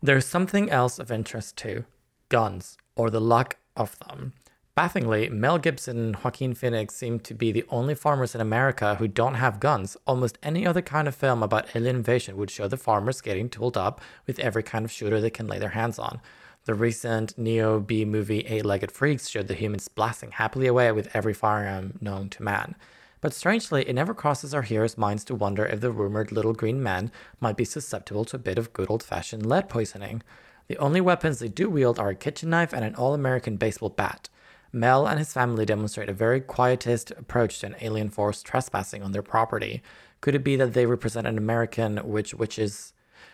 There's 0.02 0.27
something 0.27 0.70
else 0.70 0.98
of 0.98 1.10
interest 1.10 1.56
too 1.56 1.85
guns, 2.31 2.78
or 2.97 3.10
the 3.10 3.20
lack 3.20 3.59
of 3.77 3.98
them. 3.98 4.32
Bafflingly, 4.81 5.28
Mel 5.28 5.59
Gibson 5.59 5.98
and 5.98 6.16
Joaquin 6.16 6.55
Phoenix 6.55 6.94
seem 6.94 7.20
to 7.20 7.35
be 7.35 7.52
the 7.52 7.66
only 7.69 7.94
farmers 7.94 8.35
in 8.35 8.40
America 8.40 8.94
who 8.94 9.07
don't 9.07 9.35
have 9.35 9.61
guns. 9.61 9.94
Almost 10.07 10.39
any 10.43 10.66
other 10.66 10.81
kind 10.81 11.07
of 11.07 11.15
film 11.15 11.43
about 11.43 11.77
alien 11.77 11.97
invasion 11.97 12.39
would 12.39 12.51
show 12.51 12.66
the 12.66 12.78
farmers 12.78 13.20
getting 13.20 13.51
tooled 13.51 13.77
up 13.77 14.01
with 14.27 14.39
every 14.39 14.62
kind 14.62 14.86
of 14.86 14.90
shooter 14.90 15.20
they 15.20 15.28
can 15.28 15.47
lay 15.47 15.59
their 15.59 15.77
hands 15.77 15.98
on. 15.98 16.23
The 16.65 16.73
recent 16.73 17.36
Neo 17.36 17.78
B 17.78 18.07
movie 18.07 18.40
Eight 18.47 18.65
Legged 18.65 18.90
Freaks 18.90 19.28
showed 19.28 19.48
the 19.48 19.55
humans 19.55 19.86
blasting 19.89 20.31
happily 20.31 20.66
away 20.66 20.90
with 20.93 21.15
every 21.15 21.35
firearm 21.35 21.98
known 22.01 22.31
to 22.31 22.43
man. 22.43 22.74
But 23.20 23.35
strangely, 23.35 23.86
it 23.86 23.93
never 23.93 24.15
crosses 24.15 24.55
our 24.55 24.62
heroes' 24.62 24.97
minds 24.97 25.24
to 25.24 25.35
wonder 25.35 25.66
if 25.66 25.82
the 25.82 25.93
rumored 25.93 26.32
little 26.32 26.55
green 26.55 26.82
men 26.82 27.12
might 27.39 27.59
be 27.59 27.66
susceptible 27.66 28.24
to 28.24 28.36
a 28.36 28.39
bit 28.39 28.57
of 28.57 28.73
good 28.73 28.89
old 28.89 29.02
fashioned 29.02 29.44
lead 29.44 29.69
poisoning. 29.69 30.23
The 30.69 30.78
only 30.78 31.02
weapons 31.02 31.39
they 31.39 31.48
do 31.48 31.69
wield 31.69 31.98
are 31.98 32.09
a 32.09 32.15
kitchen 32.15 32.48
knife 32.48 32.73
and 32.73 32.82
an 32.82 32.94
all 32.94 33.12
American 33.12 33.57
baseball 33.57 33.90
bat. 33.90 34.31
Mel 34.72 35.06
and 35.06 35.18
his 35.18 35.32
family 35.32 35.64
demonstrate 35.64 36.09
a 36.09 36.14
very 36.14 36.40
quietist 36.40 37.10
approach 37.12 37.60
to 37.60 37.66
an 37.66 37.76
alien 37.80 38.10
force 38.10 38.42
trespassing 38.42 39.02
on 39.02 39.12
their 39.12 39.22
property. 39.22 39.82
Could 40.20 40.34
it 40.34 40.44
be 40.44 40.56
that 40.56 40.74
they 40.74 40.86
represent 40.86 41.26
an 41.26 41.38
American 41.38 41.98
which 41.98 42.34
which 42.34 42.59
is 42.59 42.92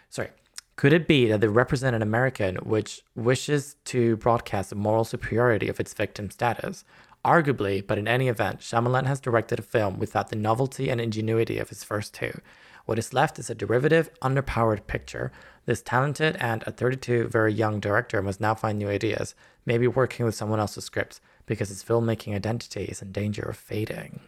sorry. 0.09 0.31
Could 0.77 0.93
it 0.93 1.09
be 1.09 1.27
that 1.29 1.41
they 1.41 1.49
represent 1.49 1.97
an 1.97 2.03
American 2.03 2.57
which 2.57 3.03
wishes 3.15 3.77
to 3.87 4.17
broadcast 4.17 4.71
the 4.71 4.77
moral 4.77 5.05
superiority 5.05 5.69
of 5.69 5.81
its 5.81 5.95
victim 5.95 6.31
status? 6.31 6.85
Arguably, 7.25 7.85
but 7.85 7.99
in 7.99 8.07
any 8.07 8.29
event, 8.29 8.61
Shyamalan 8.61 9.07
has 9.07 9.19
directed 9.19 9.59
a 9.59 9.63
film 9.63 9.99
without 9.99 10.29
the 10.29 10.37
novelty 10.37 10.91
and 10.91 11.01
ingenuity 11.01 11.59
of 11.59 11.71
his 11.71 11.83
first 11.83 12.13
two. 12.13 12.41
What 12.87 12.99
is 12.99 13.13
left 13.13 13.39
is 13.39 13.51
a 13.51 13.55
derivative, 13.55 14.11
underpowered 14.23 14.87
picture. 14.87 15.33
This 15.67 15.83
talented 15.83 16.37
and, 16.37 16.67
at 16.67 16.77
32, 16.77 17.29
very 17.29 17.53
young 17.53 17.81
director 17.81 18.23
must 18.23 18.41
now 18.41 18.55
find 18.55 18.79
new 18.79 18.89
ideas, 18.89 19.35
maybe 19.67 19.89
working 19.89 20.25
with 20.25 20.37
someone 20.37 20.61
else's 20.61 20.85
scripts, 20.85 21.21
because 21.45 21.69
his 21.69 21.83
filmmaking 21.83 22.35
identity 22.35 22.85
is 22.85 23.03
in 23.03 23.11
danger 23.13 23.43
of 23.43 23.57
fading. 23.57 24.21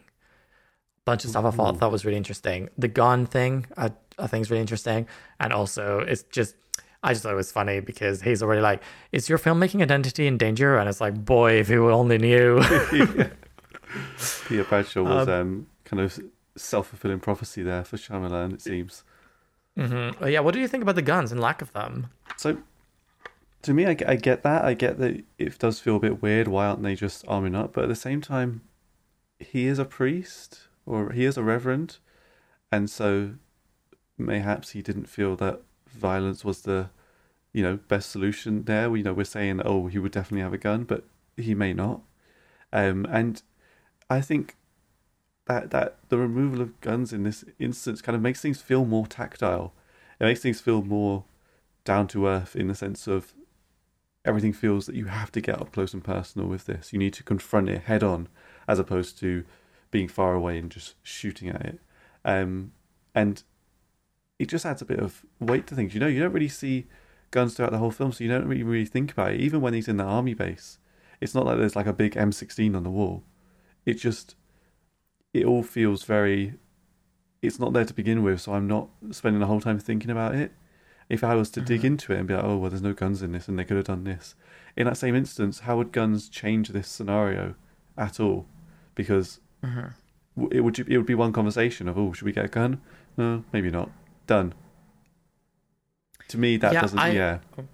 Bunch 1.05 1.23
of 1.23 1.31
stuff 1.31 1.45
I 1.45 1.51
thought, 1.51 1.77
thought 1.77 1.91
was 1.91 2.05
really 2.05 2.17
interesting. 2.17 2.69
The 2.77 2.89
gun 2.89 3.25
thing, 3.25 3.65
I, 3.77 3.91
I 4.19 4.27
think 4.27 4.41
is 4.41 4.51
really 4.51 4.61
interesting. 4.61 5.07
And 5.39 5.53
also, 5.53 5.99
it's 5.99 6.23
just, 6.23 6.55
I 7.01 7.13
just 7.13 7.23
thought 7.23 7.31
it 7.31 7.37
was 7.37 7.53
funny 7.53 7.79
because 7.79 8.21
he's 8.21 8.43
already 8.43 8.61
like, 8.61 8.83
is 9.13 9.29
your 9.29 9.39
filmmaking 9.39 9.81
identity 9.81 10.27
in 10.27 10.37
danger? 10.37 10.77
And 10.77 10.89
it's 10.89 10.99
like, 10.99 11.25
boy, 11.25 11.53
if 11.53 11.69
you 11.69 11.89
only 11.89 12.17
knew. 12.17 12.61
Peter 14.47 14.65
Bradshaw 14.65 15.03
was 15.03 15.27
um, 15.29 15.67
kind 15.85 16.01
of 16.01 16.19
self 16.55 16.87
fulfilling 16.87 17.19
prophecy 17.19 17.63
there 17.63 17.83
for 17.83 17.97
Shyamalan, 17.97 18.53
it 18.53 18.61
seems. 18.61 19.03
Mm-hmm. 19.77 20.27
yeah, 20.27 20.41
what 20.41 20.53
do 20.53 20.59
you 20.59 20.67
think 20.67 20.83
about 20.83 20.95
the 20.95 21.01
guns 21.01 21.31
and 21.31 21.39
lack 21.39 21.61
of 21.61 21.71
them? 21.71 22.07
So, 22.35 22.57
to 23.61 23.73
me, 23.73 23.85
I, 23.85 23.95
I 24.07 24.15
get 24.15 24.43
that. 24.43 24.65
I 24.65 24.73
get 24.73 24.97
that 24.99 25.23
it 25.37 25.57
does 25.57 25.79
feel 25.79 25.95
a 25.95 25.99
bit 25.99 26.21
weird. 26.21 26.47
Why 26.47 26.67
aren't 26.67 26.83
they 26.83 26.95
just 26.95 27.25
arming 27.27 27.55
up? 27.55 27.73
But 27.73 27.83
at 27.83 27.89
the 27.89 27.95
same 27.95 28.19
time, 28.19 28.61
he 29.39 29.67
is 29.67 29.79
a 29.79 29.85
priest 29.85 30.67
or 30.85 31.11
he 31.11 31.23
is 31.25 31.37
a 31.37 31.43
reverend, 31.43 31.97
and 32.71 32.89
so 32.89 33.35
mayhaps 34.17 34.71
he 34.71 34.81
didn't 34.81 35.05
feel 35.05 35.35
that 35.37 35.61
violence 35.87 36.43
was 36.43 36.61
the, 36.61 36.89
you 37.53 37.63
know, 37.63 37.77
best 37.87 38.09
solution 38.09 38.63
there. 38.63 38.93
You 38.95 39.03
know, 39.03 39.13
we're 39.13 39.23
saying 39.23 39.61
oh 39.63 39.87
he 39.87 39.99
would 39.99 40.11
definitely 40.11 40.43
have 40.43 40.53
a 40.53 40.57
gun, 40.57 40.83
but 40.83 41.05
he 41.37 41.55
may 41.55 41.73
not. 41.73 42.01
Um, 42.73 43.05
and 43.09 43.41
I 44.09 44.21
think 44.21 44.55
that 45.49 45.71
that 45.71 45.97
the 46.09 46.17
removal 46.17 46.61
of 46.61 46.79
guns 46.79 47.11
in 47.11 47.23
this 47.23 47.43
instance 47.57 48.03
kind 48.03 48.15
of 48.15 48.21
makes 48.21 48.39
things 48.39 48.61
feel 48.61 48.85
more 48.85 49.07
tactile. 49.07 49.73
It 50.19 50.25
makes 50.25 50.41
things 50.41 50.61
feel 50.61 50.83
more 50.83 51.25
down 51.83 52.07
to 52.09 52.27
earth 52.27 52.55
in 52.55 52.67
the 52.67 52.75
sense 52.75 53.07
of 53.07 53.33
everything 54.23 54.53
feels 54.53 54.85
that 54.85 54.95
you 54.95 55.05
have 55.05 55.31
to 55.31 55.41
get 55.41 55.59
up 55.59 55.71
close 55.71 55.91
and 55.91 56.03
personal 56.03 56.47
with 56.47 56.67
this. 56.67 56.93
You 56.93 56.99
need 56.99 57.13
to 57.13 57.23
confront 57.23 57.67
it 57.67 57.81
head 57.83 58.03
on, 58.03 58.27
as 58.67 58.77
opposed 58.77 59.17
to 59.19 59.43
being 59.89 60.07
far 60.07 60.35
away 60.35 60.59
and 60.59 60.69
just 60.69 60.93
shooting 61.01 61.49
at 61.49 61.65
it. 61.65 61.79
Um, 62.23 62.73
and 63.15 63.41
it 64.37 64.49
just 64.49 64.67
adds 64.67 64.83
a 64.83 64.85
bit 64.85 64.99
of 64.99 65.25
weight 65.39 65.65
to 65.67 65.75
things. 65.75 65.95
You 65.95 65.99
know, 65.99 66.07
you 66.07 66.19
don't 66.19 66.33
really 66.33 66.47
see 66.47 66.85
guns 67.31 67.55
throughout 67.55 67.71
the 67.71 67.79
whole 67.79 67.89
film, 67.89 68.11
so 68.11 68.23
you 68.23 68.29
don't 68.29 68.47
really, 68.47 68.61
really 68.61 68.85
think 68.85 69.11
about 69.11 69.31
it. 69.31 69.41
Even 69.41 69.61
when 69.61 69.73
he's 69.73 69.87
in 69.87 69.97
the 69.97 70.03
army 70.03 70.35
base, 70.35 70.77
it's 71.19 71.33
not 71.33 71.47
like 71.47 71.57
there's 71.57 71.75
like 71.75 71.87
a 71.87 71.93
big 71.93 72.13
M16 72.13 72.75
on 72.75 72.83
the 72.83 72.91
wall. 72.91 73.23
It 73.83 73.95
just 73.95 74.35
it 75.33 75.45
all 75.45 75.63
feels 75.63 76.03
very 76.03 76.55
it's 77.41 77.59
not 77.59 77.73
there 77.73 77.85
to 77.85 77.93
begin 77.93 78.23
with, 78.23 78.41
so 78.41 78.53
I'm 78.53 78.67
not 78.67 78.89
spending 79.11 79.39
the 79.39 79.47
whole 79.47 79.61
time 79.61 79.79
thinking 79.79 80.11
about 80.11 80.35
it. 80.35 80.51
If 81.07 81.23
I 81.23 81.35
was 81.35 81.49
to 81.51 81.59
mm-hmm. 81.59 81.67
dig 81.67 81.85
into 81.85 82.13
it 82.13 82.19
and 82.19 82.27
be 82.27 82.35
like, 82.35 82.43
oh, 82.43 82.57
well, 82.57 82.69
there's 82.69 82.81
no 82.81 82.93
guns 82.93 83.21
in 83.21 83.31
this 83.31 83.47
and 83.47 83.57
they 83.57 83.63
could 83.63 83.77
have 83.77 83.85
done 83.85 84.03
this, 84.03 84.35
in 84.75 84.85
that 84.85 84.97
same 84.97 85.15
instance, 85.15 85.59
how 85.61 85.77
would 85.77 85.91
guns 85.91 86.29
change 86.29 86.69
this 86.69 86.87
scenario 86.87 87.55
at 87.97 88.19
all? 88.19 88.45
Because 88.95 89.39
mm-hmm. 89.63 90.45
it 90.51 90.61
would 90.61 90.79
it 90.79 90.97
would 90.97 91.05
be 91.05 91.15
one 91.15 91.33
conversation 91.33 91.87
of, 91.87 91.97
oh, 91.97 92.13
should 92.13 92.25
we 92.25 92.31
get 92.31 92.45
a 92.45 92.49
gun? 92.49 92.81
No, 93.17 93.43
maybe 93.51 93.71
not. 93.71 93.89
Done. 94.27 94.53
To 96.27 96.37
me, 96.37 96.57
that 96.57 96.73
yeah, 96.73 96.81
doesn't. 96.81 96.99
I, 96.99 97.09
yeah. 97.09 97.39
Oh, 97.57 97.65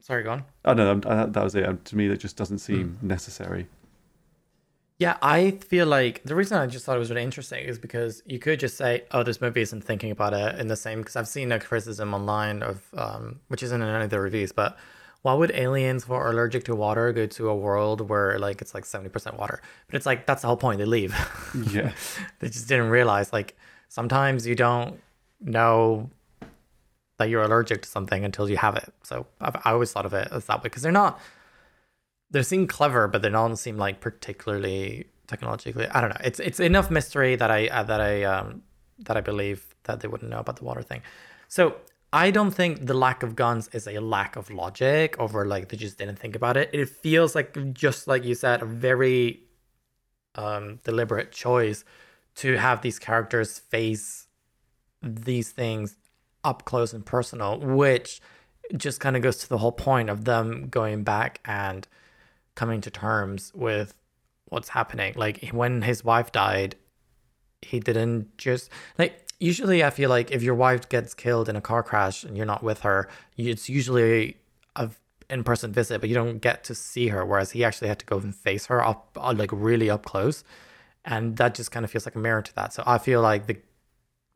sorry, 0.00 0.22
go 0.22 0.32
on. 0.32 0.44
Oh 0.64 0.74
no, 0.74 1.00
I, 1.06 1.26
that 1.26 1.42
was 1.42 1.54
it. 1.54 1.66
Um, 1.66 1.80
to 1.84 1.96
me, 1.96 2.08
that 2.08 2.18
just 2.18 2.36
doesn't 2.36 2.58
seem 2.58 2.98
mm. 3.00 3.02
necessary. 3.02 3.68
Yeah, 5.00 5.16
I 5.22 5.52
feel 5.52 5.86
like 5.86 6.22
the 6.24 6.34
reason 6.34 6.58
I 6.58 6.66
just 6.66 6.84
thought 6.84 6.94
it 6.94 6.98
was 6.98 7.08
really 7.08 7.22
interesting 7.22 7.64
is 7.64 7.78
because 7.78 8.22
you 8.26 8.38
could 8.38 8.60
just 8.60 8.76
say, 8.76 9.04
"Oh, 9.12 9.22
this 9.22 9.40
movie 9.40 9.62
isn't 9.62 9.82
thinking 9.82 10.10
about 10.10 10.34
it 10.34 10.58
in 10.60 10.68
the 10.68 10.76
same." 10.76 10.98
Because 11.00 11.16
I've 11.16 11.26
seen 11.26 11.50
a 11.52 11.58
criticism 11.58 12.12
online 12.12 12.62
of, 12.62 12.82
um, 12.94 13.40
which 13.48 13.62
isn't 13.62 13.80
in 13.80 13.88
any 13.88 14.04
of 14.04 14.10
the 14.10 14.20
reviews, 14.20 14.52
but 14.52 14.76
why 15.22 15.32
would 15.32 15.52
aliens 15.52 16.04
who 16.04 16.12
are 16.12 16.30
allergic 16.30 16.64
to 16.64 16.74
water 16.76 17.12
go 17.14 17.24
to 17.24 17.48
a 17.48 17.56
world 17.56 18.10
where 18.10 18.38
like 18.38 18.60
it's 18.60 18.74
like 18.74 18.84
seventy 18.84 19.08
percent 19.08 19.38
water? 19.38 19.62
But 19.86 19.96
it's 19.96 20.04
like 20.04 20.26
that's 20.26 20.42
the 20.42 20.48
whole 20.48 20.58
point. 20.58 20.78
They 20.78 20.84
leave. 20.84 21.14
Yeah, 21.72 21.92
they 22.40 22.48
just 22.48 22.68
didn't 22.68 22.90
realize 22.90 23.32
like 23.32 23.56
sometimes 23.88 24.46
you 24.46 24.54
don't 24.54 25.00
know 25.40 26.10
that 27.16 27.30
you're 27.30 27.42
allergic 27.42 27.82
to 27.82 27.88
something 27.88 28.22
until 28.22 28.50
you 28.50 28.58
have 28.58 28.76
it. 28.76 28.92
So 29.02 29.26
I've, 29.40 29.56
I 29.64 29.72
always 29.72 29.92
thought 29.92 30.04
of 30.04 30.12
it 30.12 30.28
as 30.30 30.44
that 30.44 30.58
way 30.58 30.64
because 30.64 30.82
they're 30.82 30.92
not 30.92 31.18
they 32.30 32.42
seem 32.42 32.66
clever, 32.66 33.08
but 33.08 33.22
they 33.22 33.28
don't 33.28 33.56
seem 33.56 33.76
like 33.76 34.00
particularly 34.00 35.06
technologically. 35.26 35.86
I 35.88 36.00
don't 36.00 36.10
know. 36.10 36.20
It's 36.22 36.40
it's 36.40 36.60
enough 36.60 36.90
mystery 36.90 37.36
that 37.36 37.50
I 37.50 37.68
uh, 37.68 37.82
that 37.84 38.00
I 38.00 38.24
um 38.24 38.62
that 39.00 39.16
I 39.16 39.20
believe 39.20 39.74
that 39.84 40.00
they 40.00 40.08
wouldn't 40.08 40.30
know 40.30 40.40
about 40.40 40.56
the 40.56 40.64
water 40.64 40.82
thing. 40.82 41.02
So 41.48 41.76
I 42.12 42.30
don't 42.30 42.50
think 42.50 42.86
the 42.86 42.94
lack 42.94 43.22
of 43.22 43.36
guns 43.36 43.68
is 43.72 43.86
a 43.86 44.00
lack 44.00 44.36
of 44.36 44.50
logic 44.50 45.16
over 45.18 45.46
like 45.46 45.68
they 45.68 45.76
just 45.76 45.98
didn't 45.98 46.18
think 46.18 46.34
about 46.36 46.56
it. 46.56 46.70
It 46.72 46.88
feels 46.88 47.34
like 47.34 47.72
just 47.72 48.06
like 48.06 48.24
you 48.24 48.34
said, 48.34 48.62
a 48.62 48.66
very 48.66 49.40
um 50.34 50.78
deliberate 50.84 51.32
choice 51.32 51.84
to 52.36 52.56
have 52.56 52.82
these 52.82 52.98
characters 52.98 53.58
face 53.58 54.26
these 55.02 55.50
things 55.50 55.96
up 56.44 56.64
close 56.64 56.92
and 56.92 57.04
personal, 57.04 57.58
which 57.58 58.20
just 58.76 59.00
kind 59.00 59.16
of 59.16 59.22
goes 59.22 59.38
to 59.38 59.48
the 59.48 59.58
whole 59.58 59.72
point 59.72 60.08
of 60.08 60.24
them 60.24 60.68
going 60.68 61.02
back 61.02 61.40
and 61.44 61.86
coming 62.60 62.82
to 62.82 62.90
terms 62.90 63.50
with 63.54 63.94
what's 64.50 64.68
happening. 64.68 65.14
Like 65.16 65.48
when 65.48 65.80
his 65.80 66.04
wife 66.04 66.30
died, 66.30 66.76
he 67.62 67.80
didn't 67.80 68.36
just 68.36 68.68
like 68.98 69.12
usually 69.38 69.82
I 69.82 69.88
feel 69.88 70.10
like 70.10 70.30
if 70.30 70.42
your 70.42 70.54
wife 70.54 70.86
gets 70.90 71.14
killed 71.14 71.48
in 71.48 71.56
a 71.56 71.62
car 71.62 71.82
crash 71.82 72.22
and 72.22 72.36
you're 72.36 72.52
not 72.54 72.62
with 72.62 72.80
her, 72.80 73.08
it's 73.38 73.70
usually 73.70 74.36
a 74.76 74.90
in-person 75.30 75.72
visit, 75.72 76.00
but 76.00 76.10
you 76.10 76.14
don't 76.14 76.40
get 76.40 76.62
to 76.64 76.74
see 76.74 77.08
her. 77.08 77.24
Whereas 77.24 77.52
he 77.52 77.64
actually 77.64 77.88
had 77.88 78.00
to 78.00 78.06
go 78.06 78.18
and 78.18 78.34
face 78.34 78.66
her 78.66 78.84
up, 78.84 79.16
uh, 79.16 79.32
like 79.34 79.50
really 79.52 79.88
up 79.88 80.04
close, 80.04 80.44
and 81.02 81.38
that 81.38 81.54
just 81.54 81.70
kind 81.70 81.84
of 81.84 81.90
feels 81.90 82.04
like 82.04 82.16
a 82.16 82.18
mirror 82.18 82.42
to 82.42 82.54
that. 82.56 82.74
So 82.74 82.82
I 82.86 82.98
feel 82.98 83.22
like 83.22 83.46
the 83.46 83.56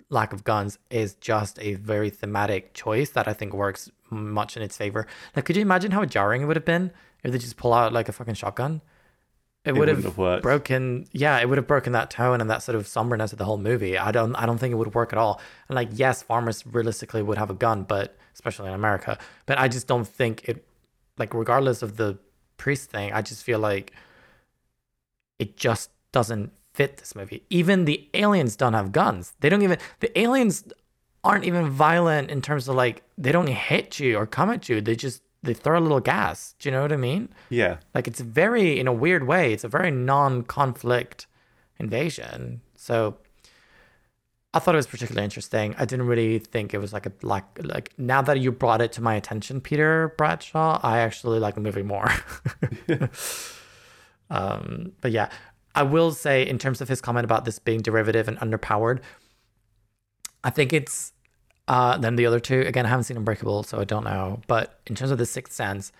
lack 0.09 0.32
of 0.32 0.44
guns 0.44 0.78
is 0.88 1.14
just 1.16 1.59
a 1.60 1.74
very 1.74 2.09
thematic 2.09 2.72
choice 2.72 3.10
that 3.10 3.28
I 3.28 3.34
think 3.34 3.52
works 3.52 3.90
much 4.09 4.56
in 4.56 4.62
its 4.62 4.78
favor. 4.78 5.06
Like, 5.36 5.44
could 5.44 5.56
you 5.56 5.62
imagine 5.62 5.90
how 5.90 6.06
jarring 6.06 6.40
it 6.40 6.46
would 6.46 6.56
have 6.56 6.64
been 6.64 6.90
if 7.24 7.32
they 7.32 7.38
just 7.38 7.56
pull 7.56 7.72
out 7.72 7.92
like 7.92 8.09
a 8.09 8.12
fucking 8.12 8.34
shotgun, 8.34 8.82
it, 9.64 9.70
it 9.70 9.78
would 9.78 9.88
have, 9.88 10.05
have 10.05 10.42
broken. 10.42 11.06
Yeah, 11.12 11.40
it 11.40 11.48
would 11.48 11.56
have 11.59 11.66
broken 11.66 11.94
that 11.94 12.10
tone 12.10 12.40
and 12.40 12.51
that 12.51 12.62
sort 12.62 12.76
of 12.76 12.86
somberness 12.86 13.32
of 13.32 13.38
the 13.38 13.46
whole 13.46 13.56
movie. 13.56 13.96
I 13.96 14.12
don't, 14.12 14.36
I 14.36 14.44
don't 14.44 14.59
think 14.59 14.72
it 14.72 14.76
would 14.76 14.94
work 14.94 15.12
at 15.12 15.18
all. 15.18 15.40
And 15.68 15.74
like, 15.74 15.88
yes, 15.92 16.22
farmers 16.22 16.64
realistically 16.66 17.22
would 17.22 17.38
have 17.38 17.51
a 17.51 17.55
gun, 17.55 17.84
but 17.84 18.16
especially 18.34 18.68
in 18.68 18.74
America. 18.74 19.18
But 19.46 19.59
I 19.59 19.68
just 19.68 19.86
don't 19.86 20.06
think 20.06 20.44
it, 20.48 20.66
like, 21.16 21.32
regardless 21.32 21.82
of 21.82 21.96
the 21.96 22.18
priest 22.59 22.90
thing, 22.90 23.12
I 23.12 23.22
just 23.22 23.42
feel 23.42 23.59
like 23.59 23.92
it 25.38 25.56
just 25.56 25.90
doesn't 26.12 26.52
fit 26.74 26.98
this 26.98 27.14
movie. 27.14 27.42
Even 27.48 27.86
the 27.86 28.09
aliens 28.14 28.56
don't 28.56 28.74
have 28.74 28.92
guns. 28.92 29.32
They 29.40 29.48
don't 29.48 29.62
even. 29.62 29.78
The 30.01 30.16
aliens 30.18 30.64
aren't 31.22 31.44
even 31.44 31.70
violent 31.70 32.30
in 32.30 32.42
terms 32.42 32.68
of 32.68 32.76
like 32.76 33.02
they 33.16 33.32
don't 33.32 33.48
hit 33.48 33.98
you 33.98 34.16
or 34.16 34.26
come 34.26 34.51
at 34.51 34.68
you. 34.68 34.80
They 34.80 34.94
just 34.94 35.22
they 35.44 35.54
throw 35.54 35.78
a 35.78 35.80
little 35.80 36.00
gas. 36.00 36.54
Do 36.58 36.68
you 36.68 36.72
know 36.72 36.82
what 36.82 36.92
I 36.92 36.96
mean? 36.96 37.28
Yeah. 37.50 37.78
Like 37.94 38.08
it's 38.08 38.20
very 38.20 38.78
in 38.80 38.86
a 38.86 38.92
weird 38.92 39.26
way, 39.26 39.52
it's 39.52 39.64
a 39.64 39.68
very 39.68 39.90
non-conflict 39.90 41.26
invasion. 41.78 42.62
So 42.76 43.18
I 44.52 44.58
thought 44.58 44.74
it 44.74 44.78
was 44.78 44.86
particularly 44.86 45.24
interesting. 45.24 45.74
I 45.78 45.84
didn't 45.84 46.06
really 46.06 46.38
think 46.38 46.74
it 46.74 46.78
was 46.78 46.92
like 46.92 47.06
a 47.06 47.12
like 47.22 47.44
like 47.62 47.92
now 47.98 48.22
that 48.22 48.40
you 48.40 48.52
brought 48.52 48.80
it 48.80 48.92
to 48.92 49.02
my 49.02 49.14
attention, 49.14 49.60
Peter 49.60 50.14
Bradshaw, 50.16 50.80
I 50.82 50.98
actually 50.98 51.40
like 51.40 51.54
the 51.54 51.60
movie 51.60 51.82
more. 51.82 52.10
um, 54.30 54.92
but 55.00 55.10
yeah, 55.10 55.28
I 55.74 55.82
will 55.82 56.12
say 56.12 56.46
in 56.46 56.58
terms 56.58 56.80
of 56.80 56.88
his 56.88 57.00
comment 57.00 57.24
about 57.24 57.44
this 57.44 57.58
being 57.58 57.80
derivative 57.80 58.28
and 58.28 58.38
underpowered, 58.38 59.00
I 60.44 60.50
think 60.50 60.72
it's 60.72 61.14
uh, 61.66 61.97
then 61.97 62.16
the 62.16 62.27
other 62.27 62.41
two, 62.41 62.61
again, 62.61 62.86
I 62.86 62.91
haven't 62.91 63.05
seen 63.05 63.16
Unbreakable, 63.16 63.62
so 63.62 63.81
I 63.81 63.85
don't 63.85 64.05
know. 64.05 64.41
But 64.47 64.81
in 64.86 64.95
terms 64.95 65.11
of 65.11 65.19
The 65.19 65.27
Sixth 65.27 65.53
Sense, 65.53 65.93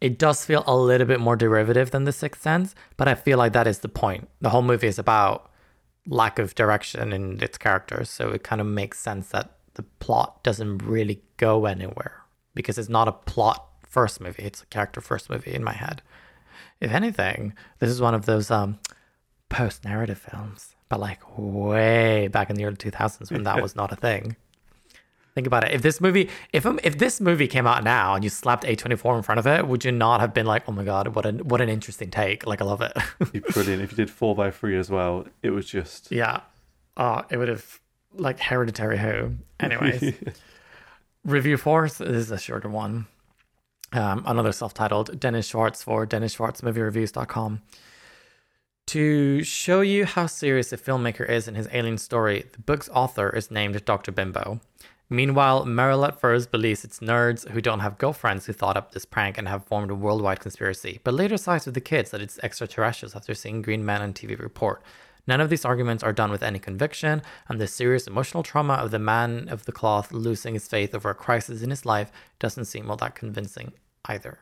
it 0.00 0.18
does 0.18 0.44
feel 0.44 0.64
a 0.66 0.76
little 0.76 1.06
bit 1.06 1.20
more 1.20 1.36
derivative 1.36 1.92
than 1.92 2.04
The 2.04 2.12
Sixth 2.12 2.42
Sense, 2.42 2.74
but 2.96 3.06
I 3.06 3.14
feel 3.14 3.38
like 3.38 3.52
that 3.52 3.66
is 3.66 3.80
the 3.80 3.88
point. 3.88 4.28
The 4.40 4.50
whole 4.50 4.62
movie 4.62 4.88
is 4.88 4.98
about 4.98 5.50
lack 6.06 6.38
of 6.40 6.54
direction 6.54 7.12
in 7.12 7.40
its 7.42 7.56
characters, 7.56 8.10
so 8.10 8.30
it 8.30 8.42
kind 8.42 8.60
of 8.60 8.66
makes 8.66 8.98
sense 8.98 9.28
that 9.28 9.52
the 9.74 9.84
plot 10.00 10.42
doesn't 10.42 10.78
really 10.78 11.22
go 11.36 11.66
anywhere 11.66 12.22
because 12.54 12.76
it's 12.76 12.88
not 12.88 13.08
a 13.08 13.12
plot 13.12 13.64
first 13.88 14.20
movie, 14.20 14.42
it's 14.42 14.62
a 14.62 14.66
character 14.66 15.00
first 15.00 15.30
movie 15.30 15.54
in 15.54 15.62
my 15.62 15.72
head. 15.72 16.02
If 16.80 16.90
anything, 16.90 17.54
this 17.78 17.90
is 17.90 18.00
one 18.00 18.14
of 18.14 18.26
those 18.26 18.50
um, 18.50 18.80
post 19.48 19.84
narrative 19.84 20.18
films, 20.18 20.74
but 20.88 20.98
like 20.98 21.20
way 21.38 22.26
back 22.28 22.50
in 22.50 22.56
the 22.56 22.64
early 22.64 22.76
2000s 22.76 23.30
when 23.30 23.44
that 23.44 23.62
was 23.62 23.76
not 23.76 23.92
a 23.92 23.96
thing. 23.96 24.36
Think 25.34 25.46
about 25.46 25.64
it. 25.64 25.72
If 25.72 25.80
this 25.80 26.00
movie, 26.00 26.28
if 26.52 26.66
if 26.84 26.98
this 26.98 27.20
movie 27.20 27.46
came 27.48 27.66
out 27.66 27.82
now 27.82 28.14
and 28.14 28.22
you 28.22 28.28
slapped 28.28 28.64
A24 28.64 29.16
in 29.16 29.22
front 29.22 29.38
of 29.38 29.46
it, 29.46 29.66
would 29.66 29.82
you 29.82 29.90
not 29.90 30.20
have 30.20 30.34
been 30.34 30.44
like, 30.44 30.68
"Oh 30.68 30.72
my 30.72 30.84
god, 30.84 31.08
what 31.14 31.24
an 31.24 31.38
what 31.48 31.62
an 31.62 31.70
interesting 31.70 32.10
take"? 32.10 32.46
Like, 32.46 32.60
I 32.60 32.66
love 32.66 32.82
it. 32.82 32.92
brilliant. 33.52 33.82
If 33.82 33.92
you 33.92 33.96
did 33.96 34.10
four 34.10 34.34
by 34.34 34.50
three 34.50 34.76
as 34.76 34.90
well, 34.90 35.26
it 35.42 35.50
was 35.50 35.64
just 35.64 36.12
yeah. 36.12 36.40
Oh, 36.98 37.22
it 37.30 37.38
would 37.38 37.48
have 37.48 37.80
like 38.12 38.40
Hereditary 38.40 38.98
Who. 38.98 39.36
Anyways, 39.58 40.14
review 41.24 41.56
four 41.56 41.88
this 41.88 42.00
is 42.00 42.30
a 42.30 42.38
shorter 42.38 42.68
one. 42.68 43.06
Um, 43.94 44.24
another 44.26 44.52
self-titled 44.52 45.20
Dennis 45.20 45.46
Schwartz 45.46 45.82
for 45.82 46.06
Dennis 46.06 46.32
Schwartz 46.32 46.60
DennisSchwartzMovieReviews.com. 46.62 47.62
To 48.86 49.44
show 49.44 49.80
you 49.80 50.04
how 50.06 50.26
serious 50.26 50.72
a 50.72 50.76
filmmaker 50.76 51.28
is 51.28 51.46
in 51.46 51.54
his 51.54 51.68
alien 51.72 51.98
story, 51.98 52.46
the 52.52 52.58
book's 52.58 52.88
author 52.88 53.30
is 53.30 53.50
named 53.50 53.84
Dr. 53.84 54.10
Bimbo. 54.10 54.60
Meanwhile, 55.12 55.66
Merrill 55.66 56.06
at 56.06 56.18
first 56.18 56.50
believes 56.50 56.84
it's 56.84 57.00
nerds 57.00 57.46
who 57.50 57.60
don't 57.60 57.80
have 57.80 57.98
girlfriends 57.98 58.46
who 58.46 58.54
thought 58.54 58.78
up 58.78 58.92
this 58.92 59.04
prank 59.04 59.36
and 59.36 59.46
have 59.46 59.66
formed 59.66 59.90
a 59.90 59.94
worldwide 59.94 60.40
conspiracy, 60.40 61.00
but 61.04 61.12
later 61.12 61.36
sides 61.36 61.66
with 61.66 61.74
the 61.74 61.82
kids 61.82 62.12
that 62.12 62.22
it's 62.22 62.38
extraterrestrials 62.38 63.14
after 63.14 63.34
seeing 63.34 63.60
Green 63.60 63.84
Man 63.84 64.00
on 64.00 64.14
TV 64.14 64.38
report. 64.38 64.82
None 65.26 65.42
of 65.42 65.50
these 65.50 65.66
arguments 65.66 66.02
are 66.02 66.14
done 66.14 66.30
with 66.30 66.42
any 66.42 66.58
conviction, 66.58 67.20
and 67.46 67.60
the 67.60 67.66
serious 67.66 68.06
emotional 68.06 68.42
trauma 68.42 68.72
of 68.72 68.90
the 68.90 68.98
man 68.98 69.50
of 69.50 69.66
the 69.66 69.70
cloth 69.70 70.12
losing 70.12 70.54
his 70.54 70.66
faith 70.66 70.94
over 70.94 71.10
a 71.10 71.14
crisis 71.14 71.60
in 71.60 71.68
his 71.68 71.84
life 71.84 72.10
doesn't 72.38 72.64
seem 72.64 72.90
all 72.90 72.96
that 72.96 73.14
convincing 73.14 73.74
either. 74.06 74.38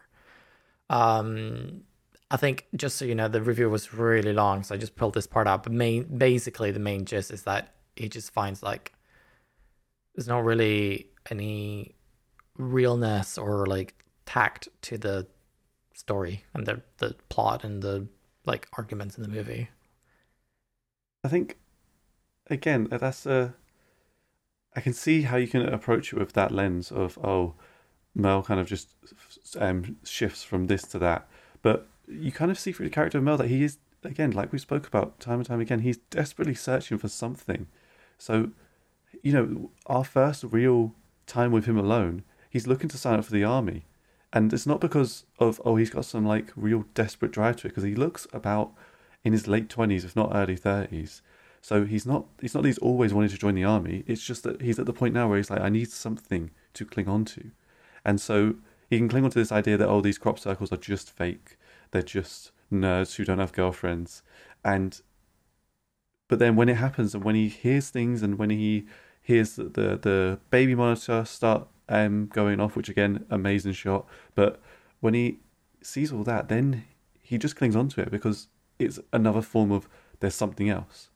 Um, 0.89 1.83
I 2.31 2.37
think 2.37 2.69
just 2.77 2.97
so 2.97 3.05
you 3.05 3.17
know, 3.17 3.27
the 3.27 3.43
review 3.43 3.69
was 3.69 3.93
really 3.93 4.33
long, 4.33 4.63
so 4.63 4.77
I 4.77 4.79
just 4.79 4.95
pulled 4.95 5.15
this 5.15 5.27
part 5.27 5.49
out. 5.49 5.65
But 5.65 5.73
main, 5.73 6.17
basically, 6.17 6.71
the 6.71 6.79
main 6.79 7.07
gist 7.07 7.33
is 7.33 7.43
that 7.43 7.75
he 7.97 8.09
just 8.09 8.33
finds 8.33 8.63
like 8.63 8.93
there's 10.15 10.29
not 10.29 10.45
really 10.45 11.09
any 11.31 11.95
realness 12.57 13.39
or 13.39 13.67
like 13.67 14.05
tact 14.27 14.69
to 14.83 14.99
the 14.99 15.27
story 15.95 16.45
and 16.55 16.67
the 16.67 16.83
the 16.99 17.15
plot 17.29 17.65
and 17.65 17.83
the 17.83 18.07
like 18.47 18.69
arguments 18.77 19.17
in 19.17 19.23
the 19.23 19.29
movie. 19.29 19.69
I 21.25 21.29
think 21.29 21.59
again 22.49 22.89
that's 22.91 23.27
a. 23.27 23.55
I 24.77 24.81
can 24.81 24.93
see 24.93 25.23
how 25.23 25.37
you 25.37 25.49
can 25.49 25.63
approach 25.63 26.13
it 26.13 26.19
with 26.19 26.33
that 26.35 26.53
lens 26.53 26.93
of 26.93 27.19
oh, 27.25 27.55
Mel 28.15 28.43
kind 28.45 28.61
of 28.61 28.69
just 28.69 28.95
um, 29.59 29.97
shifts 30.05 30.45
from 30.45 30.69
this 30.69 30.83
to 30.83 30.99
that, 31.01 31.29
but 31.61 31.89
you 32.07 32.31
kind 32.31 32.53
of 32.53 32.59
see 32.59 32.71
through 32.71 32.87
the 32.87 32.95
character 32.95 33.19
of 33.19 33.25
Mel 33.25 33.37
that 33.37 33.49
he 33.49 33.65
is 33.65 33.79
again, 34.05 34.31
like 34.31 34.53
we 34.53 34.59
spoke 34.59 34.87
about 34.87 35.21
time 35.21 35.41
and 35.41 35.47
time 35.47 35.61
again, 35.61 35.81
he's 35.81 35.99
desperately 35.99 36.55
searching 36.55 36.99
for 36.99 37.09
something. 37.09 37.67
So, 38.19 38.51
you 39.23 39.33
know, 39.33 39.71
our 39.87 40.05
first 40.05 40.45
real 40.45 40.95
time 41.27 41.53
with 41.53 41.67
him 41.67 41.79
alone, 41.79 42.25
he's 42.49 42.67
looking 42.67 42.89
to 42.89 42.99
sign 42.99 43.19
up 43.19 43.25
for 43.25 43.33
the 43.33 43.45
army. 43.45 43.85
And 44.33 44.53
it's 44.53 44.67
not 44.67 44.81
because 44.81 45.25
of, 45.39 45.61
oh, 45.65 45.77
he's 45.77 45.91
got 45.91 46.05
some 46.05 46.25
like 46.25 46.53
real 46.55 46.85
desperate 46.95 47.33
drive 47.33 47.57
to 47.57 47.67
it, 47.67 47.71
because 47.71 47.85
he 47.85 47.95
looks 47.95 48.27
about 48.33 48.73
in 49.25 49.33
his 49.33 49.49
late 49.49 49.69
20s, 49.69 50.05
if 50.05 50.15
not 50.15 50.31
early 50.35 50.57
30s. 50.57 51.21
So 51.61 51.85
he's 51.85 52.07
not, 52.07 52.27
he's 52.41 52.55
not 52.55 52.65
he's 52.65 52.79
always 52.79 53.13
wanted 53.13 53.33
to 53.33 53.39
join 53.39 53.55
the 53.55 53.65
army. 53.65 54.05
It's 54.07 54.25
just 54.25 54.45
that 54.45 54.63
he's 54.63 54.79
at 54.79 54.87
the 54.87 54.93
point 54.93 55.15
now 55.15 55.29
where 55.29 55.37
he's 55.37 55.51
like, 55.51 55.61
I 55.61 55.69
need 55.69 55.91
something 55.91 56.51
to 56.75 56.85
cling 56.87 57.09
on 57.09 57.25
to. 57.27 57.51
And 58.05 58.21
so 58.21 58.55
he 58.89 58.97
can 58.97 59.09
cling 59.09 59.25
on 59.25 59.31
to 59.31 59.39
this 59.39 59.53
idea 59.53 59.77
that, 59.77 59.89
oh, 59.89 60.01
these 60.01 60.17
crop 60.17 60.39
circles 60.39 60.73
are 60.73 60.79
just 60.79 61.11
fake 61.11 61.59
they're 61.91 62.03
just 62.03 62.53
nerds 62.73 63.17
who 63.17 63.25
don't 63.25 63.39
have 63.39 63.53
girlfriends. 63.53 64.23
And 64.65 65.01
but 66.29 66.39
then 66.39 66.55
when 66.55 66.69
it 66.69 66.77
happens 66.77 67.15
and 67.15 67.25
when 67.25 67.35
he 67.35 67.49
hears 67.49 67.91
things 67.91 68.23
and 68.23 68.39
when 68.39 68.51
he 68.51 68.87
hears 69.31 69.57
the 69.57 69.65
the, 69.65 69.99
the 70.01 70.39
baby 70.51 70.75
monitor 70.75 71.25
start 71.25 71.69
um 71.89 72.27
going 72.33 72.61
off, 72.61 72.77
which 72.77 72.89
again, 72.89 73.25
amazing 73.31 73.73
shot. 73.73 74.07
But 74.35 74.61
when 75.01 75.15
he 75.15 75.39
sees 75.83 76.13
all 76.13 76.25
that, 76.25 76.49
then 76.49 76.85
he 77.23 77.39
just 77.39 77.57
clings 77.57 77.77
onto 77.77 78.01
it 78.01 78.11
because 78.11 78.49
it's 78.79 78.99
another 79.13 79.43
form 79.43 79.71
of 79.71 79.89
there's 80.21 80.35
something 80.35 80.69
else. 80.69 81.11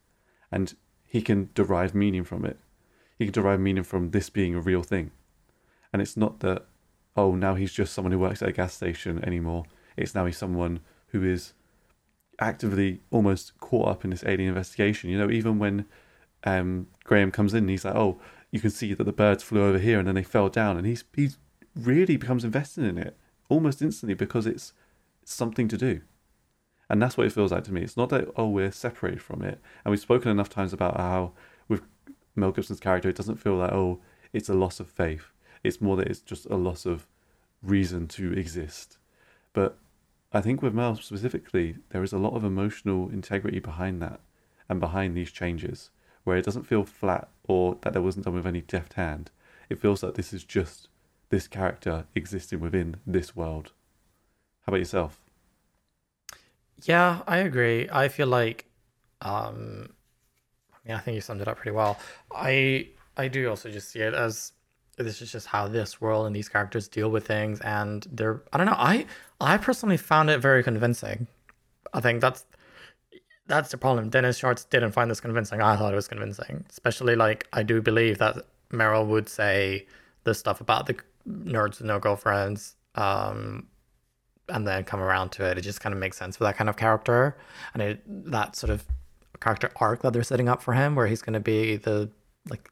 And 0.51 0.75
he 1.07 1.23
can 1.23 1.51
derive 1.55 1.95
meaning 1.95 2.25
from 2.25 2.45
it. 2.45 2.59
He 3.19 3.27
can 3.27 3.33
derive 3.33 3.61
meaning 3.61 3.85
from 3.85 4.11
this 4.11 4.31
being 4.31 4.55
a 4.55 4.61
real 4.61 4.83
thing. 4.83 5.11
And 5.93 6.03
it's 6.03 6.17
not 6.17 6.41
that, 6.41 6.67
oh, 7.17 7.35
now 7.35 7.55
he's 7.55 7.73
just 7.73 7.93
someone 7.93 8.13
who 8.13 8.19
works 8.19 8.43
at 8.43 8.49
a 8.49 8.53
gas 8.53 8.75
station 8.75 9.25
anymore. 9.25 9.65
It's 9.97 10.15
now 10.15 10.27
he's 10.27 10.39
someone 10.39 10.81
who 11.09 11.23
is 11.23 11.53
actively 12.41 13.01
almost 13.11 13.59
caught 13.61 13.89
up 13.89 14.05
in 14.05 14.11
this 14.11 14.25
alien 14.25 14.49
investigation. 14.49 15.11
You 15.11 15.19
know, 15.19 15.31
even 15.31 15.59
when 15.59 15.87
um, 16.45 16.87
Graham 17.05 17.31
comes 17.31 17.55
in, 17.55 17.65
and 17.65 17.71
he's 17.71 17.85
like, 17.85 17.95
"Oh, 17.95 18.21
you 18.51 18.61
can 18.61 18.71
see 18.71 18.95
that 18.95 19.05
the 19.05 19.13
birds 19.13 19.43
flew 19.43 19.65
over 19.65 19.79
here 19.79 19.99
and 19.99 20.07
then 20.07 20.15
they 20.15 20.23
fell 20.23 20.49
down," 20.49 20.77
and 20.77 20.87
he's 20.87 21.05
he 21.15 21.31
really 21.75 22.17
becomes 22.17 22.45
invested 22.45 22.85
in 22.85 22.99
it 22.99 23.17
almost 23.49 23.83
instantly 23.83 24.15
because 24.15 24.47
it's 24.47 24.73
something 25.25 25.69
to 25.69 25.77
do. 25.77 26.01
And 26.89 27.03
that's 27.03 27.17
what 27.17 27.27
it 27.27 27.33
feels 27.33 27.53
like 27.53 27.65
to 27.65 27.73
me. 27.73 27.83
It's 27.83 27.97
not 27.97 28.11
that 28.11 28.29
oh 28.37 28.49
we're 28.49 28.73
separated 28.73 29.23
from 29.23 29.43
it. 29.43 29.61
And 29.85 29.91
we've 29.91 30.01
spoken 30.01 30.31
enough 30.31 30.51
times 30.51 30.73
about 30.73 30.97
how 30.99 31.33
with 31.69 31.83
Mel 32.37 32.53
Gibson's 32.53 32.81
character, 32.81 33.09
it 33.09 33.17
doesn't 33.17 33.37
feel 33.37 33.57
like 33.57 33.73
oh 33.73 34.01
it's 34.33 34.49
a 34.49 34.55
loss 34.55 34.81
of 34.81 34.89
faith. 34.89 35.33
It's 35.63 35.81
more 35.81 35.97
that 35.97 36.09
it's 36.09 36.21
just 36.21 36.47
a 36.47 36.57
loss 36.57 36.85
of 36.85 37.07
reason 37.63 38.07
to 38.09 38.33
exist. 38.33 38.99
But 39.53 39.79
I 40.33 40.41
think 40.41 40.61
with 40.61 40.75
Mel 40.75 40.97
specifically, 40.97 41.77
there 41.91 42.03
is 42.03 42.13
a 42.13 42.19
lot 42.19 42.35
of 42.35 42.45
emotional 42.45 43.09
integrity 43.09 43.61
behind 43.61 44.03
that 44.03 44.21
and 44.69 44.81
behind 44.81 45.17
these 45.17 45.31
changes, 45.31 45.91
where 46.25 46.37
it 46.37 46.45
doesn't 46.45 46.65
feel 46.65 46.85
flat 46.85 47.29
or 47.47 47.77
that 47.83 47.93
there 47.93 48.03
wasn't 48.03 48.25
done 48.25 48.35
with 48.35 48.47
any 48.47 48.61
deft 48.61 48.95
hand. 48.95 49.31
It 49.69 49.81
feels 49.81 50.03
like 50.03 50.15
this 50.15 50.33
is 50.33 50.45
just 50.45 50.89
this 51.31 51.47
character 51.47 52.05
existing 52.15 52.61
within 52.61 52.97
this 53.07 53.37
world. 53.37 53.73
How 54.63 54.71
about 54.71 54.79
yourself? 54.79 55.21
Yeah, 56.83 57.21
I 57.27 57.39
agree. 57.39 57.89
I 57.91 58.09
feel 58.09 58.27
like, 58.27 58.67
um, 59.21 59.91
I 60.73 60.89
mean, 60.89 60.97
I 60.97 61.01
think 61.01 61.15
you 61.15 61.21
summed 61.21 61.41
it 61.41 61.49
up 61.49 61.57
pretty 61.57 61.75
well. 61.75 61.99
I 62.35 62.89
I 63.17 63.29
do 63.29 63.49
also 63.49 63.71
just 63.71 63.91
see 63.91 64.01
it 64.01 64.13
as 64.13 64.53
this 64.97 65.21
is 65.21 65.31
just 65.33 65.47
how 65.47 65.69
this 65.69 66.01
world 66.01 66.27
and 66.27 66.35
these 66.35 66.49
characters 66.49 66.89
deal 66.89 67.11
with 67.11 67.27
things 67.27 67.61
and 67.61 68.07
they're 68.13 68.43
i 68.53 68.57
don't 68.57 68.67
know 68.67 68.77
i 68.77 69.05
i 69.41 69.57
personally 69.57 69.97
found 69.97 70.31
it 70.31 70.39
very 70.39 70.63
convincing 70.63 71.27
i 71.93 72.01
think 72.01 72.21
that's 72.21 72.47
that's 73.47 73.71
the 73.71 73.77
problem. 73.77 74.09
Dennis 74.09 74.39
Schwartz 74.39 74.65
didn't 74.65 74.93
find 74.93 75.11
this 75.11 75.21
convincing. 75.21 75.61
I 75.61 75.77
thought 75.77 75.93
it 75.93 75.97
was 75.97 76.09
convincing. 76.09 76.65
Especially 76.71 77.15
like 77.17 77.47
i 77.53 77.63
do 77.63 77.83
believe 77.83 78.19
that 78.19 78.37
Merrill 78.71 79.07
would 79.07 79.29
say 79.29 79.87
the 80.25 80.35
stuff 80.35 80.61
about 80.61 80.87
the 80.87 80.97
nerds 81.29 81.79
with 81.79 81.85
no 81.85 81.99
girlfriends 81.99 82.77
um 82.95 83.67
and 84.49 84.67
then 84.67 84.85
come 84.85 85.01
around 85.01 85.31
to 85.31 85.45
it. 85.45 85.57
It 85.57 85.63
just 85.63 85.81
kind 85.81 85.95
of 85.95 85.99
makes 85.99 86.19
sense 86.19 86.37
for 86.37 86.45
that 86.45 86.57
kind 86.57 86.69
of 86.69 86.77
character. 86.77 87.37
And 87.73 87.83
it 87.83 88.03
that 88.31 88.57
sort 88.57 88.71
of 88.71 88.85
character 89.41 89.71
arc 89.77 90.03
that 90.03 90.13
they're 90.13 90.23
setting 90.23 90.49
up 90.49 90.63
for 90.63 90.75
him 90.75 90.95
where 90.95 91.07
he's 91.07 91.23
going 91.23 91.35
to 91.35 91.41
be 91.41 91.77
the 91.77 92.11
like 92.49 92.71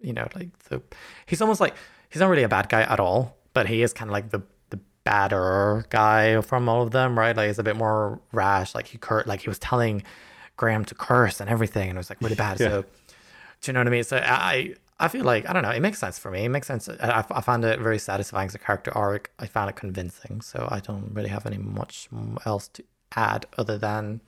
you 0.00 0.12
know, 0.12 0.28
like 0.34 0.56
the 0.64 0.80
he's 1.26 1.42
almost 1.42 1.60
like 1.60 1.74
he's 2.08 2.20
not 2.20 2.28
really 2.28 2.44
a 2.44 2.48
bad 2.48 2.68
guy 2.68 2.82
at 2.82 3.00
all, 3.00 3.36
but 3.54 3.66
he 3.66 3.82
is 3.82 3.92
kind 3.92 4.08
of 4.10 4.12
like 4.12 4.30
the 4.30 4.42
badder 5.08 5.86
guy 5.88 6.40
from 6.42 6.68
all 6.68 6.82
of 6.82 6.90
them, 6.90 7.18
right? 7.18 7.34
Like 7.34 7.46
he's 7.48 7.58
a 7.58 7.62
bit 7.62 7.76
more 7.76 8.20
rash. 8.32 8.74
Like 8.74 8.88
he 8.88 8.98
cur 8.98 9.22
like 9.26 9.40
he 9.40 9.48
was 9.48 9.58
telling 9.58 10.02
Graham 10.58 10.84
to 10.84 10.94
curse 10.94 11.40
and 11.40 11.48
everything, 11.48 11.88
and 11.88 11.96
it 11.96 12.00
was 12.00 12.10
like 12.10 12.20
really 12.20 12.34
bad. 12.36 12.60
yeah. 12.60 12.68
So 12.68 12.82
do 12.82 13.70
you 13.70 13.72
know 13.72 13.80
what 13.80 13.86
I 13.86 13.90
mean? 13.90 14.04
So 14.04 14.18
I 14.18 14.74
I 15.00 15.08
feel 15.08 15.24
like 15.24 15.48
I 15.48 15.54
don't 15.54 15.62
know. 15.62 15.70
It 15.70 15.80
makes 15.80 15.98
sense 15.98 16.18
for 16.18 16.30
me. 16.30 16.44
It 16.44 16.50
makes 16.50 16.66
sense. 16.66 16.88
I, 16.88 17.24
I 17.30 17.40
found 17.40 17.64
it 17.64 17.80
very 17.80 17.98
satisfying 17.98 18.48
as 18.48 18.54
a 18.54 18.58
character 18.58 18.92
arc. 18.94 19.30
I 19.38 19.46
found 19.46 19.70
it 19.70 19.76
convincing. 19.76 20.42
So 20.42 20.68
I 20.70 20.80
don't 20.80 21.10
really 21.14 21.30
have 21.30 21.46
any 21.46 21.58
much 21.58 22.08
else 22.44 22.68
to 22.68 22.84
add 23.16 23.46
other 23.56 23.78
than 23.78 24.20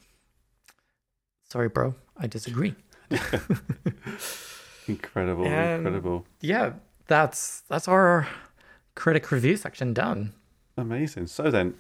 sorry, 1.44 1.68
bro. 1.68 1.94
I 2.16 2.26
disagree. 2.26 2.74
Incredible, 4.88 5.46
and 5.46 5.86
incredible. 5.86 6.24
Yeah, 6.40 6.72
that's 7.06 7.60
that's 7.68 7.86
our 7.86 8.26
critic 8.94 9.30
review 9.30 9.56
section 9.56 9.92
done. 9.92 10.32
Amazing. 10.76 11.26
So 11.26 11.50
then, 11.50 11.74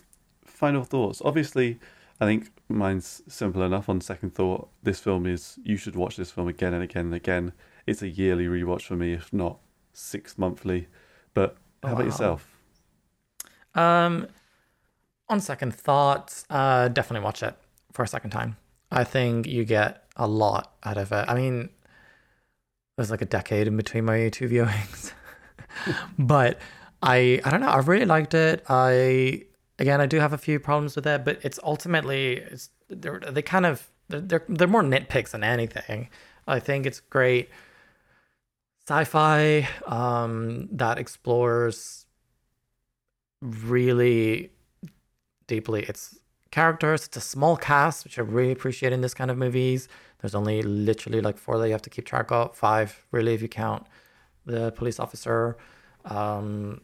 final 0.44 0.84
thoughts. 0.84 1.22
Obviously, 1.24 1.78
I 2.20 2.26
think 2.26 2.50
mine's 2.68 3.22
simple 3.28 3.62
enough. 3.62 3.88
On 3.88 4.00
second 4.00 4.34
thought, 4.34 4.68
this 4.82 5.00
film 5.00 5.26
is 5.26 5.58
you 5.64 5.76
should 5.76 5.96
watch 5.96 6.16
this 6.16 6.30
film 6.30 6.48
again 6.48 6.74
and 6.74 6.82
again 6.82 7.06
and 7.06 7.14
again. 7.14 7.52
It's 7.86 8.02
a 8.02 8.08
yearly 8.08 8.46
rewatch 8.46 8.82
for 8.82 8.96
me, 8.96 9.14
if 9.14 9.32
not 9.32 9.58
six 9.92 10.36
monthly. 10.36 10.88
But 11.32 11.56
how 11.82 11.90
wow. 11.90 11.94
about 11.94 12.04
yourself? 12.04 12.56
Um, 13.74 14.28
on 15.28 15.40
second 15.40 15.74
thoughts, 15.74 16.44
uh, 16.50 16.88
definitely 16.88 17.24
watch 17.24 17.42
it 17.42 17.54
for 17.92 18.02
a 18.02 18.08
second 18.08 18.30
time. 18.30 18.56
I 18.90 19.04
think 19.04 19.46
you 19.46 19.64
get 19.64 20.04
a 20.16 20.26
lot 20.26 20.72
out 20.84 20.98
of 20.98 21.12
it. 21.12 21.24
I 21.28 21.34
mean, 21.34 21.70
there's 22.96 23.10
like 23.10 23.22
a 23.22 23.26
decade 23.26 23.66
in 23.66 23.76
between 23.76 24.04
my 24.04 24.28
two 24.28 24.48
viewings. 24.50 25.12
but 26.18 26.58
I 27.02 27.40
I 27.44 27.50
don't 27.50 27.60
know, 27.60 27.68
I 27.68 27.78
really 27.78 28.06
liked 28.06 28.34
it. 28.34 28.64
I 28.68 29.42
again 29.78 30.00
I 30.00 30.06
do 30.06 30.18
have 30.18 30.32
a 30.32 30.38
few 30.38 30.60
problems 30.60 30.96
with 30.96 31.06
it, 31.06 31.24
but 31.24 31.38
it's 31.42 31.58
ultimately 31.62 32.36
it's 32.36 32.70
they're 32.88 33.20
they 33.20 33.42
kind 33.42 33.66
of 33.66 33.90
they're 34.08 34.44
they're, 34.48 34.68
more 34.68 34.82
nitpicks 34.82 35.30
than 35.30 35.44
anything. 35.44 36.08
I 36.46 36.58
think 36.60 36.86
it's 36.86 37.00
great 37.00 37.48
sci-fi 38.88 39.68
um, 39.86 40.68
that 40.72 40.98
explores 40.98 42.06
really 43.40 44.50
deeply 45.46 45.84
its 45.84 46.18
characters. 46.50 47.06
It's 47.06 47.16
a 47.16 47.20
small 47.20 47.56
cast, 47.56 48.04
which 48.04 48.18
I 48.18 48.22
really 48.22 48.52
appreciate 48.52 48.92
in 48.92 49.00
this 49.00 49.14
kind 49.14 49.30
of 49.30 49.38
movies. 49.38 49.88
There's 50.20 50.34
only 50.34 50.62
literally 50.62 51.20
like 51.20 51.38
four 51.38 51.58
that 51.58 51.66
you 51.66 51.72
have 51.72 51.82
to 51.82 51.90
keep 51.90 52.04
track 52.04 52.32
of, 52.32 52.56
five 52.56 53.06
really 53.12 53.32
if 53.34 53.42
you 53.42 53.48
count 53.48 53.86
the 54.44 54.72
police 54.72 54.98
officer. 54.98 55.56
Um, 56.04 56.80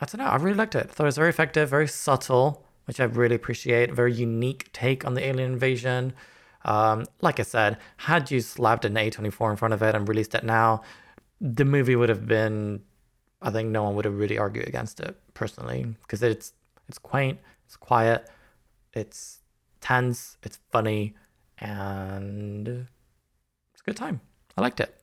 I 0.00 0.06
don't 0.06 0.18
know. 0.18 0.26
I 0.26 0.36
really 0.36 0.56
liked 0.56 0.74
it. 0.74 0.86
I 0.90 0.92
thought 0.92 1.04
it 1.04 1.06
was 1.06 1.16
very 1.16 1.30
effective, 1.30 1.68
very 1.68 1.88
subtle, 1.88 2.64
which 2.84 3.00
I 3.00 3.04
really 3.04 3.34
appreciate. 3.34 3.92
Very 3.92 4.12
unique 4.12 4.70
take 4.72 5.04
on 5.04 5.14
the 5.14 5.26
alien 5.26 5.52
invasion. 5.52 6.12
Um, 6.64 7.06
like 7.20 7.40
I 7.40 7.42
said, 7.42 7.78
had 7.96 8.30
you 8.30 8.40
slapped 8.40 8.84
an 8.84 8.94
A24 8.94 9.50
in 9.50 9.56
front 9.56 9.74
of 9.74 9.82
it 9.82 9.94
and 9.94 10.08
released 10.08 10.34
it 10.34 10.44
now, 10.44 10.82
the 11.40 11.64
movie 11.64 11.96
would 11.96 12.08
have 12.08 12.26
been. 12.26 12.82
I 13.40 13.50
think 13.50 13.68
no 13.70 13.84
one 13.84 13.94
would 13.94 14.04
have 14.04 14.18
really 14.18 14.36
argued 14.36 14.66
against 14.66 14.98
it 14.98 15.16
personally 15.32 15.94
because 16.02 16.22
it's 16.24 16.52
it's 16.88 16.98
quaint, 16.98 17.38
it's 17.66 17.76
quiet, 17.76 18.28
it's 18.92 19.38
tense, 19.80 20.36
it's 20.42 20.58
funny, 20.72 21.14
and 21.58 22.66
it's 22.68 23.80
a 23.80 23.84
good 23.84 23.96
time. 23.96 24.20
I 24.56 24.60
liked 24.60 24.80
it. 24.80 25.00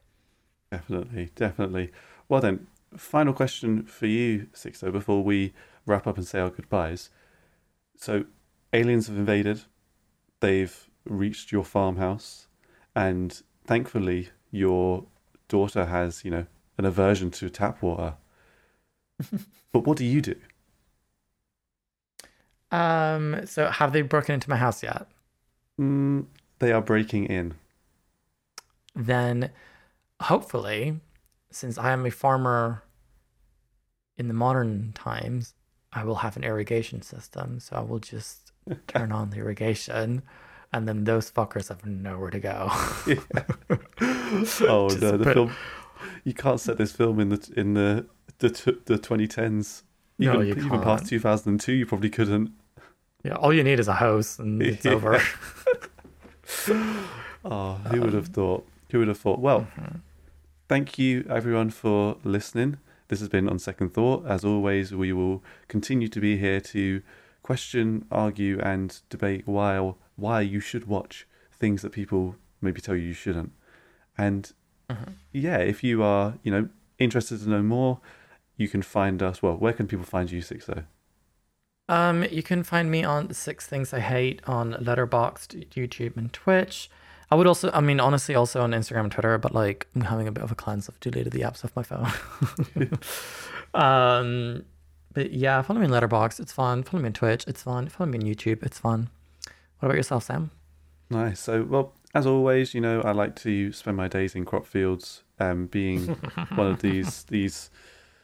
Definitely, 0.69 1.31
definitely. 1.35 1.91
Well 2.27 2.41
then, 2.41 2.67
final 2.97 3.33
question 3.33 3.83
for 3.83 4.07
you, 4.07 4.47
Sixto, 4.53 4.91
before 4.91 5.23
we 5.23 5.53
wrap 5.85 6.07
up 6.07 6.17
and 6.17 6.27
say 6.27 6.39
our 6.39 6.49
goodbyes. 6.49 7.09
So, 7.97 8.25
aliens 8.73 9.07
have 9.07 9.17
invaded. 9.17 9.61
They've 10.39 10.89
reached 11.05 11.51
your 11.51 11.63
farmhouse, 11.63 12.47
and 12.95 13.41
thankfully, 13.65 14.29
your 14.51 15.05
daughter 15.47 15.85
has, 15.85 16.25
you 16.25 16.31
know, 16.31 16.45
an 16.77 16.85
aversion 16.85 17.31
to 17.31 17.49
tap 17.49 17.81
water. 17.81 18.15
but 19.71 19.85
what 19.85 19.97
do 19.97 20.05
you 20.05 20.21
do? 20.21 20.35
Um. 22.71 23.45
So, 23.45 23.69
have 23.69 23.93
they 23.93 24.01
broken 24.01 24.33
into 24.33 24.49
my 24.49 24.57
house 24.57 24.83
yet? 24.83 25.07
Mm, 25.79 26.25
they 26.59 26.71
are 26.71 26.81
breaking 26.81 27.25
in. 27.25 27.53
Then, 28.95 29.51
hopefully, 30.21 30.99
since 31.51 31.77
I 31.77 31.91
am 31.91 32.05
a 32.05 32.11
farmer 32.11 32.83
in 34.17 34.27
the 34.27 34.33
modern 34.33 34.91
times, 34.93 35.53
I 35.93 36.03
will 36.03 36.15
have 36.15 36.35
an 36.37 36.43
irrigation 36.43 37.01
system. 37.01 37.59
So 37.59 37.75
I 37.75 37.81
will 37.81 37.99
just 37.99 38.51
turn 38.87 39.11
on 39.11 39.29
the 39.31 39.37
irrigation, 39.37 40.21
and 40.73 40.87
then 40.87 41.03
those 41.05 41.31
fuckers 41.31 41.69
have 41.69 41.85
nowhere 41.85 42.31
to 42.31 42.39
go. 42.39 42.69
Oh 44.67 44.87
no, 45.01 45.17
the 45.17 45.23
put- 45.23 45.33
film. 45.33 45.51
You 46.23 46.33
can't 46.33 46.59
set 46.59 46.77
this 46.77 46.91
film 46.91 47.19
in 47.19 47.29
the 47.29 47.53
in 47.55 47.73
the 47.73 48.05
the 48.39 48.49
the 48.85 48.97
2010s. 48.97 49.83
No, 50.19 50.39
you 50.41 50.49
even 50.51 50.63
can't. 50.63 50.73
Even 50.73 50.81
past 50.81 51.07
2002, 51.07 51.71
you 51.73 51.85
probably 51.85 52.09
couldn't. 52.09 52.51
yeah, 53.23 53.33
all 53.35 53.53
you 53.53 53.63
need 53.63 53.79
is 53.79 53.87
a 53.87 53.93
hose, 53.95 54.39
and 54.39 54.61
it's 54.69 54.83
Yeah. 54.85 54.91
over. 54.93 55.21
Oh, 57.43 57.73
who 57.89 58.01
would 58.01 58.09
Um, 58.09 58.15
have 58.15 58.27
thought? 58.27 58.67
Who 58.91 58.99
would 58.99 59.07
have 59.07 59.17
thought? 59.19 59.39
Well, 59.39 59.61
Mm-hmm. 59.77 59.97
thank 60.67 60.97
you 60.99 61.25
everyone 61.29 61.69
for 61.69 62.17
listening. 62.23 62.77
This 63.07 63.19
has 63.19 63.29
been 63.29 63.47
on 63.47 63.59
second 63.59 63.93
thought. 63.93 64.25
As 64.25 64.43
always, 64.43 64.93
we 64.93 65.13
will 65.13 65.43
continue 65.67 66.07
to 66.07 66.19
be 66.19 66.37
here 66.37 66.59
to 66.61 67.01
question, 67.43 68.05
argue, 68.11 68.59
and 68.59 68.99
debate 69.09 69.43
why 69.45 69.93
why 70.15 70.41
you 70.41 70.59
should 70.59 70.87
watch 70.87 71.27
things 71.51 71.81
that 71.81 71.91
people 71.91 72.35
maybe 72.61 72.81
tell 72.81 72.95
you 72.95 73.03
you 73.07 73.13
shouldn't. 73.13 73.51
And 74.17 74.51
Mm-hmm. 74.89 75.11
yeah, 75.31 75.57
if 75.57 75.83
you 75.83 76.03
are 76.03 76.35
you 76.43 76.51
know 76.51 76.69
interested 76.99 77.39
to 77.41 77.49
know 77.49 77.63
more, 77.63 77.99
you 78.55 78.67
can 78.67 78.81
find 78.81 79.21
us. 79.23 79.41
Well, 79.41 79.57
where 79.57 79.73
can 79.73 79.87
people 79.87 80.05
find 80.05 80.29
you, 80.31 80.41
Sixo? 80.41 80.85
Um, 81.87 82.23
you 82.23 82.41
can 82.41 82.63
find 82.63 82.89
me 82.89 83.03
on 83.03 83.33
Six 83.33 83.67
Things 83.67 83.93
I 83.93 83.99
Hate 83.99 84.41
on 84.47 84.73
Letterboxd, 84.73 85.67
YouTube, 85.69 86.17
and 86.17 86.31
Twitch. 86.33 86.89
I 87.31 87.35
would 87.35 87.47
also, 87.47 87.71
I 87.73 87.81
mean, 87.81 87.99
honestly, 87.99 88.35
also 88.35 88.61
on 88.61 88.71
Instagram 88.71 89.03
and 89.03 89.11
Twitter, 89.11 89.37
but 89.37 89.53
like 89.53 89.87
I'm 89.95 90.01
having 90.01 90.27
a 90.27 90.31
bit 90.31 90.43
of 90.43 90.51
a 90.51 90.55
cleanse. 90.55 90.89
I've 90.89 90.99
deleted 90.99 91.33
the 91.33 91.41
apps 91.41 91.65
off 91.65 91.75
my 91.75 91.83
phone. 91.83 92.11
um, 93.73 94.65
but 95.13 95.31
yeah, 95.31 95.61
follow 95.61 95.79
me 95.79 95.87
on 95.87 95.91
Letterboxd. 95.91 96.39
It's 96.39 96.51
fun. 96.51 96.83
Follow 96.83 97.01
me 97.01 97.07
on 97.07 97.13
Twitch. 97.13 97.45
It's 97.47 97.63
fun. 97.63 97.87
Follow 97.89 98.09
me 98.09 98.19
on 98.19 98.23
YouTube. 98.23 98.63
It's 98.63 98.77
fun. 98.77 99.09
What 99.79 99.87
about 99.87 99.97
yourself, 99.97 100.23
Sam? 100.23 100.51
Nice. 101.09 101.39
So, 101.39 101.63
well, 101.63 101.93
as 102.13 102.25
always, 102.25 102.73
you 102.73 102.81
know, 102.81 103.01
I 103.01 103.11
like 103.11 103.35
to 103.37 103.71
spend 103.71 103.97
my 103.97 104.07
days 104.07 104.35
in 104.35 104.45
crop 104.45 104.65
fields, 104.65 105.23
um, 105.39 105.67
being 105.67 106.07
one 106.55 106.67
of 106.67 106.81
these 106.81 107.23
these 107.25 107.69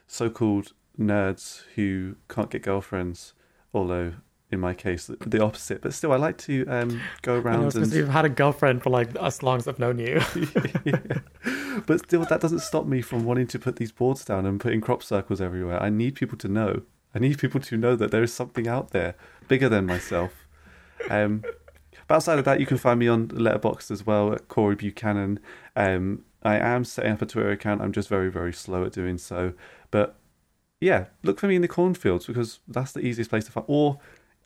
so-called 0.08 0.74
nerds 1.00 1.64
who 1.76 2.16
can't 2.30 2.50
get 2.50 2.64
girlfriends. 2.64 3.34
Although, 3.74 4.14
in 4.52 4.60
my 4.60 4.74
case, 4.74 5.10
the, 5.26 5.44
opposite. 5.44 5.82
But 5.82 5.94
still, 5.94 6.12
I 6.12 6.18
like 6.18 6.38
to 6.40 6.66
um, 6.68 7.02
go 7.22 7.36
around 7.36 7.76
and. 7.76 7.92
you've 7.92 8.10
had 8.10 8.26
a 8.26 8.30
girlfriend 8.30 8.84
for 8.84 8.90
like 8.90 9.16
as 9.16 9.42
long 9.42 9.58
as 9.58 9.68
I've 9.68 9.80
known 9.80 10.00
you. 10.00 10.22
But 11.86 12.00
still, 12.02 12.26
that 12.26 12.42
doesn't 12.42 12.60
stop 12.60 12.86
me 12.86 13.02
from 13.02 13.24
wanting 13.24 13.48
to 13.48 13.60
put 13.60 13.78
these 13.78 13.92
boards 13.92 14.26
down 14.26 14.46
and 14.46 14.60
putting 14.60 14.82
crop 14.82 15.04
circles 15.04 15.40
everywhere. 15.40 15.82
I 15.82 15.90
need 15.90 16.16
people 16.16 16.38
to 16.40 16.48
know. 16.48 16.82
I 17.16 17.20
need 17.20 17.40
people 17.40 17.62
to 17.62 17.78
know 17.78 17.96
that 17.96 18.12
there 18.12 18.24
is 18.24 18.34
something 18.34 18.68
out 18.68 18.92
there 18.92 19.16
bigger 19.48 19.70
than 19.70 19.86
myself. 19.86 20.32
Um, 21.10 21.44
but 22.08 22.16
outside 22.16 22.40
of 22.40 22.46
that, 22.46 22.60
you 22.60 22.66
can 22.66 22.78
find 22.78 23.00
me 23.00 23.08
on 23.08 23.28
Letterboxd 23.30 23.92
as 23.92 24.06
well 24.06 24.34
at 24.34 24.48
Corey 24.48 24.76
Buchanan. 24.76 25.40
Um, 25.76 26.26
I 26.44 26.58
am 26.58 26.84
setting 26.84 27.14
up 27.14 27.22
a 27.22 27.26
Twitter 27.26 27.52
account. 27.52 27.82
I'm 27.82 27.92
just 27.92 28.10
very, 28.10 28.30
very 28.30 28.54
slow 28.54 28.84
at 28.86 28.92
doing 28.92 29.18
so. 29.18 29.54
But 29.92 30.16
yeah, 30.80 31.06
look 31.24 31.40
for 31.40 31.48
me 31.48 31.56
in 31.56 31.62
the 31.62 31.68
cornfields 31.68 32.26
because 32.26 32.60
that's 32.68 32.92
the 32.92 33.02
easiest 33.02 33.30
place 33.30 33.46
to 33.46 33.52
find. 33.52 33.66
Or 33.68 34.00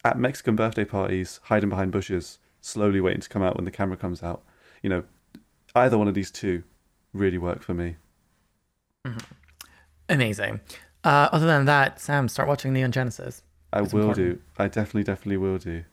at 0.05 0.19
Mexican 0.19 0.55
birthday 0.55 0.85
parties, 0.85 1.39
hiding 1.45 1.69
behind 1.69 1.91
bushes, 1.91 2.37
slowly 2.61 3.01
waiting 3.01 3.21
to 3.21 3.27
come 3.27 3.41
out 3.41 3.55
when 3.57 3.65
the 3.65 3.71
camera 3.71 3.97
comes 3.97 4.21
out. 4.21 4.43
You 4.83 4.89
know, 4.89 5.03
either 5.73 5.97
one 5.97 6.07
of 6.07 6.13
these 6.13 6.29
two 6.29 6.63
really 7.11 7.39
work 7.39 7.63
for 7.63 7.73
me. 7.73 7.95
Amazing. 10.07 10.61
Uh, 11.03 11.29
other 11.31 11.47
than 11.47 11.65
that, 11.65 11.99
Sam, 11.99 12.27
start 12.27 12.47
watching 12.47 12.71
Neon 12.71 12.91
Genesis. 12.91 13.41
I 13.73 13.81
It's 13.81 13.93
will 13.93 14.01
important. 14.09 14.37
do. 14.37 14.41
I 14.57 14.67
definitely, 14.67 15.03
definitely 15.03 15.37
will 15.37 15.57
do. 15.57 15.83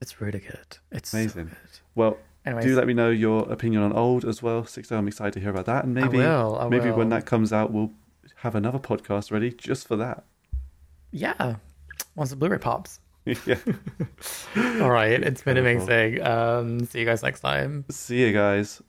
It's 0.00 0.20
really 0.20 0.40
good. 0.40 0.78
It's 0.90 1.12
Amazing. 1.14 1.48
So 1.48 1.54
good. 1.54 1.80
Well, 1.94 2.18
Anyways, 2.44 2.64
do 2.64 2.76
let 2.76 2.86
me 2.86 2.94
know 2.94 3.10
your 3.10 3.50
opinion 3.50 3.82
on 3.82 3.92
Old 3.92 4.24
as 4.24 4.42
well. 4.42 4.64
Six 4.64 4.90
I'm 4.90 5.06
excited 5.06 5.34
to 5.34 5.40
hear 5.40 5.50
about 5.50 5.66
that, 5.66 5.84
and 5.84 5.94
maybe 5.94 6.20
I 6.22 6.28
will. 6.42 6.58
I 6.58 6.68
maybe 6.68 6.90
when 6.90 7.08
that 7.10 7.24
comes 7.26 7.52
out, 7.52 7.72
we'll 7.72 7.92
have 8.36 8.54
another 8.54 8.78
podcast 8.78 9.30
ready 9.30 9.50
just 9.50 9.86
for 9.86 9.96
that. 9.96 10.24
Yeah. 11.12 11.56
Once 12.14 12.30
the 12.30 12.36
Blu-ray 12.36 12.58
pops. 12.58 13.00
yeah. 13.46 13.58
All 14.80 14.90
right. 14.90 15.22
It's 15.22 15.42
been 15.42 15.56
amazing. 15.56 16.22
Um, 16.22 16.84
see 16.86 17.00
you 17.00 17.04
guys 17.04 17.22
next 17.22 17.40
time. 17.40 17.84
See 17.90 18.20
you 18.20 18.32
guys. 18.32 18.82